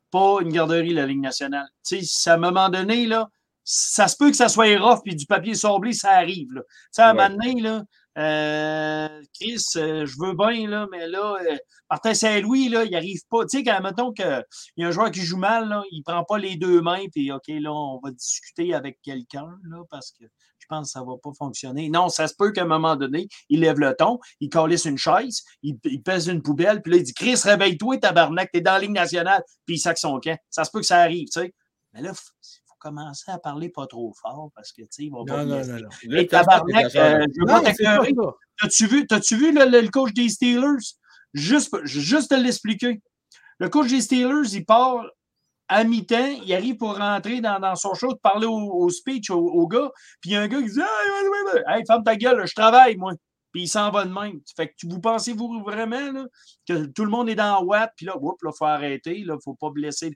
pas 0.10 0.38
une 0.42 0.54
garderie, 0.54 0.94
la 0.94 1.06
Ligue 1.06 1.22
nationale. 1.22 1.68
Tu 1.86 1.98
sais, 1.98 2.06
si 2.06 2.30
à 2.30 2.36
un 2.36 2.38
moment 2.38 2.70
donné, 2.70 3.06
là, 3.06 3.30
ça 3.72 4.08
se 4.08 4.18
peut 4.18 4.32
que 4.32 4.36
ça 4.36 4.50
soit 4.50 4.80
rough 4.80 5.02
puis 5.06 5.16
du 5.16 5.28
papier 5.28 5.54
sablé, 5.54 5.94
ça 5.94 6.10
arrive. 6.14 6.52
Là. 6.54 6.62
Tu 6.62 6.78
sais, 6.92 7.02
à 7.04 7.10
un 7.10 7.14
moment 7.14 7.30
donné, 7.30 7.62
là, 7.62 7.84
euh, 8.18 9.22
Chris, 9.40 9.64
euh, 9.76 10.08
je 10.08 10.16
veux 10.20 10.34
bien, 10.34 10.68
là, 10.68 10.88
mais 10.92 11.08
là, 11.08 11.38
euh, 11.40 11.56
Martin 11.88 12.16
Saint-Louis, 12.16 12.70
là, 12.70 12.84
il 12.84 12.96
arrive 12.96 13.22
pas. 13.30 13.46
Tu 13.46 13.60
sais, 13.60 13.64
quand 13.64 13.80
mettons 13.82 14.12
qu'il 14.12 14.44
y 14.78 14.84
a 14.84 14.88
un 14.88 14.92
joueur 14.92 15.12
qui 15.12 15.22
joue 15.22 15.38
mal, 15.38 15.70
là, 15.70 15.84
il 15.92 16.02
prend 16.02 16.24
pas 16.24 16.40
les 16.40 16.56
deux 16.56 16.82
mains, 16.82 17.06
puis 17.12 17.32
OK, 17.32 17.44
là, 17.48 17.72
on 17.72 18.00
va 18.04 18.10
discuter 18.10 18.74
avec 18.74 19.00
quelqu'un, 19.04 19.48
là, 19.70 19.84
parce 19.92 20.14
que 20.14 20.26
je 20.58 20.66
pense 20.68 20.88
que 20.88 20.92
ça 20.94 21.04
va 21.04 21.14
pas 21.22 21.32
fonctionner. 21.38 21.90
Non, 21.90 22.10
ça 22.10 22.28
se 22.28 22.34
peut 22.36 22.52
qu'à 22.52 22.64
un 22.64 22.66
moment 22.66 22.96
donné, 22.96 23.28
il 23.50 23.60
lève 23.60 23.80
le 23.80 23.96
ton, 23.96 24.18
il 24.40 24.50
calisse 24.50 24.86
une 24.86 24.98
chaise, 24.98 25.44
il, 25.62 25.78
il 25.84 26.02
pèse 26.02 26.28
une 26.28 26.42
poubelle, 26.42 26.82
puis 26.82 26.94
là, 26.94 26.98
il 26.98 27.04
dit 27.04 27.14
Chris, 27.14 27.40
réveille-toi, 27.44 28.00
tabarnak, 28.00 28.50
t'es 28.52 28.62
dans 28.62 28.74
la 28.74 28.80
Ligue 28.80 28.92
nationale, 28.94 29.44
puis 29.68 29.76
il 29.76 29.80
sac 29.80 30.00
son 30.00 30.20
camp. 30.20 30.40
Ça 30.50 30.64
se 30.64 30.72
peut 30.72 30.80
que 30.80 30.88
ça 30.88 30.98
arrive, 30.98 31.28
tu 31.28 31.42
sais. 31.42 31.54
Mais 31.94 32.02
là, 32.02 32.12
il 32.82 32.88
faut 32.88 32.90
commencer 32.96 33.32
à 33.32 33.38
parler 33.40 33.70
pas 33.70 33.88
trop 33.88 34.14
fort, 34.22 34.52
parce 34.56 34.72
que, 34.72 34.82
tu 34.84 34.88
sais, 34.92 35.04
il 35.04 35.12
va 35.12 35.20
pas 35.28 35.44
Non, 35.44 35.50
non, 35.50 35.56
blesser. 35.56 35.72
non, 35.74 35.90
non. 36.18 36.26
Tabarnak, 36.26 36.96
euh, 36.96 37.26
je 37.34 37.40
veux 37.42 37.46
Non, 37.46 38.26
pas. 38.26 38.36
T'as-tu 38.62 38.88
vu, 38.88 39.08
t'as-tu 39.08 39.36
vu 39.36 39.54
le, 39.54 39.66
le- 39.70 39.82
le 39.82 39.90
coach 39.90 40.14
des 40.14 40.30
Steelers? 40.30 40.96
Juste, 41.34 41.76
juste 41.86 42.30
te 42.32 42.36
l'expliquer. 42.36 43.02
Le 43.60 43.70
coach 43.70 43.90
des 43.90 44.02
Steelers, 44.02 44.54
il 44.54 44.66
part 44.66 45.06
à 45.68 45.84
mi-temps, 45.84 46.40
il 46.44 46.54
arrive 46.54 46.78
pour 46.78 46.98
rentrer 46.98 47.42
dans, 47.42 47.60
dans 47.60 47.76
son 47.76 47.94
show, 47.94 48.14
de 48.14 48.18
parler 48.20 48.48
au, 48.48 48.54
au 48.58 48.90
speech 48.90 49.30
au, 49.30 49.38
au 49.40 49.68
gars, 49.68 49.92
puis 50.22 50.32
il 50.32 50.34
y 50.34 50.36
a 50.36 50.42
un 50.42 50.48
gars 50.48 50.62
qui 50.62 50.70
dit 50.72 50.80
Hey. 50.80 51.64
Hey, 51.68 51.84
ferme 51.86 52.04
ta 52.04 52.16
gueule, 52.16 52.46
je 52.48 52.56
travaille, 52.56 52.96
moi. 52.98 53.14
Puis 53.52 53.64
il 53.64 53.68
s'en 53.68 53.90
va 53.92 54.06
de 54.06 54.14
même. 54.14 54.40
Fait 54.56 54.68
que 54.68 54.74
vous 54.88 55.00
pensez-vous 55.00 55.62
vraiment 55.64 56.12
là, 56.12 56.26
que 56.68 56.86
tout 56.88 57.04
le 57.04 57.10
monde 57.12 57.30
est 57.30 57.36
dans 57.36 57.62
Watt, 57.64 57.92
puis 57.96 58.06
là, 58.06 58.16
oups, 58.20 58.42
là, 58.44 58.52
faut 58.58 58.66
arrêter, 58.66 59.24
là, 59.26 59.38
faut 59.44 59.56
pas 59.56 59.70
blesser. 59.72 60.16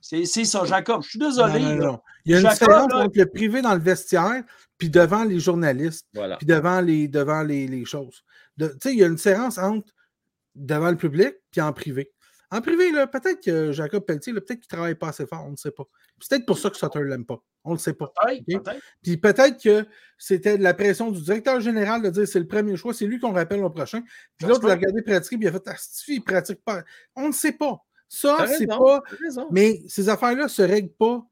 C'est 0.00 0.24
ça, 0.44 0.64
Jacob. 0.64 1.02
Je 1.02 1.10
suis 1.10 1.18
désolé. 1.18 1.60
Non, 1.60 1.68
non, 1.68 1.76
là. 1.76 1.86
non. 1.86 2.00
Il 2.24 2.32
y 2.32 2.34
a 2.34 2.38
une 2.38 2.42
Jacob, 2.42 2.58
différence 2.58 2.92
là- 2.92 2.98
entre 2.98 3.18
le 3.18 3.26
privé 3.26 3.62
dans 3.62 3.74
le 3.74 3.80
vestiaire 3.80 4.42
puis 4.78 4.90
devant 4.90 5.24
les 5.24 5.40
journalistes. 5.40 6.06
Voilà. 6.14 6.36
puis 6.36 6.46
devant 6.46 6.80
les, 6.80 7.08
devant 7.08 7.42
les, 7.42 7.66
les 7.66 7.84
choses. 7.84 8.24
Tu 8.58 8.66
sais, 8.82 8.92
il 8.92 8.98
y 8.98 9.04
a 9.04 9.06
une 9.06 9.14
différence 9.14 9.58
entre 9.58 9.92
devant 10.54 10.90
le 10.90 10.96
public 10.96 11.34
puis 11.50 11.60
en 11.60 11.72
privé. 11.72 12.12
En 12.52 12.60
privé, 12.60 12.90
peut-être 13.12 13.40
que 13.44 13.70
Jacob 13.70 14.04
Pelletier, 14.04 14.32
peut-être 14.32 14.58
qu'il 14.60 14.66
travaille 14.66 14.96
pas 14.96 15.08
assez 15.10 15.24
fort, 15.24 15.44
on 15.46 15.52
ne 15.52 15.56
sait 15.56 15.70
pas. 15.70 15.84
C'est 16.18 16.30
peut-être 16.30 16.46
pour 16.46 16.58
ça 16.58 16.68
que 16.70 16.76
Sutter 16.76 17.00
l'aime 17.04 17.24
pas. 17.24 17.40
On 17.62 17.70
ne 17.70 17.74
le 17.76 17.78
sait 17.78 17.92
pas. 17.92 18.12
Peut-être. 18.26 18.76
Puis 19.02 19.16
peut-être 19.18 19.62
que 19.62 19.86
c'était 20.18 20.58
de 20.58 20.62
la 20.62 20.74
pression 20.74 21.10
du 21.12 21.22
directeur 21.22 21.60
général 21.60 22.02
de 22.02 22.10
dire 22.10 22.26
c'est 22.26 22.40
le 22.40 22.48
premier 22.48 22.76
choix, 22.76 22.92
c'est 22.92 23.06
lui 23.06 23.20
qu'on 23.20 23.32
rappelle 23.32 23.62
au 23.62 23.70
prochain. 23.70 24.02
Puis 24.36 24.48
l'autre, 24.48 24.62
il 24.64 24.70
a 24.70 24.74
peut. 24.76 24.80
regardé 24.80 25.02
pratiquer, 25.02 25.36
puis 25.36 25.46
il 25.46 25.48
a 25.48 25.52
fait 25.52 25.62
Ah, 25.66 25.76
il 26.08 26.24
pratique 26.24 26.64
pas. 26.64 26.82
On 27.14 27.28
ne 27.28 27.32
sait 27.32 27.52
pas. 27.52 27.78
Ça, 28.10 28.44
c'est 28.46 28.66
pas. 28.66 29.00
Mais 29.50 29.80
ces 29.86 30.08
affaires-là 30.08 30.44
ne 30.44 30.48
se 30.48 30.62
règlent 30.62 30.92
pas 30.98 31.24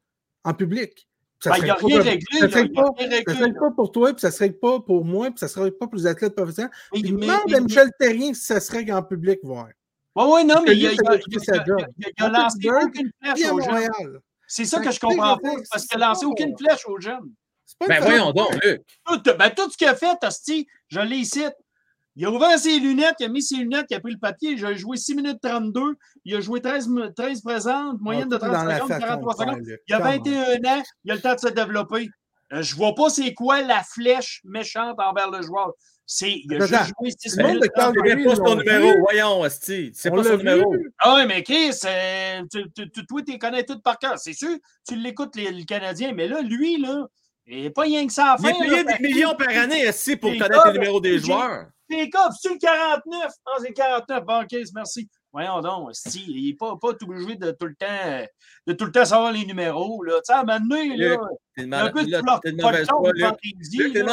en 0.45 0.53
public. 0.53 1.07
Ça 1.43 1.51
Ben, 1.51 1.55
se 1.55 1.61
il 1.61 1.63
n'y 1.65 1.69
a 1.69 1.73
règle 2.01 2.25
pas 2.73 2.83
se 2.97 3.37
règle 3.43 3.59
ne 3.59 3.75
pour 3.75 3.91
toi, 3.91 4.11
puis 4.13 4.21
ça 4.21 4.27
ne 4.27 4.33
serait 4.33 4.51
pas 4.51 4.79
pour 4.79 5.05
moi, 5.05 5.29
puis 5.29 5.39
ça 5.39 5.45
ne 5.45 5.51
serait 5.51 5.71
pas 5.71 5.87
pour 5.87 5.95
les 5.95 6.07
athlètes 6.07 6.35
professionnels. 6.35 6.71
Puis 6.91 7.03
mais- 7.03 7.11
demande 7.11 7.41
mais- 7.47 7.55
à 7.55 7.59
Michel 7.61 7.91
Terrien 7.99 8.33
si 8.33 8.41
ça 8.41 8.59
serait 8.59 8.89
en 8.91 9.03
public 9.03 9.39
voir. 9.43 9.67
Oui, 10.15 10.25
oui, 10.27 10.45
non, 10.45 10.63
mais 10.65 10.75
il 10.75 10.87
a, 10.87 10.91
lancé 10.91 12.69
aucune 12.69 13.11
flèche 13.21 13.45
à 13.45 13.53
aux 13.53 13.61
jeunes. 13.61 14.19
C'est 14.47 14.65
ça 14.65 14.79
que 14.79 14.91
je 14.91 14.99
comprends 14.99 15.37
pas, 15.37 15.53
parce 15.71 15.85
qu'il 15.85 16.01
a 16.01 16.07
lancé 16.07 16.25
aucune 16.25 16.57
flèche 16.57 16.85
aux 16.87 16.99
jeunes. 16.99 17.31
C'est 17.65 17.77
pas 17.77 17.87
Ben 17.87 18.01
voyons 18.01 18.31
donc, 18.31 18.53
Luc. 18.63 18.81
Tout, 19.05 19.21
ben, 19.23 19.49
tout 19.51 19.69
ce 19.69 19.77
qu'il 19.77 19.87
a 19.87 19.95
fait, 19.95 20.17
Asti, 20.23 20.67
je 20.87 20.99
l'ai 21.01 21.17
ici. 21.17 21.43
Il 22.19 22.25
a 22.25 22.31
ouvert 22.31 22.59
ses 22.59 22.77
lunettes, 22.79 23.15
il 23.21 23.27
a 23.27 23.29
mis 23.29 23.41
ses 23.41 23.55
lunettes, 23.55 23.85
il 23.89 23.95
a 23.95 24.01
pris 24.01 24.11
le 24.11 24.19
papier. 24.19 24.57
J'ai 24.57 24.75
joué 24.75 24.97
6 24.97 25.15
minutes 25.15 25.39
32. 25.41 25.95
Il 26.25 26.35
a 26.35 26.41
joué 26.41 26.59
13, 26.59 26.89
mi- 26.89 27.13
13 27.15 27.41
présentes, 27.41 28.01
moyenne 28.01 28.27
de 28.27 28.35
tout 28.37 28.43
est 28.45 28.49
30 28.49 28.57
dans 28.61 28.63
la 28.65 28.75
secondes, 28.75 28.89
façon 28.89 28.99
43 28.99 29.33
de 29.33 29.37
faire, 29.37 29.47
secondes. 29.53 29.67
Il 29.87 29.93
a 29.93 29.97
Come 29.99 30.05
on. 30.07 30.11
21 30.11 30.41
ans, 30.79 30.83
il 31.05 31.11
a 31.11 31.15
le 31.15 31.21
temps 31.21 31.35
de 31.35 31.39
se 31.39 31.47
développer. 31.47 32.09
Euh, 32.51 32.61
je 32.61 32.75
vois 32.75 32.93
pas 32.93 33.09
c'est 33.09 33.33
quoi 33.33 33.61
la 33.61 33.83
flèche 33.83 34.41
méchante 34.43 34.99
envers 34.99 35.31
le 35.31 35.41
joueur. 35.43 35.71
C'est, 36.05 36.41
il 36.43 36.53
a 36.55 36.59
juste 36.65 36.93
joué 36.99 37.11
six 37.17 37.37
le 37.37 37.43
monde 37.43 37.51
minutes. 37.57 37.63
de 37.63 37.67
Calgary, 37.69 38.23
C'est 38.23 38.29
pas 38.29 38.35
son 38.35 38.55
numéro. 38.55 38.91
vu. 38.91 38.99
Voyons, 38.99 39.43
Asti. 39.43 39.91
C'est 39.93 40.11
On 40.11 40.15
pas 40.15 40.23
son 40.23 40.29
vu. 40.31 40.37
numéro. 40.39 40.75
Ah 40.99 41.13
oui, 41.15 41.21
mais 41.27 41.43
Chris, 41.43 41.71
euh, 41.85 42.41
tu, 42.51 42.63
tu, 42.75 42.89
tu- 42.91 43.05
toi, 43.05 43.21
tu 43.21 43.31
les 43.31 43.39
connais 43.39 43.63
tous 43.63 43.79
par 43.79 43.97
cœur. 43.97 44.17
C'est 44.17 44.33
sûr, 44.33 44.57
tu 44.87 44.95
l'écoutes, 44.97 45.35
les- 45.37 45.51
le 45.51 45.63
Canadien, 45.65 46.11
mais 46.13 46.27
là, 46.27 46.41
lui, 46.41 46.77
là, 46.81 47.05
il 47.49 47.63
n'est 47.63 47.69
pas 47.69 47.81
rien 47.83 48.05
que 48.05 48.13
ça 48.13 48.33
à 48.33 48.35
Il 48.39 48.45
est 48.45 48.49
faire. 48.53 48.59
payé 48.61 48.83
là, 48.83 48.97
des 48.97 49.07
millions 49.07 49.35
par 49.35 49.49
année, 49.49 49.87
Asti, 49.87 50.15
pour 50.15 50.31
connaître 50.31 50.67
les 50.67 50.73
numéros 50.73 51.01
des 51.01 51.19
joueurs. 51.19 51.67
T'es 51.89 52.07
cops, 52.09 52.35
c'est 52.39 52.49
le 52.53 52.57
49. 52.59 53.31
Ah, 53.45 53.51
c'est 53.59 53.69
le 53.69 53.73
49. 53.73 54.23
Bon, 54.25 54.41
OK, 54.43 54.55
merci. 54.75 55.09
Voyons 55.31 55.61
donc, 55.61 55.89
si, 55.93 56.23
il 56.27 56.47
n'est 56.49 56.55
pas, 56.55 56.75
pas 56.79 56.93
tout 56.93 57.05
obligé 57.09 57.35
de 57.35 57.51
tout 57.51 57.65
le 57.67 57.75
temps 57.75 58.25
de 58.67 58.73
tout 58.73 58.85
le 58.85 58.91
temps 58.91 59.05
savoir 59.05 59.31
les 59.31 59.45
numéros. 59.45 60.03
Là. 60.03 60.13
Tu 60.17 60.21
sais, 60.25 60.33
à 60.33 60.39
un 60.39 60.43
moment 60.43 60.59
donné, 60.59 60.97
là, 60.97 61.09
Luc, 61.09 61.19
T'es 61.55 61.63
une 61.63 61.69
il 61.69 61.71
y 61.71 61.75
a 61.75 61.83
un 61.85 61.91
peu 62.39 62.51
de 62.51 62.61
mauvaise 62.61 62.87
foi, 62.87 63.11
là. 63.13 63.35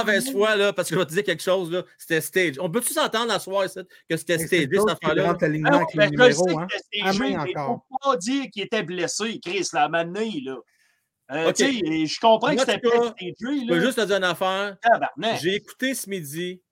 mauvaise 0.03 0.31
foi, 0.33 0.57
là, 0.57 0.73
parce 0.73 0.89
que 0.89 0.95
je 0.95 1.01
vais 1.01 1.07
te 1.07 1.13
dire 1.13 1.25
quelque 1.25 1.43
chose, 1.43 1.71
là. 1.71 1.83
C'était 1.99 2.21
stage. 2.21 2.55
On 2.61 2.71
peut-tu 2.71 2.93
s'entendre 2.93 3.33
à 3.33 3.39
soir, 3.39 3.69
ça, 3.69 3.83
que 4.09 4.17
c'était 4.17 4.39
C'est 4.39 4.47
stagé, 4.47 4.69
cette 4.73 4.89
affaire-là? 4.91 5.31
Ah, 5.31 5.83
ben, 5.95 6.09
je 6.29 6.33
sais 6.33 6.55
Hein. 6.57 6.67
que 6.67 6.77
c'était 6.79 7.03
À 7.09 7.13
stagé, 7.13 7.19
mais 7.37 7.51
il 7.51 7.57
ne 7.59 7.63
faut 7.65 7.83
pas 8.03 8.17
dire 8.17 8.45
qu'il 8.53 8.63
était 8.63 8.83
blessé, 8.83 9.41
Chris, 9.45 9.69
là, 9.73 9.83
à 9.83 9.85
un 9.87 9.89
moment 9.89 10.05
donné, 10.05 10.43
là. 10.45 10.57
Euh, 11.33 11.49
OK. 11.49 11.55
tu 11.57 11.65
sais, 11.65 12.07
je 12.07 12.21
comprends 12.21 12.55
que 12.55 12.61
c'était 12.61 12.79
pas 12.79 13.15
Je 13.19 13.81
juste 13.81 13.99
te 13.99 14.05
dire 14.05 14.17
une 14.17 14.25
affaire. 14.25 14.77
J'ai 15.41 15.55
écouté 15.57 15.95
ce 15.95 16.09
midi 16.09 16.63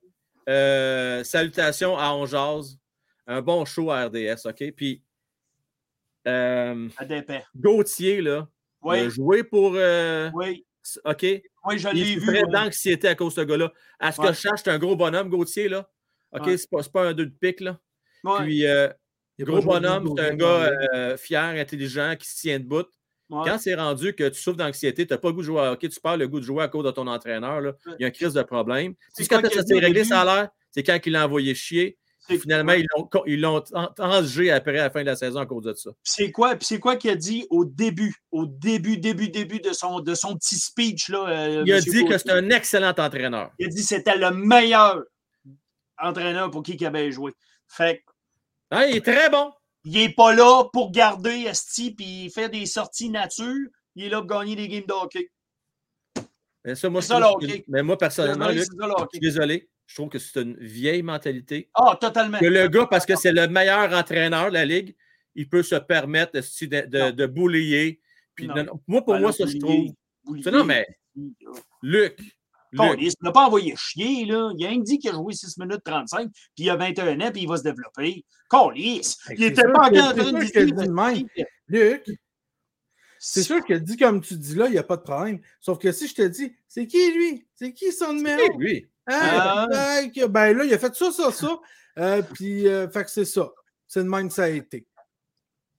euh, 0.48 1.24
Salutations 1.24 1.96
à 1.98 2.12
On 2.14 2.24
Jase, 2.26 2.78
un 3.26 3.42
bon 3.42 3.64
show 3.64 3.90
à 3.90 4.06
RDS, 4.06 4.46
OK? 4.46 4.72
Puis 4.76 5.02
euh. 6.26 6.88
Gauthier, 7.56 8.20
là, 8.20 8.48
il 8.84 8.88
a 8.88 9.04
Oui, 9.04 9.10
joué 9.10 9.44
pour. 9.44 9.72
euh, 9.74 10.30
oui, 10.34 10.64
OK? 11.04 11.22
oui, 11.64 11.78
je 11.78 11.88
Il 11.90 11.94
l'ai 11.94 12.12
est 12.12 12.16
vu. 12.16 12.30
ouais. 12.30 12.42
d'anxiété 12.50 13.08
à 13.08 13.14
cause 13.14 13.34
de 13.34 13.40
ce 13.42 13.46
gars-là. 13.46 13.72
À 13.98 14.12
ce 14.12 14.20
que 14.20 14.28
je 14.28 14.32
sache, 14.40 14.60
c'est 14.64 14.70
un 14.70 14.78
gros 14.78 14.96
bonhomme, 14.96 15.28
Gauthier, 15.30 15.68
là. 15.68 15.88
OK? 16.32 16.46
Ouais. 16.46 16.56
C'est 16.56 16.70
pas, 16.92 17.06
un 17.08 17.12
deux 17.12 17.26
de 17.26 17.34
pique, 17.38 17.60
là. 17.60 17.78
Ouais, 18.22 18.44
Puis, 18.44 18.66
euh, 18.66 18.88
Il 19.38 19.44
gros 19.44 19.60
bonhomme, 19.60 20.12
c'est 20.16 20.24
un 20.30 20.34
gars 20.34 20.70
euh, 20.94 21.16
fier, 21.16 21.40
intelligent, 21.42 22.14
qui 22.18 22.28
se 22.28 22.40
tient 22.40 22.58
debout. 22.58 22.84
Ouais. 23.30 23.42
Quand 23.44 23.58
c'est 23.58 23.74
rendu 23.74 24.14
que 24.14 24.28
tu 24.28 24.40
souffres 24.40 24.56
d'anxiété, 24.56 25.06
tu 25.06 25.12
n'as 25.12 25.18
pas 25.18 25.28
le 25.28 25.34
goût 25.34 25.40
de 25.40 25.46
jouer 25.46 25.60
à 25.60 25.72
hockey, 25.72 25.88
tu 25.88 26.00
perds 26.00 26.16
le 26.16 26.28
goût 26.28 26.40
de 26.40 26.44
jouer 26.44 26.62
à 26.64 26.68
cause 26.68 26.84
de 26.84 26.90
ton 26.90 27.06
entraîneur, 27.06 27.60
là. 27.60 27.72
il 27.98 28.02
y 28.02 28.04
a 28.04 28.08
un 28.08 28.10
crise 28.10 28.32
de 28.34 28.42
problème. 28.42 28.94
C'est 29.12 29.26
quand 29.26 29.40
qu'il 29.42 29.52
ça 29.52 29.62
s'est 29.64 29.78
réglé, 29.78 30.04
ça 30.04 30.20
a 30.22 30.24
l'air, 30.24 30.48
c'est 30.70 30.82
quand 30.82 30.98
il 31.04 31.12
l'a 31.12 31.24
envoyé 31.26 31.54
chier. 31.54 31.98
Finalement, 32.26 32.72
ils 33.26 33.38
l'ont 33.40 33.62
transgé 33.94 34.50
après 34.50 34.78
à 34.78 34.84
la 34.84 34.90
fin 34.90 35.02
de 35.02 35.06
la 35.06 35.14
saison 35.16 35.40
à 35.40 35.46
cause 35.46 35.64
de 35.64 35.74
ça. 35.74 35.90
C'est 36.02 36.32
quoi, 36.32 36.54
c'est 36.58 36.78
quoi 36.78 36.96
qu'il 36.96 37.10
a 37.10 37.16
dit 37.16 37.46
au 37.50 37.66
début, 37.66 38.14
au 38.30 38.46
début, 38.46 38.96
début, 38.96 39.28
début 39.28 39.60
de 39.60 39.74
son, 39.74 40.00
de 40.00 40.14
son 40.14 40.34
petit 40.36 40.56
speech, 40.56 41.10
là. 41.10 41.28
euh, 41.28 41.62
Il 41.66 41.72
a 41.74 41.82
dit 41.82 42.04
que 42.06 42.16
c'est 42.16 42.30
un 42.30 42.48
excellent 42.48 42.94
entraîneur. 42.96 43.50
Il 43.58 43.66
a 43.66 43.68
dit 43.68 43.82
que 43.82 43.86
c'était 43.88 44.16
le 44.16 44.30
meilleur 44.30 45.02
entraîneur 45.98 46.50
pour 46.50 46.62
qui 46.62 46.72
il 46.72 46.86
avait 46.86 47.12
joué. 47.12 47.32
Fait 47.68 47.98
que, 47.98 48.02
Hein, 48.70 48.86
il 48.88 48.96
est 48.96 49.04
très 49.04 49.28
bon. 49.28 49.52
Il 49.84 49.96
est 49.98 50.14
pas 50.14 50.34
là 50.34 50.64
pour 50.72 50.90
garder 50.90 51.44
Esti 51.48 51.92
puis 51.94 52.24
il 52.24 52.30
fait 52.30 52.48
des 52.48 52.66
sorties 52.66 53.10
nature. 53.10 53.68
Il 53.96 54.04
est 54.04 54.08
là 54.08 54.18
pour 54.18 54.26
gagner 54.28 54.56
des 54.56 54.68
games 54.68 54.84
de 54.86 54.92
hockey. 54.92 55.30
Mais, 56.64 56.74
ça, 56.74 56.88
moi, 56.88 57.02
C'est 57.02 57.14
je 57.14 57.20
ça, 57.20 57.26
trouve 57.26 57.40
le 57.42 57.46
que- 57.46 57.52
hockey. 57.52 57.64
mais 57.68 57.82
moi, 57.82 57.98
personnellement, 57.98 58.48
Luc, 58.48 58.64
ça, 58.64 58.70
je 58.88 59.06
suis 59.12 59.20
désolé. 59.20 59.68
Je 59.86 59.94
trouve 59.96 60.08
que 60.08 60.18
c'est 60.18 60.40
une 60.40 60.56
vieille 60.58 61.02
mentalité. 61.02 61.68
Ah, 61.74 61.96
totalement. 62.00 62.38
Que 62.38 62.46
le 62.46 62.68
gars, 62.68 62.86
parce 62.90 63.04
que 63.04 63.16
c'est 63.16 63.32
le 63.32 63.46
meilleur 63.48 63.92
entraîneur 63.92 64.48
de 64.48 64.54
la 64.54 64.64
Ligue, 64.64 64.96
il 65.34 65.46
peut 65.48 65.62
se 65.62 65.74
permettre 65.74 66.32
de, 66.32 67.10
de, 67.10 67.26
boulier. 67.26 68.00
Puis, 68.34 68.46
Non. 68.48 68.54
non, 68.56 68.64
non, 68.64 68.80
moi, 68.86 69.04
pour 69.04 69.14
Ben 69.14 69.20
moi, 69.20 69.32
ça, 69.32 69.44
je 69.46 69.58
trouve. 69.58 69.90
boulier. 70.24 70.50
Non, 70.50 70.64
mais 70.64 70.86
Luc, 71.82 72.18
Il 72.74 73.12
n'a 73.22 73.32
pas 73.32 73.46
envoyé 73.46 73.74
chier, 73.76 74.24
là. 74.26 74.50
Il 74.56 74.64
a 74.64 74.68
rien 74.68 74.80
dit 74.80 74.98
qu'il 74.98 75.10
a 75.10 75.12
joué 75.14 75.32
6 75.32 75.58
minutes 75.58 75.82
35, 75.84 76.28
puis 76.32 76.64
il 76.64 76.70
a 76.70 76.76
21 76.76 77.20
ans, 77.20 77.30
puis 77.32 77.42
il 77.42 77.48
va 77.48 77.56
se 77.56 77.62
développer. 77.62 78.24
Câlisse! 78.50 79.18
Hey, 79.28 79.36
Il 79.38 79.44
c'est 79.44 79.50
était 79.50 79.62
sûr 79.62 79.72
pas 79.72 79.88
en 79.88 79.90
train 79.90 80.12
de. 80.14 81.26
Luc, 81.66 82.04
c'est 83.26 83.42
sûr 83.42 83.64
que 83.64 83.72
dit 83.72 83.96
comme 83.96 84.20
tu 84.20 84.36
dis 84.36 84.54
là, 84.54 84.66
il 84.66 84.72
n'y 84.72 84.78
a 84.78 84.82
pas 84.82 84.98
de 84.98 85.02
problème. 85.02 85.40
Sauf 85.58 85.78
que 85.78 85.92
si 85.92 86.08
je 86.08 86.14
te 86.14 86.22
dis, 86.22 86.54
c'est 86.68 86.86
qui 86.86 87.10
lui? 87.12 87.46
C'est 87.54 87.72
qui 87.72 87.90
son 87.90 88.12
numéro? 88.12 88.38
c'est 88.38 88.58
lui? 88.58 88.86
Hein? 89.06 89.18
Ah. 89.18 89.66
Ben, 89.70 90.26
ben 90.28 90.56
là, 90.58 90.64
il 90.64 90.74
a 90.74 90.78
fait 90.78 90.94
ça, 90.94 91.10
ça, 91.10 91.32
ça. 91.32 91.58
Euh, 91.98 92.20
puis, 92.34 92.68
euh, 92.68 92.86
fait 92.90 93.04
que 93.04 93.10
c'est 93.10 93.24
ça. 93.24 93.50
C'est 93.86 94.02
de 94.02 94.08
même 94.08 94.28
que 94.28 94.34
ça 94.34 94.44
a 94.44 94.48
été. 94.48 94.86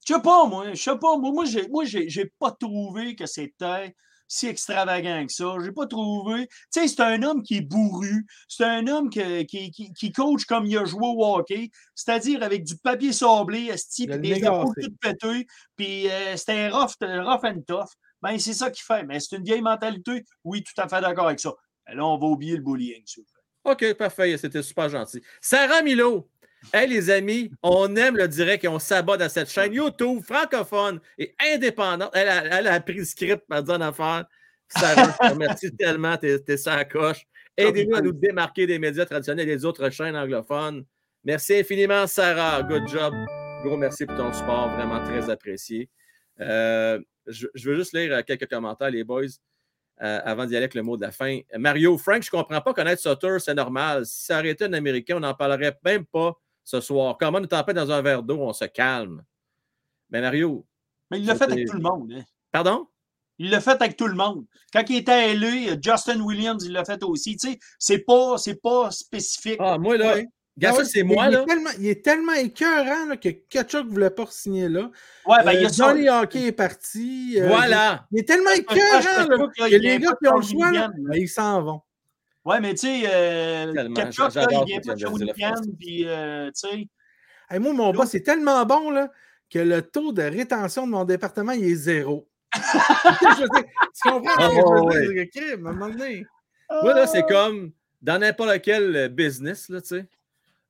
Je 0.08 0.14
sais 0.14 0.22
pas, 0.22 0.48
moi. 0.48 0.74
Je 0.74 0.82
sais 0.82 0.98
pas. 0.98 1.18
Moi, 1.18 1.32
moi, 1.32 1.46
j'ai, 1.46 1.68
moi 1.68 1.86
j'ai, 1.86 2.10
j'ai 2.10 2.26
pas 2.40 2.52
trouvé 2.52 3.16
que 3.16 3.28
c'était 3.28 3.96
si 4.28 4.48
extravagant 4.48 5.26
que 5.26 5.32
ça. 5.34 5.56
J'ai 5.64 5.72
pas 5.72 5.86
trouvé. 5.88 6.48
Tu 6.48 6.82
sais, 6.82 6.88
c'est 6.88 7.02
un 7.02 7.22
homme 7.24 7.44
qui 7.44 7.58
est 7.58 7.62
bourru. 7.62 8.26
C'est 8.48 8.64
un 8.66 8.88
homme 8.88 9.10
que- 9.10 9.44
qui, 9.44 9.72
qui, 9.72 9.92
qui 9.94 10.12
coach 10.12 10.46
comme 10.46 10.66
il 10.66 10.78
a 10.78 10.86
joué 10.86 11.02
au 11.06 11.26
hockey, 11.36 11.70
c'est-à-dire 11.94 12.42
avec 12.44 12.64
du 12.64 12.76
papier 12.78 13.14
sablé, 13.14 13.66
esti, 13.66 14.08
puis 14.08 14.20
des 14.20 14.40
épaules 14.40 14.74
toutes 14.82 15.00
pétées, 15.00 15.48
puis 15.76 16.10
euh, 16.10 16.36
c'était 16.38 16.70
rough, 16.70 16.92
rough 17.02 17.44
and 17.44 17.62
tough. 17.68 17.90
Ben, 18.22 18.40
c'est 18.40 18.54
ça 18.54 18.72
qu'il 18.72 18.84
fait. 18.84 19.04
Mais 19.04 19.20
c'est 19.20 19.36
une 19.36 19.44
vieille 19.44 19.62
mentalité. 19.62 20.24
Oui, 20.44 20.64
tout 20.64 20.80
à 20.82 20.88
fait 20.88 21.02
d'accord 21.02 21.28
avec 21.28 21.40
ça. 21.40 21.54
Mais 21.88 21.94
là, 21.96 22.06
on 22.06 22.18
va 22.18 22.26
oublier 22.26 22.56
le 22.56 22.64
bullying. 22.64 23.04
OK, 23.64 23.94
parfait. 23.94 24.38
C'était 24.38 24.64
super 24.64 24.90
gentil. 24.90 25.22
Sarah 25.42 25.82
Milo. 25.82 26.28
Hey, 26.74 26.88
les 26.90 27.10
amis, 27.10 27.52
on 27.64 27.96
aime 27.96 28.18
le 28.18 28.28
direct 28.28 28.64
et 28.64 28.68
on 28.68 28.80
s'abat 28.80 29.18
dans 29.18 29.30
cette 29.30 29.50
chaîne 29.50 29.74
YouTube 29.74 30.22
francophone 30.24 31.00
et 31.18 31.34
indépendante. 31.54 32.12
Elle 32.14 32.28
a, 32.28 32.60
elle 32.60 32.68
a 32.68 32.80
pris 32.82 32.96
le 32.96 33.06
script 33.06 33.44
pour 33.48 33.64
dire 33.64 33.76
en 33.76 33.82
affaire. 33.82 34.26
Sarah, 34.68 35.12
je 35.22 35.28
te 35.28 35.34
remercie 35.34 35.76
tellement. 35.80 36.18
T'es 36.18 36.36
es 36.48 36.68
à 36.68 36.84
coche. 36.86 37.26
Aidez-nous 37.56 37.96
à 37.96 38.02
nous 38.02 38.12
démarquer 38.12 38.68
des 38.68 38.80
médias 38.80 39.06
traditionnels 39.06 39.48
et 39.48 39.56
des 39.56 39.64
autres 39.66 39.90
chaînes 39.90 40.18
anglophones. 40.18 40.84
Merci 41.24 41.56
infiniment, 41.60 42.08
Sarah. 42.08 42.62
Good 42.64 42.88
job. 42.90 43.14
Gros 43.64 43.78
merci 43.78 44.06
pour 44.06 44.18
ton 44.18 44.34
support. 44.34 44.70
Vraiment 44.76 45.02
très 45.04 45.30
apprécié. 45.30 45.90
Euh, 46.42 47.00
je, 47.28 47.48
je 47.56 47.70
veux 47.70 47.78
juste 47.78 47.94
lire 47.94 48.14
euh, 48.14 48.22
quelques 48.22 48.50
commentaires, 48.50 48.92
les 48.92 49.04
boys. 49.06 49.24
euh, 50.02 50.20
avant 50.26 50.46
d'y 50.46 50.56
aller 50.56 50.66
avec 50.66 50.76
le 50.76 50.84
mot 50.84 50.98
de 50.98 51.02
la 51.04 51.12
fin. 51.12 51.40
Mario, 51.58 51.98
Frank, 51.98 52.22
je 52.24 52.28
ne 52.28 52.42
comprends 52.42 52.60
pas 52.62 52.74
connaître 52.74 53.02
Sutter, 53.02 53.38
c'est 53.40 53.54
normal. 53.54 54.06
Si 54.06 54.26
ça 54.26 54.38
arrêtait 54.40 54.66
un 54.66 54.74
Américain, 54.74 55.16
on 55.18 55.22
n'en 55.22 55.34
parlerait 55.34 55.78
même 55.86 56.06
pas 56.06 56.38
ce 56.66 56.82
soir. 56.82 57.16
Comment 57.18 57.38
on 57.38 57.44
est 57.44 57.54
en 57.54 57.64
paix 57.64 57.74
dans 57.74 57.90
un 57.90 58.02
verre 58.02 58.24
d'eau, 58.24 58.40
on 58.42 58.52
se 58.52 58.66
calme. 58.66 59.24
Mais 60.10 60.20
Mario, 60.20 60.66
Mais 61.12 61.20
il 61.20 61.26
l'a 61.26 61.36
fait 61.36 61.46
avec 61.46 61.68
tout 61.68 61.78
le 61.78 61.82
monde. 61.84 62.12
Hein. 62.14 62.24
pardon? 62.52 62.88
Il 63.38 63.50
l'a 63.52 63.60
fait 63.60 63.72
avec 63.82 63.98
tout 63.98 64.08
le 64.08 64.16
monde. 64.16 64.46
Quand 64.74 64.84
il 64.90 64.98
était 64.98 65.34
LA, 65.36 65.78
Justin 65.82 66.22
Williams, 66.22 66.64
il 66.66 66.72
l'a 66.72 66.86
fait 66.86 67.04
aussi. 67.04 67.36
Tu 67.38 67.52
sais, 67.52 67.60
c'est 67.78 68.00
pas, 68.00 68.38
c'est 68.38 68.62
pas 68.62 68.92
spécifique. 68.92 69.58
Ah, 69.60 69.78
moi, 69.78 69.98
là, 69.98 70.16
Ouais. 70.16 70.26
Ah 70.64 70.72
c'est 70.86 71.00
il- 71.00 71.06
moi, 71.06 71.26
il 71.28 71.34
là. 71.34 71.42
Est 71.42 71.46
tellement, 71.46 71.70
il 71.80 71.88
est 71.88 72.06
tellement 72.06 72.32
écœurant 72.32 73.06
là, 73.10 73.18
que 73.18 73.28
Kachuk 73.28 73.88
ne 73.88 73.92
voulait 73.92 74.10
pas 74.10 74.26
signer 74.30 74.70
là. 74.70 74.90
ouais, 75.28 75.44
ben, 75.44 75.52
il 75.52 75.62
y 75.64 75.66
a 75.66 75.70
ça. 75.70 75.90
Johnny 75.90 76.08
Hockey 76.08 76.48
est 76.48 76.52
parti. 76.54 77.36
euh, 77.38 77.48
Voilà. 77.50 78.08
Il 78.12 78.20
est 78.20 78.24
tellement 78.24 78.52
écœurant 78.52 78.80
là, 79.28 79.38
que 79.38 79.54
qu'il 79.54 79.68
y 79.74 79.76
a 79.76 79.78
les 79.80 80.00
gars 80.00 80.16
qui 80.22 80.30
ont 80.30 80.38
le 80.38 80.42
choix, 80.44 80.72
là, 80.72 80.90
ben, 80.98 81.18
ils 81.20 81.28
s'en 81.28 81.62
vont. 81.62 81.82
Ouais, 82.46 82.60
mais 82.62 82.76
tu 82.76 82.88
sais, 82.88 83.04
euh, 83.08 83.94
Kachuk, 83.96 84.36
là, 84.36 84.48
il 84.52 84.66
vient 84.66 84.80
pas 84.80 84.94
de 84.94 85.00
Shawinigan, 85.00 85.54
puis 85.80 86.08
euh, 86.08 86.52
tu 86.52 86.70
sais. 86.70 86.88
Hey, 87.50 87.60
moi, 87.60 87.74
mon 87.74 87.92
boss 87.92 88.14
est 88.14 88.22
tellement 88.22 88.64
bon 88.66 88.92
là, 88.92 89.12
que 89.50 89.58
le 89.60 89.82
taux 89.82 90.12
de 90.12 90.22
rétention 90.22 90.86
de 90.86 90.92
mon 90.92 91.06
département, 91.06 91.54
il 91.54 91.64
est 91.64 91.76
zéro. 91.76 92.28
je 92.56 93.42
veux 93.42 93.50
dire, 93.50 93.64
tu 93.94 94.10
comprends? 94.10 94.34
Ah, 94.38 94.50
je 94.52 94.56
veux 94.56 94.82
ouais. 94.82 95.26
dire? 95.26 95.26
Crime, 95.34 95.66
à 95.66 95.70
un 95.72 95.74
moment 95.74 95.90
donné. 95.90 96.26
Moi, 96.84 96.94
là, 96.94 97.08
c'est 97.08 97.26
comme 97.26 97.72
dans 98.02 98.20
n'importe 98.20 98.62
quel 98.62 98.96
euh, 98.96 99.10
business, 99.10 99.68
là, 99.70 99.82
tu 99.82 99.88
sais. 99.88 100.06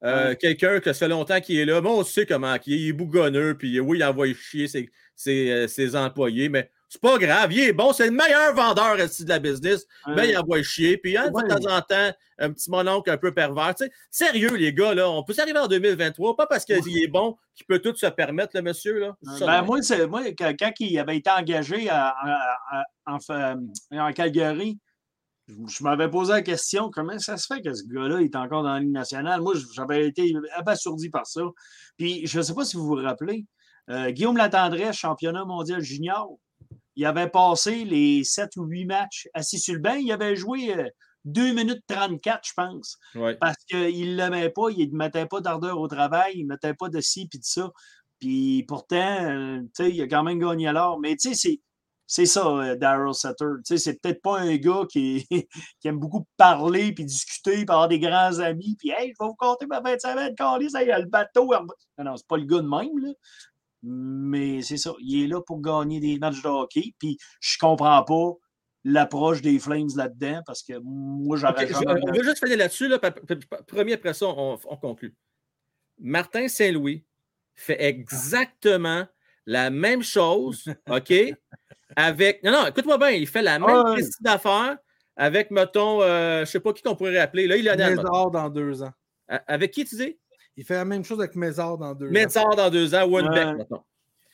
Euh, 0.04 0.36
Quelqu'un 0.36 0.80
que 0.80 0.94
ça 0.94 1.00
fait 1.06 1.08
longtemps 1.10 1.42
qu'il 1.42 1.58
est 1.58 1.66
là, 1.66 1.82
bon, 1.82 2.00
on 2.00 2.04
sait 2.04 2.26
comment 2.26 2.56
il 2.66 2.74
est, 2.74 2.80
il 2.80 2.88
est 2.90 2.94
bougonneux, 2.94 3.58
puis 3.58 3.80
oui, 3.80 3.98
il 3.98 4.04
envoie 4.04 4.28
chier 4.34 4.68
ses, 4.68 4.90
ses, 5.16 5.68
ses 5.68 5.96
employés, 5.96 6.48
mais 6.48 6.70
c'est 6.96 7.02
pas 7.02 7.18
grave, 7.18 7.52
il 7.54 7.60
est 7.60 7.74
bon, 7.74 7.92
c'est 7.94 8.06
le 8.06 8.12
meilleur 8.12 8.54
vendeur 8.56 9.00
ici 9.00 9.24
de 9.24 9.30
la 9.30 9.40
business, 9.40 9.86
mais 10.08 10.30
il 10.30 10.38
envoie 10.38 10.62
chier, 10.64 10.98
puis 10.98 11.18
hein, 11.18 11.30
Ouais. 11.34 11.44
de 11.44 11.48
temps 11.50 11.72
en 11.78 11.82
temps, 11.82 12.12
un 12.40 12.52
petit 12.52 12.70
mononcle 12.72 13.10
un 13.10 13.18
peu 13.18 13.34
pervers. 13.34 13.74
Sérieux, 14.10 14.56
les 14.56 14.74
gars, 14.74 14.94
là, 14.94 15.10
on 15.10 15.24
peut 15.24 15.34
s'arriver 15.34 15.60
en 15.60 15.68
2023, 15.68 16.36
pas 16.36 16.48
parce 16.48 16.66
qu'il 16.66 16.98
est 17.04 17.08
bon 17.08 17.36
qu'il 17.54 17.66
peut 17.66 17.80
tout 17.80 17.96
se 17.96 18.08
permettre, 18.08 18.52
le 18.56 18.62
monsieur, 18.62 19.00
là. 19.00 19.16
Euh, 19.28 19.40
ben, 19.46 19.62
moi, 19.64 19.80
moi, 20.10 20.22
quand, 20.38 20.72
il 20.80 21.00
avait 21.00 21.18
été 21.18 21.30
engagé 21.30 21.90
à- 21.90 22.08
à- 22.10 22.58
à- 22.72 22.84
en, 23.14 23.20
fa- 23.20 23.56
en 23.92 24.12
Calgary, 24.14 24.78
je, 25.48 25.54
je 25.68 25.84
m'avais 25.84 26.10
posé 26.10 26.32
la 26.34 26.42
question 26.42 26.90
comment 26.90 27.20
ça 27.20 27.38
se 27.38 27.46
fait 27.54 27.62
que 27.62 27.74
ce 27.74 27.84
gars-là 27.88 28.22
est 28.22 28.36
encore 28.36 28.64
dans 28.64 28.74
la 28.74 28.80
Ligue 28.80 28.92
nationale? 28.92 29.42
Moi, 29.42 29.54
j'avais 29.74 30.08
été 30.08 30.34
abasourdi 30.56 31.10
par 31.10 31.28
ça. 31.28 31.42
Puis, 31.98 32.26
je 32.26 32.38
ne 32.40 32.44
sais 32.44 32.54
pas 32.54 32.66
si 32.66 32.78
vous 32.78 32.86
vous 32.86 32.96
rappelez, 32.96 33.46
euh, 33.92 34.10
Guillaume 34.12 34.38
Latendresse, 34.38 34.96
championnat 34.96 35.46
mondial 35.46 35.82
junior, 35.82 36.32
il 36.96 37.06
avait 37.06 37.30
passé 37.30 37.84
les 37.86 38.24
7 38.24 38.56
ou 38.58 38.64
8 38.66 38.86
matchs 38.86 39.28
assis 39.34 39.60
sur 39.60 39.74
le 39.74 39.80
banc. 39.80 39.96
Il 39.96 40.12
avait 40.12 40.36
joué 40.36 40.74
euh, 40.78 40.90
2 41.26 41.54
minutes 41.54 41.84
34, 41.88 42.48
je 42.48 42.54
pense 42.56 42.98
Ouais. 43.16 43.36
parce 43.36 43.58
qu'il 43.66 44.12
ne 44.12 44.16
l'aimait 44.16 44.50
pas, 44.50 44.70
il 44.70 44.92
ne 44.92 44.98
mettait 44.98 45.26
pas 45.26 45.42
d'ardeur 45.42 45.80
au 45.80 45.88
travail, 45.88 46.34
il 46.36 46.44
ne 46.44 46.50
mettait 46.50 46.74
pas 46.74 46.90
de 46.90 47.02
ci 47.02 47.28
puis 47.28 47.40
de 47.40 47.44
ça. 47.46 47.72
Puis 48.20 48.64
pourtant, 48.68 49.26
euh, 49.26 49.62
il 49.80 50.02
a 50.02 50.08
quand 50.08 50.24
même 50.24 50.40
gagné 50.40 50.72
l'or. 50.72 51.00
Mais 51.00 51.16
tu 51.16 51.34
sais, 51.34 51.36
c'est. 51.36 51.60
Ça, 52.28 52.48
euh, 52.48 52.76
Daryl 52.76 53.16
Sutter. 53.16 53.46
Tu 53.58 53.62
sais, 53.66 53.78
c'est 53.80 54.00
peut-être 54.00 54.22
pas 54.22 54.40
un 54.40 54.56
gars 54.58 54.84
qui, 54.88 55.26
qui 55.82 55.88
aime 55.88 55.98
beaucoup 55.98 56.26
parler 56.38 56.94
puis 56.94 57.04
discuter, 57.04 57.56
puis 57.56 57.62
avoir 57.64 57.88
des 57.88 58.00
grands 58.00 58.38
amis, 58.40 58.76
puis 58.78 58.92
hey, 58.92 59.08
je 59.08 59.24
vais 59.24 59.28
vous 59.28 59.34
compter 59.36 59.66
ma 59.66 59.82
25 59.82 60.16
mètres, 60.16 60.36
calé, 60.36 60.70
ça 60.70 60.84
y 60.84 60.92
a 60.92 61.00
le 61.00 61.08
bateau. 61.08 61.52
Non, 61.52 62.04
non, 62.06 62.16
c'est 62.16 62.28
pas 62.28 62.38
le 62.38 62.46
gars 62.46 62.60
de 62.62 62.68
même, 62.68 62.98
là. 63.00 63.10
Mais 63.88 64.62
c'est 64.64 64.78
ça, 64.78 64.94
il 65.00 65.24
est 65.24 65.28
là 65.28 65.42
pour 65.42 65.62
gagner 65.62 66.00
des 66.00 66.18
matchs 66.18 66.42
de 66.42 66.48
hockey, 66.48 66.94
puis 66.98 67.18
je 67.40 67.58
comprends 67.60 68.04
pas 68.04 68.32
l'approche 68.84 69.42
des 69.42 69.60
Flames 69.60 69.88
là-dedans, 69.96 70.42
parce 70.46 70.64
que 70.64 70.74
moi, 70.84 71.38
j'aurais 71.38 71.64
Ok, 71.66 71.70
je- 71.70 71.74
jamais- 71.74 72.02
on 72.04 72.12
va 72.14 72.24
juste 72.24 72.40
finir 72.40 72.58
là-dessus. 72.58 72.88
Là, 72.88 73.00
premier, 73.68 73.94
après 73.94 74.14
ça, 74.14 74.28
on, 74.28 74.58
on 74.66 74.78
conclut. 74.78 75.16
Martin 76.00 76.48
Saint-Louis 76.48 77.06
fait 77.54 77.82
exactement 77.84 79.06
la 79.46 79.70
même 79.70 80.04
chose, 80.04 80.66
OK? 80.90 81.14
Avec. 81.96 82.44
Non, 82.44 82.52
non, 82.52 82.68
écoute-moi 82.68 82.98
bien, 82.98 83.12
il 83.12 83.28
fait 83.28 83.42
la 83.42 83.60
même 83.60 83.84
précise 83.94 84.18
d'affaires 84.20 84.78
avec, 85.16 85.52
mettons, 85.52 86.02
euh, 86.02 86.38
je 86.38 86.42
ne 86.42 86.46
sais 86.46 86.60
pas 86.60 86.74
qui 86.74 86.82
qu'on 86.82 86.96
pourrait 86.96 87.18
appeler. 87.20 87.48
Là, 87.48 87.76
mettons. 87.78 88.02
Mézard 88.04 88.32
dans 88.32 88.50
deux 88.50 88.82
ans. 88.84 88.92
A- 89.28 89.44
Avec 89.48 89.72
qui 89.72 89.86
tu 89.86 89.96
dis? 89.96 90.18
Il 90.58 90.64
fait 90.64 90.76
la 90.76 90.86
même 90.86 91.04
chose 91.04 91.20
avec 91.20 91.36
Mézard 91.36 91.78
dans 91.78 91.94
deux 91.94 92.08
ans. 92.08 92.12
Médard 92.12 92.56
dans 92.56 92.70
deux 92.70 92.96
ans, 92.96 93.04
One 93.04 93.30
Ouais. 93.30 93.54
mettons. 93.56 93.84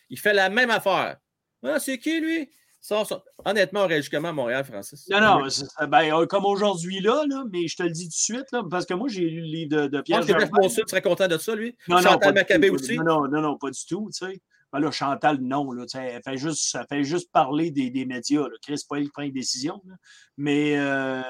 Il 0.10 0.20
fait 0.20 0.34
la 0.34 0.50
même 0.50 0.70
affaire. 0.70 1.18
Ah, 1.64 1.80
c'est 1.80 1.98
qui, 1.98 2.20
lui? 2.20 2.50
Sors 2.84 3.24
Honnêtement, 3.46 3.82
on 3.84 3.88
réagit 3.88 4.10
comment 4.10 4.30
à 4.30 4.34
Montréal, 4.34 4.66
Francis? 4.66 5.08
Non, 5.08 5.22
non, 5.22 5.48
ben, 5.88 6.14
euh, 6.14 6.26
comme 6.26 6.46
aujourd'hui, 6.46 7.00
là, 7.00 7.26
là, 7.28 7.44
mais 7.52 7.68
je 7.68 7.76
te 7.76 7.84
le 7.84 7.92
dis 7.92 8.06
tout 8.06 8.10
de 8.10 8.14
suite, 8.14 8.52
là, 8.52 8.64
parce 8.70 8.88
que 8.88 8.96
moi, 8.96 9.08
j'ai 9.08 9.30
lu 9.30 9.42
le 9.42 9.46
livre 9.48 9.70
de, 9.70 9.88
de 9.88 9.98
Je 9.98 10.02
Pierre 10.02 10.20
pense 10.50 10.76
que 10.76 10.88
serait 10.88 11.02
content 11.04 11.28
de 11.28 11.38
ça, 11.38 11.54
lui. 11.56 11.76
Non, 11.88 12.02
Chantal 12.02 12.34
Maccabé 12.34 12.72
aussi. 12.72 12.98
Non, 12.98 13.28
non, 13.28 13.42
non, 13.42 13.58
pas 13.58 13.70
du 13.70 13.86
tout, 13.88 14.10
tu 14.12 14.26
sais. 14.26 14.42
Ben 14.74 14.80
là, 14.80 14.90
Chantal, 14.90 15.38
non, 15.42 15.72
là, 15.74 15.86
elle 15.94 16.22
fait 16.24 16.38
juste, 16.38 16.76
elle 16.80 16.86
fait 16.90 17.04
juste 17.04 17.32
parler 17.32 17.70
des, 17.70 17.92
des 17.92 18.06
médias, 18.06 18.44
là. 18.44 18.56
Chris, 18.64 18.82
pas 18.90 18.98
elle 18.98 19.04
qui 19.06 19.12
prend 19.12 19.22
les 19.22 19.32
décisions, 19.32 19.82
là. 19.86 19.94
Mais, 20.38 20.76
euh, 20.80 21.22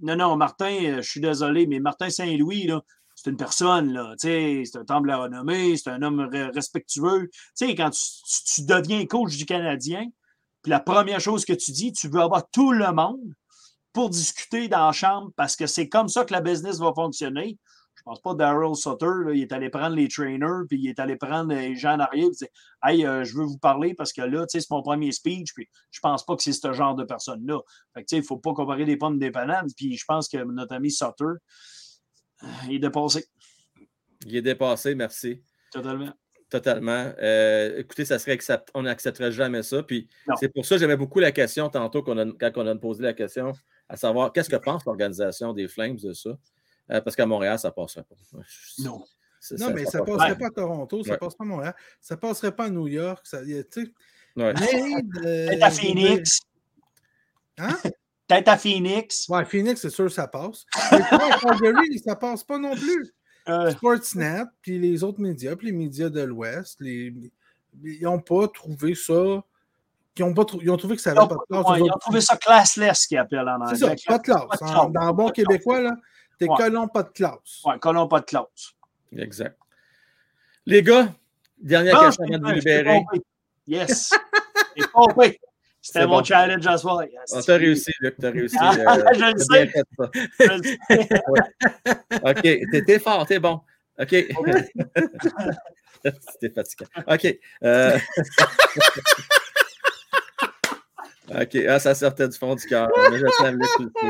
non, 0.00 0.16
non, 0.16 0.36
Martin, 0.36 0.74
euh, 0.84 1.02
je 1.02 1.10
suis 1.10 1.20
désolé, 1.20 1.66
mais 1.66 1.78
Martin 1.78 2.08
Saint-Louis, 2.08 2.68
là, 2.68 2.82
c'est 3.24 3.30
une 3.30 3.36
personne, 3.38 3.92
là, 3.94 4.14
c'est 4.18 4.76
un 4.76 4.84
temple 4.84 5.10
à 5.10 5.16
renommée, 5.16 5.78
c'est 5.78 5.88
un 5.88 6.02
homme 6.02 6.20
re- 6.26 6.54
respectueux. 6.54 7.30
Quand 7.58 7.90
tu, 7.90 8.62
deviens 8.66 9.06
coach 9.06 9.38
du 9.38 9.46
Canadien, 9.46 10.08
puis 10.62 10.70
la 10.70 10.80
première 10.80 11.20
chose 11.20 11.46
que 11.46 11.54
tu 11.54 11.72
dis, 11.72 11.92
tu 11.92 12.08
veux 12.08 12.20
avoir 12.20 12.50
tout 12.50 12.72
le 12.72 12.92
monde 12.92 13.32
pour 13.94 14.10
discuter 14.10 14.68
dans 14.68 14.86
la 14.86 14.92
chambre 14.92 15.30
parce 15.36 15.56
que 15.56 15.66
c'est 15.66 15.88
comme 15.88 16.08
ça 16.08 16.26
que 16.26 16.34
la 16.34 16.42
business 16.42 16.78
va 16.78 16.92
fonctionner. 16.94 17.58
Je 17.94 18.02
pense 18.04 18.20
pas 18.20 18.34
Daryl 18.34 18.74
Sutter, 18.74 19.06
là, 19.06 19.32
il 19.32 19.40
est 19.40 19.52
allé 19.52 19.70
prendre 19.70 19.96
les 19.96 20.08
trainers, 20.08 20.66
puis 20.68 20.78
il 20.78 20.88
est 20.88 20.98
allé 20.98 21.16
prendre 21.16 21.54
les 21.54 21.76
gens 21.76 21.94
en 21.94 22.00
arrière, 22.00 22.28
Hey, 22.82 23.06
euh, 23.06 23.24
je 23.24 23.38
veux 23.38 23.44
vous 23.44 23.56
parler 23.56 23.94
parce 23.94 24.12
que 24.12 24.20
là, 24.20 24.44
c'est 24.48 24.68
mon 24.70 24.82
premier 24.82 25.12
speech, 25.12 25.54
puis 25.54 25.66
je 25.90 26.00
pense 26.00 26.26
pas 26.26 26.36
que 26.36 26.42
c'est 26.42 26.52
ce 26.52 26.72
genre 26.74 26.94
de 26.94 27.04
personne-là. 27.04 27.60
Fait 27.94 28.04
que, 28.04 28.16
il 28.16 28.22
faut 28.22 28.36
pas 28.36 28.52
comparer 28.52 28.84
des 28.84 28.98
pommes 28.98 29.18
des 29.18 29.30
bananes, 29.30 29.68
puis 29.74 29.96
je 29.96 30.04
pense 30.06 30.28
que 30.28 30.36
notre 30.36 30.74
ami 30.74 30.90
Sutter, 30.90 31.24
il 32.68 32.74
est 32.74 32.78
dépassé 32.78 33.24
Il 34.26 34.36
est 34.36 34.42
dépassé, 34.42 34.94
merci. 34.94 35.42
totalement. 35.70 36.12
Totalement. 36.50 37.12
Euh, 37.20 37.78
écoutez, 37.78 38.04
ça 38.04 38.18
serait 38.18 38.32
accept- 38.32 38.68
on 38.74 38.82
n'accepterait 38.82 39.32
jamais 39.32 39.62
ça. 39.64 39.82
Puis 39.82 40.08
c'est 40.38 40.48
pour 40.50 40.64
ça 40.64 40.76
que 40.76 40.80
j'aimais 40.80 40.96
beaucoup 40.96 41.18
la 41.18 41.32
question 41.32 41.68
tantôt 41.68 42.02
qu'on 42.02 42.16
a- 42.18 42.32
quand 42.38 42.52
on 42.62 42.66
a 42.66 42.76
posé 42.76 43.02
la 43.02 43.12
question, 43.12 43.52
à 43.88 43.96
savoir 43.96 44.32
qu'est-ce 44.32 44.50
que 44.50 44.56
pense 44.56 44.84
l'organisation 44.84 45.52
des 45.52 45.66
Flames 45.66 45.96
de 45.96 46.12
ça? 46.12 46.30
Euh, 46.92 47.00
parce 47.00 47.16
qu'à 47.16 47.26
Montréal, 47.26 47.58
ça 47.58 47.68
ne 47.68 47.72
passerait 47.72 48.04
pas. 48.04 48.14
Non. 48.78 49.02
Non, 49.58 49.70
mais 49.74 49.84
ça 49.84 49.98
passe 50.04 50.16
passerait 50.16 50.38
pas 50.38 50.46
à 50.46 50.50
Toronto, 50.50 51.02
ça 51.02 51.12
Ouais. 51.12 51.18
passerait 51.18 51.36
pas 51.38 51.44
à 51.44 51.48
Montréal, 51.48 51.74
ça 52.00 52.16
passerait 52.16 52.54
pas 52.54 52.64
à 52.66 52.70
New 52.70 52.86
York. 52.88 53.26
Ça, 53.26 53.42
Ouais. 53.42 53.64
mais, 54.36 54.92
euh, 55.26 55.58
à 55.60 55.70
Phoenix. 55.70 56.40
Hein? 57.58 57.76
Peut-être 58.26 58.48
à 58.48 58.56
Phoenix. 58.56 59.28
Ouais, 59.28 59.44
Phoenix, 59.44 59.80
c'est 59.80 59.90
sûr, 59.90 60.10
ça 60.10 60.26
passe. 60.26 60.64
Mais 60.92 61.00
à 61.02 61.38
Calgary, 61.40 61.98
ça 62.04 62.16
passe 62.16 62.42
pas 62.42 62.58
non 62.58 62.74
plus. 62.74 63.12
Euh, 63.48 63.70
Sportsnet, 63.72 64.42
puis 64.62 64.78
les 64.78 65.04
autres 65.04 65.20
médias, 65.20 65.54
puis 65.56 65.66
les 65.66 65.72
médias 65.74 66.08
de 66.08 66.22
l'Ouest, 66.22 66.78
les... 66.80 67.12
ils 67.82 68.02
n'ont 68.02 68.20
pas 68.20 68.48
trouvé 68.48 68.94
ça. 68.94 69.42
Ils 70.16 70.22
ont, 70.22 70.32
pas 70.32 70.44
trou- 70.44 70.60
ils 70.62 70.70
ont 70.70 70.76
trouvé 70.78 70.96
que 70.96 71.02
ça 71.02 71.12
ont, 71.12 71.26
pas 71.26 71.34
de 71.34 71.54
ouais, 71.56 71.58
aux 71.58 71.74
ils 71.76 71.82
ont 71.92 71.98
trouvé 71.98 72.20
ça 72.22 72.36
classless, 72.36 73.06
qu'ils 73.06 73.18
appellent 73.18 73.46
en 73.48 73.66
C'est 73.74 73.84
anglais. 73.84 73.96
ça, 73.98 74.12
pas 74.12 74.18
de 74.18 74.22
classe. 74.22 74.42
Pas 74.48 74.56
de 74.56 74.64
En- 74.64 74.66
classe. 74.72 74.92
dans 74.92 75.06
le 75.08 75.12
bon 75.12 75.28
québécois, 75.30 75.80
là, 75.82 75.96
t'es 76.38 76.48
Ouais. 76.48 76.56
colon, 76.56 76.88
pas 76.88 77.02
de 77.02 77.08
classe. 77.10 77.62
Ouais, 77.64 77.78
colon, 77.80 78.08
pas 78.08 78.20
de 78.20 78.24
classe. 78.24 78.72
Exact. 79.14 79.58
Les 80.66 80.82
gars, 80.82 81.12
dernière 81.58 82.00
question 82.00 82.24
avant 82.24 82.38
de 82.38 82.44
vous 82.46 82.52
libérer. 82.54 83.02
Yes. 83.66 84.10
Compris. 84.94 85.38
C'était 85.86 86.06
mon 86.06 86.18
bon. 86.18 86.24
challenge 86.24 86.66
à 86.66 86.78
soir. 86.78 87.02
Yes. 87.04 87.32
On 87.32 87.42
t'a 87.42 87.56
réussi, 87.56 87.90
Luc, 88.00 88.14
t'as 88.18 88.30
réussi. 88.30 88.56
Ah, 88.60 88.72
euh, 88.72 89.02
je 89.14 89.20
le 89.20 89.32
t'as 89.32 89.38
sais. 89.44 89.64
bien 89.64 89.72
fait 89.72 89.84
ça. 89.98 90.10
Je 90.40 90.50
le 90.50 90.62
sais. 90.62 92.20
OK, 92.30 92.42
t'es- 92.72 92.84
t'es 92.86 92.98
fort, 92.98 93.26
t'es 93.26 93.38
bon. 93.38 93.60
OK. 94.00 94.10
C'était 96.32 96.50
fatigant. 96.54 96.86
OK. 97.06 97.38
euh, 97.64 97.98
OK, 101.30 101.56
ah, 101.68 101.78
ça 101.78 101.94
sortait 101.94 102.28
du 102.28 102.36
fond 102.38 102.54
du 102.54 102.66
cœur. 102.66 102.88
Mais 103.10 103.18
je. 103.18 103.24
Mais 103.24 104.06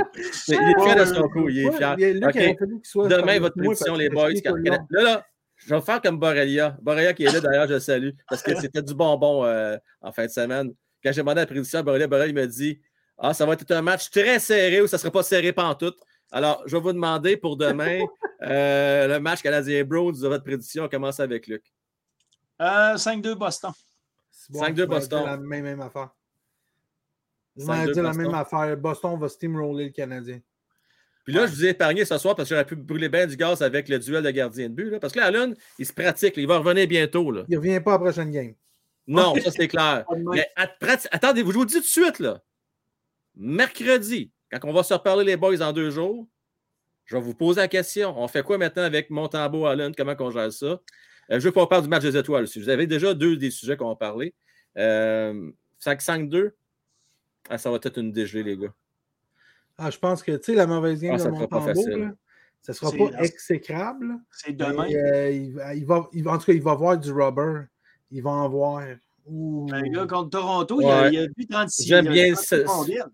Il 0.49 0.55
est 0.55 0.83
fier 0.85 0.97
de 0.97 1.05
son 1.14 1.29
coup, 1.29 1.49
il 1.49 1.59
est 1.66 1.72
fier. 1.72 1.95
il 1.99 2.03
y 2.03 2.05
a- 2.07 2.12
Luc, 2.12 2.25
OK. 2.25 2.35
il 2.35 2.41
aurait 2.41 2.57
fallu 2.59 2.75
qu'il 2.81 2.85
soit 2.87 3.09
Demain, 3.09 3.39
votre 3.41 3.57
prédiction, 3.57 3.95
les 3.95 4.09
boys. 4.11 4.31
Là, 4.33 4.79
là, 5.03 5.27
je 5.57 5.75
vais 5.75 5.81
faire 5.81 6.01
comme 6.03 6.18
Borrelia. 6.18 6.77
Borrelia 6.83 7.14
qui 7.14 7.25
est 7.25 7.33
là, 7.33 7.41
d'ailleurs, 7.41 7.68
je 7.68 7.75
le 7.75 7.81
salue, 7.81 8.11
parce 8.29 8.43
que 8.43 8.55
c'était 8.61 8.83
du 8.83 8.95
bonbon 8.95 9.45
euh, 9.45 9.77
en 10.03 10.12
fin 10.12 10.27
de 10.27 10.31
semaine. 10.31 10.72
Quand 11.05 11.13
j'ai 11.13 11.21
demandé 11.21 11.41
la 11.41 11.47
prédiction 11.47 11.81
à 11.81 11.83
Borrelia, 11.83 12.07
Borrelia 12.07 12.29
il 12.29 12.35
m'a 12.35 12.47
dit 12.47 12.81
Ah, 13.19 13.35
ça 13.35 13.45
va 13.45 13.53
être 13.53 13.71
un 13.71 13.83
match 13.83 14.11
très 14.11 14.39
serré 14.39 14.81
ou 14.81 14.87
ça 14.87 14.97
ne 14.97 15.01
sera 15.01 15.13
pas 15.13 15.23
serré 15.23 15.53
pantoute. 15.53 15.99
Alors, 16.33 16.63
je 16.67 16.77
vais 16.77 16.83
vous 16.83 16.93
demander 16.93 17.37
pour 17.37 17.57
demain 17.57 18.01
euh, 18.43 19.07
le 19.07 19.21
match 19.21 19.43
Canadien 19.43 19.85
Bros 19.85 20.13
de 20.13 20.29
votre 20.29 20.43
prédiction. 20.45 20.85
On 20.85 20.89
commence 20.89 21.21
avec 21.21 21.47
Luc. 21.47 21.63
Euh, 22.61 22.95
5-2 22.95 23.35
Boston. 23.35 23.73
C'est 24.31 24.53
bon, 24.53 24.63
5-2 24.63 24.69
je 24.69 24.75
vais 24.75 24.87
Boston. 24.87 25.25
La 25.25 25.37
même, 25.37 25.65
même 25.65 25.81
affaire. 25.81 26.11
Je 27.57 27.65
5-2 27.65 27.87
vais 27.87 27.93
dire 27.93 28.03
la 28.03 28.09
Boston. 28.11 28.27
même 28.27 28.35
affaire. 28.35 28.77
Boston 28.77 29.19
va 29.19 29.29
steamroller 29.29 29.85
le 29.85 29.91
Canadien. 29.91 30.41
Puis 31.25 31.33
là, 31.33 31.47
je 31.47 31.53
vous 31.53 31.65
ai 31.65 31.71
épargné 31.71 32.05
ce 32.05 32.19
soir 32.19 32.35
parce 32.35 32.49
que 32.49 32.55
j'aurais 32.55 32.67
pu 32.67 32.77
brûler 32.77 33.09
bien 33.09 33.27
du 33.27 33.37
gaz 33.37 33.63
avec 33.63 33.89
le 33.89 33.99
duel 33.99 34.23
de 34.23 34.31
gardien 34.31 34.69
de 34.69 34.75
but. 34.75 34.91
là, 34.91 35.01
parce 35.01 35.13
que 35.13 35.21
là, 35.21 35.27
Allen, 35.27 35.55
il 35.79 35.87
se 35.87 35.93
pratique. 35.93 36.37
là, 36.37 36.43
il 36.43 36.49
va 36.49 36.59
revenir 36.59 36.87
bientôt. 36.87 37.31
Là. 37.31 37.45
Il 37.49 37.53
ne 37.55 37.59
revient 37.59 37.81
pas 37.81 37.93
à 37.93 37.95
la 37.95 37.99
prochaine 38.01 38.31
game. 38.31 38.55
Non, 39.07 39.35
ça 39.37 39.51
c'est 39.51 39.69
clair. 39.69 40.05
Mais 40.33 40.49
attendez, 40.57 41.41
je 41.41 41.45
vous 41.45 41.61
le 41.61 41.67
dis 41.67 41.75
tout 41.75 41.81
de 41.81 41.85
suite, 41.85 42.19
là. 42.21 42.41
Mercredi, 43.37 44.31
quand 44.51 44.59
on 44.65 44.73
va 44.73 44.83
se 44.83 44.95
reparler 44.95 45.25
les 45.25 45.37
boys 45.37 45.61
en 45.61 45.73
deux 45.73 45.91
jours, 45.91 46.27
je 47.05 47.17
vais 47.17 47.23
vous 47.23 47.35
poser 47.35 47.61
la 47.61 47.69
question. 47.69 48.15
On 48.19 48.29
fait 48.29 48.43
quoi 48.43 48.57
maintenant 48.59 48.85
avec 48.85 49.11
Montembeau, 49.11 49.67
Allen? 49.67 49.95
Comment 49.95 50.15
on 50.21 50.31
gère 50.31 50.53
ça? 50.53 50.67
Euh, 50.67 50.81
je 51.31 51.39
veux 51.41 51.51
qu'on 51.53 51.67
parle 51.67 51.83
du 51.83 51.89
match 51.89 52.03
des 52.03 52.17
étoiles 52.17 52.45
aussi. 52.45 52.61
Vous 52.61 52.69
avez 52.69 52.87
déjà 52.87 53.13
deux 53.15 53.37
des 53.37 53.51
sujets 53.51 53.77
qu'on 53.77 53.89
va 53.89 53.97
parler. 53.97 54.33
Euh, 54.79 55.51
5-5-2. 55.81 56.53
Ah, 57.51 57.59
ça 57.59 57.71
va 57.71 57.77
être 57.83 57.99
une 57.99 58.13
dégelée, 58.13 58.43
les 58.43 58.57
gars. 58.57 58.73
Ah, 59.77 59.91
je 59.91 59.99
pense 59.99 60.23
que, 60.23 60.33
tu 60.33 60.45
sais, 60.45 60.55
la 60.55 60.67
mauvaise 60.67 61.01
game 61.01 61.13
Ah, 61.15 61.17
de 61.19 61.23
ça 61.23 61.31
sera 61.31 61.49
pas 61.49 61.59
Montembeau, 61.61 61.83
ça 62.63 62.73
ne 62.73 62.75
sera 62.75 62.91
pas 62.93 63.23
exécrable. 63.23 64.15
C'est 64.31 64.53
demain. 64.53 64.87
Euh, 64.91 65.31
il, 65.31 65.53
va- 65.53 65.75
il 65.75 65.85
va, 65.85 66.09
il 66.13 66.25
va- 66.25 66.33
en 66.33 66.39
tout 66.39 66.47
cas, 66.47 66.53
il 66.53 66.63
va 66.63 66.75
voir 66.75 66.97
du 66.99 67.11
rubber. 67.13 67.65
Il 68.15 68.23
va 68.23 68.31
en 68.31 68.49
voir. 68.49 68.83
Ouh. 69.27 69.67
Un 69.73 69.83
gars 69.83 70.07
contre 70.07 70.31
Toronto, 70.31 70.81
il, 70.81 70.87
a, 70.87 71.03
Ouais. 71.03 71.12
il 71.12 71.19
a 71.19 71.27
vu 71.37 71.47
36. 71.49 71.87
J'aime 71.87 72.09
bien 72.09 72.33
36 72.33 72.47
ce- 72.47 72.65
mondiales. 72.67 73.11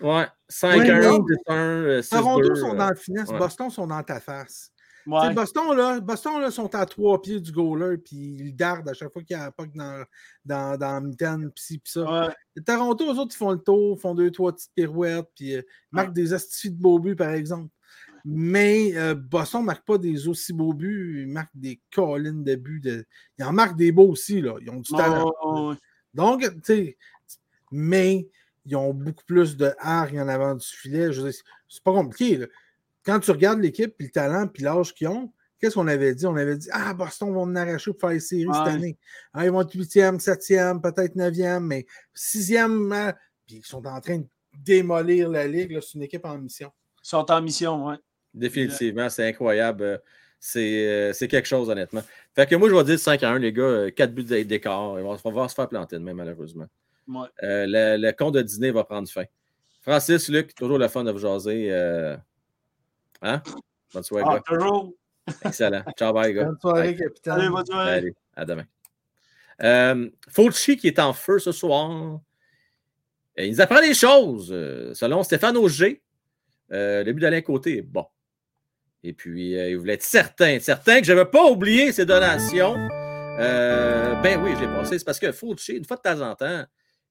Ouais, 0.00 0.26
5-1, 0.48 1.20
Ouais, 1.20 1.30
6-1, 1.46 2.02
6-2. 2.02 2.08
Toronto 2.10 2.54
sont 2.56 2.74
euh, 2.74 2.78
dans 2.78 2.88
le 2.88 2.96
finesse. 2.96 3.28
ouais. 3.28 3.38
Boston 3.38 3.70
sont 3.70 3.86
dans 3.86 4.02
ta 4.02 4.20
face. 4.20 4.70
Ouais. 5.06 5.34
Boston, 5.34 5.76
là, 5.76 6.00
Boston 6.00 6.40
là, 6.40 6.50
sont 6.50 6.74
à 6.74 6.86
trois 6.86 7.20
pieds 7.20 7.38
du 7.38 7.52
goaler, 7.52 7.98
puis 7.98 8.16
ils 8.40 8.56
dardent 8.56 8.90
à 8.90 8.94
chaque 8.94 9.12
fois 9.12 9.22
qu'il 9.22 9.36
y 9.36 9.40
a 9.40 9.44
un 9.46 9.50
puck 9.50 9.70
dans, 9.74 10.02
dans, 10.46 10.78
dans 10.78 10.92
la 10.94 11.00
mitaine, 11.02 11.50
pis 11.52 11.62
ci, 11.62 11.78
pis 11.78 11.90
ça. 11.90 12.26
Ouais. 12.28 12.62
Toronto, 12.64 13.04
eux 13.12 13.18
autres, 13.18 13.34
ils 13.34 13.38
font 13.38 13.50
le 13.52 13.58
tour, 13.58 14.00
font 14.00 14.14
deux, 14.14 14.30
trois 14.30 14.52
petites 14.54 14.72
pirouettes, 14.74 15.28
puis 15.36 15.56
euh, 15.56 15.60
ils 15.60 15.96
marquent 15.96 16.14
des 16.14 16.32
astifies 16.32 16.70
de 16.70 16.80
beaux 16.80 16.98
buts, 16.98 17.16
par 17.16 17.30
exemple. 17.30 17.68
Mais 18.24 18.92
euh, 18.96 19.14
Boston 19.14 19.60
ne 19.60 19.66
marque 19.66 19.84
pas 19.84 19.98
des 19.98 20.28
aussi 20.28 20.52
beaux 20.54 20.72
buts, 20.72 21.22
ils 21.26 21.28
marquent 21.32 21.50
des 21.54 21.78
collines 21.94 22.42
de 22.42 22.54
buts. 22.54 22.80
De... 22.80 23.04
Ils 23.38 23.44
en 23.44 23.52
marquent 23.52 23.76
des 23.76 23.92
beaux 23.92 24.08
aussi, 24.08 24.40
là. 24.40 24.56
Ils 24.62 24.70
ont 24.70 24.80
du 24.80 24.90
talent. 24.92 25.30
Ouais. 25.44 25.76
Donc, 26.14 26.40
tu 26.42 26.50
sais, 26.62 26.96
mais 27.70 28.26
ils 28.64 28.76
ont 28.76 28.94
beaucoup 28.94 29.24
plus 29.26 29.56
de 29.56 29.72
hargne 29.78 30.20
en 30.20 30.28
avant 30.28 30.54
du 30.54 30.66
filet. 30.66 31.12
Je 31.12 31.30
c'est 31.68 31.82
pas 31.82 31.92
compliqué. 31.92 32.38
là. 32.38 32.46
Quand 33.04 33.20
tu 33.20 33.30
regardes 33.30 33.60
l'équipe, 33.60 33.94
puis 33.96 34.06
le 34.06 34.12
talent, 34.12 34.46
puis 34.48 34.62
l'âge 34.62 34.94
qu'ils 34.94 35.08
ont, 35.08 35.30
qu'est-ce 35.60 35.74
qu'on 35.74 35.88
avait 35.88 36.14
dit? 36.14 36.24
On 36.24 36.36
avait 36.36 36.56
dit 36.56 36.68
Ah, 36.72 36.94
Boston 36.94 37.30
va 37.34 37.40
en 37.40 37.54
arracher 37.56 37.90
pour 37.90 38.00
faire 38.00 38.10
les 38.10 38.20
séries 38.20 38.44
cette 38.54 38.74
année. 38.74 38.96
Ah, 39.34 39.44
ils 39.44 39.50
vont 39.50 39.60
être 39.60 39.74
huitième, 39.74 40.18
septième, 40.18 40.80
peut-être 40.80 41.14
neuvième, 41.14 41.66
mais 41.66 41.84
sixième. 42.14 42.90
hein, 42.92 43.12
Puis 43.46 43.56
ils 43.56 43.66
sont 43.66 43.84
en 43.86 44.00
train 44.00 44.18
de 44.20 44.26
démolir 44.54 45.28
la 45.28 45.46
ligue. 45.46 45.78
C'est 45.82 45.94
une 45.94 46.02
équipe 46.04 46.24
en 46.24 46.38
mission. 46.38 46.72
Ils 47.04 47.08
sont 47.08 47.30
en 47.30 47.42
mission, 47.42 47.86
ouais. 47.88 47.96
Définitivement, 48.34 49.08
c'est 49.08 49.28
incroyable. 49.28 49.82
Euh, 49.84 49.98
C'est 50.40 50.86
euh, 50.88 51.12
c'est 51.14 51.28
quelque 51.28 51.46
chose, 51.46 51.70
honnêtement. 51.70 52.02
Fait 52.34 52.46
que 52.46 52.54
moi, 52.56 52.68
je 52.68 52.74
vais 52.74 52.84
dire 52.84 52.98
5 52.98 53.22
à 53.22 53.30
1, 53.30 53.38
les 53.38 53.52
gars. 53.52 53.90
4 53.90 54.12
buts 54.12 54.24
d'écart. 54.24 54.98
Ils 54.98 55.02
vont, 55.02 55.16
on 55.24 55.30
va 55.30 55.48
se 55.48 55.54
faire 55.54 55.68
planter 55.68 55.96
demain, 55.96 56.12
malheureusement. 56.14 56.66
Ouais. 57.08 57.28
euh, 57.42 57.64
le, 57.66 57.96
le 58.06 58.12
compte 58.12 58.34
de 58.34 58.42
dîner 58.42 58.70
va 58.70 58.84
prendre 58.84 59.08
fin. 59.08 59.24
Francis, 59.82 60.28
Luc, 60.28 60.54
toujours 60.54 60.78
le 60.78 60.88
fun 60.88 61.04
de 61.04 61.10
vous 61.12 61.18
jaser. 61.18 61.68
euh, 61.70 62.16
Hein? 63.22 63.42
Bonne 63.94 64.02
soirée, 64.02 64.24
Ah, 64.28 64.34
gars. 64.34 64.42
toujours. 64.58 64.92
Excellent. 65.44 65.82
Ciao, 65.98 66.12
bye, 66.12 66.34
gars. 66.34 66.44
Bonne 66.44 66.58
soirée, 66.60 66.82
Bye. 66.92 66.96
capitaine. 66.98 67.32
Allez, 67.32 67.48
bonne 67.48 67.64
soirée. 67.66 67.90
Allez, 67.90 68.14
à 68.36 68.44
demain. 68.44 68.64
Euh, 69.62 70.10
Fulci 70.28 70.76
qui 70.76 70.88
est 70.88 70.98
en 70.98 71.12
feu 71.14 71.38
ce 71.38 71.52
soir. 71.52 72.20
Euh, 73.38 73.44
il 73.44 73.50
nous 73.52 73.60
apprend 73.62 73.80
des 73.80 73.94
choses. 73.94 74.50
euh, 74.52 74.92
selon 74.94 75.22
Stéphane 75.22 75.56
Auger, 75.56 76.02
euh, 76.72 77.02
le 77.04 77.12
but 77.12 77.20
d'Alain 77.20 77.40
Côté 77.40 77.78
est 77.78 77.82
bon. 77.82 78.04
Et 79.06 79.12
puis, 79.12 79.56
euh, 79.56 79.68
il 79.68 79.76
voulait 79.76 79.94
être 79.94 80.02
certain, 80.02 80.58
certain 80.60 80.98
que 80.98 81.06
je 81.06 81.12
n'avais 81.12 81.28
pas 81.30 81.44
oublié 81.44 81.92
ses 81.92 82.06
donations. 82.06 82.74
Euh, 83.38 84.14
ben 84.22 84.42
oui, 84.42 84.52
j'ai 84.58 84.66
passé. 84.66 84.98
C'est 84.98 85.04
parce 85.04 85.18
que 85.18 85.30
Fulci, 85.30 85.74
une 85.74 85.84
fois 85.84 85.98
de 85.98 86.02
temps 86.02 86.22
en 86.22 86.34
temps, 86.34 86.64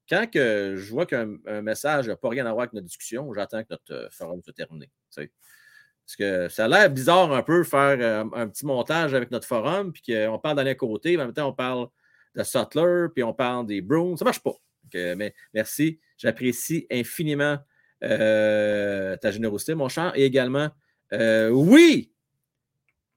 quand 0.09 0.27
je 0.33 0.89
vois 0.89 1.05
qu'un 1.05 1.37
un 1.45 1.61
message 1.61 2.07
n'a 2.07 2.15
pas 2.15 2.29
rien 2.29 2.47
à 2.47 2.49
voir 2.51 2.63
avec 2.63 2.73
notre 2.73 2.87
discussion, 2.87 3.31
j'attends 3.35 3.61
que 3.61 3.67
notre 3.69 3.93
euh, 3.93 4.09
forum 4.09 4.41
soit 4.43 4.53
terminé. 4.53 4.89
Parce 5.15 6.15
que 6.17 6.49
ça 6.49 6.65
a 6.65 6.67
l'air 6.67 6.89
bizarre 6.89 7.31
un 7.31 7.43
peu 7.43 7.63
faire 7.63 8.27
un 8.33 8.47
petit 8.49 8.65
montage 8.65 9.13
avec 9.13 9.29
notre 9.29 9.47
forum, 9.47 9.93
puis 9.93 10.01
qu'on 10.01 10.39
parle 10.39 10.57
d'Alain 10.57 10.73
Côté, 10.73 11.15
mais 11.15 11.21
en 11.21 11.27
même 11.27 11.33
temps, 11.35 11.47
on 11.47 11.53
parle 11.53 11.87
de 12.35 12.43
Sutler, 12.43 13.05
puis 13.13 13.23
on 13.23 13.33
parle 13.33 13.67
des 13.67 13.81
Bruins. 13.81 14.17
Ça 14.17 14.25
ne 14.25 14.29
marche 14.29 14.41
pas. 14.41 14.55
Mais 14.93 15.33
merci. 15.53 15.99
J'apprécie 16.17 16.87
infiniment 16.91 17.59
ta 18.01 19.31
générosité, 19.31 19.75
mon 19.75 19.87
cher. 19.87 20.11
Et 20.15 20.25
également, 20.25 20.71
euh, 21.13 21.49
oui! 21.49 22.11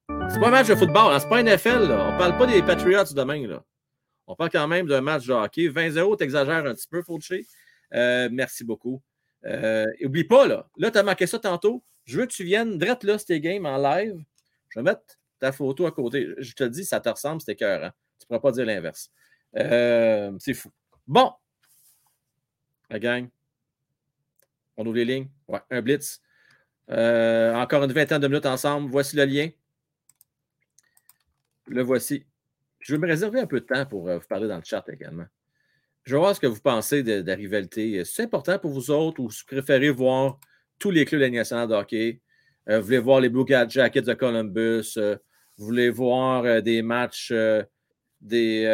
C'est 0.09 0.41
pas 0.41 0.49
un 0.49 0.51
match 0.51 0.69
de 0.69 0.75
football, 0.75 1.13
hein, 1.13 1.19
c'est 1.19 1.29
pas 1.29 1.39
un 1.39 1.43
NFL. 1.43 1.89
Là. 1.89 2.13
On 2.13 2.19
parle 2.19 2.37
pas 2.37 2.47
des 2.47 2.63
Patriots 2.63 3.13
demain. 3.15 3.47
Là. 3.47 3.65
On 4.27 4.35
parle 4.35 4.51
quand 4.51 4.69
même 4.69 4.87
d'un 4.87 5.01
match 5.01 5.27
de 5.27 5.33
hockey. 5.33 5.69
20-0, 5.69 6.17
t'exagères 6.17 6.67
un 6.67 6.75
petit 6.75 6.89
peu, 6.89 7.03
Fauché. 7.03 7.47
Euh, 7.95 8.29
merci 8.31 8.65
beaucoup. 8.65 9.03
Euh, 9.45 9.87
et 9.99 10.07
oublie 10.07 10.25
pas, 10.25 10.47
là, 10.47 10.69
là 10.77 10.91
tu 10.91 10.99
as 10.99 11.03
manqué 11.03 11.27
ça 11.27 11.39
tantôt. 11.39 11.85
Je 12.05 12.19
veux 12.19 12.27
que 12.27 12.33
tu 12.33 12.45
viennes 12.45 12.79
direct 12.79 13.05
là, 13.05 13.19
c'était 13.19 13.41
game 13.41 13.67
en 13.67 13.79
live. 13.79 14.17
Je 14.71 14.81
vais 14.81 14.85
mettre 14.85 15.19
ta 15.39 15.53
photo 15.53 15.87
à 15.87 15.93
côté. 15.93 16.29
Je 16.39 16.53
te 16.55 16.65
dis, 16.65 16.85
ça 16.85 17.01
te 17.01 17.09
ressemble, 17.09 17.41
c'était 17.41 17.57
cœur. 17.57 17.85
Hein? 17.85 17.93
Tu 18.19 18.27
pourras 18.27 18.41
pas 18.41 18.53
dire 18.53 18.67
l'inverse. 18.67 19.11
Euh, 19.57 20.33
c'est 20.39 20.55
fou. 20.55 20.71
Bon. 21.07 21.33
La 22.91 22.99
gang. 22.99 23.29
On 24.77 24.85
ouvre 24.87 24.97
les 24.97 25.05
lignes. 25.05 25.29
Ouais, 25.49 25.61
un 25.71 25.81
blitz. 25.81 26.21
Euh, 26.91 27.53
encore 27.55 27.83
une 27.85 27.93
vingtaine 27.93 28.21
de 28.21 28.29
minutes 28.29 28.47
ensemble. 28.47 28.91
Voici 28.91 29.17
le 29.17 29.25
lien. 29.25 29.49
Le 31.67 31.83
voici. 31.83 32.25
Je 32.79 32.95
vais 32.95 32.99
me 32.99 33.07
réserver 33.07 33.41
un 33.41 33.47
peu 33.47 33.61
de 33.61 33.67
temps 33.67 33.87
pour 33.87 34.09
euh, 34.09 34.19
vous 34.19 34.27
parler 34.27 34.47
dans 34.47 34.57
le 34.57 34.65
chat 34.65 34.85
également. 34.89 35.27
Je 36.05 36.15
vais 36.15 36.21
voir 36.21 36.37
ce 36.37 36.41
que 36.41 36.47
vous 36.47 36.61
pensez 36.61 37.03
de, 37.03 37.25
la 37.27 37.35
rivalité. 37.35 38.05
C'est 38.05 38.23
important 38.23 38.59
pour 38.61 38.71
vous 38.71 38.91
autres 38.91 39.21
ou 39.21 39.29
vous 39.29 39.35
préférez 39.47 39.91
voir 39.91 40.39
tous 40.79 40.93
les 40.93 41.05
clubs 41.05 41.21
de 41.21 41.27
la 41.27 41.31
nationale 41.31 41.69
de 41.69 41.75
hockey? 41.75 42.21
Euh, 42.69 42.79
vous 42.79 42.87
voulez 42.87 42.99
voir 42.99 43.21
les 43.21 43.29
Blue 43.29 43.45
Jackets 43.69 44.03
de 44.03 44.15
Columbus? 44.15 44.99
vous 45.59 45.65
voulez 45.65 45.89
voir 45.89 46.63
des 46.63 46.83
matchs 46.83 47.33
des. 48.21 48.65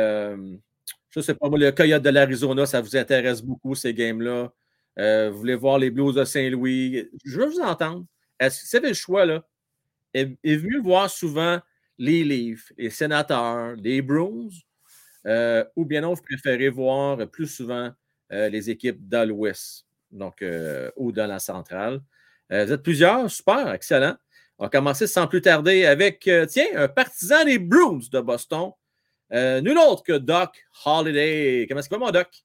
je 1.10 1.18
ne 1.18 1.22
sais 1.22 1.34
pas, 1.34 1.48
moi, 1.48 1.58
le 1.58 1.70
Coyote 1.70 2.02
de 2.02 2.10
l'Arizona, 2.10 2.66
ça 2.66 2.80
vous 2.80 2.96
intéresse 2.96 3.40
beaucoup, 3.40 3.76
ces 3.76 3.94
games-là? 3.94 4.52
Euh, 4.98 5.30
vous 5.30 5.38
voulez 5.38 5.54
voir 5.54 5.78
les 5.78 5.90
Blues 5.90 6.14
de 6.14 6.24
Saint-Louis. 6.24 7.08
Je 7.24 7.38
veux 7.38 7.46
vous 7.46 7.60
entendre. 7.60 8.04
Est-ce 8.38 8.76
que 8.76 8.86
le 8.86 8.92
choix, 8.92 9.24
là? 9.24 9.42
Est, 10.14 10.36
est 10.44 10.56
mieux 10.58 10.80
voir 10.80 11.08
souvent 11.08 11.60
les 11.96 12.24
Leafs, 12.24 12.72
les 12.76 12.90
Sénateurs, 12.90 13.74
les 13.76 14.02
Bruins, 14.02 14.50
euh, 15.26 15.64
ou 15.76 15.86
bien 15.86 16.02
non, 16.02 16.12
vous 16.12 16.22
préférez 16.22 16.68
voir 16.68 17.26
plus 17.30 17.46
souvent 17.46 17.90
euh, 18.32 18.48
les 18.50 18.68
équipes 18.68 19.08
dans 19.08 19.26
l'Ouest, 19.26 19.86
donc, 20.10 20.44
ou 20.96 21.12
dans 21.12 21.26
la 21.26 21.38
centrale? 21.38 22.00
Vous 22.50 22.56
êtes 22.72 22.82
plusieurs, 22.82 23.30
super, 23.30 23.72
excellent. 23.72 24.16
On 24.58 24.64
va 24.64 24.68
commencer 24.68 25.06
sans 25.06 25.26
plus 25.26 25.40
tarder 25.40 25.86
avec, 25.86 26.28
tiens, 26.48 26.66
un 26.74 26.88
partisan 26.88 27.44
des 27.46 27.58
Bruins 27.58 28.00
de 28.10 28.20
Boston, 28.20 28.72
nul 29.30 29.78
autre 29.78 30.02
que 30.02 30.18
Doc 30.18 30.62
Holiday. 30.84 31.64
Comment 31.66 31.80
est-ce 31.80 31.88
va, 31.88 31.98
mon 31.98 32.10
Doc? 32.10 32.44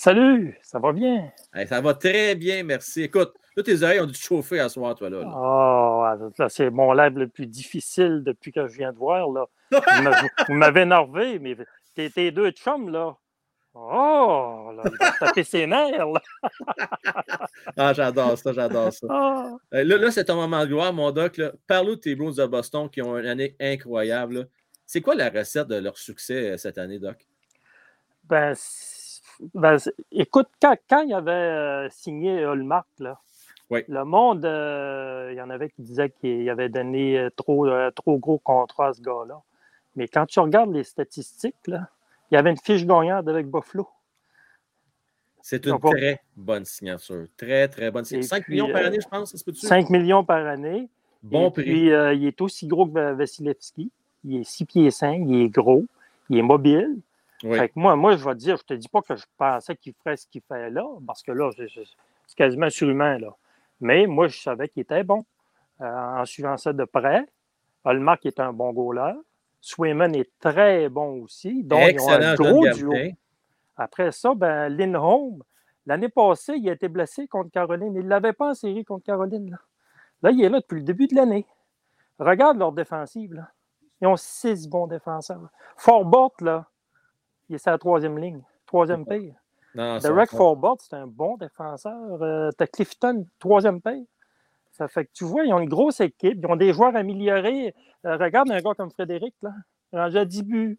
Salut, 0.00 0.56
ça 0.62 0.78
va 0.78 0.92
bien? 0.92 1.32
Hey, 1.52 1.66
ça 1.66 1.80
va 1.80 1.92
très 1.92 2.36
bien, 2.36 2.62
merci. 2.62 3.02
Écoute, 3.02 3.34
là, 3.56 3.64
tes 3.64 3.82
oreilles 3.82 3.98
ont 3.98 4.06
dû 4.06 4.12
te 4.12 4.18
chauffer 4.18 4.60
à 4.60 4.68
soir, 4.68 4.94
toi, 4.94 5.10
là. 5.10 5.22
là. 5.22 5.32
Oh, 5.34 6.04
là, 6.38 6.48
c'est 6.48 6.70
mon 6.70 6.92
live 6.92 7.18
le 7.18 7.26
plus 7.26 7.48
difficile 7.48 8.22
depuis 8.24 8.52
que 8.52 8.68
je 8.68 8.76
viens 8.76 8.92
de 8.92 8.96
voir. 8.96 9.28
Là. 9.28 9.46
Vous 10.48 10.54
m'avez- 10.54 10.82
énervé, 10.82 11.40
mais 11.40 11.56
tes, 11.96 12.10
tes 12.10 12.30
deux 12.30 12.52
chums, 12.52 12.90
là. 12.90 13.16
Oh, 13.74 14.70
là, 14.76 14.84
se 14.84 15.18
taper 15.18 15.42
ses 15.42 15.66
nerfs, 15.66 16.06
là. 16.06 16.22
Ah, 17.76 17.92
j'adore 17.92 18.38
ça, 18.38 18.52
j'adore 18.52 18.92
ça. 18.92 19.06
Ah. 19.10 19.56
Euh, 19.74 19.82
Là, 19.82 19.96
là 19.96 20.10
c'est 20.12 20.26
ton 20.26 20.36
moment 20.36 20.60
de 20.60 20.66
gloire, 20.66 20.92
mon 20.92 21.10
doc. 21.10 21.40
Parle-nous 21.66 21.96
de 21.96 22.00
tes 22.00 22.14
Bruins 22.14 22.30
de 22.30 22.46
Boston 22.46 22.88
qui 22.88 23.02
ont 23.02 23.18
une 23.18 23.26
année 23.26 23.56
incroyable. 23.58 24.48
C'est 24.86 25.00
quoi 25.00 25.16
la 25.16 25.28
recette 25.28 25.66
de 25.66 25.74
leur 25.74 25.98
succès 25.98 26.52
euh, 26.52 26.56
cette 26.56 26.78
année, 26.78 27.00
Doc? 27.00 27.26
Ben, 28.22 28.54
c'est- 28.54 28.97
ben, 29.54 29.76
écoute, 30.12 30.48
quand, 30.60 30.76
quand 30.88 31.02
il 31.02 31.12
avait 31.14 31.30
euh, 31.32 31.88
signé 31.90 32.44
Hallmark, 32.44 32.86
là, 32.98 33.18
Oui. 33.70 33.84
le 33.88 34.04
monde, 34.04 34.44
euh, 34.44 35.28
il 35.32 35.36
y 35.36 35.42
en 35.42 35.50
avait 35.50 35.68
qui 35.70 35.82
disaient 35.82 36.10
qu'il 36.10 36.48
avait 36.50 36.68
donné 36.68 37.18
euh, 37.18 37.30
trop, 37.30 37.68
trop 37.90 38.18
gros 38.18 38.38
contrat 38.38 38.88
à 38.88 38.92
ce 38.94 39.00
gars-là. 39.02 39.40
Mais 39.96 40.08
quand 40.08 40.26
tu 40.26 40.40
regardes 40.40 40.72
les 40.72 40.84
statistiques, 40.84 41.54
là, 41.66 41.88
il 42.30 42.34
y 42.34 42.38
avait 42.38 42.50
une 42.50 42.58
fiche 42.58 42.84
gagnante 42.86 43.26
avec 43.28 43.46
Buffalo. 43.46 43.88
C'est 45.42 45.64
une 45.66 45.78
très 45.78 46.20
bonne 46.36 46.64
signature. 46.64 47.26
Très, 47.36 47.68
très 47.68 47.90
bonne 47.90 48.04
signature. 48.04 48.26
Et 48.26 48.28
5 48.28 48.42
puis, 48.44 48.52
millions 48.54 48.72
par 48.72 48.84
année, 48.84 48.98
je 49.02 49.08
pense, 49.08 49.30
ça 49.32 49.38
se 49.38 49.44
peut-tu? 49.44 49.66
5 49.66 49.88
millions 49.88 50.24
par 50.24 50.46
année. 50.46 50.88
Bon 51.22 51.48
Et 51.48 51.50
prix. 51.52 51.62
Puis, 51.64 51.92
euh, 51.92 52.12
il 52.14 52.26
est 52.26 52.40
aussi 52.40 52.66
gros 52.66 52.86
que 52.86 52.92
Va- 52.92 53.14
Vasilevski. 53.14 53.90
Il 54.24 54.40
est 54.40 54.44
6 54.44 54.64
pieds 54.66 54.90
5, 54.90 55.22
il 55.26 55.42
est 55.42 55.48
gros, 55.48 55.84
il 56.28 56.38
est 56.38 56.42
mobile. 56.42 56.96
Oui. 57.44 57.58
Fait 57.58 57.68
que 57.68 57.74
moi, 57.76 57.96
moi, 57.96 58.16
je 58.16 58.24
vais 58.24 58.32
te 58.34 58.38
dire, 58.38 58.56
je 58.56 58.62
te 58.64 58.74
dis 58.74 58.88
pas 58.88 59.00
que 59.02 59.16
je 59.16 59.24
pensais 59.36 59.76
qu'il 59.76 59.94
ferait 59.94 60.16
ce 60.16 60.26
qu'il 60.26 60.42
fait 60.42 60.70
là, 60.70 60.84
parce 61.06 61.22
que 61.22 61.32
là, 61.32 61.50
c'est- 61.56 62.34
quasiment 62.36 62.70
surhumain, 62.70 63.18
là. 63.18 63.34
Mais 63.80 64.06
moi, 64.06 64.28
je 64.28 64.38
savais 64.40 64.68
qu'il 64.68 64.82
était 64.82 65.04
bon. 65.04 65.24
Euh, 65.80 66.20
en 66.20 66.24
suivant 66.24 66.56
ça 66.56 66.72
de 66.72 66.84
près, 66.84 67.24
Hallmark 67.84 68.26
est 68.26 68.40
un 68.40 68.52
bon 68.52 68.72
goaler. 68.72 69.14
Swayman 69.60 70.14
est 70.14 70.30
très 70.40 70.88
bon 70.88 71.22
aussi. 71.22 71.62
Donc, 71.62 71.80
ils 71.92 72.00
ont 72.00 72.08
un 72.10 72.32
Excellent 72.32 72.34
gros 72.34 72.68
duo. 72.68 72.92
Après 73.76 74.10
ça, 74.12 74.34
ben, 74.34 74.68
Lindholm, 74.68 75.42
l'année 75.86 76.08
passée, 76.08 76.54
il 76.56 76.68
a 76.68 76.72
été 76.72 76.88
blessé 76.88 77.28
contre 77.28 77.50
Caroline. 77.50 77.94
Il 77.94 78.04
ne 78.04 78.08
l'avait 78.08 78.32
pas 78.32 78.50
en 78.50 78.54
série 78.54 78.84
contre 78.84 79.04
Caroline. 79.04 79.50
Là. 79.50 79.58
Là, 80.22 80.30
il 80.32 80.42
est 80.42 80.48
là 80.48 80.60
depuis 80.60 80.76
le 80.76 80.82
début 80.82 81.06
de 81.06 81.14
l'année. 81.14 81.46
Regarde 82.18 82.58
leur 82.58 82.72
défensive. 82.72 83.34
Là. 83.34 83.48
Ils 84.00 84.08
ont 84.08 84.16
six 84.16 84.68
bons 84.68 84.88
défenseurs. 84.88 85.48
Forbort, 85.76 86.34
là, 86.40 86.66
il 87.48 87.54
est 87.56 87.58
sur 87.58 87.70
la 87.70 87.78
troisième 87.78 88.18
ligne, 88.18 88.40
troisième 88.66 89.04
ça- 90.00 90.08
Derek 90.08 90.30
Forbort, 90.30 90.78
c'est 90.80 90.96
un 90.96 91.06
bon 91.06 91.36
défenseur. 91.36 92.22
Euh, 92.22 92.50
T'as 92.56 92.66
Clifton, 92.66 93.26
troisième 93.38 93.80
pire. 93.80 94.02
Ça 94.72 94.88
fait 94.88 95.04
que 95.04 95.10
tu 95.12 95.24
vois, 95.24 95.44
ils 95.44 95.52
ont 95.52 95.60
une 95.60 95.68
grosse 95.68 96.00
équipe. 96.00 96.38
Ils 96.42 96.46
ont 96.46 96.56
des 96.56 96.72
joueurs 96.72 96.94
améliorés. 96.96 97.74
Euh, 98.06 98.16
regarde 98.16 98.50
un 98.50 98.60
gars 98.60 98.74
comme 98.76 98.90
Frédéric, 98.90 99.34
là. 99.42 99.52
Rangé 99.92 100.18
à 100.18 100.24
10 100.24 100.42
buts. 100.42 100.78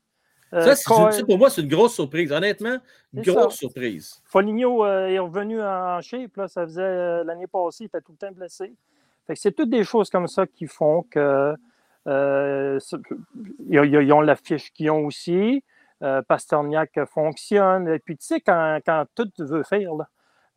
Euh, 0.53 0.61
Ça, 0.61 0.76
ça, 0.76 1.23
pour 1.26 1.38
moi, 1.38 1.49
c'est 1.49 1.61
une 1.61 1.68
grosse 1.68 1.94
surprise. 1.94 2.31
Honnêtement, 2.31 2.77
grosse 3.14 3.53
ça. 3.53 3.57
surprise. 3.57 4.22
Foligno 4.26 4.84
euh, 4.85 5.07
est 5.07 5.19
revenu 5.19 5.61
en 5.61 6.02
shape. 6.02 6.35
Là, 6.38 6.48
ça 6.48 6.64
faisait 6.65 7.23
l'année 7.23 7.48
passée, 7.48 7.84
il 7.84 7.88
était 7.88 8.02
tout 8.02 8.14
le 8.14 8.18
temps 8.18 8.31
blessé. 8.34 8.73
Fait 9.27 9.34
que 9.35 9.39
c'est 9.39 9.52
toutes 9.52 9.69
des 9.69 9.84
choses 9.84 10.10
comme 10.10 10.27
ça 10.27 10.48
qui 10.48 10.65
font 10.65 11.03
que 11.03 11.56
ils 13.69 14.14
ont 14.14 14.22
la 14.22 14.35
fiche 14.35 14.72
qu'ils 14.73 14.89
ont 14.91 15.06
aussi. 15.06 15.64
Euh, 16.01 16.21
Pasterniak 16.21 16.97
fonctionne. 17.07 17.88
Et 17.89 17.99
puis, 17.99 18.15
tu 18.15 18.26
sais, 18.26 18.39
quand, 18.39 18.80
quand 18.85 19.05
tout 19.15 19.30
veut 19.39 19.63
faire, 19.63 19.95
là, 19.95 20.07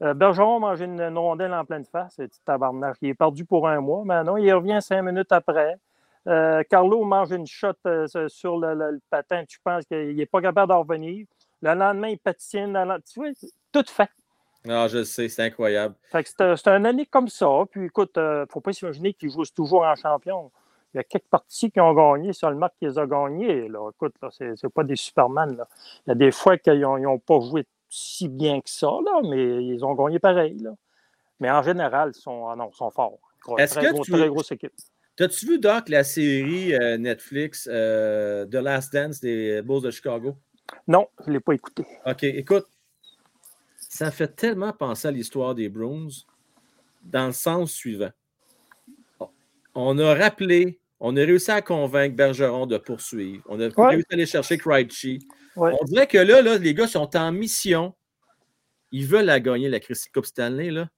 euh, 0.02 0.14
Bergeron 0.14 0.60
mange 0.60 0.81
une, 0.81 1.01
une 1.01 1.19
rondelle 1.19 1.52
en 1.52 1.64
pleine 1.64 1.85
face. 1.85 2.14
C'est 2.16 2.31
tabarnak. 2.44 2.97
Il 3.02 3.09
est 3.09 3.14
perdu 3.14 3.44
pour 3.44 3.66
un 3.69 3.81
mois. 3.81 4.02
Mais 4.05 4.23
non, 4.23 4.36
il 4.36 4.52
revient 4.52 4.78
cinq 4.81 5.02
minutes 5.02 5.32
après. 5.32 5.77
Euh, 6.28 6.62
Carlo 6.70 7.05
mange 7.05 7.32
une 7.32 7.47
shot 7.47 7.73
euh, 7.86 8.06
sur 8.28 8.56
le, 8.56 8.74
le- 8.74 8.90
le 8.93 9.01
patin. 9.10 9.44
Tu 9.44 9.59
penses 9.59 9.85
qu'il 9.86 10.14
n'est 10.14 10.27
pas 10.27 10.40
capable 10.40 10.69
d'en 10.69 10.81
revenir. 10.81 11.27
Le 11.60 11.74
lendemain, 11.74 12.09
il 12.09 12.19
patine. 12.19 12.78
Tu 13.12 13.19
vois, 13.20 13.31
tout 13.73 13.85
fait. 13.89 14.10
Ah, 14.69 14.86
je 14.86 14.98
le 14.98 15.05
sais, 15.05 15.28
c'est 15.28 15.43
incroyable. 15.43 15.97
Fait 16.12 16.23
que 16.23 16.28
c'est 16.56 16.69
une 16.69 16.86
année 16.86 17.06
comme 17.06 17.27
ça. 17.27 17.48
Puis 17.69 17.86
écoute, 17.86 18.12
il 18.14 18.23
ne 18.23 18.47
faut 18.48 18.60
pas 18.60 18.73
s'imaginer 18.73 19.12
qu'ils 19.12 19.31
jouent 19.31 19.43
toujours 19.55 19.82
en 19.82 19.97
champion. 19.97 20.52
Il 20.94 20.98
y 20.98 21.01
a 21.01 21.05
quelques 21.05 21.28
parties 21.31 21.70
qui 21.70 21.81
ont 21.81 21.94
gagné, 21.94 22.32
seulement 22.32 22.69
qui 22.78 22.85
les 22.86 22.98
a 22.98 23.06
gagnés. 23.06 23.69
Là. 23.69 23.90
Écoute, 23.90 24.14
là, 24.23 24.28
c'est, 24.31 24.69
pas 24.69 24.85
des 24.85 24.97
Superman. 24.97 25.56
Là. 25.56 25.69
Il 26.06 26.10
y 26.10 26.12
a 26.12 26.14
des 26.14 26.31
fois 26.31 26.59
qu'ils 26.59 26.81
n'ont 26.81 27.19
pas 27.19 27.40
joué 27.40 27.66
si 27.89 28.28
bien 28.28 28.60
que 28.60 28.70
ça, 28.70 28.89
là, 29.05 29.20
mais 29.28 29.64
ils 29.64 29.85
ont 29.85 29.94
gagné 29.94 30.19
pareil. 30.19 30.59
Là. 30.59 30.74
Mais 31.40 31.51
en 31.51 31.62
général, 31.62 32.12
ils 32.14 32.20
sont, 32.20 32.48
ah 32.48 32.56
non, 32.56 32.70
ils 32.73 32.77
sont 32.77 32.90
forts. 32.90 33.19
Est-ce 33.59 33.78
que 33.78 33.93
gros- 33.93 34.05
tu- 34.05 34.12
très 34.12 34.28
grosse 34.28 34.52
équipe. 34.52 34.73
T'as-tu 35.16 35.47
vu, 35.47 35.59
Doc, 35.59 35.89
la 35.89 36.05
série 36.05 36.74
euh, 36.74 36.97
Netflix 36.97 37.69
euh, 37.70 38.47
The 38.47 38.55
Last 38.55 38.93
Dance 38.93 39.20
des 39.20 39.60
Bulls 39.62 39.82
de 39.82 39.90
Chicago? 39.90 40.36
Non, 40.86 41.09
je 41.20 41.28
ne 41.28 41.35
l'ai 41.35 41.40
pas 41.40 41.52
écouté. 41.52 41.85
OK, 42.06 42.23
écoute. 42.24 42.66
ça 43.77 44.10
fait 44.10 44.28
tellement 44.28 44.73
penser 44.73 45.09
à 45.09 45.10
l'histoire 45.10 45.55
des 45.55 45.69
Bruins 45.69 46.09
dans 47.02 47.27
le 47.27 47.32
sens 47.32 47.73
suivant. 47.73 48.10
On 49.74 49.98
a 49.98 50.14
rappelé, 50.14 50.78
on 51.05 51.16
a 51.16 51.20
réussi 51.20 51.51
à 51.51 51.61
convaincre 51.61 52.15
Bergeron 52.16 52.66
de 52.66 52.79
poursuivre. 52.79 53.43
On 53.49 53.61
a 53.61 53.66
Ouais. 53.66 53.89
réussi 53.89 54.07
à 54.11 54.15
aller 54.15 54.27
chercher 54.27 54.57
Krejci. 54.57 55.19
Ouais. 55.57 55.73
On 55.81 55.85
dirait 55.85 56.07
que 56.07 56.16
là, 56.19 56.41
là, 56.41 56.57
les 56.59 56.73
gars 56.74 56.87
sont 56.87 57.15
en 57.16 57.33
mission. 57.33 57.93
Ils 58.93 59.05
veulent 59.07 59.24
la 59.27 59.41
gagner, 59.41 59.69
la 59.69 59.81
Coupe 59.81 60.27
Stanley. 60.27 60.70
Là. 60.70 60.89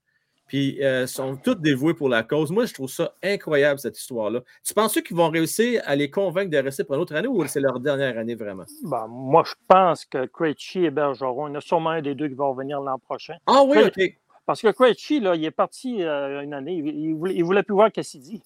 Puis 0.47 0.85
euh, 0.85 1.07
sont 1.07 1.37
tous 1.37 1.55
dévoués 1.55 1.95
pour 1.95 2.11
la 2.11 2.23
cause. 2.23 2.51
Moi, 2.51 2.67
je 2.67 2.75
trouve 2.75 2.91
ça 2.91 3.15
incroyable, 3.23 3.81
cette 3.81 3.99
histoire-là. 3.99 4.43
Tu 4.63 4.75
penses 4.75 5.01
qu'ils 5.01 5.17
vont 5.17 5.31
réussir 5.31 5.81
à 5.87 5.97
les 5.97 6.11
convaincre 6.11 6.51
de 6.51 6.59
rester 6.59 6.85
pour 6.85 6.97
une 6.97 7.01
autre 7.01 7.15
année 7.15 7.29
ou 7.29 7.47
c'est 7.47 7.61
leur 7.61 7.81
dernière 7.81 8.19
année 8.19 8.35
vraiment? 8.35 8.65
Ben, 8.83 9.07
moi, 9.09 9.43
je 9.47 9.55
pense 9.67 10.05
que 10.05 10.27
Krejci 10.27 10.85
et 10.85 10.91
Bergeron, 10.91 11.49
il 11.49 11.53
y 11.53 11.55
en 11.55 11.59
a 11.59 11.61
sûrement 11.63 11.91
un 11.91 12.03
des 12.03 12.15
deux 12.15 12.29
qui 12.29 12.35
va 12.35 12.45
revenir 12.45 12.81
l'an 12.83 12.99
prochain. 12.99 13.37
Ah 13.47 13.63
oui. 13.67 13.79
OK. 13.87 14.19
Parce 14.45 14.61
que 14.61 14.69
Krejci, 14.71 15.21
là, 15.21 15.35
il 15.35 15.45
est 15.47 15.51
parti 15.51 16.03
euh, 16.03 16.43
une 16.43 16.53
année. 16.53 16.75
Il, 16.75 16.89
il 16.89 17.15
voulait, 17.15 17.35
il 17.35 17.43
voulait 17.43 17.63
plus 17.63 17.73
voir 17.73 17.91
Cassidy. 17.91 18.43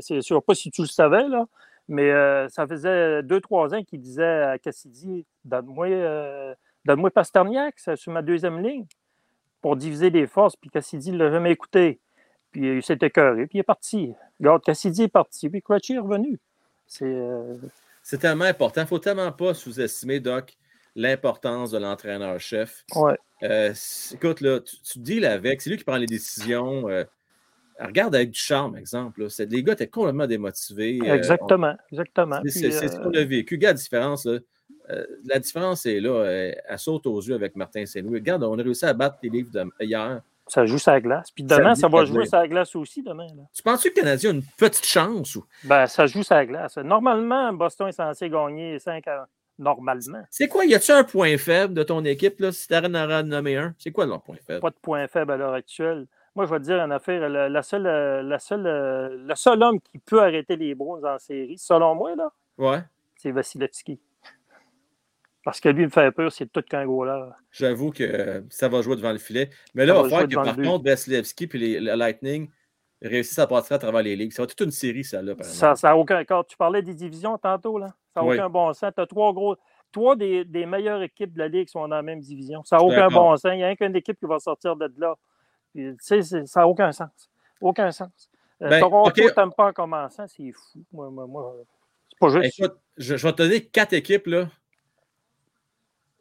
C'est 0.00 0.20
sûr 0.22 0.42
pas 0.42 0.54
si 0.54 0.70
tu 0.70 0.82
le 0.82 0.88
savais, 0.88 1.28
là. 1.28 1.46
Mais 1.88 2.10
euh, 2.10 2.48
ça 2.48 2.66
faisait 2.66 3.22
deux, 3.22 3.40
trois 3.40 3.74
ans 3.74 3.82
qu'il 3.82 4.00
disait 4.00 4.42
à 4.42 4.58
Cassidy 4.58 5.26
Donne-moi 5.44 5.88
euh, 5.88 6.54
Pasterniak 7.14 7.74
c'est 7.78 7.96
sur 7.96 8.12
ma 8.12 8.22
deuxième 8.22 8.62
ligne 8.62 8.86
pour 9.60 9.76
diviser 9.76 10.10
les 10.10 10.26
forces. 10.26 10.56
Puis 10.56 10.70
Cassidy 10.70 11.12
ne 11.12 11.18
l'a 11.18 11.30
jamais 11.30 11.50
écouté. 11.50 12.00
Puis 12.50 12.76
il 12.76 12.82
s'est 12.82 12.98
écœuré, 13.02 13.46
puis 13.46 13.58
il 13.58 13.60
est 13.60 13.64
parti. 13.64 14.12
Regarde, 14.38 14.62
Cassidy 14.62 15.02
est 15.02 15.08
parti, 15.08 15.48
puis 15.50 15.60
Krejci 15.60 15.94
est 15.94 15.98
revenu. 15.98 16.38
C'est. 16.86 17.04
euh, 17.04 17.56
tellement 18.20 18.44
important. 18.44 18.82
Il 18.82 18.84
ne 18.84 18.88
faut 18.88 18.98
tellement 18.98 19.32
pas 19.32 19.54
sous-estimer, 19.54 20.20
Doc, 20.20 20.56
l'importance 20.94 21.70
de 21.72 21.78
l'entraîneur-chef. 21.78 22.84
ouais. 22.94 23.16
Euh, 23.42 23.74
écoute, 24.12 24.40
là, 24.40 24.60
tu, 24.60 24.76
tu 24.80 24.98
deals 25.00 25.26
avec, 25.26 25.60
c'est 25.60 25.68
lui 25.70 25.76
qui 25.76 25.84
prend 25.84 25.96
les 25.96 26.06
décisions. 26.06 26.88
Euh, 27.80 27.86
regarde 27.86 28.14
avec 28.14 28.30
du 28.30 28.38
charme, 28.38 28.76
exemple. 28.76 29.22
là. 29.22 29.44
Les 29.50 29.62
gars 29.62 29.72
étaient 29.72 29.86
complètement 29.88 30.26
démotivés. 30.26 30.98
euh, 31.02 31.14
Exactement, 31.14 31.74
exactement. 31.90 32.40
C'est 32.46 32.70
ce 32.70 32.84
euh, 32.84 33.02
qu'on 33.02 33.14
a 33.14 33.24
vécu. 33.24 33.54
Regarde 33.54 33.76
la 33.76 33.82
différence. 33.82 34.24
là. 34.26 34.38
Euh, 34.90 35.06
la 35.24 35.38
différence 35.38 35.86
est 35.86 36.00
là. 36.00 36.24
Elle, 36.24 36.60
elle 36.68 36.78
saute 36.78 37.06
aux 37.06 37.20
yeux 37.20 37.34
avec 37.34 37.56
Martin 37.56 37.86
Saint-Louis. 37.86 38.18
Regarde, 38.18 38.44
on 38.44 38.58
a 38.58 38.62
réussi 38.62 38.84
à 38.84 38.92
battre 38.92 39.16
les 39.22 39.30
livres 39.30 39.50
de- 39.50 39.64
hier. 39.80 40.20
ça 40.46 40.66
joue 40.66 40.76
la 40.86 41.00
glace. 41.00 41.30
Puis 41.30 41.42
demain, 41.42 41.74
ça, 41.74 41.88
va 41.88 42.04
jouer 42.04 42.26
la 42.30 42.46
glace 42.46 42.76
aussi 42.76 43.02
demain. 43.02 43.26
là. 43.34 43.44
Tu 43.54 43.62
penses 43.62 43.82
que 43.82 43.88
le 43.88 43.94
Canadien 43.94 44.30
a 44.30 44.34
une 44.34 44.42
petite 44.58 44.84
chance? 44.84 45.36
Ou... 45.36 45.44
Ben, 45.64 45.86
ça 45.86 46.06
joue 46.06 46.20
la 46.30 46.44
glace. 46.44 46.76
Normalement, 46.76 47.52
Boston 47.54 47.88
est 47.88 47.92
censé 47.92 48.28
gagner 48.28 48.78
5 48.78 49.06
à... 49.08 49.26
Normalement. 49.58 50.22
C'est 50.30 50.48
quoi? 50.48 50.64
Y 50.64 50.74
a-tu 50.74 50.90
un 50.90 51.04
point 51.04 51.38
faible 51.38 51.74
de 51.74 51.84
ton 51.84 52.04
équipe? 52.04 52.40
Là, 52.40 52.50
si 52.50 52.66
tu 52.66 52.74
as 52.74 53.22
nommé 53.22 53.56
un, 53.56 53.72
c'est 53.78 53.92
quoi 53.92 54.04
leur 54.04 54.20
point 54.20 54.36
faible? 54.44 54.60
Pas 54.60 54.70
de 54.70 54.76
point 54.82 55.06
faible 55.06 55.30
à 55.30 55.36
l'heure 55.36 55.54
actuelle. 55.54 56.06
Moi, 56.34 56.46
je 56.46 56.50
vais 56.50 56.58
te 56.58 56.64
dire 56.64 56.80
une 56.80 56.92
affaire. 56.92 57.28
La, 57.28 57.48
la 57.48 57.62
seule, 57.62 57.86
euh, 57.86 58.22
la 58.22 58.38
seule, 58.38 58.66
euh, 58.66 59.16
le 59.28 59.34
seul 59.36 59.62
homme 59.62 59.80
qui 59.80 59.98
peut 59.98 60.20
arrêter 60.20 60.56
les 60.56 60.74
Bruins 60.74 61.00
en 61.14 61.18
série, 61.18 61.56
selon 61.58 61.94
moi, 61.94 62.14
là, 62.16 62.30
Ouais. 62.58 62.80
c'est 63.16 63.30
Vasilevski. 63.30 64.00
Parce 65.44 65.60
que 65.60 65.68
lui, 65.68 65.82
il 65.82 65.86
me 65.86 65.90
fait 65.90 66.10
peur, 66.10 66.32
c'est 66.32 66.50
tout 66.50 66.62
qu'un 66.62 66.86
goaler. 66.86 67.30
J'avoue 67.50 67.90
que 67.90 68.02
euh, 68.02 68.40
ça 68.48 68.68
va 68.68 68.80
jouer 68.80 68.96
devant 68.96 69.12
le 69.12 69.18
filet. 69.18 69.50
Mais 69.74 69.84
là, 69.84 69.94
Ça 69.94 70.00
il 70.00 70.10
va 70.10 70.18
jouer 70.20 70.28
que 70.28 70.34
par 70.34 70.56
contre, 70.56 70.84
Vasilevski 70.84 71.44
et 71.52 71.80
le 71.80 71.94
Lightning 71.94 72.48
réussissent 73.02 73.38
à 73.38 73.46
passer 73.46 73.74
à 73.74 73.78
travers 73.78 74.02
les 74.02 74.16
ligues. 74.16 74.32
Ça 74.32 74.42
va 74.42 74.44
être 74.44 74.56
toute 74.56 74.64
une 74.66 74.70
série, 74.72 75.04
ça, 75.04 75.20
là. 75.20 75.34
Ça 75.42 75.74
n'a 75.82 75.96
aucun 75.96 76.24
cas. 76.24 76.42
Tu 76.44 76.56
parlais 76.56 76.80
des 76.82 76.94
divisions 76.94 77.36
tantôt, 77.36 77.78
là. 77.78 77.88
Ça 78.14 78.22
n'a 78.22 78.26
Oui. 78.26 78.36
aucun 78.36 78.48
bon 78.48 78.72
sens. 78.72 78.90
Tu 78.94 79.00
as 79.02 79.06
trois 79.06 79.32
gros. 79.34 79.56
Trois 79.92 80.16
des, 80.16 80.44
des 80.44 80.66
meilleures 80.66 81.02
équipes 81.02 81.34
de 81.34 81.38
la 81.38 81.46
Ligue 81.48 81.68
sont 81.68 81.82
dans 81.86 81.94
la 81.96 82.02
même 82.02 82.20
division. 82.20 82.64
Ça 82.64 82.78
n'a 82.78 82.82
aucun 82.82 83.08
bon 83.08 83.36
sens. 83.36 83.52
Il 83.52 83.58
n'y 83.58 83.64
a 83.64 83.76
qu'une 83.76 83.94
équipe 83.94 84.18
qui 84.18 84.26
va 84.26 84.38
sortir 84.40 84.74
de 84.76 84.90
là. 84.98 85.14
Puis, 85.74 85.90
tu 85.92 85.96
sais, 86.00 86.22
c'est- 86.22 86.46
ça 86.46 86.60
n'a 86.60 86.68
aucun 86.68 86.92
sens. 86.92 87.10
Aucun 87.60 87.90
sens. 87.90 88.30
Euh, 88.62 88.68
Ben, 88.68 88.80
Toronto, 88.80 89.08
OK. 89.10 89.34
t'aimes 89.34 89.52
pas 89.52 89.68
en 89.68 89.72
commençant, 89.72 90.26
c'est 90.28 90.52
fou. 90.52 90.84
Moi, 90.92 91.10
moi, 91.10 91.26
moi, 91.26 91.56
c'est 92.08 92.18
pas 92.20 92.28
juste. 92.28 92.58
Écoute, 92.58 92.78
je, 92.96 93.16
je 93.16 93.26
vais 93.26 93.32
te 93.32 93.38
donner 93.42 93.64
quatre 93.66 93.92
équipes, 93.92 94.26
là. 94.28 94.48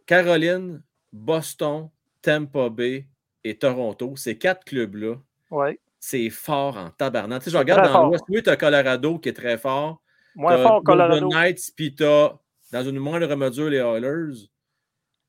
Caroline, 0.05 0.81
Boston, 1.11 1.89
Tampa 2.21 2.69
Bay 2.69 3.07
et 3.43 3.57
Toronto. 3.57 4.15
Ces 4.15 4.38
quatre 4.38 4.63
clubs-là, 4.65 5.15
Ouais. 5.51 5.80
c'est 5.99 6.30
fort 6.30 6.77
en 6.77 6.89
tabarnak. 6.89 7.39
Tu 7.41 7.45
sais, 7.45 7.51
je 7.51 7.57
regarde 7.57 7.91
dans 7.91 8.07
l'Ouest, 8.07 8.23
oui, 8.30 8.41
tu 8.43 8.49
as 8.49 8.57
Colorado 8.57 9.19
qui 9.19 9.30
est 9.30 9.34
très 9.34 9.57
fort. 9.57 10.01
Moins 10.35 10.55
T'as 10.57 10.63
fort, 10.63 10.84
Colorado. 10.84 11.27
Knights, 11.30 11.71
puis 11.75 11.93
t'as, 11.93 12.34
dans 12.71 12.84
une 12.84 12.97
moindre 12.99 13.34
mesure, 13.35 13.69
les 13.69 13.77
Oilers. 13.77 14.49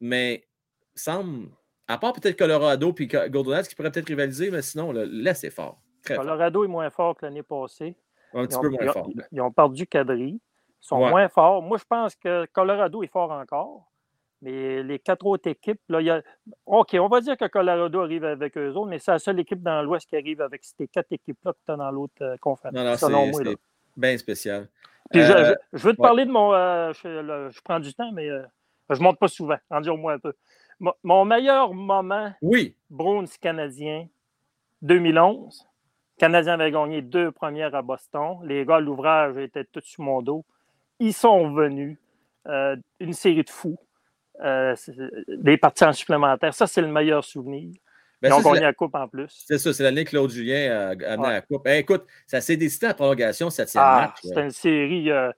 Mais, 0.00 0.46
semble, 0.94 1.48
à 1.88 1.98
part 1.98 2.12
peut-être 2.14 2.38
Colorado 2.38 2.92
puis 2.92 3.06
Golden 3.06 3.52
Knights 3.52 3.68
qui 3.68 3.74
pourraient 3.74 3.90
peut-être 3.90 4.08
rivaliser, 4.08 4.50
mais 4.50 4.62
sinon, 4.62 4.92
le 4.92 5.04
l'Est, 5.04 5.34
c'est 5.34 5.50
fort. 5.50 5.78
Très 6.02 6.14
fort. 6.14 6.24
Colorado 6.24 6.64
est 6.64 6.68
moins 6.68 6.90
fort 6.90 7.16
que 7.16 7.24
l'année 7.26 7.42
passée. 7.42 7.96
Un 8.32 8.46
petit 8.46 8.56
ont, 8.56 8.60
peu 8.62 8.68
moins 8.70 8.78
ils 8.82 8.88
ont- 8.88 8.92
fort. 8.92 9.08
ils 9.32 9.40
ont 9.40 9.50
perdu 9.52 9.86
Kadri. 9.86 10.40
Ils 10.40 10.40
sont 10.80 11.00
Ouais. 11.02 11.10
moins 11.10 11.28
forts. 11.28 11.62
Moi, 11.62 11.78
je 11.78 11.84
pense 11.88 12.14
que 12.16 12.46
Colorado 12.52 13.02
est 13.02 13.06
fort 13.12 13.30
encore. 13.32 13.90
Mais 14.42 14.82
les 14.82 14.98
quatre 14.98 15.24
autres 15.24 15.48
équipes, 15.48 15.80
là, 15.88 16.00
il 16.02 16.06
y 16.06 16.10
a... 16.10 16.20
OK, 16.66 16.94
on 17.00 17.08
va 17.08 17.20
dire 17.22 17.34
que 17.38 17.46
Colorado 17.46 18.00
arrive 18.02 18.24
avec 18.24 18.58
eux 18.58 18.72
autres, 18.74 18.90
mais 18.90 18.98
c'est 18.98 19.12
la 19.12 19.18
seule 19.18 19.40
équipe 19.40 19.62
dans 19.62 19.80
l'Ouest 19.82 20.06
qui 20.06 20.16
arrive 20.16 20.42
avec 20.42 20.62
ces 20.64 20.86
quatre 20.88 21.10
équipes-là 21.12 21.52
que 21.54 21.58
tu 21.64 21.72
as 21.72 21.76
dans 21.76 21.90
l'autre 21.90 22.12
euh, 22.20 22.36
conférence. 22.38 22.74
Non, 22.76 22.84
non, 22.84 22.96
selon 22.96 23.24
c'est 23.26 23.30
moi, 23.30 23.44
là. 23.44 23.50
bien 23.96 24.18
spécial. 24.18 24.68
Puis 25.10 25.22
je, 25.22 25.32
Euh, 25.32 25.54
je- 25.72 25.78
je 25.78 25.82
veux 25.86 25.94
te 25.94 26.00
ouais. 26.02 26.06
parler 26.06 26.26
de 26.26 26.30
mon. 26.30 26.52
euh, 26.52 26.92
je, 26.92 27.60
prends 27.62 27.80
du 27.80 27.94
temps, 27.94 28.10
mais 28.12 28.28
je 28.90 29.00
monte 29.02 29.18
pas 29.18 29.28
souvent. 29.28 29.56
En 29.70 29.80
dire 29.80 29.96
moi 29.96 30.12
un 30.14 30.18
peu. 30.18 30.34
Mo- 30.80 30.94
Mon 31.02 31.24
meilleur 31.24 31.72
moment 31.74 32.32
Oui, 32.42 32.74
Bruins 32.90 33.24
canadien 33.40 34.06
2011. 34.82 35.66
Le 36.16 36.20
Canadien 36.20 36.54
avait 36.54 36.70
gagné 36.70 37.02
deux 37.02 37.32
premières 37.32 37.74
à 37.74 37.82
Boston. 37.82 38.38
Les 38.44 38.64
gars, 38.64 38.78
l'ouvrage 38.80 39.36
était 39.36 39.64
tout 39.64 39.80
sur 39.82 40.04
mon 40.04 40.22
dos. 40.22 40.44
Ils 41.00 41.14
sont 41.14 41.50
venus. 41.52 41.98
euh, 42.46 42.76
une 43.00 43.14
série 43.14 43.42
de 43.42 43.48
fous. 43.48 43.78
Euh, 44.44 44.76
des 45.28 45.56
parties 45.56 45.84
en 45.84 45.94
supplémentaire. 45.94 46.52
Ça, 46.52 46.66
c'est 46.66 46.82
le 46.82 46.88
meilleur 46.88 47.24
souvenir. 47.24 47.72
ben 48.20 48.28
Ils 48.28 48.32
ont 48.34 48.40
ça, 48.42 48.50
gagné 48.50 48.60
la- 48.66 48.72
Coupe 48.74 48.94
en 48.94 49.08
plus. 49.08 49.44
c'est 49.46 49.56
ça, 49.56 49.72
c'est 49.72 49.82
l'année 49.82 50.04
que 50.04 50.10
Claude 50.10 50.28
Julien 50.30 50.70
a 50.70 50.88
amené 50.90 51.16
Ouais. 51.22 51.26
à 51.28 51.32
la 51.32 51.40
Coupe. 51.40 51.62
Eh, 51.66 51.78
écoute, 51.78 52.04
ça 52.26 52.42
s'est 52.42 52.58
décidé 52.58 52.88
en 52.88 52.92
prolongation, 52.94 53.48
septième 53.48 53.82
Ah, 53.86 54.00
match. 54.08 54.18
c'était 54.22 54.42
une 54.42 54.50
série. 54.50 55.10
euh, 55.10 55.30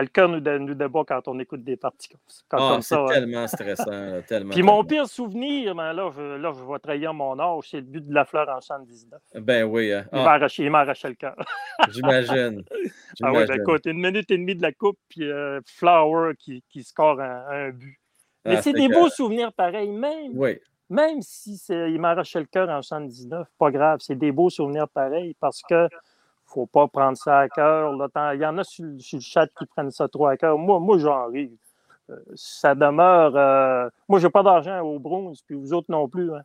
le 0.00 0.08
cœur 0.08 0.28
nous, 0.28 0.40
dé- 0.40 0.58
nous 0.58 0.74
débat 0.74 1.02
quand 1.06 1.28
on 1.28 1.38
écoute 1.38 1.62
des 1.62 1.76
parties 1.76 2.08
comme, 2.08 2.60
Ah, 2.60 2.70
comme 2.72 2.82
c'est 2.82 2.94
ça. 2.94 3.02
hein. 3.02 3.06
tellement 3.06 3.46
stressant. 3.46 3.84
tellement, 4.28 4.52
Puis 4.52 4.62
mon 4.62 4.82
tellement. 4.82 4.84
pire 4.84 5.06
souvenir, 5.08 5.74
ben 5.74 5.92
là, 5.92 6.10
je, 6.16 6.22
là, 6.36 6.52
je 6.56 6.64
vais 6.72 6.78
trahir 6.80 7.14
mon 7.14 7.38
âge, 7.38 7.68
c'est 7.70 7.76
le 7.76 7.82
but 7.82 8.06
de 8.06 8.12
la 8.14 8.24
fleur 8.24 8.48
en 8.48 8.60
79. 8.60 9.20
Ben 9.40 9.64
oui, 9.64 9.92
hein. 9.92 10.04
Il 10.12 10.18
Ah, 10.18 10.24
m'a 10.24 10.30
arraché, 10.32 10.64
il 10.64 10.70
m'a 10.70 10.80
arraché 10.80 11.08
le 11.08 11.14
cœur. 11.14 11.36
j'imagine. 11.90 12.64
Ah 13.22 13.32
ouais, 13.32 13.46
ben 13.46 13.60
écoute, 13.60 13.86
une 13.86 14.00
minute 14.00 14.28
et 14.32 14.36
demie 14.38 14.56
de 14.56 14.62
la 14.62 14.72
coupe, 14.72 14.98
puis 15.08 15.22
euh, 15.30 15.60
Flower 15.66 16.32
qui, 16.36 16.64
qui 16.68 16.82
score 16.82 17.20
un, 17.20 17.44
un 17.48 17.70
but. 17.70 17.96
Mais 18.44 18.56
Ah, 18.56 18.56
c'est 18.56 18.62
c'est 18.62 18.72
des 18.72 18.88
que- 18.88 18.92
beaux 18.92 19.08
souvenirs 19.08 19.52
pareils, 19.52 19.90
même, 19.92 20.32
Oui, 20.34 20.58
même 20.90 21.22
si 21.22 21.56
c'est- 21.56 21.92
il 21.92 22.00
m'a 22.00 22.10
arraché 22.10 22.40
le 22.40 22.46
cœur 22.46 22.68
en 22.68 22.82
79, 22.82 23.46
pas 23.56 23.70
grave, 23.70 24.00
c'est 24.02 24.16
des 24.18 24.32
beaux 24.32 24.50
souvenirs 24.50 24.88
pareils 24.88 25.34
parce 25.38 25.62
que 25.62 25.88
faut 26.54 26.66
pas 26.66 26.86
prendre 26.88 27.16
ça 27.18 27.40
à 27.40 27.48
cœur. 27.48 27.92
Il 28.34 28.40
y 28.40 28.46
en 28.46 28.56
a 28.58 28.64
sur, 28.64 28.84
le- 28.84 28.98
sur 29.00 29.16
le 29.18 29.22
chat 29.22 29.46
qui 29.58 29.66
prennent 29.66 29.90
ça 29.90 30.06
trop 30.08 30.26
à 30.28 30.36
cœur. 30.36 30.56
Moi, 30.56 30.78
moi 30.78 30.96
j'en 30.98 31.26
ris. 31.26 31.50
Euh, 32.10 32.16
ça 32.34 32.74
demeure. 32.74 33.34
euh, 33.36 33.88
moi, 34.08 34.20
j'ai 34.20 34.30
pas 34.30 34.42
d'argent 34.42 34.80
au 34.82 34.98
bronze, 34.98 35.42
puis 35.46 35.56
vous 35.56 35.72
autres 35.72 35.90
non 35.90 36.08
plus. 36.08 36.26
Il 36.30 36.42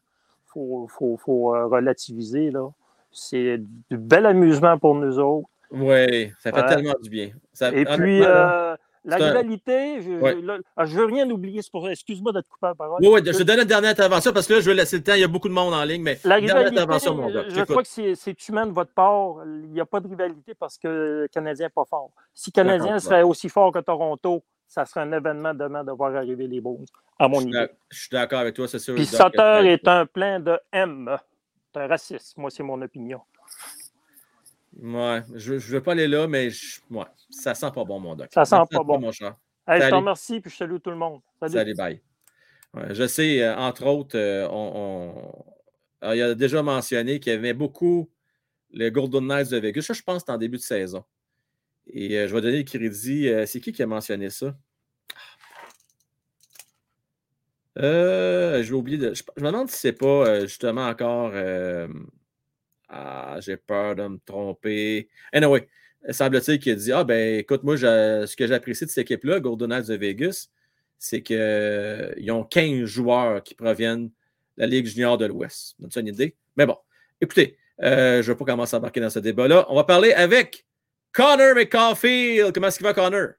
faut, 0.47 0.87
faut- 0.89 1.17
faut, 1.17 1.55
euh, 1.55 1.67
relativiser. 1.67 2.49
là. 2.49 2.67
C'est 3.11 3.57
du 3.89 3.97
bel 3.97 4.25
amusement 4.25 4.77
pour 4.79 4.95
nous 4.95 5.19
autres. 5.19 5.47
oui, 5.71 6.31
ça 6.39 6.51
fait 6.51 6.65
tellement 6.65 6.93
du 7.01 7.09
bien. 7.09 7.29
Ça- 7.53 7.71
Et 7.71 7.85
puis, 7.85 8.19
là, 8.21 8.77
la 9.05 9.15
un- 9.15 9.19
rivalité, 9.29 10.01
je, 10.01 10.11
Ouais. 10.11 10.35
je, 10.41 10.61
ah, 10.77 10.85
je 10.85 10.95
veux 10.97 11.05
rien 11.05 11.29
oublier. 11.29 11.61
pour- 11.71 11.89
Excuse-moi 11.89 12.31
de 12.31 12.41
te 12.41 12.47
couper 12.49 12.67
la 12.67 12.75
parole. 12.75 12.99
Oui, 13.01 13.07
oui, 13.11 13.21
je 13.25 13.31
te 13.37 13.43
donne 13.43 13.59
une 13.59 13.65
dernière 13.65 13.91
intervention 13.91 14.31
parce 14.33 14.47
que 14.47 14.53
là, 14.53 14.59
je 14.59 14.69
veux 14.69 14.75
laisser 14.75 14.97
le 14.97 15.03
temps. 15.03 15.13
Il 15.13 15.21
y 15.21 15.23
a 15.23 15.27
beaucoup 15.27 15.47
de 15.49 15.53
monde 15.53 15.73
en 15.73 15.83
ligne, 15.83 16.01
mais 16.03 16.19
La 16.23 16.35
dernière 16.39 16.57
rivalité, 16.57 16.79
intervention, 16.81 17.15
mon 17.15 17.29
gars. 17.31 17.43
je 17.47 17.61
crois 17.63 17.83
que 17.83 18.13
c'est 18.15 18.49
humain 18.49 18.65
de 18.67 18.71
votre 18.71 18.91
part. 18.93 19.35
Il 19.45 19.71
n'y 19.71 19.79
a 19.81 19.85
pas 19.85 19.99
de 19.99 20.07
rivalité 20.07 20.53
parce 20.55 20.77
que 20.77 20.87
le 20.87 21.27
Canadien 21.31 21.67
n'est 21.67 21.69
pas 21.71 21.85
fort. 21.85 22.11
Si 22.33 22.49
le 22.49 22.61
Canadien 22.61 22.99
serait 22.99 23.23
aussi 23.23 23.49
fort 23.49 23.71
que 23.71 23.79
Toronto, 23.79 24.43
ça 24.67 24.85
serait 24.85 25.01
un 25.01 25.11
événement 25.11 25.53
demain 25.53 25.83
de 25.83 25.91
voir 25.91 26.15
arriver 26.15 26.47
les 26.47 26.61
Bulls, 26.61 26.85
à 27.17 27.25
Je 27.25 27.29
mon 27.29 27.41
d'ac- 27.41 27.75
je 27.89 27.99
suis 27.99 28.09
d'accord 28.11 28.39
avec 28.39 28.53
toi, 28.55 28.67
c'est 28.67 28.77
sûr. 28.79 28.93
Puis 28.95 29.05
Sutter 29.05 29.61
est 29.65 29.87
un 29.87 30.05
plein 30.05 30.39
de 30.39 30.59
M. 30.71 31.17
C'est 31.73 31.81
un 31.81 31.87
raciste. 31.87 32.37
Moi, 32.37 32.49
c'est 32.51 32.63
mon 32.63 32.81
opinion. 32.81 33.19
Ouais, 34.81 35.23
je 35.35 35.53
ne 35.55 35.59
veux 35.59 35.81
pas 35.83 35.91
aller 35.91 36.07
là, 36.07 36.27
mais 36.27 36.49
je- 36.51 36.79
ouais, 36.91 37.05
ça 37.29 37.53
sent 37.53 37.69
pas 37.73 37.83
bon, 37.83 37.99
mon 37.99 38.15
doc. 38.15 38.29
Ça 38.33 38.45
sent 38.45 38.55
Merci 38.55 38.75
pas 38.75 38.83
bon. 38.83 38.99
mon 38.99 39.11
cher. 39.11 39.35
Hey, 39.67 39.81
je 39.81 39.89
te 39.89 39.95
remercie 39.95 40.39
puis 40.39 40.49
je 40.51 40.55
salue 40.57 40.77
tout 40.83 40.89
le 40.89 40.95
monde. 40.95 41.21
Salut. 41.39 41.53
Salut, 41.53 41.73
bye. 41.75 42.01
Ouais, 42.73 42.93
je 42.95 43.07
sais, 43.07 43.41
euh, 43.41 43.55
entre 43.57 43.85
autres, 43.85 44.17
euh, 44.17 44.47
on, 44.49 44.71
on- 44.75 45.45
alors, 46.01 46.15
il 46.15 46.21
a 46.21 46.35
déjà 46.35 46.63
mentionné 46.63 47.19
qu'il 47.19 47.33
aimait 47.33 47.53
beaucoup 47.53 48.09
le 48.71 48.89
Golden 48.89 49.27
Knights 49.27 49.49
de 49.51 49.57
Vegas. 49.57 49.81
Ça, 49.81 49.93
je 49.93 50.01
pense 50.01 50.23
c'est 50.25 50.31
en 50.31 50.37
début 50.37 50.57
de 50.57 50.61
saison. 50.61 51.03
Et 51.87 52.17
euh, 52.17 52.27
je 52.27 52.33
vais 52.35 52.41
donner 52.41 52.57
le 52.59 52.63
crédit. 52.63 53.29
c'est 53.47 53.59
qui 53.59 53.71
qui 53.73 53.83
a 53.83 53.87
mentionné 53.87 54.29
ça? 54.29 54.55
Euh, 57.77 58.63
j'ai 58.63 58.73
oublié 58.73 58.97
de. 58.97 59.13
Je, 59.13 59.23
je 59.35 59.41
me 59.43 59.47
demande 59.51 59.69
si 59.69 59.77
c'est 59.77 59.93
pas 59.93 60.41
justement 60.45 60.87
encore. 60.87 61.31
Euh, 62.91 62.95
ah, 62.95 63.37
j'ai 63.41 63.57
peur 63.57 63.95
de 63.95 64.07
me 64.07 64.17
tromper. 64.25 65.09
Anyway, 65.33 65.67
semble-t-il 66.09 66.59
qu'il 66.59 66.73
a 66.73 66.75
dit 66.75 66.91
Ah, 66.91 67.03
ben, 67.03 67.39
écoute, 67.39 67.63
moi, 67.63 67.75
je- 67.75 68.25
ce 68.27 68.35
que 68.35 68.47
j'apprécie 68.47 68.85
de 68.85 68.89
cette 68.89 69.03
équipe-là, 69.05 69.39
Golden 69.39 69.69
Knights 69.69 69.87
de 69.87 69.95
Vegas, 69.95 70.47
c'est 70.97 71.21
qu'ils 71.21 72.31
ont 72.31 72.43
15 72.43 72.85
joueurs 72.85 73.43
qui 73.43 73.55
proviennent 73.55 74.07
de 74.07 74.11
la 74.57 74.67
Ligue 74.67 74.85
junior 74.87 75.17
de 75.17 75.25
l'Ouest. 75.25 75.75
Donne-tu 75.79 75.99
une 75.99 76.07
idée? 76.07 76.35
Mais 76.57 76.65
bon, 76.65 76.77
écoutez, 77.21 77.57
euh, 77.81 78.21
je 78.21 78.29
ne 78.29 78.33
vais 78.33 78.37
pas 78.37 78.45
commencer 78.45 78.75
à 78.75 78.79
embarquer 78.79 78.99
dans 78.99 79.09
ce 79.09 79.19
débat-là. 79.19 79.65
On 79.69 79.75
va 79.75 79.83
parler 79.85 80.11
avec 80.13 80.65
Connor 81.13 81.55
McCaulfield. 81.55 82.53
Comment 82.53 82.67
est-ce 82.67 82.77
qu'il 82.77 82.85
va, 82.87 82.93
Connor? 82.93 83.29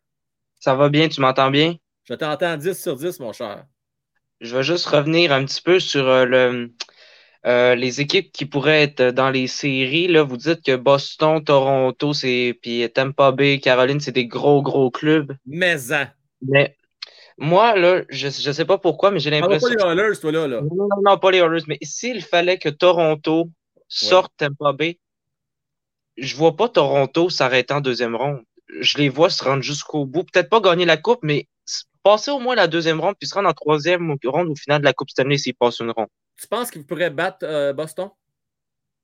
Ça 0.58 0.74
va 0.74 0.88
bien, 0.88 1.08
tu 1.08 1.20
m'entends 1.20 1.50
bien? 1.50 1.76
Je 2.04 2.14
t'entends 2.14 2.56
10 2.56 2.80
sur 2.80 2.96
10, 2.96 3.20
mon 3.20 3.32
cher. 3.32 3.66
Je 4.40 4.56
vais 4.56 4.62
juste 4.62 4.86
revenir 4.86 5.32
un 5.32 5.44
petit 5.44 5.60
peu 5.60 5.78
sur 5.80 6.08
euh, 6.08 6.24
le, 6.24 6.72
euh, 7.46 7.74
les 7.74 8.00
équipes 8.00 8.32
qui 8.32 8.44
pourraient 8.44 8.82
être 8.82 9.02
dans 9.02 9.30
les 9.30 9.46
séries. 9.46 10.08
Là, 10.08 10.22
vous 10.22 10.36
dites 10.36 10.62
que 10.62 10.76
Boston, 10.76 11.42
Toronto, 11.42 12.12
c'est 12.12 12.58
puis 12.60 12.88
Tampa 12.92 13.32
Bay, 13.32 13.60
Caroline, 13.60 14.00
c'est 14.00 14.12
des 14.12 14.26
gros, 14.26 14.62
gros 14.62 14.90
clubs. 14.90 15.34
Maison. 15.46 16.06
Mais 16.42 16.76
moi, 17.38 17.76
là, 17.76 18.02
je 18.10 18.26
ne 18.26 18.52
sais 18.52 18.64
pas 18.66 18.76
pourquoi, 18.76 19.10
mais 19.10 19.18
j'ai 19.18 19.30
pas 19.30 19.40
l'impression. 19.40 19.68
les 19.68 19.82
Oilers, 19.82 20.20
toi, 20.20 20.32
là. 20.32 20.46
là. 20.46 20.60
Non, 20.60 20.88
non, 21.02 21.18
pas 21.18 21.30
les 21.30 21.38
Oilers, 21.38 21.64
mais 21.66 21.78
s'il 21.82 22.22
fallait 22.22 22.58
que 22.58 22.68
Toronto 22.68 23.48
sorte 23.88 24.32
Tampa 24.36 24.72
Bay, 24.72 24.98
je 26.18 26.36
vois 26.36 26.56
pas 26.56 26.68
Toronto 26.68 27.30
s'arrêter 27.30 27.72
en 27.72 27.80
deuxième 27.80 28.14
ronde. 28.14 28.42
Je 28.80 28.98
les 28.98 29.08
vois 29.08 29.30
se 29.30 29.42
rendre 29.42 29.62
jusqu'au 29.62 30.04
bout. 30.04 30.24
Peut-être 30.24 30.50
pas 30.50 30.60
gagner 30.60 30.84
la 30.84 30.98
coupe, 30.98 31.20
mais 31.22 31.48
passer 32.02 32.30
au 32.30 32.38
moins 32.38 32.54
la 32.54 32.68
deuxième 32.68 33.00
ronde, 33.00 33.14
puis 33.18 33.28
se 33.28 33.34
rendre 33.34 33.48
en 33.48 33.54
troisième 33.54 34.14
ronde 34.24 34.48
au 34.48 34.54
final 34.54 34.80
de 34.80 34.84
la 34.84 34.92
Coupe 34.92 35.10
Stanley 35.10 35.38
s'ils 35.38 35.54
passent 35.54 35.80
une 35.80 35.90
ronde. 35.90 36.08
Tu 36.40 36.48
penses 36.48 36.70
qu'ils 36.70 36.86
pourraient 36.86 37.10
battre 37.10 37.44
euh, 37.44 37.72
Boston? 37.72 38.10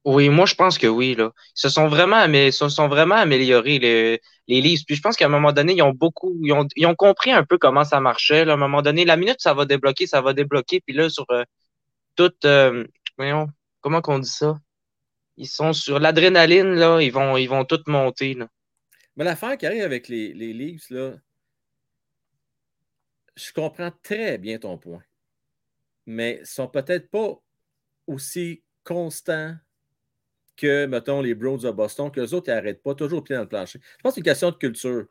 Oui, 0.04 0.28
moi 0.28 0.46
je 0.46 0.54
pense 0.54 0.78
que 0.78 0.86
oui, 0.86 1.16
là. 1.16 1.32
Ils 1.56 1.60
se 1.60 1.68
sont 1.68 1.88
vraiment, 1.88 2.16
amé- 2.16 2.52
se 2.52 2.68
sont 2.68 2.86
vraiment 2.88 3.16
améliorés, 3.16 3.78
les, 3.80 4.20
les 4.46 4.60
Leafs. 4.60 4.84
Puis 4.86 4.94
je 4.94 5.02
pense 5.02 5.16
qu'à 5.16 5.26
un 5.26 5.28
moment 5.28 5.52
donné, 5.52 5.74
ils 5.74 5.82
ont 5.82 5.92
beaucoup, 5.92 6.38
ils 6.42 6.52
ont, 6.52 6.66
ils 6.76 6.86
ont 6.86 6.94
compris 6.94 7.32
un 7.32 7.44
peu 7.44 7.58
comment 7.58 7.84
ça 7.84 8.00
marchait. 8.00 8.44
là. 8.44 8.52
À 8.52 8.54
un 8.54 8.58
moment 8.58 8.82
donné, 8.82 9.04
la 9.04 9.16
minute, 9.16 9.40
ça 9.40 9.52
va 9.52 9.64
débloquer, 9.64 10.06
ça 10.06 10.20
va 10.20 10.32
débloquer. 10.32 10.80
Puis 10.80 10.94
là, 10.94 11.08
sur 11.10 11.26
euh, 11.30 11.42
toute, 12.16 12.44
euh, 12.46 12.84
voyons, 13.18 13.48
comment 13.82 14.02
qu'on 14.02 14.18
dit 14.20 14.30
ça? 14.30 14.58
Ils 15.38 15.48
sont 15.48 15.72
sur 15.72 16.00
l'adrénaline, 16.00 16.74
là, 16.74 17.00
ils 17.00 17.12
vont, 17.12 17.36
ils 17.38 17.48
vont 17.48 17.64
tout 17.64 17.82
monter, 17.88 18.34
là. 18.34 18.48
Mais 19.16 19.24
l'affaire 19.24 19.58
qui 19.58 19.66
arrive 19.66 19.82
avec 19.82 20.06
les, 20.06 20.32
les 20.32 20.52
Leafs, 20.52 20.90
là, 20.90 21.14
je 23.36 23.50
comprends 23.52 23.90
très 24.02 24.36
bien 24.36 24.58
ton 24.58 24.76
point. 24.76 25.02
Mais 26.07 26.37
ils 26.37 26.41
ne 26.41 26.47
sont 26.47 26.69
peut-être 26.69 27.11
pas 27.11 27.41
aussi 28.07 28.62
constants 28.85 29.55
que, 30.57 30.87
mettons, 30.87 31.20
les 31.20 31.35
Browns 31.35 31.59
de 31.61 31.70
Boston, 31.70 32.11
qu'eux 32.11 32.33
autres, 32.33 32.49
ils 32.49 32.55
n'arrêtent 32.55 32.83
pas, 32.83 32.95
toujours 32.95 33.19
au 33.19 33.23
pied 33.23 33.35
dans 33.35 33.43
le 33.43 33.49
plancher. 33.49 33.81
Je 33.83 34.03
pense 34.03 34.12
que 34.12 34.15
c'est 34.15 34.20
une 34.20 34.24
question 34.24 34.51
de 34.51 34.57
culture. 34.57 35.07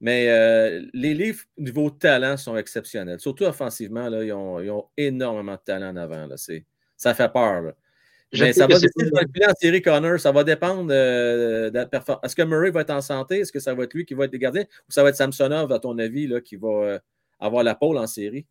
Mais 0.00 0.28
euh, 0.28 0.84
les 0.92 1.14
Leafs, 1.14 1.46
niveau 1.56 1.90
talent, 1.90 2.36
sont 2.36 2.56
exceptionnels. 2.56 3.18
Surtout 3.20 3.44
offensivement, 3.44 4.08
là, 4.08 4.22
ils, 4.22 4.32
ont, 4.32 4.60
ils 4.60 4.70
ont 4.70 4.86
énormément 4.96 5.54
de 5.54 5.60
talent 5.64 5.90
en 5.90 5.96
avant. 5.96 6.26
Là. 6.26 6.36
C'est- 6.36 6.64
Ça 6.96 7.14
fait 7.14 7.32
peur. 7.32 7.62
là. 7.62 7.74
Mais 8.38 8.52
ça 8.52 8.66
que 8.66 8.72
va 8.72 8.78
le 8.80 9.32
filet 9.32 9.46
en 9.48 9.54
série, 9.54 9.82
Connor. 9.82 10.18
Ça 10.18 10.32
va 10.32 10.42
dépendre 10.44 10.88
euh, 10.92 11.70
de 11.70 11.74
la 11.74 11.86
performance. 11.86 12.24
Est-ce 12.24 12.36
que 12.36 12.42
Murray 12.42 12.70
va 12.70 12.80
être 12.80 12.90
en 12.90 13.00
santé? 13.00 13.40
Est-ce 13.40 13.52
que 13.52 13.60
ça 13.60 13.74
va 13.74 13.84
être 13.84 13.94
lui 13.94 14.04
qui 14.04 14.14
va 14.14 14.24
être 14.24 14.32
le 14.32 14.38
gardien? 14.38 14.62
Ou 14.88 14.92
ça 14.92 15.02
va 15.02 15.10
être 15.10 15.16
Samsonov, 15.16 15.70
à 15.72 15.78
ton 15.78 15.96
avis, 15.98 16.26
là, 16.26 16.40
qui 16.40 16.56
va 16.56 16.68
euh, 16.68 16.98
avoir 17.38 17.62
la 17.62 17.74
pole 17.74 17.96
en 17.96 18.06
série? 18.06 18.46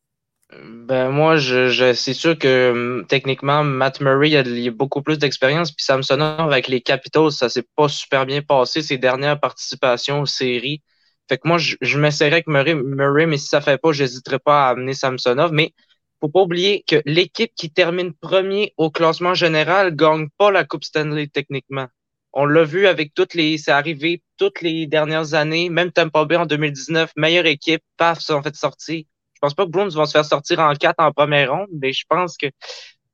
Ben 0.61 1.09
moi, 1.09 1.38
je, 1.38 1.69
je, 1.69 1.93
c'est 1.93 2.13
sûr 2.13 2.38
que 2.38 2.71
hum, 2.71 3.05
techniquement, 3.07 3.63
Matt 3.63 4.01
Murray 4.01 4.35
a, 4.35 4.71
beaucoup 4.71 5.01
plus 5.01 5.17
d'expérience. 5.17 5.71
Puis 5.71 5.85
Samsonov 5.85 6.41
avec 6.41 6.67
les 6.67 6.81
Capitals, 6.81 7.31
ça 7.31 7.49
s'est 7.49 7.65
pas 7.75 7.88
super 7.88 8.25
bien 8.25 8.41
passé 8.41 8.81
ses 8.81 8.97
dernières 8.97 9.39
participations 9.39 10.21
aux 10.21 10.25
séries. 10.25 10.81
Fait 11.30 11.38
que 11.38 11.47
moi, 11.47 11.57
je, 11.57 11.77
je 11.81 11.99
m'essaierais 11.99 12.34
avec 12.34 12.47
Murray, 12.47 12.75
Murray, 12.75 13.25
mais 13.25 13.38
si 13.38 13.47
ça 13.47 13.61
fait 13.61 13.77
pas, 13.77 13.91
j'hésiterai 13.93 14.39
pas 14.39 14.67
à 14.67 14.71
amener 14.71 14.93
Samsonov. 14.93 15.51
Mais 15.53 15.73
faut 16.19 16.30
pas 16.30 16.41
oublier 16.41 16.84
que 16.88 17.01
l'équipe 17.05 17.53
qui 17.55 17.69
termine 17.69 18.13
premier 18.13 18.73
au 18.77 18.89
classement 18.91 19.34
général 19.34 19.95
gagne 19.95 20.27
pas 20.38 20.51
la 20.51 20.63
Coupe 20.63 20.84
Stanley 20.84 21.27
techniquement. 21.27 21.88
On 22.34 22.45
l'a 22.45 22.63
vu 22.63 22.88
avec 22.88 23.13
toutes 23.13 23.34
les, 23.35 23.57
c'est 23.57 23.71
arrivé 23.71 24.23
toutes 24.38 24.61
les 24.61 24.88
dernières 24.88 25.34
années, 25.34 25.69
même 25.69 25.91
Tampa 25.91 26.25
Bay 26.25 26.38
en 26.38 26.45
2019, 26.45 27.11
meilleure 27.15 27.45
équipe, 27.45 27.84
paf, 27.97 28.19
se 28.19 28.27
sont 28.27 28.41
fait 28.41 28.55
sortir. 28.55 29.03
Je 29.44 29.48
pense 29.48 29.56
pas 29.56 29.65
que 29.65 29.72
Bruins 29.72 29.90
vont 29.90 30.06
se 30.06 30.14
faire 30.14 30.24
sortir 30.24 30.60
en 30.60 30.74
quatre 30.74 30.99
en 31.02 31.11
première 31.11 31.52
ronde, 31.52 31.68
mais 31.82 31.91
je 31.91 32.06
pense 32.07 32.38
que 32.38 32.48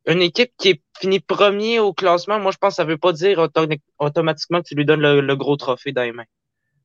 une 0.06 0.22
équipe 0.22 0.52
qui 0.60 0.70
est 0.70 0.84
finie 1.00 1.20
premier 1.20 1.80
au 1.80 1.92
classement, 1.92 2.40
moi, 2.40 2.52
je 2.52 2.58
pense 2.58 2.74
que 2.74 2.76
ça 2.76 2.86
veut 2.86 3.00
pas 3.00 3.14
dire 3.14 3.40
auto- 3.40 3.66
automatiquement 3.98 4.62
que 4.62 4.68
tu 4.68 4.76
lui 4.76 4.86
donnes 4.86 5.02
le, 5.02 5.22
le 5.22 5.36
gros 5.36 5.56
trophée 5.56 5.92
dans 5.92 6.04
les 6.04 6.12
mains. 6.12 6.26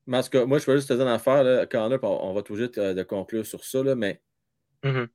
Mais 0.06 0.16
en 0.16 0.22
tout 0.22 0.30
cas, 0.30 0.46
moi, 0.46 0.58
je 0.58 0.64
peux 0.64 0.76
juste 0.76 0.88
te 0.88 0.94
dire 0.94 1.02
une 1.02 1.08
affaire, 1.12 1.44
là, 1.44 1.66
puis 1.66 1.78
on 1.78 2.30
on 2.30 2.32
va 2.32 2.42
tout 2.42 2.56
juste 2.56 2.78
euh, 2.78 2.94
de 2.94 3.02
conclure 3.02 3.44
sur 3.44 3.64
ça, 3.64 3.82
là, 3.82 3.94
mais 3.94 4.22
Mhm. 4.82 5.10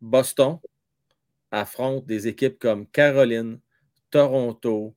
Boston 0.00 0.58
affronte 1.52 2.06
des 2.06 2.26
équipes 2.28 2.58
comme 2.58 2.86
Caroline, 2.88 3.60
Toronto, 4.10 4.96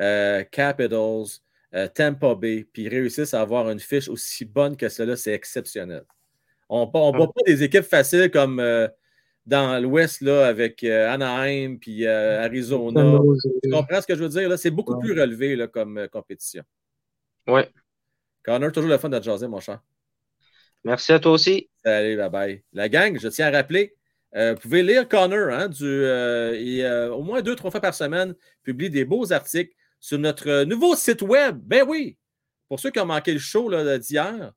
euh, 0.00 0.44
Capitals, 0.44 1.40
euh, 1.74 1.88
Tampa 1.88 2.34
Bay, 2.34 2.66
puis 2.72 2.88
réussissent 2.88 3.34
à 3.34 3.42
avoir 3.42 3.70
une 3.70 3.80
fiche 3.80 4.08
aussi 4.08 4.44
bonne 4.44 4.76
que 4.76 4.88
cela, 4.88 5.16
c'est 5.16 5.32
exceptionnel. 5.34 6.04
On 6.68 6.86
ne 6.86 7.18
bat 7.18 7.26
pas 7.26 7.42
des 7.46 7.62
équipes 7.62 7.84
faciles 7.84 8.30
comme 8.30 8.58
euh, 8.60 8.88
dans 9.46 9.80
l'Ouest 9.82 10.20
là, 10.22 10.46
avec 10.46 10.82
euh, 10.84 11.10
Anaheim 11.12 11.76
puis 11.78 12.06
euh, 12.06 12.42
Arizona. 12.44 13.18
Tu 13.62 13.70
comprends 13.70 14.00
ce 14.00 14.06
que 14.06 14.14
je 14.14 14.22
veux 14.22 14.28
dire? 14.28 14.48
là? 14.48 14.56
C'est 14.56 14.70
beaucoup 14.70 14.94
Ouais. 14.94 15.00
plus 15.04 15.20
relevé 15.20 15.56
là, 15.56 15.66
comme 15.68 15.98
euh, 15.98 16.08
compétition. 16.08 16.62
Ouais. 17.46 17.68
Connor, 18.42 18.72
toujours 18.72 18.90
le 18.90 18.98
fun 18.98 19.08
de 19.08 19.18
te 19.18 19.24
jaser, 19.24 19.48
mon 19.48 19.60
cher. 19.60 19.80
Merci 20.84 21.12
à 21.12 21.18
toi 21.18 21.32
aussi. 21.32 21.68
Salut, 21.84 22.16
bye 22.16 22.30
bye. 22.30 22.62
La 22.72 22.88
gang, 22.88 23.18
je 23.18 23.28
tiens 23.28 23.46
à 23.46 23.50
rappeler, 23.50 23.94
euh, 24.36 24.54
vous 24.54 24.60
pouvez 24.60 24.82
lire 24.82 25.08
Connor, 25.08 25.50
hein, 25.50 25.68
du, 25.68 25.84
euh, 25.84 26.52
euh, 26.54 27.08
au 27.10 27.22
moins 27.22 27.40
deux, 27.40 27.54
trois 27.54 27.70
fois 27.70 27.80
par 27.80 27.94
semaine, 27.94 28.34
publie 28.62 28.90
des 28.90 29.04
beaux 29.04 29.32
articles 29.32 29.72
sur 30.00 30.18
notre 30.18 30.64
nouveau 30.64 30.94
site 30.96 31.22
web. 31.22 31.58
Ben 31.62 31.84
oui, 31.88 32.18
pour 32.68 32.80
ceux 32.80 32.90
qui 32.90 33.00
ont 33.00 33.06
manqué 33.06 33.32
le 33.32 33.38
show 33.38 33.68
là, 33.70 33.98
d'hier, 33.98 34.52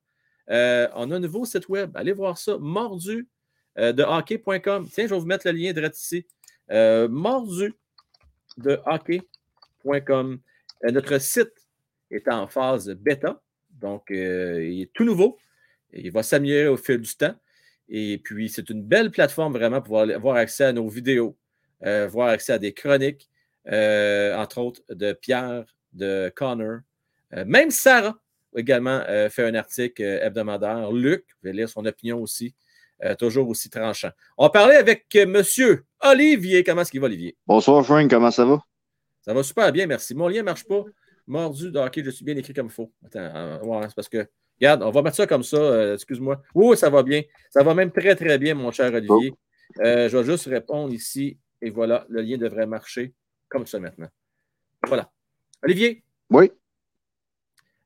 euh, 0.50 0.88
on 0.94 1.10
a 1.10 1.16
un 1.16 1.20
nouveau 1.20 1.44
site 1.44 1.68
web. 1.68 1.90
Allez 1.94 2.12
voir 2.12 2.38
ça, 2.38 2.56
mordu 2.58 3.28
euh, 3.78 3.92
de 3.92 4.02
hockey.com. 4.02 4.88
Tiens, 4.90 5.06
je 5.06 5.14
vais 5.14 5.20
vous 5.20 5.26
mettre 5.26 5.46
le 5.46 5.52
lien 5.52 5.72
direct 5.72 5.96
ici. 5.96 6.26
Euh, 6.70 7.08
mordu 7.08 7.74
de 8.56 8.80
hockey.com. 8.86 10.40
Notre 10.84 11.18
site 11.18 11.52
est 12.10 12.28
en 12.28 12.46
phase 12.46 12.88
bêta, 12.90 13.42
donc 13.70 14.04
il 14.10 14.82
est 14.82 14.92
tout 14.92 15.04
nouveau. 15.04 15.38
Il 15.92 16.12
va 16.12 16.22
s'améliorer 16.22 16.68
au 16.68 16.76
fil 16.76 16.98
du 16.98 17.16
temps. 17.16 17.34
Et 17.88 18.18
puis, 18.18 18.48
c'est 18.48 18.68
une 18.70 18.82
belle 18.82 19.10
plateforme 19.10 19.54
vraiment 19.54 19.80
pour 19.80 20.00
avoir, 20.00 20.36
accès 20.36 20.64
à 20.64 20.72
nos 20.72 20.88
vidéos, 20.88 21.36
avoir 21.80 22.28
accès 22.28 22.52
à 22.52 22.58
des 22.58 22.72
chroniques, 22.72 23.28
entre 23.66 24.58
autres 24.58 24.82
de 24.88 25.12
Pierre, 25.14 25.64
de 25.92 26.32
Connor. 26.36 26.80
Même 27.32 27.70
Sarah 27.70 28.16
également 28.56 29.02
euh, 29.08 29.28
fait 29.28 29.44
un 29.44 29.54
article 29.54 30.02
euh, 30.02 30.24
hebdomadaire. 30.24 30.90
Luc, 30.92 31.24
vous 31.28 31.34
pouvez 31.40 31.52
lire 31.52 31.68
son 31.68 31.84
opinion 31.84 32.20
aussi, 32.20 32.54
euh, 33.04 33.14
toujours 33.14 33.48
aussi 33.48 33.70
tranchant. 33.70 34.10
On 34.36 34.48
parler 34.50 34.76
avec 34.76 35.06
monsieur 35.26 35.84
Olivier. 36.02 36.64
Comment 36.64 36.82
est-ce 36.82 36.90
qu'il 36.90 37.00
va, 37.00 37.06
Olivier? 37.06 37.36
Bonsoir, 37.46 37.84
Frank, 37.84 38.08
comment 38.10 38.30
ça 38.30 38.44
va? 38.44 38.60
Ça 39.22 39.34
va 39.34 39.42
super 39.42 39.70
bien, 39.72 39.86
merci. 39.86 40.14
Mon 40.14 40.28
lien 40.28 40.38
ne 40.38 40.44
marche 40.44 40.64
pas. 40.64 40.84
Mordu 41.26 41.70
de 41.70 41.78
hockey, 41.78 42.02
je 42.02 42.10
suis 42.10 42.24
bien 42.24 42.36
écrit 42.36 42.54
comme 42.54 42.66
il 42.66 42.72
faut. 42.72 42.90
Attends, 43.04 43.60
ouais, 43.62 43.82
c'est 43.88 43.94
parce 43.94 44.08
que. 44.08 44.26
Regarde, 44.60 44.82
on 44.82 44.90
va 44.90 45.02
mettre 45.02 45.16
ça 45.16 45.26
comme 45.26 45.44
ça. 45.44 45.94
Excuse-moi. 45.94 46.42
Oui, 46.52 46.76
ça 46.76 46.90
va 46.90 47.04
bien. 47.04 47.22
Ça 47.50 47.62
va 47.62 47.74
même 47.74 47.92
très, 47.92 48.16
très 48.16 48.38
bien, 48.38 48.54
mon 48.54 48.72
cher 48.72 48.92
Olivier. 48.92 49.32
Euh, 49.80 50.08
je 50.08 50.16
vais 50.16 50.24
juste 50.24 50.46
répondre 50.46 50.92
ici. 50.92 51.38
Et 51.60 51.70
voilà, 51.70 52.06
le 52.08 52.22
lien 52.22 52.38
devrait 52.38 52.66
marcher 52.66 53.14
comme 53.48 53.66
ça 53.66 53.78
maintenant. 53.78 54.08
Voilà. 54.86 55.10
Olivier, 55.62 56.02
Oui. 56.30 56.50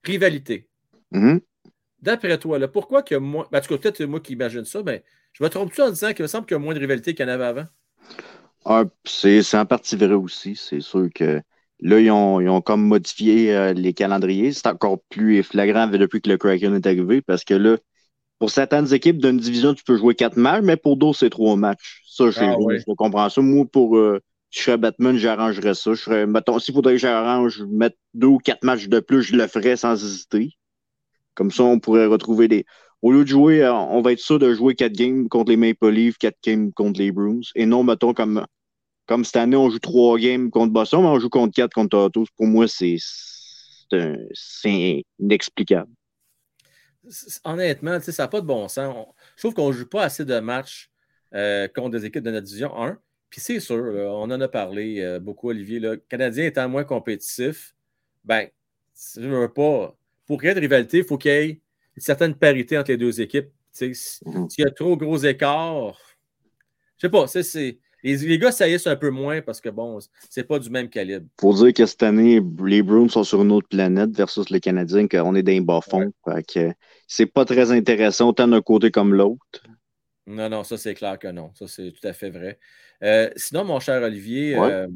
Rivalité. 0.04 0.68
Mhm. 1.10 1.38
D'après 2.02 2.36
toi, 2.38 2.58
là, 2.58 2.68
pourquoi 2.68 3.02
que 3.02 3.14
moins. 3.14 3.48
Ben, 3.50 3.58
en 3.58 3.62
tout 3.62 3.68
cas, 3.68 3.78
peut-être 3.78 4.02
moi 4.04 4.20
qui 4.20 4.32
imagine 4.34 4.64
ça, 4.66 4.82
mais 4.82 5.04
je 5.32 5.42
me 5.42 5.48
trompe-tu 5.48 5.80
en 5.82 5.90
disant 5.90 6.12
qu'il 6.12 6.22
me 6.24 6.26
semble 6.28 6.44
qu'il 6.46 6.54
y 6.54 6.56
a 6.56 6.58
moins 6.58 6.74
de 6.74 6.80
rivalité 6.80 7.14
qu'il 7.14 7.26
y 7.26 7.30
en 7.30 7.32
avait 7.32 7.44
avant? 7.44 7.66
Ah, 8.64 8.84
c'est 9.04 9.42
en 9.56 9.66
partie 9.66 9.96
vrai 9.96 10.14
aussi. 10.14 10.56
C'est 10.56 10.80
sûr 10.80 11.08
que 11.14 11.42
là, 11.80 12.00
ils 12.00 12.10
ont, 12.10 12.40
ils 12.40 12.48
ont 12.48 12.60
comme 12.60 12.82
modifié 12.86 13.54
euh, 13.54 13.72
les 13.72 13.92
calendriers. 13.92 14.52
C'est 14.52 14.66
encore 14.68 15.00
plus 15.10 15.42
flagrant 15.42 15.86
depuis 15.88 16.20
que 16.22 16.30
le 16.30 16.38
Kraken 16.38 16.74
est 16.74 16.86
arrivé 16.86 17.22
parce 17.22 17.44
que 17.44 17.54
là, 17.54 17.76
pour 18.38 18.50
certaines 18.50 18.92
équipes 18.94 19.18
d'une 19.18 19.38
division, 19.38 19.74
tu 19.74 19.84
peux 19.84 19.98
jouer 19.98 20.14
quatre 20.14 20.36
matchs, 20.38 20.62
mais 20.64 20.76
pour 20.76 20.96
d'autres, 20.98 21.18
c'est 21.20 21.30
trois 21.30 21.56
matchs. 21.56 22.02
Ça, 22.08 22.30
je, 22.30 22.34
Ah, 22.34 22.56
je 22.86 22.94
comprends 22.96 23.30
ça. 23.30 23.42
Moi, 23.42 23.66
pour 23.72 23.96
euh, 23.98 24.20
je 24.52 24.60
serais 24.60 24.76
Batman, 24.76 25.16
j'arrangerais 25.16 25.74
ça. 25.74 25.94
Je 25.94 26.02
serais, 26.02 26.26
mettons, 26.26 26.58
s'il 26.58 26.74
faudrait 26.74 26.92
que 26.92 26.98
j'arrange, 26.98 27.62
mettre 27.62 27.96
deux 28.12 28.26
ou 28.26 28.38
quatre 28.38 28.62
matchs 28.62 28.86
de 28.86 29.00
plus, 29.00 29.22
je 29.22 29.34
le 29.34 29.46
ferais 29.46 29.76
sans 29.76 29.94
hésiter. 29.94 30.50
Comme 31.34 31.50
ça, 31.50 31.64
on 31.64 31.80
pourrait 31.80 32.06
retrouver 32.06 32.48
des. 32.48 32.66
Au 33.00 33.12
lieu 33.12 33.24
de 33.24 33.28
jouer, 33.28 33.64
euh, 33.64 33.72
on 33.72 34.02
va 34.02 34.12
être 34.12 34.20
sûr 34.20 34.38
de 34.38 34.52
jouer 34.52 34.74
4 34.74 34.92
games 34.92 35.28
contre 35.28 35.50
les 35.50 35.56
Maple 35.56 35.88
Leafs, 35.88 36.18
4 36.18 36.36
games 36.44 36.72
contre 36.72 37.00
les 37.00 37.10
Bruins. 37.10 37.40
Et 37.54 37.64
non, 37.64 37.82
mettons, 37.82 38.12
comme, 38.12 38.46
comme 39.06 39.24
cette 39.24 39.36
année, 39.36 39.56
on 39.56 39.70
joue 39.70 39.78
3 39.78 40.18
games 40.18 40.50
contre 40.50 40.72
Boston, 40.72 41.00
mais 41.00 41.08
on 41.08 41.18
joue 41.18 41.30
contre 41.30 41.54
4 41.54 41.72
contre 41.72 41.88
Toronto. 41.88 42.26
Pour 42.36 42.46
moi, 42.46 42.66
c'est 42.68 42.98
inexplicable. 45.18 45.90
Honnêtement, 47.44 47.98
ça 48.00 48.22
n'a 48.22 48.28
pas 48.28 48.42
de 48.42 48.46
bon 48.46 48.68
sens. 48.68 48.94
Je 49.36 49.42
trouve 49.42 49.54
qu'on 49.54 49.68
ne 49.68 49.72
joue 49.72 49.88
pas 49.88 50.04
assez 50.04 50.26
de 50.26 50.38
matchs 50.40 50.90
euh, 51.34 51.66
contre 51.68 51.90
des 51.90 52.04
équipes 52.04 52.22
de 52.22 52.30
notre 52.30 52.46
division 52.46 52.76
1. 52.80 52.98
Puis 53.32 53.40
c'est 53.40 53.60
sûr, 53.60 53.78
là, 53.82 54.12
on 54.12 54.24
en 54.24 54.40
a 54.42 54.46
parlé 54.46 55.00
euh, 55.00 55.18
beaucoup, 55.18 55.48
Olivier. 55.48 55.80
Le 55.80 55.96
Canadien 55.96 56.44
étant 56.44 56.68
moins 56.68 56.84
compétitif, 56.84 57.74
ben, 58.26 58.46
si 58.92 59.22
je 59.22 59.26
veux 59.26 59.48
pas. 59.48 59.96
Pour 60.26 60.38
qu'il 60.38 60.50
y 60.50 60.52
ait 60.52 60.54
de 60.54 60.60
rivalité, 60.60 60.98
il 60.98 61.04
faut 61.04 61.16
qu'il 61.16 61.30
y 61.30 61.34
ait 61.34 61.48
une 61.96 62.02
certaine 62.02 62.34
parité 62.34 62.76
entre 62.76 62.90
les 62.90 62.98
deux 62.98 63.22
équipes. 63.22 63.48
Mhm. 63.80 63.94
S'il 64.50 64.64
y 64.64 64.66
a 64.66 64.70
trop 64.70 64.98
gros 64.98 65.16
écarts, 65.16 65.96
je 66.98 67.06
sais 67.06 67.10
pas, 67.10 67.26
c'est- 67.26 67.42
c'est. 67.42 67.78
Les, 68.04 68.16
les 68.18 68.38
gars 68.38 68.52
saillissent 68.52 68.86
un 68.86 68.96
peu 68.96 69.08
moins 69.08 69.40
parce 69.40 69.62
que 69.62 69.70
bon, 69.70 69.98
c'est 70.28 70.44
pas 70.44 70.58
du 70.58 70.68
même 70.68 70.90
calibre. 70.90 71.26
Faut 71.40 71.54
dire 71.54 71.72
que 71.72 71.86
cette 71.86 72.02
année, 72.02 72.42
les 72.66 72.82
Bruins 72.82 73.08
sont 73.08 73.24
sur 73.24 73.40
une 73.42 73.52
autre 73.52 73.68
planète 73.68 74.10
versus 74.14 74.50
les 74.50 74.60
Canadiens, 74.60 75.08
qu'on 75.08 75.34
est 75.36 75.42
dans 75.42 75.52
les 75.52 75.60
bas-fonds. 75.62 76.12
Fait 76.26 76.42
que 76.42 76.72
c'est 77.06 77.26
pas 77.26 77.46
très 77.46 77.70
intéressant 77.72 78.28
autant 78.28 78.48
d'un 78.48 78.60
côté 78.60 78.90
comme 78.90 79.14
l'autre. 79.14 79.62
Non, 80.32 80.48
non, 80.48 80.64
ça 80.64 80.76
c'est 80.76 80.94
clair 80.94 81.18
que 81.18 81.28
non. 81.28 81.52
Ça 81.54 81.66
c'est 81.68 81.92
tout 81.92 82.06
à 82.06 82.12
fait 82.12 82.30
vrai. 82.30 82.58
Euh, 83.02 83.30
sinon, 83.36 83.64
mon 83.64 83.80
cher 83.80 84.02
Olivier, 84.02 84.58
Ouais. 84.58 84.70
euh, 84.72 84.88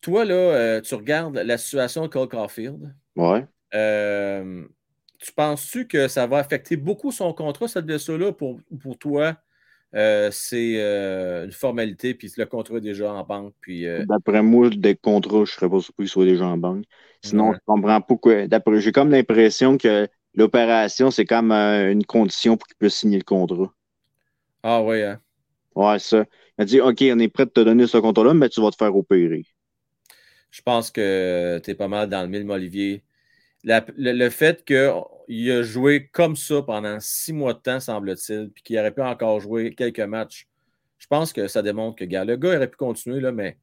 toi, 0.00 0.24
là, 0.24 0.34
euh, 0.34 0.80
tu 0.80 0.94
regardes 0.94 1.36
la 1.36 1.58
situation 1.58 2.02
de 2.02 2.08
Cole 2.08 2.28
Caulfield. 2.28 2.94
Ouais. 3.16 3.44
Tu 5.18 5.32
penses-tu 5.34 5.88
que 5.88 6.08
ça 6.08 6.26
va 6.26 6.38
affecter 6.38 6.76
beaucoup 6.76 7.10
son 7.10 7.32
contrat, 7.32 7.68
cette 7.68 7.86
blessure-là, 7.86 8.32
pour, 8.32 8.60
pour 8.80 8.98
toi? 8.98 9.36
c'est 10.30 10.74
une 11.44 11.52
formalité, 11.52 12.12
puis 12.12 12.30
le 12.36 12.44
contrat 12.44 12.76
est 12.76 12.80
déjà 12.82 13.10
en 13.12 13.24
banque. 13.24 13.54
Puis, 13.62 13.86
D'après 14.06 14.42
moi, 14.42 14.68
des 14.68 14.94
contrats, 14.94 15.44
je 15.46 15.52
serais 15.52 15.70
pas 15.70 15.80
surpris 15.80 16.04
qu'ils 16.04 16.10
soient 16.10 16.24
déjà 16.26 16.46
en 16.46 16.58
banque. 16.58 16.84
Sinon, 17.24 17.48
Ouais. 17.50 17.54
je 17.56 17.60
comprends 17.64 18.00
pas 18.02 18.16
que. 18.16 18.46
d'après- 18.46 18.80
J'ai 18.80 18.92
comme 18.92 19.10
l'impression 19.10 19.78
que 19.78 20.06
l'opération, 20.36 21.10
c'est 21.10 21.24
comme 21.26 21.52
euh, 21.52 21.90
une 21.92 22.04
condition 22.06 22.56
pour 22.56 22.66
qu'il 22.68 22.76
puisse 22.76 22.96
signer 22.96 23.18
le 23.18 23.24
contrat. 23.24 23.72
Ah 24.62 24.82
oui, 24.82 25.02
hein? 25.02 25.20
Ouais, 25.76 25.98
ça. 26.00 26.24
Il 26.58 26.62
a 26.62 26.64
dit 26.64 26.80
OK, 26.80 26.98
on 27.02 27.18
est 27.20 27.28
prêt 27.28 27.46
de 27.46 27.50
te 27.50 27.60
donner 27.60 27.86
ce 27.86 27.98
contrat-là, 27.98 28.34
mais 28.34 28.48
tu 28.48 28.60
vas 28.60 28.70
te 28.72 28.76
faire 28.76 28.96
opérer. 28.96 29.44
Je 30.50 30.62
pense 30.62 30.90
que 30.90 31.60
tu 31.64 31.70
es 31.70 31.74
pas 31.74 31.88
mal 31.88 32.08
dans 32.08 32.22
le 32.22 32.28
mille, 32.28 32.50
Olivier. 32.50 33.04
La- 33.64 33.86
le, 33.96 34.12
le 34.12 34.30
fait 34.30 34.64
qu'il 34.64 35.50
a 35.52 35.62
joué 35.64 36.08
comme 36.08 36.36
ça 36.36 36.62
pendant 36.62 36.98
six 37.00 37.32
mois 37.32 37.54
de 37.54 37.60
temps, 37.60 37.80
semble-t-il, 37.80 38.50
puis 38.50 38.62
qu'il 38.62 38.78
aurait 38.78 38.94
pu 38.94 39.02
encore 39.02 39.40
jouer 39.40 39.74
quelques 39.74 40.00
matchs, 40.00 40.48
je 40.98 41.06
pense 41.08 41.32
que 41.32 41.48
ça 41.48 41.62
démontre 41.62 41.96
que 41.98 42.04
gars, 42.06 42.24
le 42.24 42.36
gars 42.36 42.56
aurait 42.56 42.70
pu 42.70 42.76
continuer, 42.78 43.20
là, 43.20 43.32
mais 43.32 43.58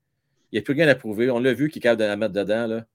il 0.51 0.57
n'y 0.57 0.59
a 0.59 0.63
plus 0.63 0.73
rien 0.75 0.87
à 0.89 0.95
prouver. 0.95 1.31
On 1.31 1.39
l'a 1.39 1.53
vu 1.53 1.69
qu'il 1.69 1.79
est 1.79 1.83
capable 1.83 2.01
de 2.01 2.05
la 2.07 2.17
mettre 2.17 2.33
dedans. 2.33 2.67
Là. 2.67 2.85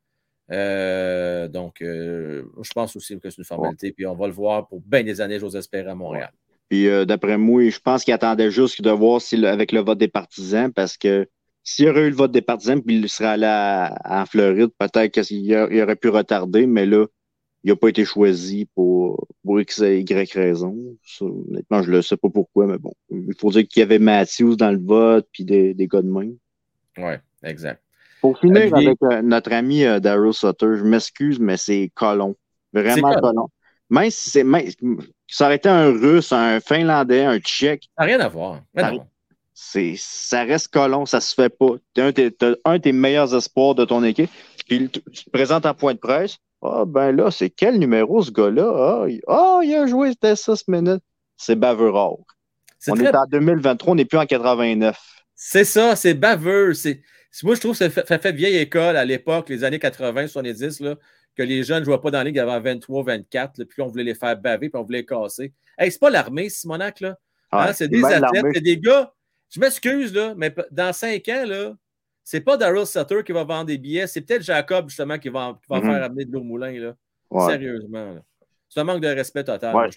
Euh, 0.50 1.48
donc, 1.48 1.82
euh, 1.82 2.44
je 2.62 2.70
pense 2.72 2.96
aussi 2.96 3.18
que 3.18 3.28
c'est 3.30 3.38
une 3.38 3.44
formalité. 3.44 3.92
Puis 3.92 4.06
on 4.06 4.14
va 4.14 4.26
le 4.26 4.32
voir 4.32 4.66
pour 4.68 4.80
bien 4.80 5.02
des 5.02 5.20
années, 5.20 5.38
j'ose 5.38 5.56
espérer, 5.56 5.90
à 5.90 5.94
Montréal. 5.94 6.30
Puis 6.68 6.86
euh, 6.88 7.04
d'après 7.04 7.38
moi, 7.38 7.68
je 7.70 7.78
pense 7.80 8.04
qu'il 8.04 8.14
attendait 8.14 8.50
juste 8.50 8.82
de 8.82 8.90
voir 8.90 9.20
si 9.20 9.36
le- 9.36 9.48
avec 9.48 9.72
le 9.72 9.80
vote 9.80 9.98
des 9.98 10.08
partisans, 10.08 10.72
parce 10.72 10.96
que 10.96 11.26
s'il 11.64 11.86
y 11.86 11.88
aurait 11.88 12.06
eu 12.06 12.10
le 12.10 12.16
vote 12.16 12.32
des 12.32 12.42
partisans, 12.42 12.82
puis 12.82 12.96
il 12.98 13.08
serait 13.08 13.28
allé 13.28 13.46
à- 13.46 13.94
en 14.04 14.26
Floride, 14.26 14.70
peut-être 14.78 15.20
qu'il 15.22 15.54
aurait 15.54 15.96
pu 15.96 16.08
retarder, 16.08 16.66
mais 16.66 16.86
là, 16.86 17.06
il 17.64 17.70
n'a 17.70 17.76
pas 17.76 17.88
été 17.88 18.04
choisi 18.04 18.66
pour, 18.74 19.26
pour 19.44 19.60
X 19.60 19.80
et 19.80 20.00
Y 20.00 20.32
raison. 20.32 20.76
Ça, 21.04 21.24
honnêtement, 21.24 21.82
je 21.82 21.90
ne 21.90 22.00
sais 22.00 22.16
pas 22.16 22.28
pourquoi, 22.30 22.66
mais 22.66 22.78
bon. 22.78 22.92
Il 23.10 23.34
faut 23.38 23.50
dire 23.50 23.66
qu'il 23.66 23.80
y 23.80 23.82
avait 23.82 23.98
Matthews 23.98 24.56
dans 24.56 24.70
le 24.70 24.78
vote, 24.78 25.26
puis 25.32 25.44
des, 25.44 25.74
des 25.74 25.86
gars 25.88 26.02
de 26.02 26.08
même. 26.10 26.36
Oui, 26.96 27.14
exact. 27.42 27.82
Pour 28.20 28.38
finir 28.38 28.72
Olivier. 28.72 28.88
avec 28.88 28.98
euh, 29.02 29.22
notre 29.22 29.52
ami 29.52 29.84
euh, 29.84 30.00
Daryl 30.00 30.32
Sutter, 30.32 30.76
je 30.76 30.84
m'excuse, 30.84 31.38
mais 31.38 31.56
c'est 31.56 31.90
colon. 31.94 32.36
Vraiment 32.72 33.08
colon. 33.20 33.48
Même 33.90 34.10
si 34.10 34.30
c'est. 34.30 34.44
Ça 35.26 35.46
aurait 35.46 35.56
été 35.56 35.68
un 35.68 35.86
Russe, 35.90 36.32
un 36.32 36.60
Finlandais, 36.60 37.24
un 37.24 37.38
Tchèque, 37.38 37.84
Ça 37.96 38.04
n'a 38.04 38.06
rien 38.06 38.20
à 38.20 38.28
voir. 38.28 38.60
Ça- 38.76 38.90
c'est, 39.60 39.94
ça 39.98 40.44
reste 40.44 40.68
colon, 40.68 41.04
ça 41.06 41.20
se 41.20 41.34
fait 41.34 41.48
pas. 41.48 41.70
T'as 41.94 42.06
un, 42.06 42.12
de 42.12 42.78
tes 42.78 42.92
meilleurs 42.92 43.34
espoirs 43.34 43.74
de 43.74 43.84
ton 43.84 44.04
équipe, 44.04 44.30
puis 44.68 44.88
tu 44.88 45.00
te 45.00 45.30
présentes 45.30 45.66
en 45.66 45.74
point 45.74 45.94
de 45.94 45.98
presse. 45.98 46.38
Ah, 46.62 46.84
ben 46.86 47.12
là, 47.12 47.30
c'est 47.30 47.50
quel 47.50 47.78
numéro 47.78 48.22
ce 48.22 48.30
gars-là? 48.30 48.72
Ah, 49.02 49.08
il, 49.08 49.20
ah, 49.28 49.60
il 49.62 49.74
a 49.74 49.86
joué, 49.86 50.10
c'était 50.10 50.36
ça 50.36 50.54
ce 50.56 50.64
minute. 50.68 51.02
C'est. 51.36 51.56
C'est 52.78 52.92
On 52.92 52.94
très 52.94 53.06
est 53.06 53.16
en 53.16 53.24
2023, 53.26 53.92
on 53.92 53.94
n'est 53.96 54.04
plus 54.04 54.18
en 54.18 54.26
89. 54.26 54.98
C'est 55.34 55.64
ça, 55.64 55.96
c'est 55.96 56.14
baveux. 56.14 56.74
C'est, 56.74 56.94
c'est- 56.94 57.02
moi, 57.42 57.54
je 57.54 57.60
trouve 57.60 57.72
que 57.72 57.78
ça 57.78 57.90
fait, 57.90 58.06
ça 58.06 58.18
fait 58.18 58.32
vieille 58.32 58.56
école 58.56 58.96
à 58.96 59.04
l'époque, 59.04 59.48
les 59.48 59.64
années 59.64 59.78
80, 59.78 60.28
70, 60.28 60.80
là, 60.80 60.96
que 61.36 61.42
les 61.42 61.62
jeunes 61.62 61.80
ne 61.80 61.84
jouaient 61.84 62.00
pas 62.00 62.10
dans 62.10 62.18
la 62.18 62.24
ligue 62.24 62.38
avant 62.38 62.60
23, 62.60 63.04
24, 63.04 63.58
là, 63.58 63.64
puis 63.68 63.82
on 63.82 63.86
voulait 63.88 64.04
les 64.04 64.14
faire 64.14 64.36
baver, 64.36 64.68
puis 64.70 64.80
on 64.80 64.84
voulait 64.84 64.98
les 64.98 65.06
casser. 65.06 65.52
Hey, 65.78 65.92
c'est 65.92 66.00
pas 66.00 66.10
l'armée, 66.10 66.48
Simonac, 66.48 67.00
là. 67.00 67.16
Hein, 67.52 67.72
c'est 67.72 67.88
des 67.88 68.04
athlètes, 68.04 68.44
c'est 68.54 68.60
des 68.60 68.78
gars. 68.78 69.12
Je 69.50 69.60
m'excuse, 69.60 70.12
là, 70.14 70.34
mais 70.36 70.54
dans 70.70 70.92
cinq 70.92 71.28
ans, 71.28 71.44
là, 71.46 71.74
c'est 72.24 72.40
pas 72.42 72.56
Daryl 72.58 72.84
Sutter 72.86 73.22
qui 73.24 73.32
va 73.32 73.44
vendre 73.44 73.66
des 73.66 73.78
billets, 73.78 74.06
c'est 74.06 74.20
peut-être 74.20 74.42
Jacob, 74.42 74.88
justement, 74.88 75.18
qui 75.18 75.28
va, 75.30 75.58
qui 75.62 75.68
va 75.70 75.80
Mhm. 75.80 75.82
faire 75.90 76.02
amener 76.02 76.24
de 76.26 76.32
l'eau 76.32 76.40
au 76.40 76.44
moulin, 76.44 76.72
là. 76.72 76.94
Ouais. 77.30 77.52
Sérieusement, 77.52 78.14
là. 78.14 78.20
C'est 78.68 78.80
un 78.80 78.84
manque 78.84 79.00
de 79.00 79.08
respect 79.08 79.44
total. 79.44 79.74
Ouais, 79.74 79.88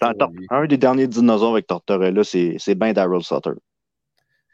un, 0.50 0.66
des 0.66 0.78
derniers 0.78 1.06
dinosaures 1.06 1.52
avec 1.52 1.66
Tortorella, 1.66 2.24
c'est, 2.24 2.56
c'est 2.58 2.74
bien 2.74 2.94
Daryl 2.94 3.22
Sutter. 3.22 3.50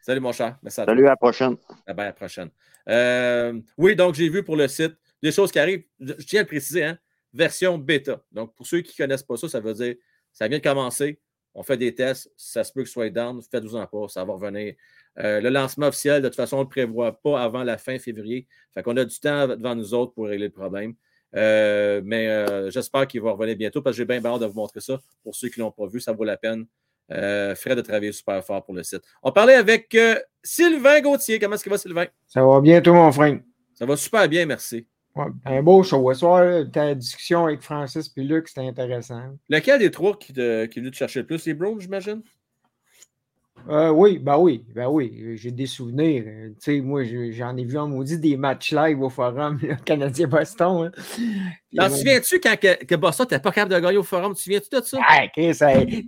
Salut, 0.09 0.21
mon 0.21 0.33
cher. 0.33 0.57
Merci 0.63 0.81
à 0.81 0.85
toi. 0.87 0.95
Salut, 0.95 1.07
à 1.07 1.11
la 1.11 1.17
prochaine. 1.19 1.57
Ah 1.87 1.93
ben, 1.93 2.05
à 2.05 2.07
la 2.07 2.13
prochaine. 2.15 2.49
Euh, 2.89 3.61
oui, 3.77 3.95
donc 3.95 4.15
j'ai 4.15 4.31
vu 4.31 4.43
pour 4.43 4.57
le 4.57 4.67
site 4.67 4.97
des 5.23 5.31
choses 5.31 5.53
qui 5.53 5.59
arrivent. 5.59 5.85
Je 6.01 6.15
je 6.17 6.25
tiens 6.25 6.41
à 6.41 6.43
le 6.45 6.49
préciser, 6.49 6.83
hein, 6.83 6.99
version 7.35 7.77
bêta. 7.77 8.23
Donc, 8.33 8.55
pour 8.55 8.67
ceux 8.67 8.81
qui 8.81 8.99
ne 8.99 9.05
connaissent 9.05 9.23
pas 9.23 9.37
ça, 9.37 9.51
ça 9.51 9.61
veut 9.61 9.75
dire 9.75 9.97
ça 10.33 10.49
vient 10.49 10.57
de 10.57 10.63
commencer. 10.63 11.21
On 11.53 11.63
fait 11.63 11.77
des 11.77 11.95
tests. 11.95 12.33
Ça 12.39 12.65
se 12.65 12.73
peut 12.73 12.85
que 12.85 12.89
ce 12.89 12.95
soit 12.95 13.11
down. 13.11 13.39
Faites-vous-en 13.51 13.87
pas. 13.87 14.09
Ça 14.09 14.25
va 14.25 14.33
revenir. 14.33 14.77
Euh, 15.19 15.43
le 15.43 15.51
lancement 15.51 15.89
officiel, 15.89 16.23
de 16.23 16.29
toute 16.29 16.37
façon, 16.37 16.57
on 16.57 16.61
ne 16.61 16.65
le 16.65 16.71
prévoit 16.71 17.21
pas 17.21 17.43
avant 17.43 17.63
la 17.63 17.77
fin 17.77 17.99
février. 17.99 18.47
Fait 18.73 18.83
qu'on 18.83 18.97
a 18.97 19.05
du 19.05 19.21
temps 19.21 19.47
devant 19.47 19.75
nous 19.75 19.93
autres 19.93 20.15
pour 20.15 20.29
régler 20.29 20.47
le 20.47 20.53
problème. 20.55 20.95
Euh, 21.37 22.01
mais 22.03 22.29
euh, 22.29 22.71
j'espère 22.71 23.07
qu'il 23.09 23.21
va 23.21 23.33
revenir 23.33 23.59
bientôt 23.59 23.83
parce 23.83 23.95
que 23.95 23.99
j'ai 23.99 24.07
bien 24.07 24.25
hâte 24.25 24.41
de 24.41 24.47
vous 24.47 24.55
montrer 24.55 24.81
ça. 24.81 24.99
Pour 25.23 25.37
ceux 25.37 25.51
qui 25.51 25.61
ne 25.61 25.67
l'ont 25.67 25.71
pas 25.71 25.87
vu, 25.87 26.01
ça 26.01 26.15
vaut 26.15 26.25
la 26.25 26.39
peine. 26.39 26.65
Euh, 27.11 27.55
Fred 27.55 27.79
a 27.79 27.83
travaillé 27.83 28.13
super 28.13 28.45
fort 28.45 28.65
pour 28.65 28.75
le 28.75 28.83
site. 28.83 29.03
On 29.23 29.33
parlait 29.33 29.55
avec 29.55 29.95
euh, 29.95 30.17
Sylvain 30.43 31.01
Gauthier. 31.01 31.39
Comment 31.39 31.55
est-ce 31.55 31.63
qu'il 31.63 31.73
va, 31.73 31.79
Sylvain? 31.79 32.07
Ça 32.27 32.45
va 32.45 32.61
bien, 32.61 32.81
toi, 32.81 32.93
mon 32.95 33.13
frère? 33.13 33.39
Ça 33.75 33.87
va 33.87 33.97
super 33.97 34.29
bien, 34.29 34.45
merci. 34.45 34.87
Ouais, 35.15 35.25
un 35.47 35.63
beau 35.63 35.83
show. 35.83 36.13
Ce 36.13 36.19
soir, 36.21 36.65
ta 36.73 36.95
discussion 36.95 37.47
avec 37.47 37.61
Francis 37.63 38.13
et 38.17 38.23
Luc, 38.23 38.47
c'était 38.49 38.67
intéressant. 38.69 39.21
Lequel 39.49 39.81
des 39.81 39.91
trois 39.91 40.17
qui, 40.17 40.33
te- 40.33 40.67
qui 40.67 40.79
est 40.79 40.83
venu 40.83 40.91
te 40.91 40.97
chercher 40.97 41.21
le 41.21 41.27
plus? 41.27 41.45
Les 41.47 41.55
Browns, 41.55 41.81
j'imagine? 41.81 42.23
Euh, 43.69 43.91
oui, 43.91 44.19
ben 44.19 44.39
oui, 44.39 44.65
ben 44.75 44.89
oui, 44.89 45.37
j'ai 45.37 45.51
des 45.51 45.67
souvenirs. 45.67 46.25
Euh, 46.27 46.49
Tu 46.51 46.77
sais, 46.77 46.81
moi, 46.81 47.05
je- 47.05 47.33
j'en 47.33 47.57
ai 47.57 47.65
vu 47.65 47.77
en 47.79 47.87
maudit 47.89 48.19
des 48.19 48.37
matchs 48.37 48.73
live 48.73 49.01
au 49.03 49.11
forum, 49.11 49.59
là, 49.63 49.77
Canadien-Boston. 49.85 50.87
hein. 50.97 51.03
T'en 51.77 51.85
euh, 51.85 51.89
souviens-tu 51.91 52.41
quand 52.41 52.59
que, 52.59 52.85
que 52.85 52.95
Boston 52.95 53.25
n'était 53.31 53.41
pas 53.43 53.51
capable 53.53 53.75
de 53.75 53.81
gagner 53.81 53.99
au 53.99 54.03
forum? 54.03 54.33
Tu 54.33 54.37
te 54.39 54.43
souviens-tu 54.45 54.69
de 54.71 54.81
ça? 54.83 54.99
Ah, 55.07 55.25
hey, 55.37 55.55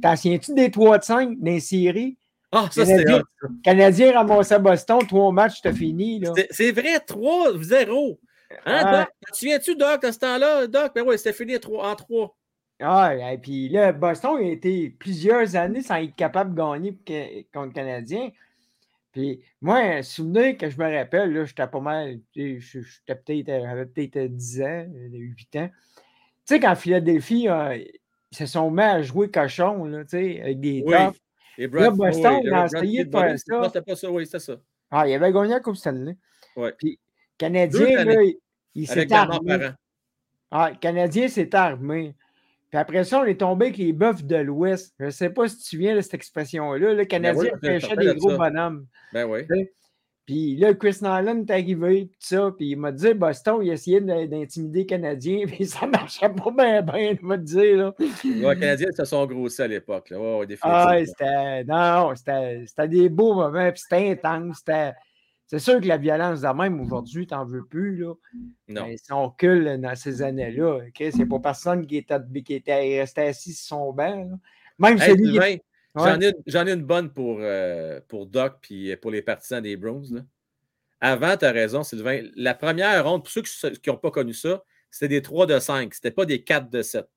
t'en 0.01 0.17
souviens-tu 0.17 0.55
des 0.55 0.71
3 0.71 0.99
de 0.99 1.05
5 1.05 1.39
dans 1.39 1.51
les 1.51 1.61
séries? 1.61 2.17
Ah, 2.53 2.69
ça, 2.71 2.85
c'était 2.85 3.05
Canadien. 3.05 3.23
Canadien 3.63 4.13
ramassait 4.13 4.59
Boston, 4.59 4.99
trois 5.07 5.31
matchs, 5.31 5.61
t'as 5.63 5.73
fini. 5.73 6.21
C'est- 6.51 6.73
vrai, 6.73 6.99
3-0. 7.01 8.19
Hein, 8.67 8.85
Ouais. 8.85 8.91
Doc? 8.91 9.09
T'en 9.27 9.35
souviens-tu, 9.35 9.77
Doc, 9.77 10.03
à 10.05 10.13
ce 10.13 10.19
temps-là? 10.19 10.67
Doc, 10.67 10.93
ben 10.95 11.05
oui, 11.07 11.17
c'était 11.19 11.33
fini 11.33 11.57
en 11.57 11.95
3. 11.95 12.37
Ah, 12.81 13.15
et 13.33 13.39
puis 13.39 13.69
là, 13.69 13.93
Boston 13.93 14.39
a 14.39 14.43
été 14.43 14.91
plusieurs 14.91 15.55
années 15.55 15.83
sans 15.83 15.97
être 15.97 16.15
capable 16.17 16.55
de 16.55 16.57
gagner 16.57 17.47
contre 17.53 17.67
le 17.67 17.73
Canadien. 17.73 18.31
Puis 19.13 19.41
moi, 19.61 19.79
un 19.79 20.03
souvenir 20.03 20.57
que 20.57 20.71
je 20.71 20.79
me 20.79 20.97
rappelle, 20.97 21.33
là, 21.33 21.45
j'étais 21.45 21.67
pas 21.67 21.81
mal, 21.81 22.21
j'étais 22.35 23.15
peut-être, 23.15 23.49
euh, 23.49 23.61
j'avais 23.63 23.87
peut-être 23.87 24.17
euh, 24.17 24.29
10 24.29 24.63
ans, 24.63 24.87
euh, 24.95 25.09
8 25.13 25.57
ans. 25.57 25.69
Tu 25.69 26.03
sais, 26.45 26.61
quand 26.61 26.75
Philadelphie, 26.77 27.49
euh, 27.49 27.77
ils 27.77 28.37
se 28.37 28.47
sont 28.47 28.71
mis 28.71 28.83
à 28.83 29.03
jouer 29.03 29.31
cochon, 29.31 29.85
là, 29.85 30.05
tu 30.05 30.11
sais, 30.11 30.41
avec 30.41 30.61
des 30.61 30.83
Oui. 30.87 30.95
tops. 30.95 31.19
Et 31.59 31.67
Là, 31.67 31.91
Boston, 31.91 32.41
oui, 32.43 32.51
a 32.51 32.65
essayé 32.67 33.05
de 33.05 33.11
faire 33.11 33.39
ça. 33.39 33.55
Non, 33.55 33.65
c'était 33.65 33.83
pas 33.83 33.97
ça, 33.97 34.11
oui, 34.11 34.25
c'était 34.25 34.39
ça. 34.39 34.55
Ah, 34.91 35.07
il 35.07 35.15
avait 35.15 35.33
gagné 35.33 35.51
la 35.51 35.61
Coupe 35.61 35.77
Stanley. 35.77 36.17
Ouais. 36.57 36.73
Puis, 36.79 36.99
Canadien, 37.37 38.05
là, 38.05 38.15
il, 38.75 38.87
s'est 38.87 39.13
armé. 39.13 39.71
Ah, 40.51 40.71
le 40.71 40.77
Canadien 40.79 41.29
s'est 41.29 41.55
armé. 41.55 42.15
Puis 42.71 42.79
après 42.79 43.05
ça, 43.05 43.21
on 43.21 43.25
est 43.25 43.41
tombé 43.41 43.67
avec 43.67 43.79
les 43.79 43.93
bœufs 43.93 44.23
de 44.25 44.37
l'Ouest. 44.37 44.95
Je 45.01 45.07
ne 45.07 45.11
sais 45.11 45.31
pas 45.31 45.49
si 45.49 45.57
tu 45.57 45.63
te 45.63 45.69
souviens 45.71 45.97
de 45.97 46.01
cette 46.01 46.15
expression-là. 46.15 46.95
Le 46.95 47.05
Canadien 47.05 47.43
Ben 47.43 47.49
oui, 47.51 47.59
je 47.63 47.69
me 47.69 47.79
pêchait 47.81 47.97
des 47.97 48.07
de 48.07 48.13
gros 48.13 48.31
ça. 48.31 48.37
bonhommes. 48.37 48.87
Ben 49.13 49.25
oui. 49.25 49.41
Puis 50.27 50.57
là, 50.59 50.73
Chris 50.75 50.99
Nolan 51.03 51.41
est 51.41 51.51
arrivé, 51.51 52.05
puis 52.07 52.17
ça, 52.21 52.53
puis 52.57 52.69
il 52.71 52.77
m'a 52.77 52.93
dit 52.93 53.15
Boston, 53.15 53.59
il 53.63 53.71
essayait 53.73 54.01
d'in- 54.01 54.27
d'intimider 54.27 54.81
les 54.81 54.87
Canadiens, 54.87 55.45
puis 55.47 55.67
ça 55.67 55.87
marchait 55.89 56.29
pas 56.29 56.51
bien, 56.57 56.83
bien, 56.83 57.17
il 57.21 57.27
m'a 57.27 57.37
dit, 57.37 57.73
là. 57.75 57.93
Les 58.25 58.41
Canadiens 58.43 58.93
se 58.97 59.05
sont 59.05 59.27
grossis 59.27 59.63
à 59.63 59.67
l'époque. 59.67 60.11
là. 60.11 60.21
Ouais, 60.21 60.47
ouais, 60.47 60.57
Ah, 60.61 60.91
ouais, 60.91 61.07
c'était. 61.07 61.65
Non, 61.65 62.15
c'était 62.15 62.63
c'était 62.67 62.87
des 62.89 63.09
beaux 63.09 63.35
moments, 63.35 63.73
puis 63.73 63.81
c'était 63.81 64.11
intense. 64.11 64.59
c'était- 64.59 64.93
C'est 65.51 65.59
sûr 65.59 65.81
que 65.81 65.87
la 65.89 65.97
violence 65.97 66.43
de 66.43 66.47
même 66.47 66.81
aujourd'hui, 66.81 67.27
t'en 67.27 67.45
veux 67.45 67.65
plus, 67.65 67.97
là. 67.97 68.15
Non. 68.69 68.87
Mais 68.87 68.97
si 68.97 69.13
on 69.13 69.27
recule 69.27 69.81
dans 69.81 69.97
ces 69.97 70.23
années-là, 70.23 70.83
n'y 71.01 71.23
a 71.23 71.27
pas 71.27 71.41
personne 71.41 71.89
qui 71.89 71.97
était, 71.97 72.15
qui 72.45 72.55
était 72.55 73.01
resté 73.01 73.23
assis 73.23 73.53
sur 73.55 73.67
son 73.79 73.93
banc. 73.93 74.15
là. 74.15 74.37
Même 74.79 74.97
Hey, 75.01 75.11
celui 75.11 75.37
Ouais. 75.41 75.61
j'en 75.97 76.21
ai, 76.21 76.33
j'en 76.47 76.67
ai 76.69 76.73
une 76.73 76.85
bonne 76.85 77.13
pour, 77.13 77.39
euh, 77.41 78.01
pour 78.07 78.27
Doc 78.27 78.59
puis 78.63 78.95
pour 78.99 79.11
les 79.11 79.23
partisans 79.23 79.61
des 79.61 79.77
Browns. 79.77 80.15
là. 80.15 80.21
Avant, 81.01 81.37
tu 81.37 81.45
as 81.45 81.51
raison, 81.51 81.83
Sylvain. 81.83 82.29
La 82.37 82.55
première 82.55 83.05
ronde, 83.05 83.25
pour 83.25 83.33
ceux 83.33 83.43
qui 83.43 83.91
n'ont 83.91 83.97
pas 83.97 84.13
connu 84.13 84.35
ça, 84.35 84.63
c'était 84.89 85.09
des 85.09 85.23
3 85.23 85.47
de 85.47 85.59
5. 85.59 85.93
C'était 85.95 86.13
pas 86.13 86.27
des 86.27 86.45
4 86.45 86.71
de 86.71 86.83
7. 86.83 87.09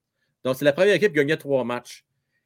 Donc, 0.44 0.56
c'est 0.56 0.66
la 0.66 0.74
première 0.74 0.96
équipe 0.96 1.10
qui 1.12 1.18
gagnait 1.18 1.38
trois 1.38 1.64
matchs. 1.64 2.04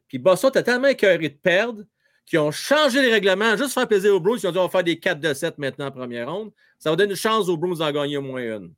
Puis 0.09 0.17
Boston 0.17 0.49
était 0.49 0.63
tellement 0.63 0.89
écœuré 0.89 1.29
de 1.29 1.33
perdre 1.35 1.85
qu'ils 2.27 2.39
ont 2.39 2.51
changé 2.51 3.01
les 3.01 3.11
règlements 3.11 3.51
juste 3.57 3.73
pour 3.73 3.81
faire 3.81 3.87
plaisir 3.87 4.13
aux 4.13 4.19
Browns. 4.19 4.37
Ils 4.43 4.47
ont 4.47 4.51
dit 4.51 4.57
on 4.59 4.63
va 4.63 4.69
faire 4.69 4.83
des 4.83 4.99
4 4.99 5.19
de 5.19 5.33
7 5.33 5.57
maintenant 5.57 5.87
en 5.87 5.91
première 5.91 6.31
ronde. 6.31 6.51
Ça 6.77 6.89
va 6.91 6.95
donner 6.95 7.11
une 7.11 7.15
chance 7.17 7.49
aux 7.49 7.57
Browns 7.57 7.77
d'en 7.79 7.91
gagner 7.91 8.17
au 8.17 8.21
moins 8.21 8.41
une. 8.41 8.73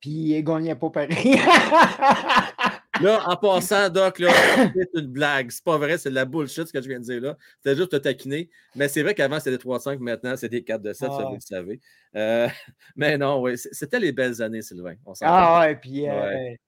Puis 0.00 0.10
il 0.10 0.42
gagnait 0.42 0.74
pas 0.74 0.88
pareil. 0.90 1.38
Là, 3.00 3.20
en 3.26 3.36
passant, 3.36 3.88
Doc, 3.88 4.18
là, 4.18 4.30
c'est 4.74 5.00
une 5.00 5.06
blague. 5.06 5.50
C'est 5.50 5.64
pas 5.64 5.78
vrai, 5.78 5.96
c'est 5.98 6.10
de 6.10 6.14
la 6.14 6.24
bullshit 6.24 6.68
ce 6.68 6.72
que 6.72 6.80
je 6.80 6.88
viens 6.88 7.00
de 7.00 7.04
dire 7.04 7.20
là. 7.20 7.36
C'était 7.56 7.74
juste 7.74 7.90
te 7.90 7.96
taquiner. 7.96 8.48
Mais 8.76 8.86
c'est 8.86 9.02
vrai 9.02 9.14
qu'avant, 9.14 9.38
c'était 9.38 9.52
des 9.52 9.56
3-5, 9.58 9.98
maintenant, 9.98 10.34
des 10.40 10.62
4 10.62 10.82
de 10.82 10.92
7, 10.92 11.10
ça, 11.10 11.18
Ah. 11.20 11.24
vous 11.28 11.34
le 11.34 11.40
savez. 11.40 11.80
Euh, 12.14 12.48
mais 12.96 13.16
non, 13.18 13.40
oui, 13.40 13.56
c'était 13.56 13.98
les 13.98 14.12
belles 14.12 14.40
années, 14.42 14.62
Sylvain. 14.62 14.94
On 15.06 15.14
ah 15.22 15.60
ouais, 15.60 15.74
puis. 15.76 16.08
euh, 16.08 16.12
Ouais. 16.12 16.60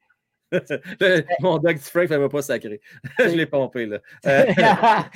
Mon 1.40 1.58
Doc 1.58 1.78
Frank 1.78 2.10
ne 2.10 2.18
m'a 2.18 2.28
pas 2.28 2.42
sacré. 2.42 2.80
je 3.18 3.34
l'ai 3.34 3.46
pompé, 3.46 3.86
là. 3.86 3.98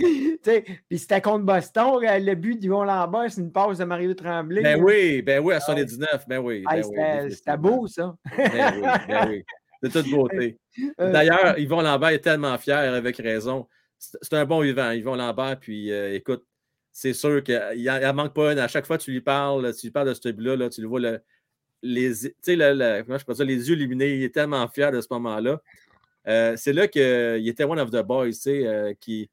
Puis 0.88 0.98
c'était 0.98 1.20
contre 1.20 1.44
Boston, 1.44 2.04
euh, 2.04 2.18
le 2.18 2.34
but 2.34 2.58
d'Yvon 2.58 2.84
Lambert, 2.84 3.30
c'est 3.30 3.40
une 3.40 3.52
passe 3.52 3.78
de 3.78 3.84
Mario 3.84 4.14
Tremblay. 4.14 4.62
ben 4.62 4.78
là. 4.78 4.84
oui, 4.84 5.22
ben 5.22 5.42
oui, 5.42 5.54
à 5.54 5.60
79, 5.60 6.26
ben 6.26 6.38
oui. 6.38 6.64
Ben 6.68 6.82
oui, 6.84 7.32
c'était- 7.32 7.56
beau, 7.56 7.86
ça. 7.86 8.16
Ben 8.36 8.74
oui, 8.74 8.82
ben 9.08 9.28
oui. 9.28 9.44
De 9.82 9.88
toute 9.88 10.10
beauté. 10.10 10.58
Euh, 11.00 11.12
D'ailleurs, 11.12 11.58
Yvon 11.58 11.82
Lambert 11.82 12.08
est 12.10 12.18
tellement 12.18 12.58
fier, 12.58 12.94
avec 12.94 13.16
raison. 13.18 13.68
C'est 13.98 14.18
c'est 14.22 14.34
un 14.34 14.44
bon 14.44 14.60
vivant, 14.60 14.90
Yvon 14.90 15.14
Lambert. 15.14 15.58
Puis 15.60 15.92
euh, 15.92 16.14
écoute, 16.14 16.44
c'est 16.90 17.12
sûr 17.12 17.42
qu'il 17.44 17.84
n'en 17.84 18.14
manque 18.14 18.34
pas 18.34 18.52
une. 18.52 18.58
À 18.58 18.66
chaque 18.66 18.86
fois 18.86 18.98
que 18.98 19.04
tu 19.04 19.12
lui 19.12 19.20
parles, 19.20 19.72
tu 19.74 19.86
lui 19.86 19.92
parles 19.92 20.08
de 20.08 20.14
ce 20.14 20.28
but-là, 20.28 20.56
là, 20.56 20.68
tu 20.68 20.80
le 20.80 20.88
vois 20.88 21.00
le, 21.00 21.20
les, 21.82 22.12
tu 22.14 22.34
sais, 22.42 22.56
le- 22.56 22.72
le- 22.74 23.02
comment 23.04 23.18
je 23.18 23.24
peux 23.24 23.34
dire, 23.34 23.44
les 23.46 23.68
yeux 23.68 23.76
illuminés. 23.76 24.14
Il 24.16 24.22
est 24.24 24.34
tellement 24.34 24.66
fier 24.68 24.90
de 24.92 25.00
ce 25.00 25.06
moment-là. 25.10 25.60
Euh, 26.26 26.54
c'est 26.56 26.72
là 26.72 26.88
qu'il 26.88 27.48
était 27.48 27.64
one 27.64 27.78
of 27.78 27.90
the 27.90 28.02
boys, 28.04 28.30
euh, 28.48 28.92
qui, 29.00 29.30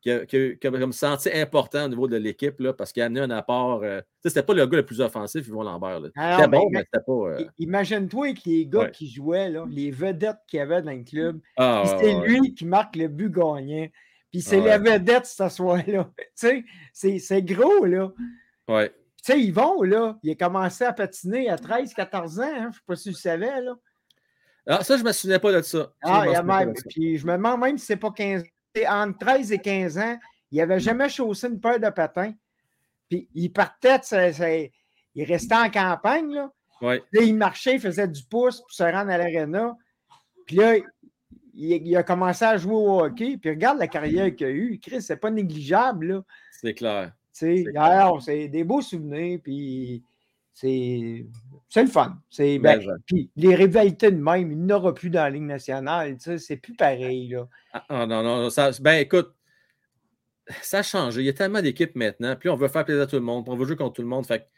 qui, 0.00 0.10
a, 0.10 0.26
qui 0.26 0.36
a- 0.36 0.70
comme 0.70 0.92
senti 0.92 1.30
important 1.32 1.84
au 1.84 1.88
niveau 1.88 2.08
de 2.08 2.16
l'équipe, 2.16 2.60
parce 2.76 2.92
qu'il 2.92 3.02
a 3.02 3.06
amené 3.06 3.20
un 3.20 3.30
apport. 3.30 3.82
euh, 3.84 4.00
tu 4.00 4.06
sais, 4.22 4.28
c'était 4.30 4.42
pas 4.42 4.54
le 4.54 4.66
gars 4.66 4.78
le 4.78 4.84
plus 4.86 5.00
offensif, 5.00 5.46
Yvon 5.46 5.62
Lambert. 5.62 6.00
C'était 6.06 6.48
mais 6.48 6.58
bon, 6.58 6.68
mais 6.70 6.80
c'était 6.80 7.04
pas. 7.04 7.12
euh, 7.12 7.44
Imagine-toi 7.58 8.32
que 8.34 8.40
les 8.46 8.66
gars 8.66 8.78
Ouais. 8.80 8.90
qui 8.90 9.08
jouaient, 9.08 9.50
là, 9.50 9.64
les 9.70 9.90
vedettes 9.92 10.38
qu'il 10.48 10.58
y 10.58 10.60
avait 10.60 10.82
dans 10.82 10.90
le 10.90 11.04
club, 11.04 11.38
ah, 11.56 11.84
c'est 12.00 12.14
ouais, 12.16 12.26
lui 12.26 12.54
qui 12.54 12.64
marque 12.64 12.96
le 12.96 13.06
but 13.08 13.30
gagnant. 13.30 13.86
Puis 14.32 14.40
c'est 14.40 14.60
Ah 14.62 14.64
la 14.64 14.78
vedette 14.78 15.26
ce 15.26 15.48
soir-là. 15.48 16.10
Tu 16.18 16.24
sais, 16.34 16.64
c'est- 16.92 17.18
c'est 17.20 17.42
gros, 17.42 17.84
là. 17.84 18.10
Ouais. 18.66 18.90
Tu 19.24 19.32
sais, 19.32 19.40
Yvon, 19.40 19.82
là, 19.82 20.18
il 20.22 20.32
a 20.32 20.34
commencé 20.34 20.84
à 20.84 20.92
patiner 20.92 21.48
à 21.48 21.56
13-14 21.56 22.40
ans. 22.40 22.42
hein, 22.42 22.58
Je 22.62 22.66
ne 22.66 22.72
sais 22.72 22.78
pas 22.86 22.96
si 22.96 23.02
tu 23.04 23.08
le 23.10 23.14
savais, 23.14 23.60
là. 23.60 23.74
Ah, 24.66 24.82
ça, 24.84 24.96
je 24.96 25.02
ne 25.02 25.08
me 25.08 25.12
souvenais 25.12 25.38
pas 25.38 25.52
de 25.52 25.62
ça. 25.62 25.78
Ça, 25.78 25.92
Ah, 26.02 26.24
il 26.26 26.32
m'en 26.32 26.54
a 26.54 26.58
même, 26.64 26.74
puis 26.88 27.16
je 27.18 27.26
me 27.26 27.32
demande 27.32 27.60
même 27.60 27.78
si 27.78 27.86
c'est 27.86 27.96
pas 27.96 28.10
15 28.10 28.42
c'est 28.74 28.88
Entre 28.88 29.18
13 29.18 29.52
et 29.52 29.58
15 29.58 29.98
ans, 29.98 30.18
il 30.50 30.58
n'avait 30.58 30.80
jamais 30.80 31.08
chaussé 31.08 31.46
une 31.48 31.60
paire 31.60 31.78
de 31.78 31.90
patins. 31.90 32.32
Puis 33.08 33.28
il 33.34 33.52
partait, 33.52 34.00
il 35.14 35.24
restait 35.24 35.54
en 35.54 35.70
campagne, 35.70 36.32
là. 36.32 36.50
Ouais. 36.80 37.02
Là, 37.12 37.22
il 37.22 37.36
marchait, 37.36 37.74
il 37.74 37.80
faisait 37.80 38.08
du 38.08 38.24
pouce 38.24 38.60
pour 38.60 38.72
se 38.72 38.82
rendre 38.82 39.10
à 39.10 39.18
l'aréna. 39.18 39.76
Puis 40.46 40.56
là, 40.56 40.76
il, 40.76 41.86
il 41.86 41.96
a 41.96 42.02
commencé 42.02 42.44
à 42.44 42.56
jouer 42.56 42.74
au 42.74 43.02
hockey. 43.04 43.36
Puis 43.36 43.50
regarde 43.50 43.78
la 43.78 43.86
carrière 43.88 44.34
qu'il 44.34 44.46
a 44.46 44.50
eue. 44.50 44.80
Chris, 44.80 45.02
c'est 45.02 45.16
pas 45.16 45.30
négligeable, 45.30 46.06
là. 46.06 46.22
C'est 46.50 46.74
clair. 46.74 47.12
C'est 47.32 48.48
des 48.48 48.64
beaux 48.64 48.82
souvenirs, 48.82 49.40
puis 49.42 50.02
c'est 50.52 51.26
le 51.76 51.86
fun. 51.86 52.18
C'est, 52.30 52.58
ben, 52.58 52.80
puis 53.06 53.30
les 53.36 53.54
rivalités 53.54 54.10
de 54.10 54.22
même, 54.22 54.52
il 54.52 54.64
n'aura 54.64 54.94
plus 54.94 55.10
dans 55.10 55.22
la 55.22 55.30
Ligue 55.30 55.42
nationale. 55.42 56.16
C'est 56.18 56.56
plus 56.56 56.74
pareil. 56.74 57.28
Là. 57.28 57.48
Ah, 57.72 57.84
ah, 57.88 58.06
non, 58.06 58.22
non, 58.22 58.50
ça, 58.50 58.70
ben 58.80 59.00
écoute, 59.00 59.34
ça 60.62 60.80
a 60.80 60.82
changé. 60.82 61.20
Il 61.22 61.26
y 61.26 61.30
a 61.30 61.32
tellement 61.32 61.62
d'équipes 61.62 61.96
maintenant. 61.96 62.36
Puis 62.36 62.48
on 62.48 62.56
veut 62.56 62.68
faire 62.68 62.84
plaisir 62.84 63.02
à 63.02 63.06
tout 63.06 63.16
le 63.16 63.22
monde. 63.22 63.44
puis 63.44 63.52
on 63.52 63.56
veut 63.56 63.66
jouer 63.66 63.76
contre 63.76 63.94
tout 63.94 64.02
le 64.02 64.08
monde. 64.08 64.26
Fait 64.26 64.48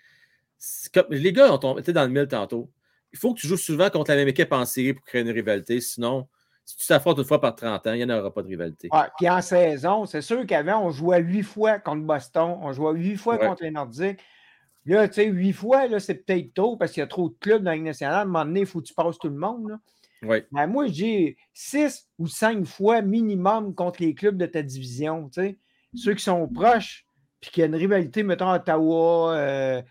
comme- 0.92 1.06
les 1.10 1.32
gars 1.32 1.52
ont 1.52 1.78
étaient 1.78 1.92
dans 1.92 2.04
le 2.04 2.10
mille 2.10 2.28
tantôt. 2.28 2.70
Il 3.12 3.18
faut 3.18 3.34
que 3.34 3.40
tu 3.40 3.46
joues 3.46 3.56
souvent 3.56 3.90
contre 3.90 4.10
la 4.10 4.16
même 4.16 4.28
équipe 4.28 4.52
en 4.52 4.64
série 4.64 4.94
pour 4.94 5.04
créer 5.04 5.22
une 5.22 5.30
rivalité. 5.30 5.80
Sinon, 5.80 6.26
si 6.64 6.76
tu 6.78 6.86
t'affrontes 6.86 7.18
une 7.18 7.24
fois 7.24 7.40
par 7.40 7.54
30 7.54 7.86
ans, 7.86 7.92
il 7.92 8.04
n'y 8.06 8.12
en 8.12 8.18
aura 8.18 8.32
pas 8.32 8.42
de 8.42 8.48
rivalité. 8.48 8.88
Ouais, 8.92 9.06
puis 9.18 9.28
en 9.28 9.40
saison, 9.42 10.06
c'est 10.06 10.22
sûr 10.22 10.46
qu'avant, 10.46 10.84
on 10.84 10.90
jouait 10.90 11.20
huit 11.20 11.42
fois 11.42 11.78
contre 11.78 12.02
Boston, 12.02 12.58
on 12.62 12.72
jouait 12.72 12.92
huit 12.94 13.16
fois 13.16 13.36
Ouais. 13.38 13.46
contre 13.46 13.62
les 13.64 13.70
Nordiques. 13.70 14.20
Là, 14.86 15.08
tu 15.08 15.14
sais, 15.14 15.26
huit 15.26 15.52
fois, 15.52 15.86
là, 15.86 15.98
c'est 16.00 16.14
peut-être 16.14 16.52
tôt 16.54 16.76
parce 16.76 16.92
qu'il 16.92 17.00
y 17.00 17.04
a 17.04 17.06
trop 17.06 17.28
de 17.30 17.34
clubs 17.40 17.62
dans 17.62 17.70
la 17.70 17.76
Ligue 17.76 17.84
nationale. 17.86 18.14
À 18.16 18.20
un 18.22 18.24
moment 18.26 18.44
donné, 18.44 18.60
il 18.60 18.66
faut 18.66 18.80
que 18.80 18.86
tu 18.86 18.94
passes 18.94 19.18
tout 19.18 19.28
le 19.28 19.34
monde. 19.36 19.68
là. 19.70 19.78
Oui. 20.22 20.38
Mais 20.52 20.66
moi, 20.66 20.86
je 20.86 20.92
dis 20.92 21.36
six 21.52 22.08
ou 22.18 22.26
cinq 22.26 22.64
fois 22.64 23.02
minimum 23.02 23.74
contre 23.74 24.02
les 24.02 24.14
clubs 24.14 24.36
de 24.38 24.46
ta 24.46 24.62
division. 24.62 25.28
tu 25.28 25.40
sais. 25.42 25.58
Ceux 25.94 26.14
qui 26.14 26.22
sont 26.24 26.48
proches, 26.48 27.06
puis 27.40 27.50
qu'il 27.50 27.60
y 27.60 27.64
a 27.64 27.66
une 27.66 27.74
rivalité, 27.76 28.22
mettons, 28.22 28.50
Ottawa, 28.52 29.34
euh, 29.36 29.82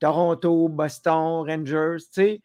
Toronto, 0.00 0.68
Boston, 0.68 1.44
Rangers. 1.46 1.96
tu 2.06 2.12
sais. 2.12 2.40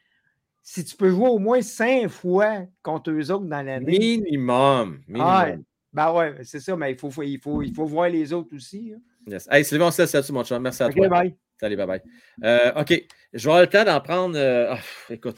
Si 0.62 0.84
tu 0.86 0.96
peux 0.96 1.10
jouer 1.10 1.30
au 1.30 1.40
moins 1.40 1.62
cinq 1.62 2.08
fois 2.10 2.66
contre 2.84 3.12
eux 3.12 3.32
autres 3.32 3.46
dans 3.46 3.62
l'année. 3.66 3.98
Minimum. 4.00 5.02
minimum. 5.08 5.28
Ah, 5.28 5.46
ouais. 5.46 5.60
Ben 5.92 6.14
ouais, 6.14 6.36
c'est 6.44 6.60
ça, 6.60 6.76
mais 6.76 6.92
il 6.92 6.98
faut, 6.98 7.10
faut- 7.10 7.24
il 7.24 7.40
faut, 7.40 7.62
il 7.64 7.74
faut 7.74 7.86
voir 7.86 8.10
les 8.10 8.32
autres 8.32 8.56
aussi. 8.56 8.94
hein. 8.96 9.00
Yes. 9.26 9.48
Hey, 9.50 9.66
Sylvain, 9.66 9.88
on 9.88 9.92
se 9.92 10.02
laisse 10.02 10.14
là-dessus, 10.14 10.32
mon 10.32 10.44
chum. 10.44 10.62
Merci 10.62 10.84
à 10.84 10.88
OK, 10.88 10.96
toi. 10.96 11.08
bye. 11.10 11.36
Salut, 11.60 11.76
bye 11.76 11.88
bye. 11.88 12.02
Euh, 12.44 12.72
OK. 12.82 12.90
Je 13.34 13.44
vais 13.44 13.52
avoir 13.52 13.62
le 13.62 13.68
temps 13.68 13.84
d'en 13.84 14.00
prendre. 14.02 14.38
euh, 14.38 14.74
ah, 14.76 14.80
écoute, 15.10 15.38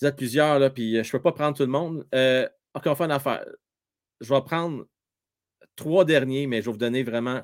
vous 0.00 0.06
êtes 0.06 0.16
plusieurs, 0.16 0.58
là, 0.58 0.70
puis 0.70 0.96
euh, 0.98 1.02
je 1.02 1.08
ne 1.08 1.12
peux 1.12 1.20
pas 1.22 1.32
prendre 1.32 1.56
tout 1.56 1.62
le 1.62 1.68
monde. 1.68 2.06
Euh, 2.14 2.48
OK, 2.74 2.82
on 2.86 2.94
fait 2.94 3.04
une 3.04 3.10
affaire. 3.12 3.44
Je 4.20 4.32
vais 4.32 4.40
prendre 4.42 4.86
trois 5.76 6.04
derniers, 6.04 6.46
mais 6.46 6.60
je 6.62 6.66
vais 6.66 6.72
vous 6.72 6.78
donner 6.78 7.02
vraiment. 7.02 7.42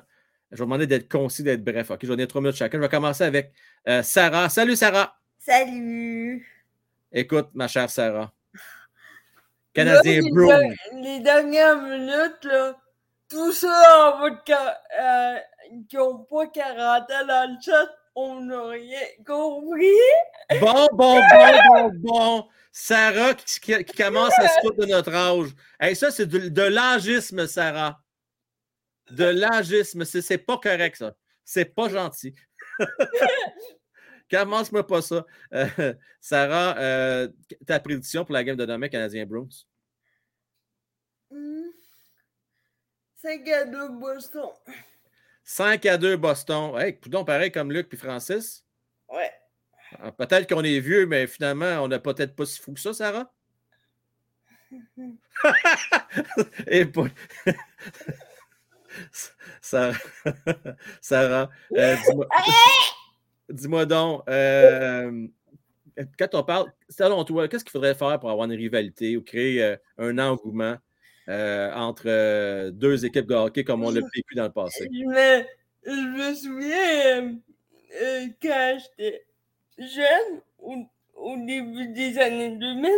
Je 0.51 0.57
vais 0.57 0.63
vous 0.63 0.65
demander 0.65 0.87
d'être 0.87 1.09
concis, 1.09 1.43
d'être 1.43 1.63
bref. 1.63 1.91
OK, 1.91 1.99
je 2.01 2.07
vais 2.07 2.13
donner 2.15 2.27
trois 2.27 2.41
minutes 2.41 2.57
chacun. 2.57 2.77
Je 2.79 2.81
vais 2.83 2.89
commencer 2.89 3.23
avec 3.23 3.53
euh, 3.87 4.01
Sarah. 4.01 4.49
Salut, 4.49 4.75
Sarah. 4.75 5.15
Salut! 5.37 6.45
Écoute, 7.11 7.49
ma 7.53 7.67
chère 7.67 7.89
Sarah. 7.89 8.31
Canadien 9.73 10.21
les, 10.21 10.31
Brown. 10.31 10.47
der- 10.49 11.01
les 11.01 11.19
dernières 11.21 11.77
minutes, 11.81 12.43
là, 12.43 12.75
tout 13.29 13.51
ça 13.53 14.17
en 14.21 14.29
de 14.29 14.35
qua- 14.45 14.77
euh, 14.99 15.39
qui 15.89 15.95
n'ont 15.95 16.19
pas 16.25 16.47
40 16.47 17.09
ans 17.11 17.25
dans 17.27 17.51
le 17.51 17.57
chat, 17.63 17.89
on 18.15 18.41
n'a 18.41 18.67
rien 18.69 18.99
compris. 19.25 19.85
Bon, 20.59 20.87
bon, 20.93 21.19
bon, 21.21 21.51
bon, 21.69 21.91
bon. 21.93 22.47
Sarah 22.73 23.33
qui, 23.33 23.59
qui- 23.59 23.83
qui 23.85 23.97
commence 23.97 24.37
à 24.39 24.47
se 24.47 24.59
foutre 24.61 24.77
de 24.79 24.85
notre 24.85 25.13
âge. 25.13 25.49
Hey, 25.79 25.95
ça, 25.95 26.11
c'est 26.11 26.25
de, 26.25 26.49
de 26.49 26.61
l'âgisme, 26.61 27.47
Sarah. 27.47 27.99
De 29.09 29.25
l'âgisme. 29.25 30.03
C'est, 30.05 30.21
c'est 30.21 30.37
pas 30.37 30.57
correct, 30.57 30.97
ça. 30.97 31.13
C'est 31.45 31.65
pas 31.65 31.89
gentil. 31.89 32.33
Commence-moi 34.31 34.87
pas 34.87 35.01
ça. 35.01 35.25
Euh, 35.53 35.93
Sarah, 36.21 36.77
euh, 36.77 37.27
ta 37.67 37.79
prédiction 37.79 38.23
pour 38.23 38.33
la 38.33 38.43
game 38.43 38.55
de 38.55 38.65
demain, 38.65 38.87
Canadien 38.87 39.25
Bruins? 39.25 39.49
Hmm. 41.29 41.69
5 43.15 43.47
à 43.49 43.65
2 43.65 43.89
Boston. 43.89 44.49
5 45.43 45.85
à 45.85 45.97
2 45.97 46.15
Boston. 46.15 46.79
Hey, 46.79 46.97
donc 47.07 47.27
pareil 47.27 47.51
comme 47.51 47.71
Luc 47.71 47.89
puis 47.89 47.97
Francis. 47.97 48.65
Ouais. 49.09 49.31
Ah, 49.99 50.11
Peut-être 50.13 50.47
qu'on 50.47 50.63
est 50.63 50.79
vieux, 50.79 51.05
mais 51.05 51.27
finalement, 51.27 51.83
on 51.83 51.89
n'a 51.89 51.99
peut-être 51.99 52.33
pas 52.35 52.45
si 52.45 52.59
fou 52.61 52.73
que 52.73 52.79
ça, 52.79 52.93
Sarah? 52.93 53.31
Et 56.67 56.85
pas... 56.85 57.07
Sarah, 59.61 59.97
Sarah 61.01 61.49
euh, 61.77 61.95
dis-moi, 61.95 62.27
dis-moi 63.51 63.85
donc, 63.85 64.23
euh, 64.29 65.27
quand 66.17 66.33
on 66.33 66.43
parle, 66.43 66.71
selon 66.89 67.23
toi, 67.23 67.47
qu'est-ce 67.47 67.63
qu'il 67.63 67.71
faudrait 67.71 67.95
faire 67.95 68.19
pour 68.19 68.29
avoir 68.31 68.49
une 68.49 68.57
rivalité 68.57 69.17
ou 69.17 69.21
créer 69.21 69.63
euh, 69.63 69.75
un 69.97 70.17
engouement 70.17 70.77
euh, 71.29 71.71
entre 71.73 72.69
deux 72.71 73.05
équipes 73.05 73.27
de 73.27 73.35
hockey 73.35 73.63
comme 73.63 73.83
on 73.83 73.91
l'a 73.91 74.01
vécu 74.15 74.35
dans 74.35 74.45
le 74.45 74.51
passé? 74.51 74.87
Je 74.91 75.05
me, 75.05 75.43
je 75.85 75.91
me 76.17 76.33
souviens, 76.35 77.37
quand 78.41 78.77
j'étais 78.79 79.25
jeune, 79.77 80.41
au, 80.59 80.85
au 81.15 81.35
début 81.45 81.87
des 81.89 82.17
années 82.17 82.57
2000, 82.57 82.91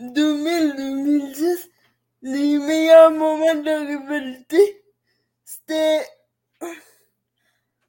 2000-2010, 0.00 1.68
les 2.22 2.58
meilleurs 2.58 3.10
moments 3.10 3.54
de 3.54 3.86
rivalité, 3.86 4.82
c'était 5.44 6.02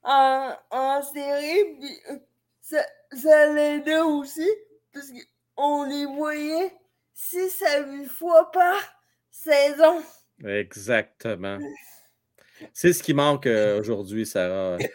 en, 0.08 0.56
en 0.72 1.02
série, 1.04 1.76
puis 1.80 2.00
ça, 2.62 2.84
ça 3.12 3.54
l'aidait 3.54 4.00
aussi, 4.00 4.48
parce 4.94 5.12
qu'on 5.56 5.84
les 5.84 6.06
voyait 6.06 6.74
6 7.14 7.64
à 7.64 7.80
8 7.82 8.06
fois 8.08 8.50
par 8.52 8.78
saison. 9.30 10.02
Exactement. 10.46 11.58
C'est 12.74 12.94
ce 12.94 13.04
qui 13.04 13.14
manque 13.14 13.46
euh, 13.48 13.80
aujourd'hui, 13.80 14.26
Sarah. 14.26 14.78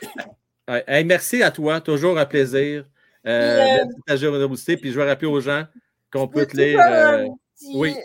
Ouais. 0.68 0.84
Hey, 0.86 1.04
merci 1.04 1.42
à 1.42 1.50
toi, 1.50 1.80
toujours 1.80 2.16
un 2.16 2.24
plaisir. 2.24 2.86
Euh, 3.26 3.30
euh, 3.30 3.64
merci 3.84 4.00
ta 4.06 4.16
générosité. 4.16 4.76
Puis 4.76 4.92
je 4.92 4.98
vais 4.98 5.08
rappeler 5.08 5.26
aux 5.26 5.40
gens 5.40 5.64
qu'on 6.12 6.28
peut 6.28 6.46
te 6.46 6.56
lire. 6.56 6.78
euh, 6.80 7.26
petit- 7.56 7.72
oui. 7.74 7.96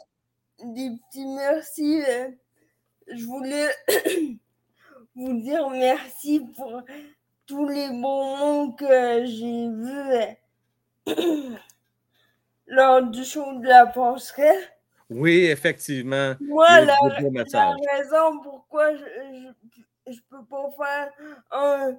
Des 0.63 0.89
petits 0.89 1.25
merci. 1.27 2.01
euh, 2.09 2.29
je 3.15 3.23
voulais 3.25 3.69
vous 5.17 5.41
dire 5.41 5.69
merci 5.69 6.39
pour 6.55 6.81
tous 7.45 7.67
les 7.67 7.89
bons 7.89 8.37
mots 8.37 8.71
que 8.73 9.25
j'ai 9.25 9.67
vus 9.69 11.55
lors 12.67 13.01
du 13.03 13.23
show 13.23 13.59
de 13.59 13.67
la 13.67 13.87
passerelle. 13.87 14.61
Oui, 15.09 15.45
effectivement. 15.45 16.33
Moi, 16.41 16.81
la, 16.81 16.95
la 17.53 17.75
raison 17.93 18.41
pourquoi 18.43 18.93
je, 18.95 19.03
je 20.07 20.19
peux 20.29 20.43
pas 20.45 20.69
faire 20.77 21.11
un, 21.51 21.97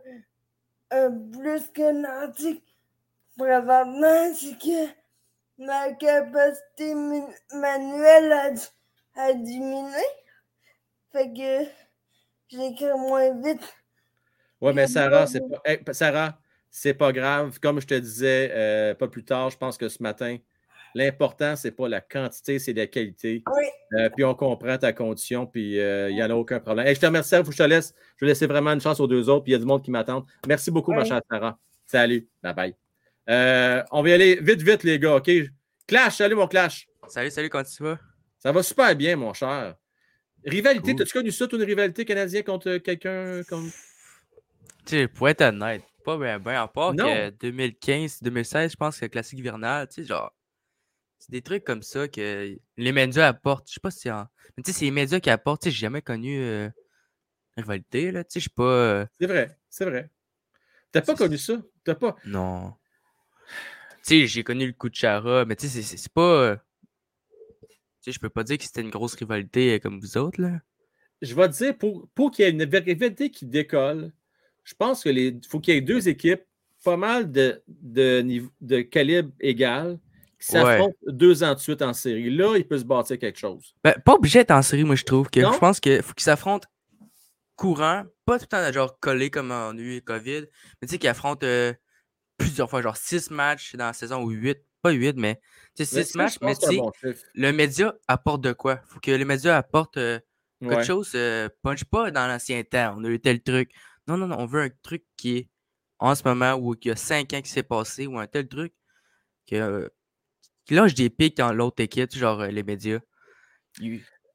un 0.91 1.11
plus 1.11 1.69
que 1.71 1.91
Nantic 1.93 2.63
présentement, 3.37 4.35
c'est 4.35 4.59
que 4.59 4.91
ma 5.59 5.93
capacité 5.93 6.95
manuelle 7.55 8.33
a, 8.33 8.53
a 9.23 9.33
diminué. 9.33 10.05
Fait 11.13 11.33
que 11.33 11.65
j'écris 12.49 12.87
moins 12.97 13.41
vite. 13.43 13.77
Oui, 14.61 14.73
mais 14.75 14.87
Sarah, 14.87 15.27
c'est 15.27 15.41
pas, 15.41 15.61
hey, 15.65 15.81
Sarah, 15.93 16.39
c'est 16.71 16.95
pas 16.95 17.13
grave. 17.13 17.59
Comme 17.61 17.81
je 17.81 17.87
te 17.87 17.95
disais 17.95 18.51
euh, 18.53 18.95
pas 18.95 19.09
plus 19.09 19.25
tard, 19.25 19.51
je 19.51 19.57
pense 19.57 19.79
que 19.79 19.89
ce 19.89 20.03
matin, 20.03 20.37
l'important, 20.95 21.55
c'est 21.57 21.71
pas 21.71 21.89
la 21.89 22.01
quantité, 22.01 22.59
c'est 22.59 22.73
la 22.73 22.87
qualité. 22.87 23.43
Oui. 23.47 23.65
Euh, 23.95 24.11
puis 24.11 24.25
on 24.25 24.35
comprend 24.35 24.77
ta 24.79 24.93
condition, 24.93 25.47
puis 25.47 25.79
euh, 25.79 26.11
il 26.11 26.17
n'y 26.17 26.23
en 26.23 26.31
a 26.31 26.35
aucun 26.35 26.61
problème. 26.61 26.87
Hey, 26.87 26.95
je 26.95 27.01
te 27.01 27.07
remercie, 27.07 27.37
il 27.37 27.45
faut 27.45 27.51
que 27.51 27.57
je 27.57 27.63
te 27.63 27.69
laisse. 27.69 27.95
Je 28.17 28.25
vais 28.25 28.31
laisser 28.31 28.47
vraiment 28.47 28.73
une 28.73 28.81
chance 28.81 29.01
aux 29.01 29.07
deux 29.07 29.29
autres, 29.29 29.45
puis 29.45 29.53
il 29.53 29.55
y 29.55 29.57
a 29.57 29.61
du 29.61 29.67
monde 29.67 29.83
qui 29.83 29.91
m'attend. 29.91 30.27
Merci 30.47 30.71
beaucoup, 30.71 30.93
ma 30.93 31.05
chère 31.05 31.21
Sarah. 31.31 31.59
Salut. 31.87 32.29
Bye 32.43 32.55
bye. 32.55 32.75
Euh, 33.31 33.83
on 33.93 34.03
va 34.03 34.09
y 34.09 34.13
aller 34.13 34.39
vite, 34.41 34.63
vite, 34.63 34.83
les 34.83 34.99
gars, 34.99 35.17
OK? 35.17 35.31
Clash, 35.87 36.17
salut 36.17 36.35
mon 36.35 36.47
Clash. 36.47 36.89
Salut, 37.09 37.31
salut, 37.31 37.49
comment 37.49 37.65
tu 37.65 37.83
vas? 37.83 37.99
Ça 38.39 38.53
va 38.53 38.63
super 38.63 38.95
bien, 38.95 39.17
mon 39.17 39.33
cher. 39.33 39.75
Rivalité, 40.49 40.93
Cool. 40.93 41.03
as-tu 41.03 41.13
connu 41.13 41.31
ça, 41.33 41.47
toi, 41.47 41.59
une 41.59 41.65
rivalité 41.65 42.05
canadienne 42.05 42.45
contre 42.45 42.79
quelqu'un 42.79 43.43
comme. 43.49 43.71
Tu 44.85 44.97
sais, 44.97 45.09
pour 45.09 45.29
être 45.29 45.43
honnête, 45.43 45.83
pas 46.05 46.17
bien, 46.19 46.39
bien, 46.39 46.63
à 46.63 46.69
part 46.69 46.95
Non. 46.95 47.05
que 47.05 47.31
2015-2016, 47.31 48.71
je 48.73 48.77
pense 48.77 48.99
que 48.99 49.05
le 49.05 49.09
classique 49.11 49.39
hivernal, 49.39 49.87
tu 49.89 49.97
sais, 50.03 50.05
genre, 50.09 50.33
c'est 51.19 51.31
des 51.31 51.43
trucs 51.43 51.65
comme 51.65 51.83
ça 51.83 52.09
que 52.09 52.57
les 52.77 52.93
médias 52.93 53.27
apportent. 53.29 53.69
Je 53.69 53.75
sais 53.75 53.81
pas 53.81 53.91
si 53.91 54.01
c'est 54.01 54.11
en... 54.11 54.27
Mais 54.57 54.63
tu 54.63 54.73
sais, 54.73 54.79
c'est 54.79 54.85
les 54.87 54.91
médias 54.91 55.21
qui 55.21 55.31
apportent, 55.31 55.63
tu 55.63 55.69
sais, 55.69 55.75
j'ai 55.75 55.81
jamais 55.81 56.01
connu 56.03 56.39
euh, 56.41 56.69
une 57.57 57.63
rivalité, 57.65 58.11
là, 58.13 58.25
tu 58.25 58.31
sais, 58.35 58.41
je 58.41 58.45
suis 58.45 58.51
pas... 58.51 58.63
euh, 58.63 59.07
C'est 59.21 59.27
vrai, 59.27 59.59
c'est 59.69 59.85
vrai. 59.85 60.11
T'as 60.93 61.03
pas 61.03 61.15
connu 61.15 61.37
ça? 61.37 61.61
T'as 61.85 61.95
pas. 61.97 62.17
Non. 62.25 62.73
Tu 64.07 64.21
sais, 64.21 64.27
j'ai 64.27 64.43
connu 64.45 64.67
le 64.67 64.73
coup 64.73 64.89
de 64.89 64.95
Chara, 64.95 65.45
mais 65.45 65.57
tu 65.57 65.69
sais, 65.69 65.83
c'est 65.83 66.13
pas... 66.13 66.57
sais, 68.03 68.13
je 68.13 68.21
peux 68.21 68.29
pas 68.31 68.45
dire 68.45 68.59
que 68.59 68.65
c'était 68.65 68.81
une 68.83 68.91
grosse 68.91 69.15
rivalité 69.15 69.75
euh, 69.75 69.79
comme 69.79 70.01
vous 70.01 70.17
autres, 70.17 70.41
là. 70.41 70.61
Je 71.21 71.35
vais 71.35 71.49
te 71.49 71.57
dire, 71.57 71.77
pour, 71.77 72.09
pour 72.15 72.31
qu'il 72.31 72.45
y 72.45 72.49
ait 72.49 72.53
une 72.53 72.63
rivalité 72.63 73.31
qui 73.31 73.45
décolle, 73.47 74.13
je 74.65 74.75
pense 74.75 75.03
que 75.03 75.09
les 75.09 75.37
faut 75.49 75.59
qu'il 75.61 75.75
y 75.75 75.77
ait 75.77 75.81
deux 75.81 76.09
équipes 76.09 76.43
pas 76.85 76.97
mal 76.97 77.33
de, 77.33 77.61
de, 77.67 78.21
niveau- 78.21 78.53
de 78.61 78.81
calibre 78.83 79.33
égal 79.41 79.99
qui 80.41 80.55
Ouais. 80.55 80.63
s'affrontent 80.63 80.97
deux 81.09 81.43
ans 81.43 81.55
de 81.55 81.59
suite 81.59 81.83
en 81.83 81.93
série. 81.93 82.31
Là, 82.31 82.57
il 82.57 82.65
peut 82.65 82.79
se 82.79 82.85
bâtir 82.85 83.19
quelque 83.19 83.39
chose. 83.41 83.75
Ben, 83.83 83.95
pas 84.05 84.15
obligé 84.15 84.39
d'être 84.39 84.53
en 84.53 84.63
série, 84.63 84.85
moi, 84.85 84.95
je 84.95 85.03
trouve. 85.03 85.29
que 85.29 85.41
Non? 85.41 85.53
Je 85.53 85.59
pense 85.59 85.81
qu'il 85.81 86.01
faut 86.03 86.15
qu'ils 86.15 86.23
s'affrontent 86.23 86.69
courant, 87.57 88.05
pas 88.25 88.39
tout 88.39 88.45
le 88.45 88.49
temps 88.49 88.73
genre 88.73 89.01
collé 89.01 89.31
comme 89.31 89.51
eu 89.79 89.97
le 89.97 90.01
COVID, 90.01 90.43
mais 90.81 90.87
tu 90.87 90.89
sais 90.93 90.99
qu'ils 90.99 91.09
affrontent 91.09 91.45
euh, 91.45 91.73
plusieurs 92.37 92.71
fois, 92.71 92.81
genre 92.83 92.97
six 92.97 93.31
matchs 93.33 93.75
dans 93.75 93.87
la 93.87 93.93
saison 93.93 94.23
ou 94.23 94.31
huit, 94.31 94.59
pas 94.83 94.91
huit, 94.91 95.15
mais 95.17 95.41
tu 95.77 95.85
sais, 95.85 95.97
Mais 95.97 96.05
six 96.05 96.13
ça, 96.13 96.19
matchs, 96.19 96.39
je 96.41 96.47
mais 96.47 96.77
bon 96.77 96.93
le 97.35 97.53
média 97.53 97.95
apporte 98.09 98.41
de 98.43 98.53
quoi? 98.53 98.81
Faut 98.87 99.01
que 99.01 99.11
le 99.11 99.25
média 99.25 99.57
apporte 99.57 99.97
euh, 99.97 100.19
quelque 100.61 100.77
Ouais. 100.77 100.85
chose, 100.85 101.13
euh, 101.15 101.49
punch 101.63 101.85
pas 101.85 102.11
dans 102.11 102.27
l'ancien 102.27 102.63
temps, 102.65 102.95
on 102.99 103.05
a 103.05 103.09
eu 103.09 103.21
tel 103.21 103.41
truc. 103.43 103.71
Non, 104.07 104.17
non, 104.17 104.27
non, 104.27 104.39
on 104.39 104.47
veut 104.47 104.63
un 104.63 104.71
truc 104.83 105.05
qui 105.17 105.37
est 105.37 105.49
en 105.99 106.15
ce 106.15 106.23
moment 106.25 106.55
ou 106.55 106.75
qui 106.75 106.91
a 106.91 106.97
cinq 106.97 107.33
ans 107.33 107.41
qui 107.43 107.51
s'est 107.51 107.63
passé 107.63 108.07
ou 108.07 108.19
un 108.19 108.27
tel 108.27 108.49
truc 108.49 108.73
que, 109.47 109.57
euh, 109.57 109.89
qui 110.65 110.75
lâche 110.75 110.95
des 110.95 111.11
pics 111.11 111.37
dans 111.37 111.53
l'autre 111.53 111.83
équipe, 111.83 112.15
genre 112.15 112.41
euh, 112.41 112.49
les 112.49 112.63
médias. 112.63 113.01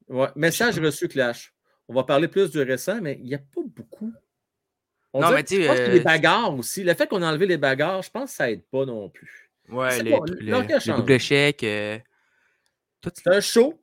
Ouais. 0.08 0.28
Message 0.36 0.78
reçu, 0.78 1.08
Clash. 1.08 1.52
On 1.88 1.94
va 1.94 2.04
parler 2.04 2.28
plus 2.28 2.50
du 2.50 2.60
récent, 2.60 3.00
mais 3.00 3.18
il 3.20 3.26
n'y 3.26 3.34
a 3.34 3.38
pas 3.38 3.60
beaucoup. 3.64 4.12
On 5.12 5.20
Non, 5.20 5.30
mais 5.32 5.44
tu 5.44 5.56
sais, 5.56 5.62
je 5.62 5.68
pense 5.68 5.78
que 5.78 5.90
les 5.92 6.00
bagarres 6.00 6.54
aussi. 6.56 6.82
Le 6.82 6.94
fait 6.94 7.06
qu'on 7.06 7.22
a 7.22 7.28
enlevé 7.28 7.46
les 7.46 7.58
bagarres, 7.58 8.02
je 8.02 8.10
pense 8.10 8.30
que 8.30 8.36
ça 8.36 8.50
aide 8.50 8.64
pas 8.70 8.84
non 8.84 9.08
plus. 9.10 9.43
Ouais, 9.68 10.02
les, 10.02 10.10
pas, 10.10 10.80
change. 10.80 10.96
doubles 10.96 11.12
échecs. 11.12 11.62
euh, 11.64 11.98
C'est 13.14 13.28
un 13.28 13.40
show. 13.40 13.80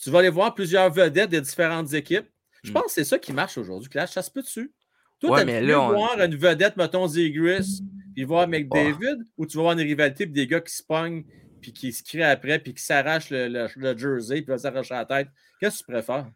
Tu 0.00 0.10
vas 0.10 0.20
aller 0.20 0.30
voir 0.30 0.54
plusieurs 0.54 0.90
vedettes 0.90 1.30
des 1.30 1.40
différentes 1.40 1.92
équipes. 1.92 2.28
Je 2.62 2.70
Mm. 2.70 2.74
pense 2.74 2.84
que 2.84 2.90
c'est 2.92 3.04
ça 3.04 3.18
qui 3.18 3.32
marche 3.32 3.58
aujourd'hui, 3.58 3.88
Clash. 3.88 4.10
Ça 4.12 4.22
se 4.22 4.30
peut 4.30 4.42
dessus. 4.42 4.72
Toi, 5.20 5.30
Ouais, 5.42 5.44
tu 5.60 5.66
là, 5.66 5.80
on- 5.80 5.92
voir 5.92 6.18
une 6.20 6.36
vedette, 6.36 6.76
mettons, 6.76 7.06
Zegris, 7.06 7.80
puis 8.14 8.24
voir 8.24 8.48
McDavid, 8.48 9.18
ou 9.36 9.44
tu 9.46 9.56
vas 9.58 9.64
voir 9.64 9.72
une 9.74 9.80
rivalité, 9.80 10.24
puis 10.26 10.32
des 10.32 10.46
gars 10.46 10.60
qui 10.60 10.74
se 10.74 10.82
pognent, 10.82 11.24
puis 11.60 11.72
qui 11.74 11.92
se 11.92 12.02
crient 12.02 12.22
après, 12.22 12.58
puis 12.58 12.72
qui 12.72 12.82
s'arrachent 12.82 13.28
le, 13.30 13.48
le- 13.48 13.68
le 13.76 13.98
jersey, 13.98 14.40
puis 14.42 14.50
vont 14.52 14.58
s'arracher 14.58 14.94
la 14.94 15.04
tête. 15.04 15.28
Qu'est-ce 15.60 15.80
que 15.80 15.86
tu 15.86 15.92
préfères? 15.92 16.26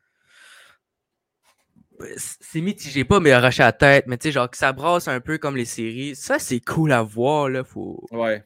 c- 2.17 2.37
C'est 2.41 2.61
mitigé, 2.61 3.05
pas 3.05 3.21
mais 3.21 3.33
arracher 3.33 3.63
la 3.63 3.73
tête, 3.73 4.07
mais 4.07 4.19
tu 4.19 4.25
sais, 4.29 4.33
genre 4.33 4.51
que 4.51 4.57
ça 4.57 4.73
brasse 4.73 5.09
un 5.09 5.21
peu 5.21 5.39
comme 5.39 5.57
les 5.57 5.65
séries. 5.65 6.15
Ça, 6.17 6.39
c'est 6.39 6.61
cool 6.61 6.93
à 6.93 7.03
voir, 7.03 7.49
là. 7.49 7.65
Faut... 7.65 8.05
Ouais. 8.11 8.45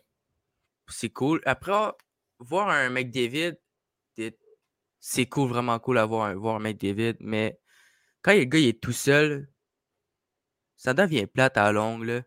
C'est 0.89 1.11
cool. 1.11 1.41
Après, 1.45 1.93
voir 2.39 2.69
un 2.71 2.91
McDavid, 2.91 3.55
c'est- 4.17 4.39
c'est 5.01 5.27
cool, 5.27 5.51
vraiment 5.51 5.79
cool 5.79 5.99
à 5.99 6.07
voir, 6.07 6.35
voir 6.37 6.57
un 6.57 6.61
McDavid, 6.61 7.17
mais 7.21 7.59
quand 8.23 8.35
le 8.35 8.45
gars 8.45 8.59
il 8.59 8.69
est 8.69 8.81
tout 8.83 8.93
seul, 8.93 9.51
ça 10.77 10.95
devient 10.95 11.27
plate 11.27 11.57
à 11.57 11.73
longue. 11.73 12.07
Tu 12.07 12.23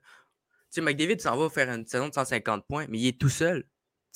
sais, 0.70 0.82
McDavid 0.82 1.20
s'en 1.20 1.38
va 1.38 1.50
faire 1.50 1.70
une 1.70 1.86
saison 1.86 2.10
de 2.10 2.14
150 2.14 2.66
points, 2.68 2.86
mais 2.90 3.00
il 3.00 3.08
est 3.08 3.20
tout 3.20 3.30
seul. 3.30 3.64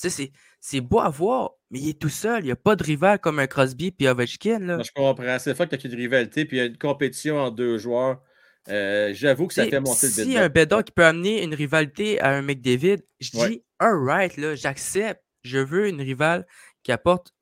Tu 0.00 0.10
sais, 0.10 0.32
c'est- 0.60 0.80
beau 0.80 1.00
à 1.00 1.08
voir, 1.08 1.52
mais 1.70 1.80
il 1.80 1.88
est 1.90 2.00
tout 2.00 2.08
seul. 2.10 2.42
Il 2.42 2.46
n'y 2.46 2.50
a 2.52 2.56
pas 2.56 2.76
de 2.76 2.84
rival 2.84 3.18
comme 3.18 3.38
un 3.38 3.46
Crosby 3.46 3.92
puis 3.92 4.08
Ovechkin, 4.08 4.58
là. 4.60 4.82
Je 4.82 4.90
comprends. 4.94 5.38
C'est 5.38 5.50
le 5.50 5.56
fait 5.56 5.68
qu'il 5.68 5.90
y 5.90 5.92
a 5.92 5.96
une 5.96 6.00
rivalité, 6.02 6.44
puis 6.44 6.58
il 6.58 6.60
y 6.60 6.62
a 6.62 6.66
une 6.66 6.78
compétition 6.78 7.38
entre 7.38 7.56
deux 7.56 7.78
joueurs. 7.78 8.22
Euh, 8.68 9.12
J'avoue 9.14 9.46
que 9.46 9.54
ça 9.54 9.64
fait 9.66 9.78
monter 9.80 10.06
le 10.06 10.12
Si 10.12 10.24
bid 10.26 10.36
un 10.38 10.48
Bédard 10.48 10.84
qui 10.84 10.92
peut 10.92 11.04
amener 11.04 11.42
une 11.42 11.54
rivalité 11.54 12.20
à 12.20 12.30
un 12.30 12.42
McDavid, 12.42 12.98
je 13.20 13.36
Ouais. 13.38 13.48
dis 13.50 13.64
alright, 13.78 14.36
là, 14.36 14.54
j'accepte. 14.54 15.22
Je 15.44 15.58
veux 15.58 15.88
une 15.88 16.00
rivale 16.00 16.46
qui 16.82 16.90
apporte 16.92 17.32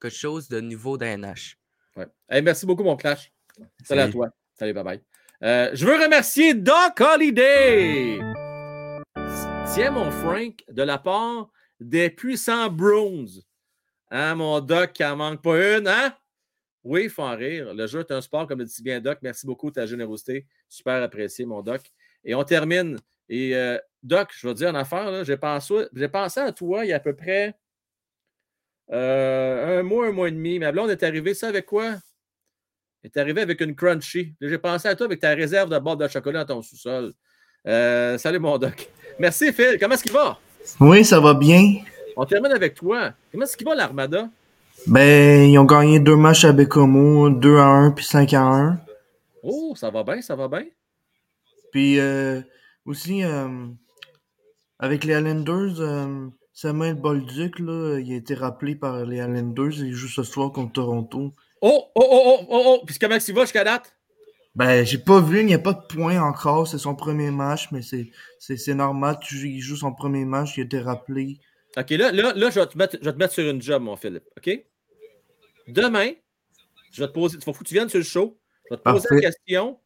quelque 0.00 0.12
chose 0.14 0.48
de 0.48 0.60
nouveau 0.60 0.96
dans 0.96 1.06
NH. 1.06 1.56
Ouais. 1.96 2.06
Hey, 2.28 2.42
merci 2.42 2.66
beaucoup, 2.66 2.84
mon 2.84 2.96
Clash. 2.96 3.32
Salut, 3.84 4.00
à 4.00 4.08
toi. 4.08 4.28
Salut, 4.58 4.72
bye 4.72 4.84
bye. 4.84 5.00
Euh, 5.42 5.70
je 5.74 5.84
veux 5.84 6.00
remercier 6.00 6.54
Doc 6.54 7.00
Holiday. 7.00 8.20
Tiens, 9.74 9.90
mon 9.90 10.10
Frank, 10.10 10.62
de 10.70 10.82
la 10.82 10.98
part 10.98 11.48
des 11.80 12.10
puissants 12.10 12.68
Browns. 12.70 13.28
Hein, 14.10 14.34
mon 14.36 14.60
Doc, 14.60 14.92
qui 14.92 15.04
en 15.04 15.16
manque 15.16 15.42
pas 15.42 15.78
une, 15.78 15.88
hein? 15.88 16.14
Oui, 16.84 17.04
il 17.04 17.10
faut 17.10 17.22
en 17.22 17.36
rire. 17.36 17.74
Le 17.74 17.86
jeu 17.86 18.00
est 18.00 18.10
un 18.10 18.20
sport, 18.20 18.46
comme 18.46 18.58
le 18.58 18.64
dit 18.64 18.82
bien 18.82 19.00
Doc. 19.00 19.18
Merci 19.22 19.46
beaucoup 19.46 19.70
de 19.70 19.74
ta 19.74 19.86
générosité. 19.86 20.46
Super 20.68 21.02
apprécié, 21.02 21.44
mon 21.44 21.62
Doc. 21.62 21.80
Et 22.24 22.34
on 22.34 22.42
termine. 22.44 22.98
Et 23.28 23.56
euh, 23.56 23.78
Doc, 24.02 24.30
je 24.32 24.46
vais 24.46 24.54
te 24.54 24.58
dire 24.58 24.68
une 24.70 24.76
affaire, 24.76 25.24
j'ai 25.24 25.36
pensé, 25.36 26.40
à 26.40 26.52
toi 26.52 26.84
il 26.84 26.88
y 26.88 26.92
a 26.92 26.96
à 26.96 27.00
peu 27.00 27.14
près 27.14 27.54
euh, 28.90 29.78
un 29.78 29.82
mois, 29.82 30.08
un 30.08 30.12
mois 30.12 30.28
et 30.28 30.32
demi. 30.32 30.58
Ma 30.58 30.72
blonde 30.72 30.90
est 30.90 31.02
arrivée, 31.02 31.34
ça 31.34 31.48
avec 31.48 31.66
quoi? 31.66 31.94
Elle 33.02 33.10
est 33.14 33.16
arrivée 33.16 33.42
avec 33.42 33.60
une 33.60 33.74
crunchy. 33.74 34.34
J'ai 34.40 34.58
pensé 34.58 34.88
à 34.88 34.94
toi 34.94 35.06
avec 35.06 35.20
ta 35.20 35.30
réserve 35.30 35.70
de 35.70 35.78
barres 35.78 35.96
de 35.96 36.08
chocolat 36.08 36.44
dans 36.44 36.56
ton 36.56 36.62
sous-sol. 36.62 37.14
Euh, 37.66 38.18
salut, 38.18 38.38
mon 38.38 38.58
Doc. 38.58 38.90
Merci, 39.18 39.52
Phil. 39.52 39.78
Comment 39.80 39.94
est-ce 39.94 40.02
qu'il 40.02 40.12
va? 40.12 40.38
Oui, 40.80 41.04
ça 41.04 41.20
va 41.20 41.34
bien. 41.34 41.76
On 42.16 42.26
termine 42.26 42.52
avec 42.52 42.74
toi. 42.74 43.14
Comment 43.30 43.44
est-ce 43.44 43.56
qu'il 43.56 43.66
va, 43.66 43.74
l'Armada? 43.74 44.28
Ben, 44.86 45.48
ils 45.48 45.58
ont 45.58 45.64
gagné 45.64 46.00
deux 46.00 46.16
matchs 46.16 46.44
à 46.44 46.52
Bécomo, 46.52 47.30
2 47.30 47.56
à 47.56 47.66
1 47.66 47.90
puis 47.92 48.04
5 48.04 48.32
à 48.34 48.42
1. 48.42 48.80
Oh, 49.44 49.74
ça 49.76 49.90
va 49.90 50.02
bien, 50.02 50.20
ça 50.20 50.34
va 50.34 50.48
bien. 50.48 50.64
Puis 51.70 52.00
euh, 52.00 52.40
aussi, 52.84 53.22
euh, 53.22 53.66
avec 54.80 55.04
les 55.04 55.14
Islanders, 55.14 55.80
euh, 55.80 56.26
Samuel 56.52 56.94
Bolduc, 56.94 57.60
là, 57.60 57.98
il 58.00 58.12
a 58.12 58.16
été 58.16 58.34
rappelé 58.34 58.74
par 58.74 59.04
les 59.06 59.18
Islanders. 59.18 59.78
Il 59.78 59.92
joue 59.92 60.08
ce 60.08 60.24
soir 60.24 60.50
contre 60.50 60.72
Toronto. 60.72 61.32
Oh, 61.60 61.84
oh, 61.94 62.08
oh, 62.10 62.22
oh, 62.26 62.46
oh, 62.48 62.62
oh. 62.66 62.82
Puis 62.84 62.98
comment 62.98 63.16
il 63.16 63.34
va 63.34 63.42
jusqu'à 63.42 63.64
date? 63.64 63.94
Ben, 64.56 64.84
j'ai 64.84 64.98
pas 64.98 65.20
vu, 65.20 65.40
il 65.40 65.46
n'y 65.46 65.54
a 65.54 65.58
pas 65.60 65.72
de 65.72 65.86
points 65.88 66.20
encore. 66.20 66.66
C'est 66.66 66.78
son 66.78 66.96
premier 66.96 67.30
match, 67.30 67.68
mais 67.70 67.80
c'est, 67.82 68.74
normal. 68.74 69.18
Tu 69.22 69.48
Il 69.48 69.60
joue 69.60 69.76
son 69.76 69.92
premier 69.92 70.24
match, 70.24 70.56
il 70.56 70.62
a 70.62 70.64
été 70.64 70.80
rappelé. 70.80 71.38
OK, 71.76 71.90
là, 71.90 72.12
là, 72.12 72.34
là 72.34 72.50
je, 72.50 72.60
vais 72.60 72.66
te 72.66 72.76
mettre, 72.76 72.98
je 73.00 73.04
vais 73.06 73.12
te 73.12 73.18
mettre 73.18 73.32
sur 73.32 73.48
une 73.48 73.62
job, 73.62 73.82
mon 73.82 73.96
Philippe. 73.96 74.24
OK? 74.36 74.50
Demain, 75.68 76.12
je 76.92 77.02
vais 77.02 77.08
te 77.08 77.12
poser. 77.12 77.38
Il 77.38 77.44
faut 77.44 77.52
que 77.52 77.64
tu 77.64 77.74
viennes 77.74 77.88
sur 77.88 77.98
le 77.98 78.04
show. 78.04 78.38
Je 78.66 78.74
vais 78.74 78.78
te 78.78 78.82
poser 78.82 79.08
Parfait. 79.08 79.14
la 79.14 79.20
question. 79.20 79.78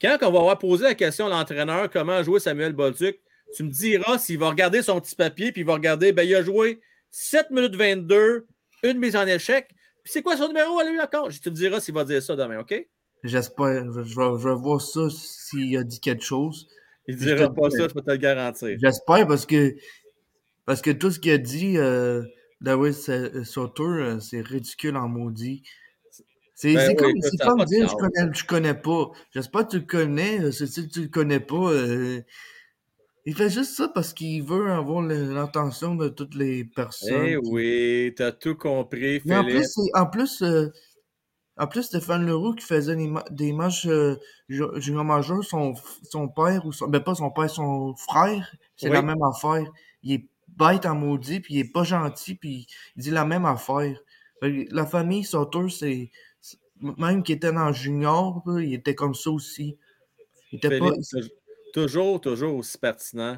Quand 0.00 0.16
on 0.22 0.30
va 0.30 0.38
avoir 0.38 0.58
posé 0.58 0.84
la 0.84 0.94
question 0.94 1.26
à 1.26 1.30
l'entraîneur 1.30 1.90
comment 1.90 2.22
jouer 2.22 2.40
Samuel 2.40 2.72
Bolduc, 2.72 3.20
tu 3.54 3.64
me 3.64 3.70
diras 3.70 4.18
s'il 4.18 4.38
va 4.38 4.50
regarder 4.50 4.82
son 4.82 5.00
petit 5.00 5.16
papier 5.16 5.52
puis 5.52 5.62
il 5.62 5.66
va 5.66 5.74
regarder, 5.74 6.12
ben, 6.12 6.22
il 6.22 6.34
a 6.34 6.42
joué 6.42 6.80
7 7.10 7.50
minutes 7.50 7.74
22, 7.74 8.46
une 8.84 8.98
mise 8.98 9.16
en 9.16 9.26
échec. 9.26 9.68
Puis 10.04 10.12
c'est 10.12 10.22
quoi 10.22 10.36
son 10.36 10.48
numéro 10.48 10.78
à 10.78 10.84
lui 10.84 11.00
encore? 11.00 11.30
Je 11.30 11.40
te 11.40 11.48
diras 11.48 11.80
s'il 11.80 11.94
va 11.94 12.04
dire 12.04 12.22
ça 12.22 12.36
demain, 12.36 12.60
OK? 12.60 12.86
J'espère. 13.24 13.92
Je, 13.92 14.02
je 14.04 14.48
vais, 14.48 14.54
voir 14.54 14.80
ça 14.80 15.08
s'il 15.10 15.76
a 15.76 15.82
dit 15.82 16.00
quelque 16.00 16.24
chose. 16.24 16.68
Il 17.08 17.16
dira 17.16 17.52
pas 17.52 17.70
ça, 17.70 17.88
je 17.88 17.94
peux 17.94 18.02
te 18.02 18.10
le 18.10 18.16
garantir. 18.16 18.76
J'espère 18.80 19.26
parce 19.26 19.46
que 19.46 19.74
parce 20.66 20.82
que 20.82 20.90
tout 20.90 21.10
ce 21.10 21.18
qu'il 21.18 21.32
a 21.32 21.38
dit, 21.38 21.78
euh, 21.78 22.22
Sa- 22.92 23.44
Sauter, 23.44 23.82
euh, 23.84 24.20
c'est 24.20 24.40
ridicule 24.40 24.96
en 24.96 25.08
maudit. 25.08 25.62
C'est 26.54 26.74
Ben 26.74 26.80
c'est 26.80 26.94
oui, 26.94 26.96
comme, 26.96 27.10
écoute, 27.10 27.30
c'est 27.30 27.38
comme 27.42 27.64
dire 27.64 27.88
je 27.88 27.96
connais, 27.96 28.34
je 28.34 28.44
connais 28.46 28.74
pas. 28.74 29.10
J'espère 29.32 29.66
que 29.66 29.72
tu 29.72 29.78
le 29.80 29.86
connais. 29.86 30.40
euh, 30.40 30.52
c'est- 30.52 30.66
Si 30.66 30.88
tu 30.88 31.02
le 31.02 31.08
connais 31.08 31.40
pas, 31.40 31.70
euh, 31.72 32.22
il 33.24 33.32
fait 33.36 33.48
juste 33.48 33.76
ça 33.76 33.86
parce 33.88 34.12
qu'il 34.12 34.42
veut 34.42 34.72
avoir 34.72 35.02
l'attention 35.02 35.94
de 35.94 36.08
toutes 36.08 36.34
les 36.34 36.64
personnes. 36.64 37.28
Eh 37.28 37.36
oui, 37.36 38.12
t'as 38.16 38.32
tout 38.32 38.56
compris, 38.56 39.20
Mais 39.24 39.36
en 39.36 39.44
plus, 39.44 39.74
en 39.94 40.06
plus, 40.06 40.42
euh, 40.42 40.68
en 41.58 41.66
plus, 41.68 41.84
Stéphane 41.84 42.26
Leroux 42.26 42.54
qui 42.54 42.64
faisait 42.66 42.96
des, 42.96 43.08
ma- 43.08 43.24
des 43.30 43.52
matchs 43.52 43.86
euh, 43.86 44.16
ju- 44.48 44.64
junior 44.76 45.04
majeur, 45.04 45.44
son, 45.44 45.74
son 46.04 46.28
père, 46.28 46.66
ou 46.66 46.72
son, 46.72 46.88
ben 46.88 47.00
pas 47.02 47.14
son 47.16 47.30
père, 47.30 47.50
son 47.50 47.94
frère, 47.96 48.56
c'est 48.76 48.90
la 48.90 49.02
même 49.02 49.22
affaire. 49.22 49.64
Il 50.02 50.12
est 50.14 50.28
bête 50.58 50.86
en 50.86 50.94
maudit, 50.94 51.40
puis 51.40 51.54
il 51.54 51.60
est 51.60 51.72
pas 51.72 51.84
gentil, 51.84 52.34
puis 52.34 52.66
il 52.96 53.02
dit 53.02 53.10
la 53.10 53.24
même 53.24 53.44
affaire. 53.46 53.98
La 54.42 54.86
famille 54.86 55.24
Sauter, 55.24 55.68
c'est. 55.70 56.10
Même 56.80 57.24
qui 57.24 57.32
était 57.32 57.52
dans 57.52 57.72
junior, 57.72 58.40
là, 58.46 58.60
il 58.60 58.72
était 58.74 58.94
comme 58.94 59.14
ça 59.14 59.30
aussi. 59.30 59.76
Il 60.52 60.56
était 60.58 60.78
pas. 60.78 60.90
Toujours, 61.74 62.20
toujours 62.20 62.54
aussi 62.56 62.78
pertinent. 62.78 63.36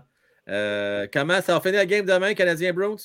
Euh, 0.48 1.06
comment 1.12 1.40
ça 1.40 1.55
va 1.55 1.60
finir 1.60 1.76
la 1.78 1.86
game 1.86 2.05
demain, 2.06 2.34
Canadien 2.34 2.72
Browns? 2.72 2.98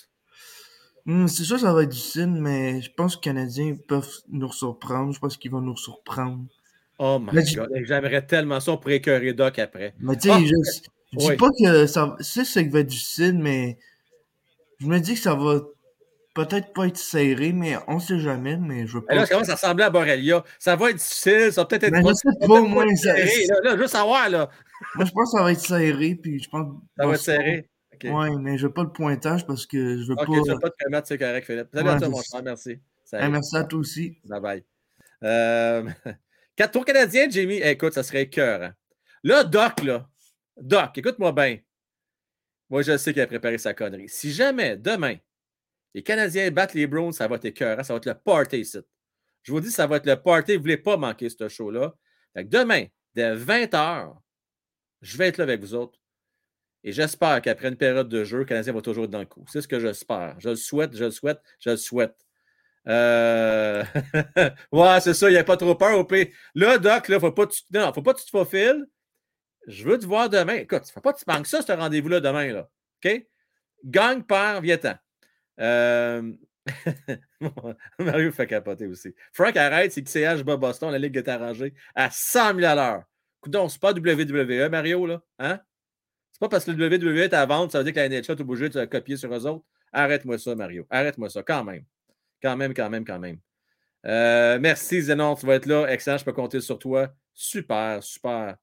Hmm, 1.05 1.27
c'est 1.27 1.43
sûr 1.43 1.59
ça 1.59 1.71
va 1.73 1.83
être 1.83 1.89
difficile, 1.89 2.31
mais 2.31 2.81
je 2.81 2.91
pense 2.91 3.15
que 3.15 3.21
les 3.29 3.35
Canadiens 3.35 3.75
peuvent 3.87 4.09
nous 4.29 4.51
surprendre. 4.51 5.13
Je 5.13 5.19
pense 5.19 5.37
qu'ils 5.37 5.51
vont 5.51 5.61
nous 5.61 5.77
surprendre. 5.77 6.43
Oh 6.97 7.19
my 7.19 7.29
Mais 7.33 7.43
god, 7.55 7.69
j'aimerais 7.83 8.25
tellement 8.25 8.59
ça 8.59 8.75
pour 8.77 8.89
écœurer 8.89 9.33
Doc 9.33 9.59
après. 9.59 9.93
Mais 9.99 10.17
tu 10.17 10.29
Ah, 10.31 10.39
sais, 10.39 10.45
je, 10.45 10.53
je 11.13 11.17
dis 11.17 11.27
oui. 11.27 11.37
pas 11.37 11.49
que 11.59 11.85
ça, 11.87 12.15
c'est 12.19 12.45
ça 12.45 12.63
qui 12.63 12.69
va 12.69 12.79
être 12.79 12.87
difficile, 12.87 13.37
mais 13.37 13.77
je 14.79 14.87
me 14.87 14.99
dis 14.99 15.13
que 15.15 15.19
ça 15.19 15.35
va 15.35 15.61
peut-être 16.35 16.73
pas 16.73 16.87
être 16.87 16.97
serré, 16.97 17.53
mais 17.53 17.75
on 17.87 17.99
sait 17.99 18.19
jamais, 18.19 18.57
mais 18.57 18.85
je 18.85 18.97
veux 18.97 19.03
Et 19.03 19.07
pas. 19.07 19.15
là, 19.15 19.25
ça 19.25 19.35
commence 19.35 19.63
à 19.63 19.69
à 19.69 19.89
Borrelia. 19.89 20.43
Ça 20.59 20.75
va 20.75 20.89
être 20.89 20.97
difficile, 20.97 21.51
ça 21.53 21.61
va 21.61 21.65
peut-être 21.65 21.83
être 21.85 21.93
Mais 21.93 22.03
pas, 22.03 22.09
je 22.09 22.15
sais 22.15 22.47
pas, 22.47 22.61
moi, 22.61 22.85
serré. 22.95 23.45
Là, 23.47 23.55
là, 23.63 23.71
je 23.71 23.81
veux 23.81 23.87
savoir, 23.87 24.29
là. 24.29 24.49
Moi, 24.95 25.05
je 25.05 25.11
pense 25.11 25.31
que 25.31 25.37
ça 25.37 25.43
va 25.43 25.51
être 25.53 25.61
serré, 25.61 26.15
puis 26.15 26.39
je 26.43 26.49
pense. 26.49 26.67
Ça 26.97 27.07
va 27.07 27.13
être 27.13 27.21
serré? 27.21 27.69
OK. 27.93 28.03
Ouais, 28.11 28.29
mais 28.41 28.57
je 28.57 28.67
veux 28.67 28.73
pas 28.73 28.83
le 28.83 28.91
pointage 28.91 29.47
parce 29.47 29.65
que 29.65 29.97
je 30.01 30.07
veux 30.07 30.13
OK, 30.19 30.25
pas. 30.27 30.41
tu 30.43 30.49
vas 30.51 30.59
pas 30.59 30.69
te 30.69 30.75
permettre, 30.75 31.07
c'est 31.07 31.17
correct, 31.17 31.45
Philippe. 31.45 31.69
Salut 31.73 31.89
à 31.89 31.97
toi, 31.97 32.07
je 32.07 32.11
mon 32.11 32.21
cher, 32.21 32.43
merci. 32.43 32.79
Hey, 33.13 33.29
merci 33.29 33.55
à 33.55 33.63
toi 33.63 33.79
aussi. 33.79 34.17
Bye 34.25 34.41
bye. 34.41 34.63
Euh, 35.23 35.89
quatre 36.57 36.71
tours 36.73 36.83
canadiens, 36.83 37.29
Jamie. 37.29 37.61
Eh, 37.63 37.69
écoute, 37.71 37.93
ça 37.93 38.03
serait 38.03 38.27
cœur. 38.27 38.61
hein. 38.61 38.73
Là, 39.23 39.45
Doc, 39.45 39.81
là. 39.83 40.09
Doc, 40.57 40.97
écoute-moi 40.97 41.31
bien. 41.31 41.59
Moi, 42.69 42.81
je 42.81 42.97
sais 42.97 43.13
qu'il 43.13 43.21
a 43.21 43.27
préparé 43.27 43.57
sa 43.57 43.73
connerie. 43.73 44.09
Si 44.09 44.31
jamais, 44.31 44.77
demain, 44.77 45.17
les 45.93 46.03
Canadiens 46.03 46.49
battent 46.51 46.73
les 46.73 46.87
Browns, 46.87 47.13
ça 47.13 47.27
va 47.27 47.35
être 47.35 47.45
écœurant. 47.45 47.83
Ça 47.83 47.93
va 47.93 47.97
être 47.97 48.05
le 48.07 48.15
party 48.15 48.59
ici. 48.59 48.79
Je 49.43 49.51
vous 49.51 49.61
dis, 49.61 49.71
ça 49.71 49.87
va 49.87 49.97
être 49.97 50.07
le 50.07 50.15
party. 50.15 50.53
Vous 50.53 50.57
ne 50.57 50.61
voulez 50.61 50.77
pas 50.77 50.97
manquer 50.97 51.29
ce 51.29 51.47
show-là. 51.47 51.93
Demain, 52.35 52.85
dès 53.13 53.35
20h, 53.35 54.15
je 55.01 55.17
vais 55.17 55.27
être 55.27 55.37
là 55.37 55.43
avec 55.43 55.61
vous 55.61 55.73
autres. 55.75 55.99
Et 56.83 56.91
j'espère 56.91 57.41
qu'après 57.41 57.69
une 57.69 57.77
période 57.77 58.09
de 58.09 58.23
jeu, 58.23 58.39
le 58.39 58.45
Canadien 58.45 58.73
va 58.73 58.81
toujours 58.81 59.05
être 59.05 59.11
dans 59.11 59.19
le 59.19 59.25
coup. 59.25 59.45
C'est 59.47 59.61
ce 59.61 59.67
que 59.67 59.79
j'espère. 59.79 60.35
Je 60.39 60.49
le 60.49 60.55
souhaite, 60.55 60.95
je 60.95 61.05
le 61.05 61.11
souhaite, 61.11 61.41
je 61.59 61.71
le 61.71 61.77
souhaite. 61.77 62.15
Euh, 62.87 63.83
ouais, 64.71 64.99
c'est 65.01 65.13
ça, 65.13 65.29
il 65.29 65.33
n'y 65.33 65.39
a 65.39 65.43
pas 65.43 65.57
trop 65.57 65.75
peur. 65.75 66.05
Là, 66.53 66.77
Doc, 66.77 67.07
là, 67.07 67.19
faut 67.19 67.27
faut 67.27 67.31
pas 67.31 67.47
que 67.47 68.19
tu 68.19 68.25
te 68.25 68.29
faufiles. 68.29 68.85
Je 69.67 69.83
veux 69.83 69.97
te 69.97 70.05
voir 70.05 70.29
demain. 70.29 70.55
Écoute, 70.55 70.83
faut 70.93 71.01
pas 71.01 71.13
que 71.13 71.19
tu 71.19 71.25
manques 71.27 71.47
ça, 71.47 71.61
ce 71.61 71.71
rendez-vous-là 71.71 72.19
demain, 72.19 72.51
là. 72.51 72.69
OK? 73.03 73.25
Gagne, 73.83 74.23
perd, 74.23 74.63
viens-t'en. 74.63 74.95
Euh... 75.59 76.33
Mario 77.99 78.31
fait 78.31 78.47
capoter 78.47 78.87
aussi. 78.87 79.13
Frank 79.31 79.55
arrête, 79.55 79.91
c'est 79.91 80.03
que 80.03 80.09
CH 80.09 80.43
bat 80.43 80.57
Boston, 80.57 80.91
la 80.91 80.97
Ligue 80.97 81.17
est 81.17 81.27
arrangée 81.27 81.73
à 81.93 82.09
100 82.09 82.55
000 82.55 82.65
à 82.65 82.75
l'heure. 82.75 83.03
C'est 83.69 83.79
pas 83.79 83.91
WWE, 83.91 84.69
Mario, 84.69 85.05
là. 85.05 85.21
Hein? 85.37 85.59
C'est 86.31 86.39
pas 86.39 86.49
parce 86.49 86.65
que 86.65 86.71
le 86.71 86.87
WWE 86.87 87.19
est 87.19 87.33
à 87.33 87.45
vendre, 87.45 87.71
ça 87.71 87.77
veut 87.77 87.83
dire 87.83 87.93
que 87.93 87.99
la 87.99 88.09
NHL 88.09 88.31
est 88.31 88.41
obligée 88.41 88.69
de 88.69 88.85
copier 88.85 89.17
sur 89.17 89.33
eux 89.33 89.45
autres. 89.45 89.63
Arrête-moi 89.93 90.37
ça, 90.39 90.55
Mario. 90.55 90.85
Arrête-moi 90.89 91.29
ça, 91.29 91.43
quand 91.43 91.63
même. 91.63 91.85
Quand 92.41 92.57
même, 92.57 92.73
quand 92.73 92.89
même, 92.89 93.05
quand 93.05 93.19
même. 93.19 93.37
Euh, 94.05 94.59
merci, 94.59 95.01
Zenon, 95.01 95.35
tu 95.35 95.45
vas 95.45 95.55
être 95.55 95.65
là. 95.65 95.85
Excellent, 95.87 96.17
je 96.17 96.25
peux 96.25 96.33
compter 96.33 96.59
sur 96.59 96.77
toi. 96.77 97.13
Super, 97.33 98.03
super. 98.03 98.57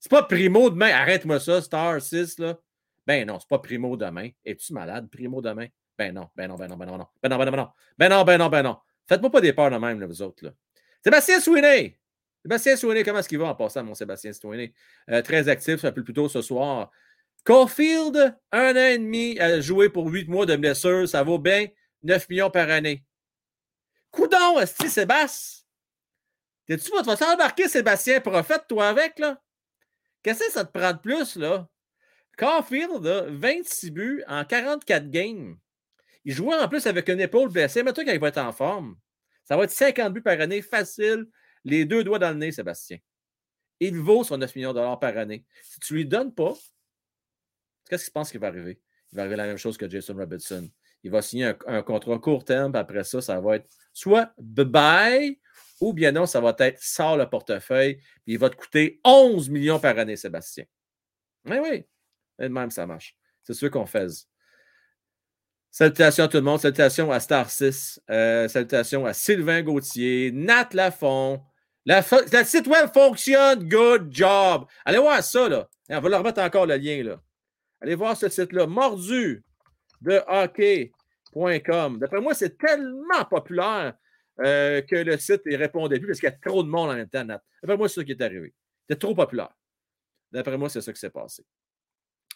C'est 0.00 0.10
pas 0.10 0.22
Primo 0.22 0.70
demain. 0.70 0.90
Arrête-moi 0.92 1.40
ça, 1.40 1.60
Star 1.60 2.00
6, 2.00 2.38
là. 2.38 2.58
Ben 3.06 3.26
non, 3.26 3.38
c'est 3.40 3.48
pas 3.48 3.58
Primo 3.58 3.96
demain. 3.96 4.28
Es-tu 4.44 4.72
malade, 4.72 5.08
Primo 5.10 5.40
demain? 5.40 5.66
Ben 5.96 6.14
non, 6.14 6.28
ben 6.36 6.46
non, 6.46 6.56
ben 6.56 6.68
non, 6.68 6.76
ben 6.76 6.86
non, 6.86 6.96
ben 6.96 6.98
non. 6.98 7.06
Ben 7.22 7.28
non, 7.28 7.38
ben 7.38 7.44
non, 7.44 7.50
ben 7.50 7.56
non. 7.56 7.68
Ben 7.98 8.08
non, 8.08 8.24
ben 8.24 8.38
non, 8.38 8.48
ben 8.48 8.62
non. 8.62 8.78
Faites-moi 9.08 9.30
pas 9.30 9.40
des 9.40 9.52
peurs 9.52 9.70
de 9.70 9.76
même, 9.76 9.98
là, 9.98 10.06
vous 10.06 10.22
autres, 10.22 10.44
là. 10.44 10.52
Sébastien 11.02 11.40
Sweeney! 11.40 11.98
Sébastien 12.42 12.76
Sweeney, 12.76 13.02
comment 13.02 13.18
est-ce 13.18 13.28
qu'il 13.28 13.38
va 13.38 13.46
en 13.46 13.54
passant, 13.54 13.82
mon 13.82 13.94
Sébastien 13.94 14.32
Sweeney? 14.32 14.72
Euh, 15.10 15.22
très 15.22 15.48
actif, 15.48 15.84
un 15.84 15.92
peu 15.92 16.04
plus 16.04 16.14
tôt 16.14 16.28
ce 16.28 16.42
soir. 16.42 16.90
Caulfield, 17.44 18.36
un 18.52 18.72
an 18.72 18.76
et 18.76 18.98
demi 18.98 19.38
à 19.40 19.60
jouer 19.60 19.88
pour 19.88 20.06
huit 20.08 20.28
mois 20.28 20.44
de 20.44 20.56
blessure, 20.56 21.08
ça 21.08 21.22
vaut 21.22 21.38
bien 21.38 21.66
9 22.02 22.28
millions 22.28 22.50
par 22.50 22.68
année. 22.68 23.04
Coudon, 24.10 24.60
esti, 24.60 24.88
Sébastien! 24.88 25.64
T'es-tu, 26.66 26.90
vas 26.90 27.16
tu 27.16 27.24
embarquer 27.24 27.66
Sébastien 27.66 28.20
Prophète, 28.20 28.64
toi, 28.68 28.88
avec, 28.88 29.18
là? 29.18 29.40
Qu'est-ce 30.28 30.44
que 30.44 30.52
ça 30.52 30.64
te 30.66 30.78
prend 30.78 30.92
de 30.92 30.98
plus, 30.98 31.36
là? 31.36 31.66
Caulfield, 32.36 33.02
là, 33.02 33.24
26 33.30 33.90
buts 33.90 34.22
en 34.26 34.44
44 34.44 35.08
games. 35.08 35.56
Il 36.26 36.34
jouait 36.34 36.54
en 36.54 36.68
plus 36.68 36.86
avec 36.86 37.08
une 37.08 37.20
épaule 37.20 37.48
blessée. 37.48 37.82
Mais 37.82 37.94
toi, 37.94 38.04
quand 38.04 38.12
il 38.12 38.20
va 38.20 38.28
être 38.28 38.36
en 38.36 38.52
forme, 38.52 38.98
ça 39.44 39.56
va 39.56 39.64
être 39.64 39.70
50 39.70 40.12
buts 40.12 40.20
par 40.20 40.38
année, 40.38 40.60
facile, 40.60 41.28
les 41.64 41.86
deux 41.86 42.04
doigts 42.04 42.18
dans 42.18 42.28
le 42.28 42.34
nez, 42.36 42.52
Sébastien. 42.52 42.98
Il 43.80 43.96
vaut 43.96 44.22
son 44.22 44.36
9 44.36 44.54
millions 44.54 44.74
de 44.74 44.78
dollars 44.78 45.00
par 45.00 45.16
année. 45.16 45.46
Si 45.62 45.80
tu 45.80 45.94
lui 45.94 46.04
donnes 46.04 46.34
pas, 46.34 46.52
qu'est-ce 47.88 48.04
qu'il 48.04 48.12
pense 48.12 48.30
qui 48.30 48.36
va 48.36 48.48
arriver? 48.48 48.82
Il 49.10 49.16
va 49.16 49.22
arriver 49.22 49.36
la 49.36 49.46
même 49.46 49.56
chose 49.56 49.78
que 49.78 49.88
Jason 49.88 50.14
Robinson. 50.14 50.68
Il 51.04 51.10
va 51.10 51.22
signer 51.22 51.46
un, 51.46 51.56
un 51.68 51.82
contrat 51.82 52.18
court 52.18 52.44
terme, 52.44 52.72
puis 52.72 52.80
après 52.80 53.04
ça, 53.04 53.22
ça 53.22 53.40
va 53.40 53.56
être 53.56 53.70
soit 53.94 54.34
bye-bye, 54.38 55.38
ou 55.80 55.92
bien 55.92 56.12
non, 56.12 56.26
ça 56.26 56.40
va 56.40 56.54
être 56.58 56.82
sort 56.82 57.16
le 57.16 57.28
portefeuille, 57.28 57.96
puis 57.96 58.34
il 58.34 58.38
va 58.38 58.50
te 58.50 58.56
coûter 58.56 59.00
11 59.04 59.48
millions 59.50 59.78
par 59.78 59.98
année, 59.98 60.16
Sébastien. 60.16 60.64
Oui, 61.46 61.58
oui. 61.62 61.84
Et 62.40 62.48
même, 62.48 62.70
ça 62.70 62.86
marche. 62.86 63.16
C'est 63.42 63.54
sûr 63.54 63.70
qu'on 63.70 63.86
fait. 63.86 64.08
Salutations 65.70 66.24
à 66.24 66.28
tout 66.28 66.36
le 66.36 66.42
monde. 66.42 66.60
Salutations 66.60 67.10
à 67.10 67.20
Star 67.20 67.50
6. 67.50 68.00
Euh, 68.10 68.48
salutations 68.48 69.06
à 69.06 69.12
Sylvain 69.12 69.62
Gauthier, 69.62 70.30
Nat 70.32 70.68
Lafont. 70.72 71.42
La, 71.84 72.00
le 72.00 72.44
site 72.44 72.66
web 72.66 72.92
fonctionne. 72.92 73.68
Good 73.68 74.08
job. 74.10 74.66
Allez 74.84 74.98
voir 74.98 75.22
ça, 75.22 75.48
là. 75.48 75.68
On 75.88 76.00
va 76.00 76.08
leur 76.08 76.18
remettre 76.20 76.42
encore 76.42 76.66
le 76.66 76.76
lien, 76.76 77.02
là. 77.02 77.20
Allez 77.80 77.94
voir 77.94 78.16
ce 78.16 78.28
site-là. 78.28 78.66
Mordu 78.66 79.44
de 80.00 80.20
hockey.com. 80.26 81.98
D'après 81.98 82.20
moi, 82.20 82.34
c'est 82.34 82.58
tellement 82.58 83.24
populaire 83.28 83.94
que 84.38 84.96
le 84.96 85.18
site 85.18 85.44
ne 85.46 85.56
répondait 85.56 85.98
plus 85.98 86.08
parce 86.08 86.20
qu'il 86.20 86.28
y 86.28 86.32
a 86.32 86.36
trop 86.36 86.62
de 86.62 86.68
monde 86.68 86.90
en 86.90 86.94
même 86.94 87.08
temps, 87.08 87.24
Nat. 87.24 87.42
D'après 87.62 87.76
moi, 87.76 87.88
c'est 87.88 87.96
ça 87.96 88.04
qui 88.04 88.12
est 88.12 88.22
arrivé. 88.22 88.54
C'était 88.82 88.98
trop 88.98 89.14
populaire. 89.14 89.54
D'après 90.32 90.56
moi, 90.56 90.68
c'est 90.68 90.80
ça 90.80 90.92
qui 90.92 91.00
s'est 91.00 91.10
passé. 91.10 91.44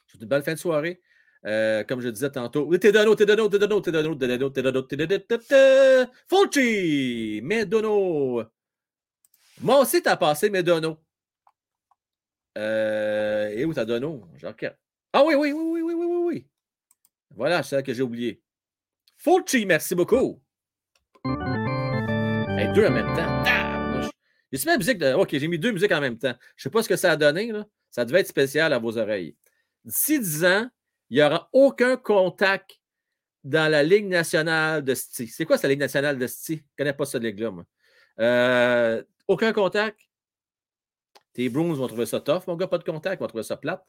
Je 0.07 0.19
une 0.19 0.27
belle 0.27 0.43
fin 0.43 0.55
de 0.55 0.59
soirée. 0.59 1.01
Comme 1.43 2.01
je 2.01 2.09
disais 2.09 2.31
tantôt, 2.31 2.77
Tedono, 2.79 3.15
Tedono, 3.17 3.49
Tedono, 3.49 3.81
Tedono, 3.81 4.15
Tedono, 4.15 4.51
Tedono, 4.51 4.83
Tedono, 5.19 6.11
Fulci, 6.29 7.41
Medono. 7.43 8.45
Moi 9.61 9.81
aussi, 9.81 10.03
t'as 10.03 10.17
passé 10.17 10.51
Medono. 10.51 10.99
Euh, 12.59 13.49
et 13.49 13.65
où 13.65 13.73
t'as 13.73 13.85
Dono? 13.85 14.29
Ah 15.13 15.25
oui, 15.25 15.35
oui, 15.35 15.53
oui, 15.53 15.65
oui, 15.65 15.83
oui, 15.83 15.95
oui, 15.95 16.07
oui, 16.07 16.23
oui. 16.27 16.47
Voilà, 17.31 17.63
c'est 17.63 17.77
ça 17.77 17.83
que 17.83 17.95
j'ai 17.95 18.03
oublié. 18.03 18.43
Fulci, 19.17 19.65
merci 19.67 19.95
beaucoup. 19.95 20.43
Hey, 22.63 22.73
deux 22.73 22.87
en 22.87 22.93
même 22.93 23.13
temps. 23.17 23.43
J'ai 24.53 24.77
mis 24.77 25.41
j'ai 25.41 25.49
mis 25.49 25.59
deux 25.59 25.73
musiques 25.73 25.91
en 25.91 26.01
même 26.01 26.17
temps. 26.17 26.37
Je 26.55 26.61
ne 26.61 26.63
sais 26.63 26.71
pas 26.71 26.81
ce 26.85 26.89
que 26.89 26.95
ça 26.95 27.11
a 27.11 27.17
donné. 27.17 27.51
Ça 27.91 28.05
devait 28.05 28.21
être 28.21 28.29
spécial 28.29 28.73
à 28.73 28.79
vos 28.79 28.99
oreilles. 28.99 29.37
D'ici 29.85 30.21
10 30.21 30.45
ans, 30.45 30.71
il 31.11 31.17
n'y 31.17 31.25
aura 31.25 31.49
aucun 31.53 31.97
contact 31.97 32.81
dans 33.43 33.69
la 33.69 33.83
Ligue 33.83 34.07
nationale 34.07 34.85
de 34.85 34.95
sti. 34.95 35.27
C'est 35.27 35.45
quoi, 35.45 35.59
cette 35.59 35.71
Ligue 35.71 35.81
nationale 35.81 36.17
de 36.17 36.27
sti? 36.29 36.55
Je 36.55 36.61
ne 36.61 36.65
connais 36.79 36.93
pas 36.93 37.05
cette 37.05 37.25
ligue-là. 37.25 37.51
Euh, 38.21 39.03
aucun 39.27 39.53
contact? 39.53 39.99
Tes 41.33 41.49
Bruins 41.49 41.75
vont 41.75 41.89
trouver 41.89 42.07
ça 42.07 42.21
tough, 42.21 42.47
mon 42.47 42.55
gars, 42.55 42.69
pas 42.69 42.79
de 42.79 42.85
contact, 42.85 43.21
vont 43.21 43.27
trouver 43.27 43.43
ça 43.43 43.57
plate. 43.57 43.85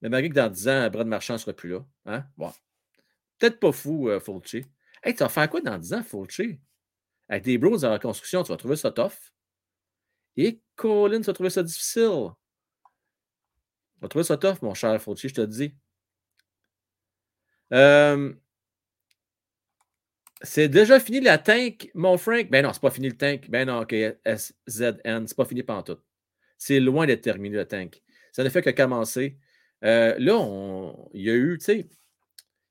Mais 0.00 0.08
malgré 0.08 0.28
que 0.28 0.34
dans 0.34 0.50
10 0.50 0.68
ans, 0.68 0.90
Brad 0.90 1.06
Marchand 1.06 1.34
ne 1.34 1.38
sera 1.38 1.52
plus 1.52 1.68
là. 1.68 1.84
Hein? 2.04 2.24
Bon. 2.36 2.50
Peut-être 3.38 3.60
pas 3.60 3.70
fou, 3.70 4.08
euh, 4.08 4.18
Fulci. 4.18 4.64
Hey, 5.04 5.14
tu 5.14 5.20
vas 5.20 5.28
faire 5.28 5.48
quoi 5.48 5.60
dans 5.60 5.78
10 5.78 5.94
ans, 5.94 6.02
Fulci? 6.02 6.58
Avec 7.28 7.44
des 7.44 7.58
Bruins 7.58 7.82
en 7.84 7.92
reconstruction, 7.92 8.42
tu 8.42 8.50
vas 8.52 8.56
trouver 8.56 8.76
ça 8.76 8.90
tough. 8.90 9.32
Et 10.36 10.60
Colin, 10.76 11.20
tu 11.20 11.26
vas 11.26 11.32
trouver 11.32 11.50
ça 11.50 11.62
difficile. 11.62 12.30
Tu 13.94 14.00
vas 14.00 14.08
trouver 14.08 14.24
ça 14.24 14.36
tough, 14.36 14.62
mon 14.62 14.74
cher 14.74 15.00
Fulci, 15.00 15.28
je 15.28 15.34
te 15.34 15.40
le 15.40 15.46
dis. 15.46 15.74
Euh, 17.72 18.34
c'est 20.42 20.68
déjà 20.68 20.98
fini 20.98 21.20
la 21.20 21.38
tank, 21.38 21.90
mon 21.94 22.18
Frank? 22.18 22.50
Ben 22.50 22.64
non, 22.64 22.72
c'est 22.72 22.82
pas 22.82 22.90
fini 22.90 23.08
le 23.08 23.16
tank. 23.16 23.48
Ben 23.48 23.66
non, 23.66 23.80
ok, 23.82 23.94
SZN, 24.26 25.26
c'est 25.26 25.36
pas 25.36 25.44
fini 25.44 25.64
tout. 25.84 25.98
C'est 26.58 26.80
loin 26.80 27.06
d'être 27.06 27.22
terminé 27.22 27.56
le 27.56 27.66
tank. 27.66 28.02
Ça 28.32 28.42
ne 28.42 28.48
fait 28.48 28.62
que 28.62 28.70
commencer. 28.70 29.38
Euh, 29.84 30.14
là, 30.18 30.92
il 31.12 31.22
y 31.22 31.30
a 31.30 31.34
eu, 31.34 31.58
tu 31.58 31.64
sais, 31.64 31.88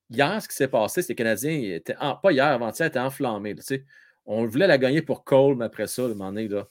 hier, 0.10 0.42
ce 0.42 0.48
qui 0.48 0.56
s'est 0.56 0.68
passé, 0.68 1.02
c'est 1.02 1.16
que 1.16 1.24
les 1.24 1.26
Canadiens 1.26 1.76
étaient, 1.76 1.96
pas 1.96 2.32
hier, 2.32 2.46
avant-hier, 2.46 2.88
étaient 2.88 3.00
enflammés. 3.00 3.56
Tu 3.56 3.62
sais. 3.64 3.86
On 4.26 4.46
voulait 4.46 4.68
la 4.68 4.78
gagner 4.78 5.02
pour 5.02 5.24
Cole, 5.24 5.56
mais 5.58 5.66
après 5.66 5.88
ça, 5.88 6.04
le 6.04 6.10
moment 6.10 6.32
donné, 6.32 6.48
là, 6.48 6.68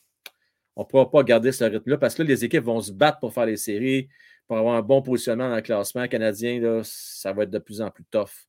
on 0.76 0.82
ne 0.82 0.86
pourra 0.86 1.10
pas 1.10 1.22
garder 1.22 1.52
ce 1.52 1.64
rythme-là 1.64 1.98
parce 1.98 2.14
que 2.14 2.22
là, 2.22 2.28
les 2.28 2.44
équipes 2.44 2.64
vont 2.64 2.80
se 2.80 2.92
battre 2.92 3.18
pour 3.18 3.34
faire 3.34 3.46
les 3.46 3.56
séries, 3.56 4.08
pour 4.46 4.56
avoir 4.56 4.76
un 4.76 4.82
bon 4.82 5.02
positionnement 5.02 5.48
dans 5.48 5.56
le 5.56 5.62
classement 5.62 6.06
canadien. 6.08 6.60
Là, 6.60 6.82
ça 6.84 7.32
va 7.32 7.42
être 7.42 7.50
de 7.50 7.58
plus 7.58 7.80
en 7.80 7.90
plus 7.90 8.04
tough. 8.04 8.46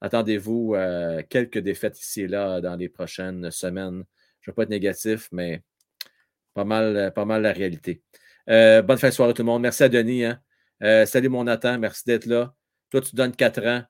Attendez-vous 0.00 0.74
euh, 0.74 1.22
quelques 1.28 1.58
défaites 1.58 2.00
ici 2.00 2.22
et 2.22 2.28
là 2.28 2.60
dans 2.60 2.76
les 2.76 2.88
prochaines 2.88 3.50
semaines. 3.50 4.04
Je 4.40 4.50
ne 4.50 4.52
veux 4.52 4.54
pas 4.54 4.64
être 4.64 4.70
négatif, 4.70 5.28
mais 5.32 5.62
pas 6.54 6.64
mal, 6.64 7.12
pas 7.14 7.24
mal 7.24 7.42
la 7.42 7.52
réalité. 7.52 8.02
Euh, 8.50 8.82
bonne 8.82 8.98
fin 8.98 9.08
de 9.08 9.14
soirée 9.14 9.34
tout 9.34 9.42
le 9.42 9.46
monde. 9.46 9.62
Merci 9.62 9.84
à 9.84 9.88
Denis. 9.88 10.24
Hein. 10.24 10.40
Euh, 10.82 11.06
salut 11.06 11.28
mon 11.28 11.44
Nathan, 11.44 11.78
merci 11.78 12.02
d'être 12.04 12.26
là. 12.26 12.54
Toi, 12.90 13.00
tu 13.00 13.16
donnes 13.16 13.34
4 13.34 13.66
ans. 13.66 13.82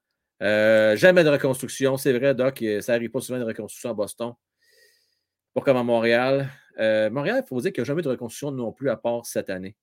Jamais 0.97 1.25
de 1.25 1.31
reconstruction. 1.31 1.97
C'est 1.97 2.17
vrai, 2.19 2.35
Doc, 2.35 2.63
ça 2.81 2.93
n'arrive 2.93 3.11
pas 3.11 3.21
souvent 3.21 3.39
de 3.39 3.45
reconstruction 3.45 3.91
à 3.91 3.95
Boston. 3.95 4.35
Pas 5.55 5.61
comme 5.61 5.77
à 5.77 5.83
Montréal. 5.83 6.51
Montréal, 6.79 7.43
il 7.45 7.49
faut 7.49 7.61
dire 7.61 7.73
qu'il 7.73 7.83
n'y 7.83 7.87
a 7.87 7.89
jamais 7.89 8.03
de 8.03 8.09
reconstruction 8.09 8.51
non 8.51 8.73
plus 8.73 8.91
à 8.91 8.97
part 8.97 9.25
cette 9.27 9.51
année. 9.51 9.77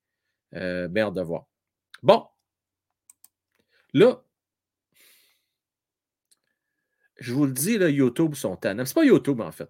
Euh, 0.54 0.88
bien 0.88 1.12
de 1.12 1.22
voir. 1.22 1.46
Bon. 2.04 2.28
Là, 3.94 4.24
je 7.18 7.34
vous 7.34 7.46
le 7.46 7.54
dis, 7.54 7.78
là, 7.78 7.90
YouTube 7.90 8.36
sont 8.36 8.56
tannants. 8.56 8.86
C'est 8.86 8.94
pas 8.94 9.06
YouTube, 9.06 9.40
en 9.42 9.52
fait. 9.52 9.70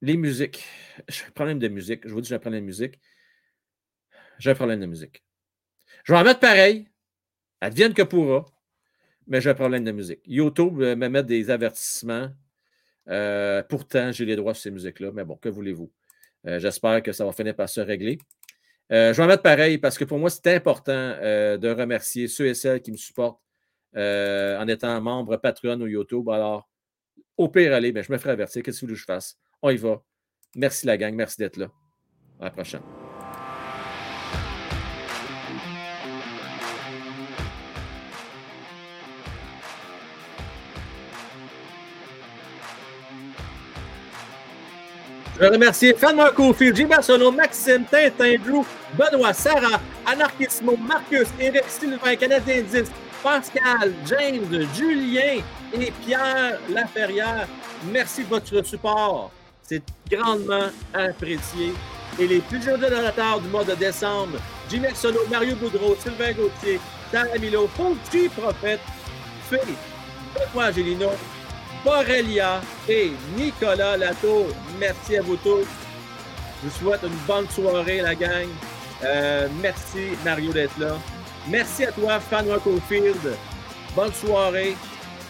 Les 0.00 0.16
musiques. 0.16 0.64
J'ai 1.08 1.24
un 1.26 1.30
problème 1.30 1.58
de 1.58 1.68
musique. 1.68 2.06
Je 2.06 2.12
vous 2.12 2.20
dis, 2.20 2.28
j'ai 2.28 2.34
un 2.34 2.38
problème 2.38 2.62
de 2.62 2.66
musique. 2.66 2.98
J'ai 4.38 4.50
un 4.50 4.54
problème 4.54 4.80
de 4.80 4.86
musique. 4.86 5.22
Je 6.04 6.12
vais 6.12 6.18
en 6.18 6.24
mettre 6.24 6.40
pareil. 6.40 6.89
Advienne 7.60 7.94
que 7.94 8.02
pourra. 8.02 8.46
Mais 9.26 9.40
j'ai 9.40 9.50
un 9.50 9.54
problème 9.54 9.84
de 9.84 9.92
musique. 9.92 10.20
YouTube 10.26 10.80
euh, 10.80 10.96
me 10.96 11.08
met 11.08 11.22
des 11.22 11.50
avertissements. 11.50 12.28
Euh, 13.08 13.62
pourtant, 13.62 14.12
j'ai 14.12 14.24
les 14.24 14.36
droits 14.36 14.54
sur 14.54 14.64
ces 14.64 14.70
musiques-là. 14.70 15.10
Mais 15.12 15.24
bon, 15.24 15.36
que 15.36 15.48
voulez-vous? 15.48 15.90
Euh, 16.46 16.58
j'espère 16.58 17.02
que 17.02 17.12
ça 17.12 17.24
va 17.24 17.32
finir 17.32 17.54
par 17.54 17.68
se 17.68 17.80
régler. 17.80 18.18
je 18.90 19.12
vais 19.12 19.22
en 19.22 19.26
mettre 19.26 19.42
pareil 19.42 19.78
parce 19.78 19.98
que 19.98 20.04
pour 20.04 20.18
moi, 20.18 20.30
c'est 20.30 20.48
important 20.48 20.92
de 20.92 21.68
remercier 21.68 22.28
ceux 22.28 22.46
et 22.46 22.54
celles 22.54 22.80
qui 22.82 22.90
me 22.90 22.96
supportent 22.96 23.40
en 23.94 24.66
étant 24.68 25.00
membre 25.00 25.36
Patreon 25.36 25.80
ou 25.80 25.86
YouTube. 25.86 26.28
Alors, 26.28 26.68
au 27.36 27.48
pire, 27.48 27.72
allez, 27.72 27.92
ben, 27.92 28.02
je 28.02 28.12
me 28.12 28.18
ferai 28.18 28.32
avertir. 28.32 28.62
Qu'est-ce 28.62 28.80
que 28.80 28.86
vous 28.86 28.88
voulez 28.88 28.96
que 28.96 29.00
je 29.00 29.04
fasse? 29.04 29.38
On 29.62 29.70
y 29.70 29.76
va. 29.76 30.02
Merci 30.56 30.86
la 30.86 30.96
gang. 30.96 31.14
Merci 31.14 31.36
d'être 31.38 31.56
là. 31.56 31.70
À 32.40 32.44
la 32.46 32.50
prochaine. 32.50 32.99
Je 45.40 45.46
veux 45.46 45.52
remercier 45.52 45.94
Fan 45.94 46.18
Kofi, 46.36 46.70
Gilbert 46.74 47.02
Sono, 47.02 47.30
Maxime, 47.32 47.86
Tintin, 47.90 48.36
Drew, 48.44 48.62
Benoît, 48.92 49.32
Sarah, 49.32 49.80
Anarchismo, 50.04 50.76
Marcus, 50.76 51.28
Eric, 51.40 51.64
Sylvain, 51.66 52.14
Canadien 52.14 52.60
10, 52.60 52.90
Pascal, 53.22 53.94
James, 54.04 54.68
Julien 54.76 55.42
et 55.72 55.92
Pierre 56.04 56.58
Laferrière. 56.68 57.48
Merci 57.90 58.24
de 58.24 58.28
votre 58.28 58.62
support. 58.66 59.30
C'est 59.62 59.82
grandement 60.10 60.68
apprécié. 60.92 61.72
Et 62.18 62.26
les 62.26 62.40
plus 62.40 62.62
jeunes 62.62 62.80
donateurs 62.80 63.40
du 63.40 63.48
mois 63.48 63.64
de 63.64 63.74
décembre, 63.76 64.36
Jimmy 64.68 64.88
Solo, 64.94 65.20
Mario 65.30 65.56
Boudreau, 65.56 65.96
Sylvain 66.02 66.32
Gauthier, 66.32 66.78
Tara 67.10 67.38
Milo, 67.40 67.66
Fonti 67.78 68.28
Prophète, 68.28 68.80
Fé, 69.48 69.56
Benoît 70.34 70.68
Angelino, 70.68 71.08
Borrelia 71.84 72.60
et 72.88 73.12
Nicolas 73.36 73.96
Latour. 73.96 74.46
Merci 74.78 75.16
à 75.16 75.22
vous 75.22 75.36
tous. 75.36 75.66
Je 76.62 76.68
vous 76.68 76.78
souhaite 76.78 77.02
une 77.02 77.16
bonne 77.26 77.48
soirée, 77.48 78.02
la 78.02 78.14
gang. 78.14 78.48
Euh, 79.02 79.48
merci, 79.62 80.10
Mario, 80.24 80.52
d'être 80.52 80.78
là. 80.78 80.96
Merci 81.48 81.84
à 81.84 81.92
toi, 81.92 82.20
Fan 82.20 82.46
Field. 82.86 83.34
Bonne 83.96 84.12
soirée 84.12 84.76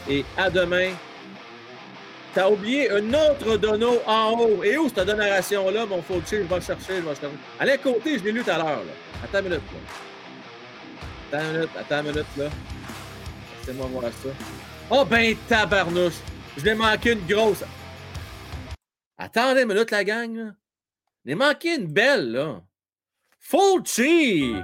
et 0.09 0.25
à 0.37 0.51
demain. 0.51 0.91
T'as 2.35 2.49
oublié 2.49 2.91
un 2.91 3.09
autre 3.15 3.57
dono 3.57 4.01
en 4.07 4.33
haut. 4.33 4.63
Et 4.65 4.77
où 4.77 4.89
cette 4.89 5.07
donaration-là, 5.07 5.87
mon 5.87 6.03
Fauci? 6.03 6.37
Je 6.37 6.43
vais 6.43 6.61
chercher, 6.61 6.97
je 6.97 7.01
vais 7.03 7.15
chercher. 7.15 7.29
Allez, 7.59 7.79
côté, 7.79 8.19
je 8.19 8.25
l'ai 8.25 8.33
lu 8.33 8.43
tout 8.43 8.51
à 8.51 8.59
l'heure. 8.59 8.83
Attends 9.23 9.39
une 9.39 9.45
minute. 9.51 9.63
Là. 11.33 11.39
Attends 11.39 11.45
une 11.47 11.53
minute, 11.53 11.71
attends 11.79 12.01
une 12.01 12.11
minute. 12.11 12.27
là. 12.37 12.45
Laissez-moi 13.61 13.87
voir 13.93 14.05
ça. 14.05 14.29
Oh 14.91 15.05
ben, 15.05 15.37
tabarnouche. 15.49 16.15
Je 16.57 16.65
l'ai 16.65 16.75
manqué 16.75 17.13
une 17.13 17.27
grosse. 17.27 17.65
Attendez 19.17 19.63
une 19.63 19.69
minute, 19.69 19.91
la 19.91 20.05
gang. 20.05 20.35
Là. 20.35 20.55
Je 21.25 21.31
l'ai 21.31 21.35
manqué 21.35 21.77
une 21.77 21.87
belle, 21.87 22.33
là. 22.33 22.63
Fulci! 23.39 24.55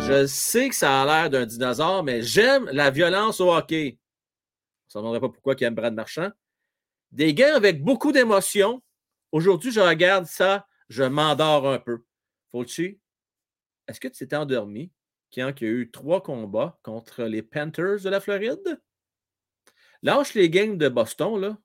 Je 0.00 0.26
sais 0.26 0.68
que 0.68 0.74
ça 0.74 1.02
a 1.02 1.04
l'air 1.06 1.30
d'un 1.30 1.46
dinosaure, 1.46 2.02
mais 2.02 2.22
j'aime 2.22 2.68
la 2.72 2.90
violence 2.90 3.40
au 3.40 3.54
hockey. 3.54 3.98
On 4.94 5.12
ne 5.12 5.18
pas 5.18 5.28
pourquoi 5.28 5.54
il 5.58 5.64
aime 5.64 5.74
Brad 5.74 5.94
Marchand. 5.94 6.30
Des 7.10 7.34
gars 7.34 7.56
avec 7.56 7.82
beaucoup 7.82 8.12
d'émotions. 8.12 8.82
Aujourd'hui, 9.32 9.72
je 9.72 9.80
regarde 9.80 10.26
ça, 10.26 10.66
je 10.88 11.02
m'endors 11.02 11.68
un 11.68 11.78
peu. 11.78 12.04
Fulci, 12.50 13.00
est-ce 13.88 13.98
que 13.98 14.08
tu 14.08 14.26
t'es 14.26 14.36
endormi 14.36 14.92
quand 15.34 15.52
il 15.60 15.64
y 15.64 15.66
a 15.66 15.72
eu 15.72 15.90
trois 15.90 16.22
combats 16.22 16.78
contre 16.82 17.24
les 17.24 17.42
Panthers 17.42 18.00
de 18.02 18.08
la 18.08 18.20
Floride? 18.20 18.80
Lâche 20.04 20.34
les 20.34 20.50
games 20.50 20.76
de 20.76 20.90
Boston, 20.90 21.40
là. 21.40 21.56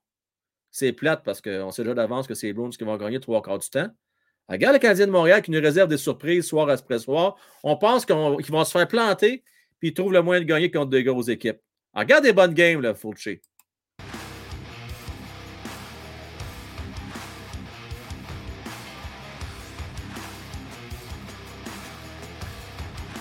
C'est 0.71 0.93
plate 0.93 1.23
parce 1.25 1.41
qu'on 1.41 1.71
sait 1.71 1.83
déjà 1.83 1.93
d'avance 1.93 2.25
que 2.25 2.33
c'est 2.33 2.47
les 2.47 2.53
Bruins 2.53 2.69
qui 2.69 2.85
vont 2.85 2.95
gagner 2.95 3.19
trois 3.19 3.41
quarts 3.41 3.59
du 3.59 3.69
temps. 3.69 3.89
Regarde 4.47 4.75
le 4.75 4.79
Canadien 4.79 5.07
de 5.07 5.11
Montréal 5.11 5.41
qui 5.41 5.51
nous 5.51 5.59
réserve 5.59 5.89
des 5.89 5.97
surprises 5.97 6.45
soir 6.45 6.69
après 6.69 6.99
soir. 6.99 7.35
On 7.63 7.75
pense 7.75 8.05
qu'ils 8.05 8.15
vont 8.15 8.63
se 8.63 8.71
faire 8.71 8.87
planter, 8.87 9.43
puis 9.77 9.89
ils 9.89 9.93
trouvent 9.93 10.13
le 10.13 10.21
moyen 10.21 10.39
de 10.39 10.45
gagner 10.45 10.71
contre 10.71 10.89
de 10.89 11.01
grosses 11.01 11.27
équipes. 11.27 11.59
regarde 11.93 12.23
des 12.23 12.31
bonnes 12.31 12.53
games, 12.53 12.81
là, 12.81 12.95
Fulci. 12.95 13.41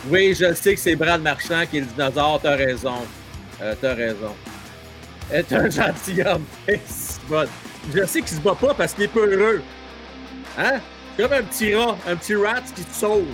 Oui, 0.09 0.32
je 0.32 0.55
sais 0.55 0.74
que 0.74 0.81
c'est 0.81 0.95
Brad 0.95 1.20
Marchand 1.20 1.66
qui 1.69 1.78
est 1.78 1.81
le 1.81 1.86
dinosaure, 1.86 2.40
t'as 2.40 2.55
raison. 2.55 2.95
Euh, 3.61 3.74
t'as 3.81 3.95
raison. 3.95 4.32
Est 5.30 5.52
un 5.52 5.68
gentilhomme. 5.68 6.44
Je 7.94 8.05
sais 8.06 8.20
qu'il 8.20 8.36
se 8.36 8.40
bat 8.40 8.55
pas 8.55 8.74
parce 8.74 8.94
qu'il 8.94 9.05
est 9.05 9.09
peu 9.09 9.30
heureux. 9.30 9.62
Hein? 10.59 10.80
Comme 11.16 11.32
un 11.32 11.42
petit 11.42 11.74
rat, 11.74 11.96
un 12.06 12.16
petit 12.16 12.34
rat 12.34 12.62
qui 12.74 12.84
te 12.84 12.94
sauve. 12.94 13.26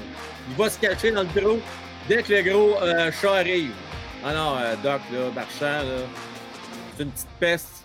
Il 0.48 0.56
va 0.56 0.70
se 0.70 0.78
cacher 0.78 1.10
dans 1.12 1.22
le 1.22 1.40
gros 1.40 1.60
dès 2.08 2.22
que 2.22 2.32
le 2.32 2.42
gros 2.42 2.76
euh, 2.82 3.10
chat 3.12 3.34
arrive. 3.34 3.72
Ah 4.24 4.32
non, 4.32 4.56
euh, 4.56 4.74
Doc, 4.82 5.00
là, 5.12 5.18
Marchand, 5.34 5.84
là, 5.84 6.06
c'est 6.96 7.02
une 7.02 7.10
petite 7.10 7.28
peste. 7.38 7.84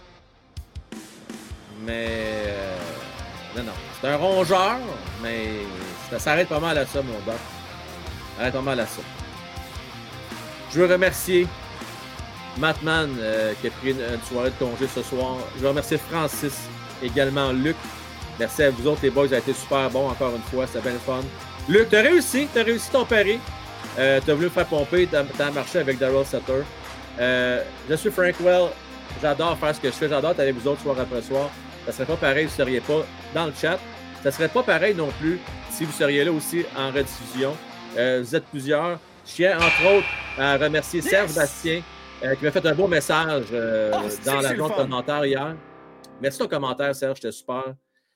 Mais. 1.85 2.07
Euh, 2.07 2.77
non, 3.57 3.63
non. 3.63 3.71
C'est 3.99 4.07
un 4.07 4.17
rongeur, 4.17 4.77
mais 5.21 5.47
ça 6.09 6.19
s'arrête 6.19 6.47
pas 6.47 6.59
mal 6.59 6.77
à 6.77 6.85
ça, 6.85 7.01
mon 7.01 7.13
doc. 7.25 7.35
Ça 7.35 8.37
s'arrête 8.37 8.53
pas 8.53 8.61
mal 8.61 8.79
à 8.79 8.85
ça. 8.85 9.01
Je 10.71 10.79
veux 10.79 10.91
remercier 10.91 11.47
Mattman 12.59 13.09
euh, 13.19 13.53
qui 13.59 13.67
a 13.67 13.71
pris 13.71 13.91
une, 13.91 13.99
une 13.99 14.21
soirée 14.29 14.49
de 14.49 14.55
congé 14.63 14.87
ce 14.93 15.01
soir. 15.01 15.37
Je 15.55 15.61
veux 15.61 15.69
remercier 15.69 15.97
Francis, 15.97 16.53
également 17.01 17.51
Luc. 17.51 17.75
Merci 18.39 18.63
à 18.63 18.69
vous 18.71 18.87
autres, 18.87 18.99
les 19.03 19.09
boys. 19.09 19.29
Ça 19.29 19.35
a 19.35 19.39
été 19.39 19.53
super 19.53 19.89
bon 19.89 20.09
encore 20.09 20.33
une 20.35 20.41
fois. 20.43 20.67
C'était 20.67 20.81
bien 20.81 20.93
le 20.93 20.99
fun. 20.99 21.21
Luc, 21.67 21.89
t'as 21.89 22.01
réussi. 22.01 22.47
T'as 22.53 22.63
réussi 22.63 22.89
ton 22.89 23.05
pari. 23.05 23.39
Euh, 23.97 24.19
t'as 24.25 24.33
voulu 24.33 24.45
me 24.45 24.51
faire 24.51 24.65
pomper. 24.65 25.07
T'as 25.07 25.51
marché 25.51 25.79
avec 25.79 25.97
Daryl 25.97 26.25
Sutter. 26.25 26.63
Euh, 27.19 27.63
je 27.89 27.95
suis 27.95 28.11
Frank 28.11 28.35
Well. 28.41 28.69
J'adore 29.21 29.57
faire 29.57 29.75
ce 29.75 29.81
que 29.81 29.87
je 29.87 29.93
fais. 29.93 30.09
J'adore 30.09 30.31
être 30.31 30.39
avec 30.39 30.55
vous 30.55 30.67
autres 30.67 30.81
soir 30.81 30.97
après 30.99 31.21
soir. 31.21 31.49
Ça 31.85 31.91
serait 31.91 32.05
pas 32.05 32.15
pareil 32.15 32.47
si 32.49 32.55
vous 32.55 32.61
ne 32.61 32.65
seriez 32.65 32.81
pas 32.81 33.05
dans 33.33 33.45
le 33.47 33.53
chat. 33.59 33.79
Ça 34.23 34.31
serait 34.31 34.49
pas 34.49 34.63
pareil 34.63 34.95
non 34.95 35.09
plus 35.19 35.39
si 35.71 35.85
vous 35.85 35.91
seriez 35.91 36.23
là 36.23 36.31
aussi 36.31 36.65
en 36.77 36.91
rediffusion. 36.91 37.55
Vous 37.95 38.35
êtes 38.35 38.45
plusieurs. 38.45 38.99
Je 39.25 39.33
tiens 39.33 39.57
entre 39.57 39.97
autres 39.97 40.07
à 40.37 40.57
remercier 40.57 41.01
Serge 41.01 41.33
Bastien 41.33 41.81
euh, 42.23 42.35
qui 42.35 42.43
m'a 42.43 42.51
fait 42.51 42.65
un 42.65 42.75
beau 42.75 42.87
message 42.87 43.45
euh, 43.51 43.91
Ah, 43.93 44.03
dans 44.25 44.41
la 44.41 44.53
le 44.53 44.59
zone 44.59 44.71
commentaire 44.71 45.25
hier. 45.25 45.55
Merci 46.21 46.39
ton 46.39 46.47
commentaire, 46.47 46.93
Serge, 46.95 47.17
c'était 47.17 47.31
super. 47.31 47.75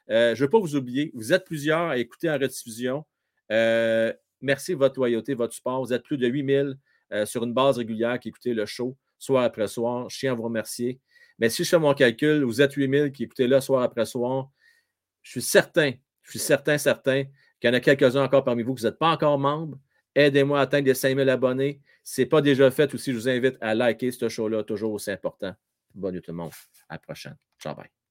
Euh, 0.10 0.36
je 0.36 0.42
ne 0.42 0.46
veux 0.46 0.50
pas 0.50 0.60
vous 0.60 0.76
oublier. 0.76 1.12
Vous 1.14 1.32
êtes 1.32 1.46
plusieurs 1.46 1.90
à 1.90 1.98
écouter 1.98 2.30
en 2.30 2.34
rediffusion. 2.34 3.06
Merci 4.44 4.74
de 4.74 4.78
votre 4.78 4.98
loyauté, 4.98 5.34
votre 5.36 5.54
support. 5.54 5.82
Vous 5.84 5.94
êtes 5.94 6.04
plus 6.04 6.18
de 6.18 6.28
8000 6.28 6.78
euh, 7.14 7.26
sur 7.26 7.44
une 7.44 7.54
base 7.54 7.78
régulière 7.78 8.20
qui 8.20 8.28
écoutez 8.28 8.54
le 8.54 8.66
show 8.66 8.98
soir 9.18 9.46
après 9.46 9.68
soir. 9.68 10.10
Je 10.10 10.20
tiens 10.20 10.34
à 10.34 10.36
vous 10.36 10.44
remercier. 10.44 11.00
Mais 11.40 11.50
si 11.50 11.64
je 11.64 11.70
fais 11.70 11.80
mon 11.80 11.94
calcul, 11.94 12.44
vous 12.44 12.62
êtes 12.62 12.74
8000 12.74 13.14
qui 13.14 13.24
écoutez 13.24 13.48
là 13.48 13.62
soir 13.62 13.84
après 13.84 14.06
soir. 14.06 14.50
Je 15.22 15.32
suis 15.32 15.42
certain, 15.42 15.94
je 16.24 16.32
suis 16.32 16.40
certain, 16.40 16.78
certain 16.78 17.24
qu'il 17.62 17.70
y 17.70 17.70
en 17.70 17.74
a 17.74 17.80
quelques-uns 17.80 18.24
encore 18.24 18.44
parmi 18.44 18.64
vous 18.64 18.76
qui 18.76 18.84
n'êtes 18.84 19.00
pas 19.00 19.12
encore 19.12 19.40
membres. 19.40 19.78
Aidez-moi 20.14 20.60
à 20.60 20.64
atteindre 20.64 20.88
les 20.88 20.94
5000 20.94 21.30
abonnés. 21.30 21.80
Si 22.04 22.16
ce 22.16 22.22
n'est 22.22 22.28
pas 22.28 22.42
déjà 22.42 22.70
fait 22.72 22.94
aussi, 22.94 23.12
je 23.12 23.18
vous 23.18 23.30
invite 23.30 23.58
à 23.62 23.74
liker 23.76 24.12
ce 24.12 24.30
show-là, 24.30 24.64
toujours 24.64 24.94
aussi 24.94 25.12
important. 25.12 25.54
Bonne 25.94 26.16
nuit 26.16 26.22
tout 26.22 26.32
le 26.32 26.38
monde. 26.38 26.52
À 26.90 26.96
la 26.96 27.00
prochaine. 27.00 27.38
Ciao, 27.60 27.76
bye. 27.76 28.03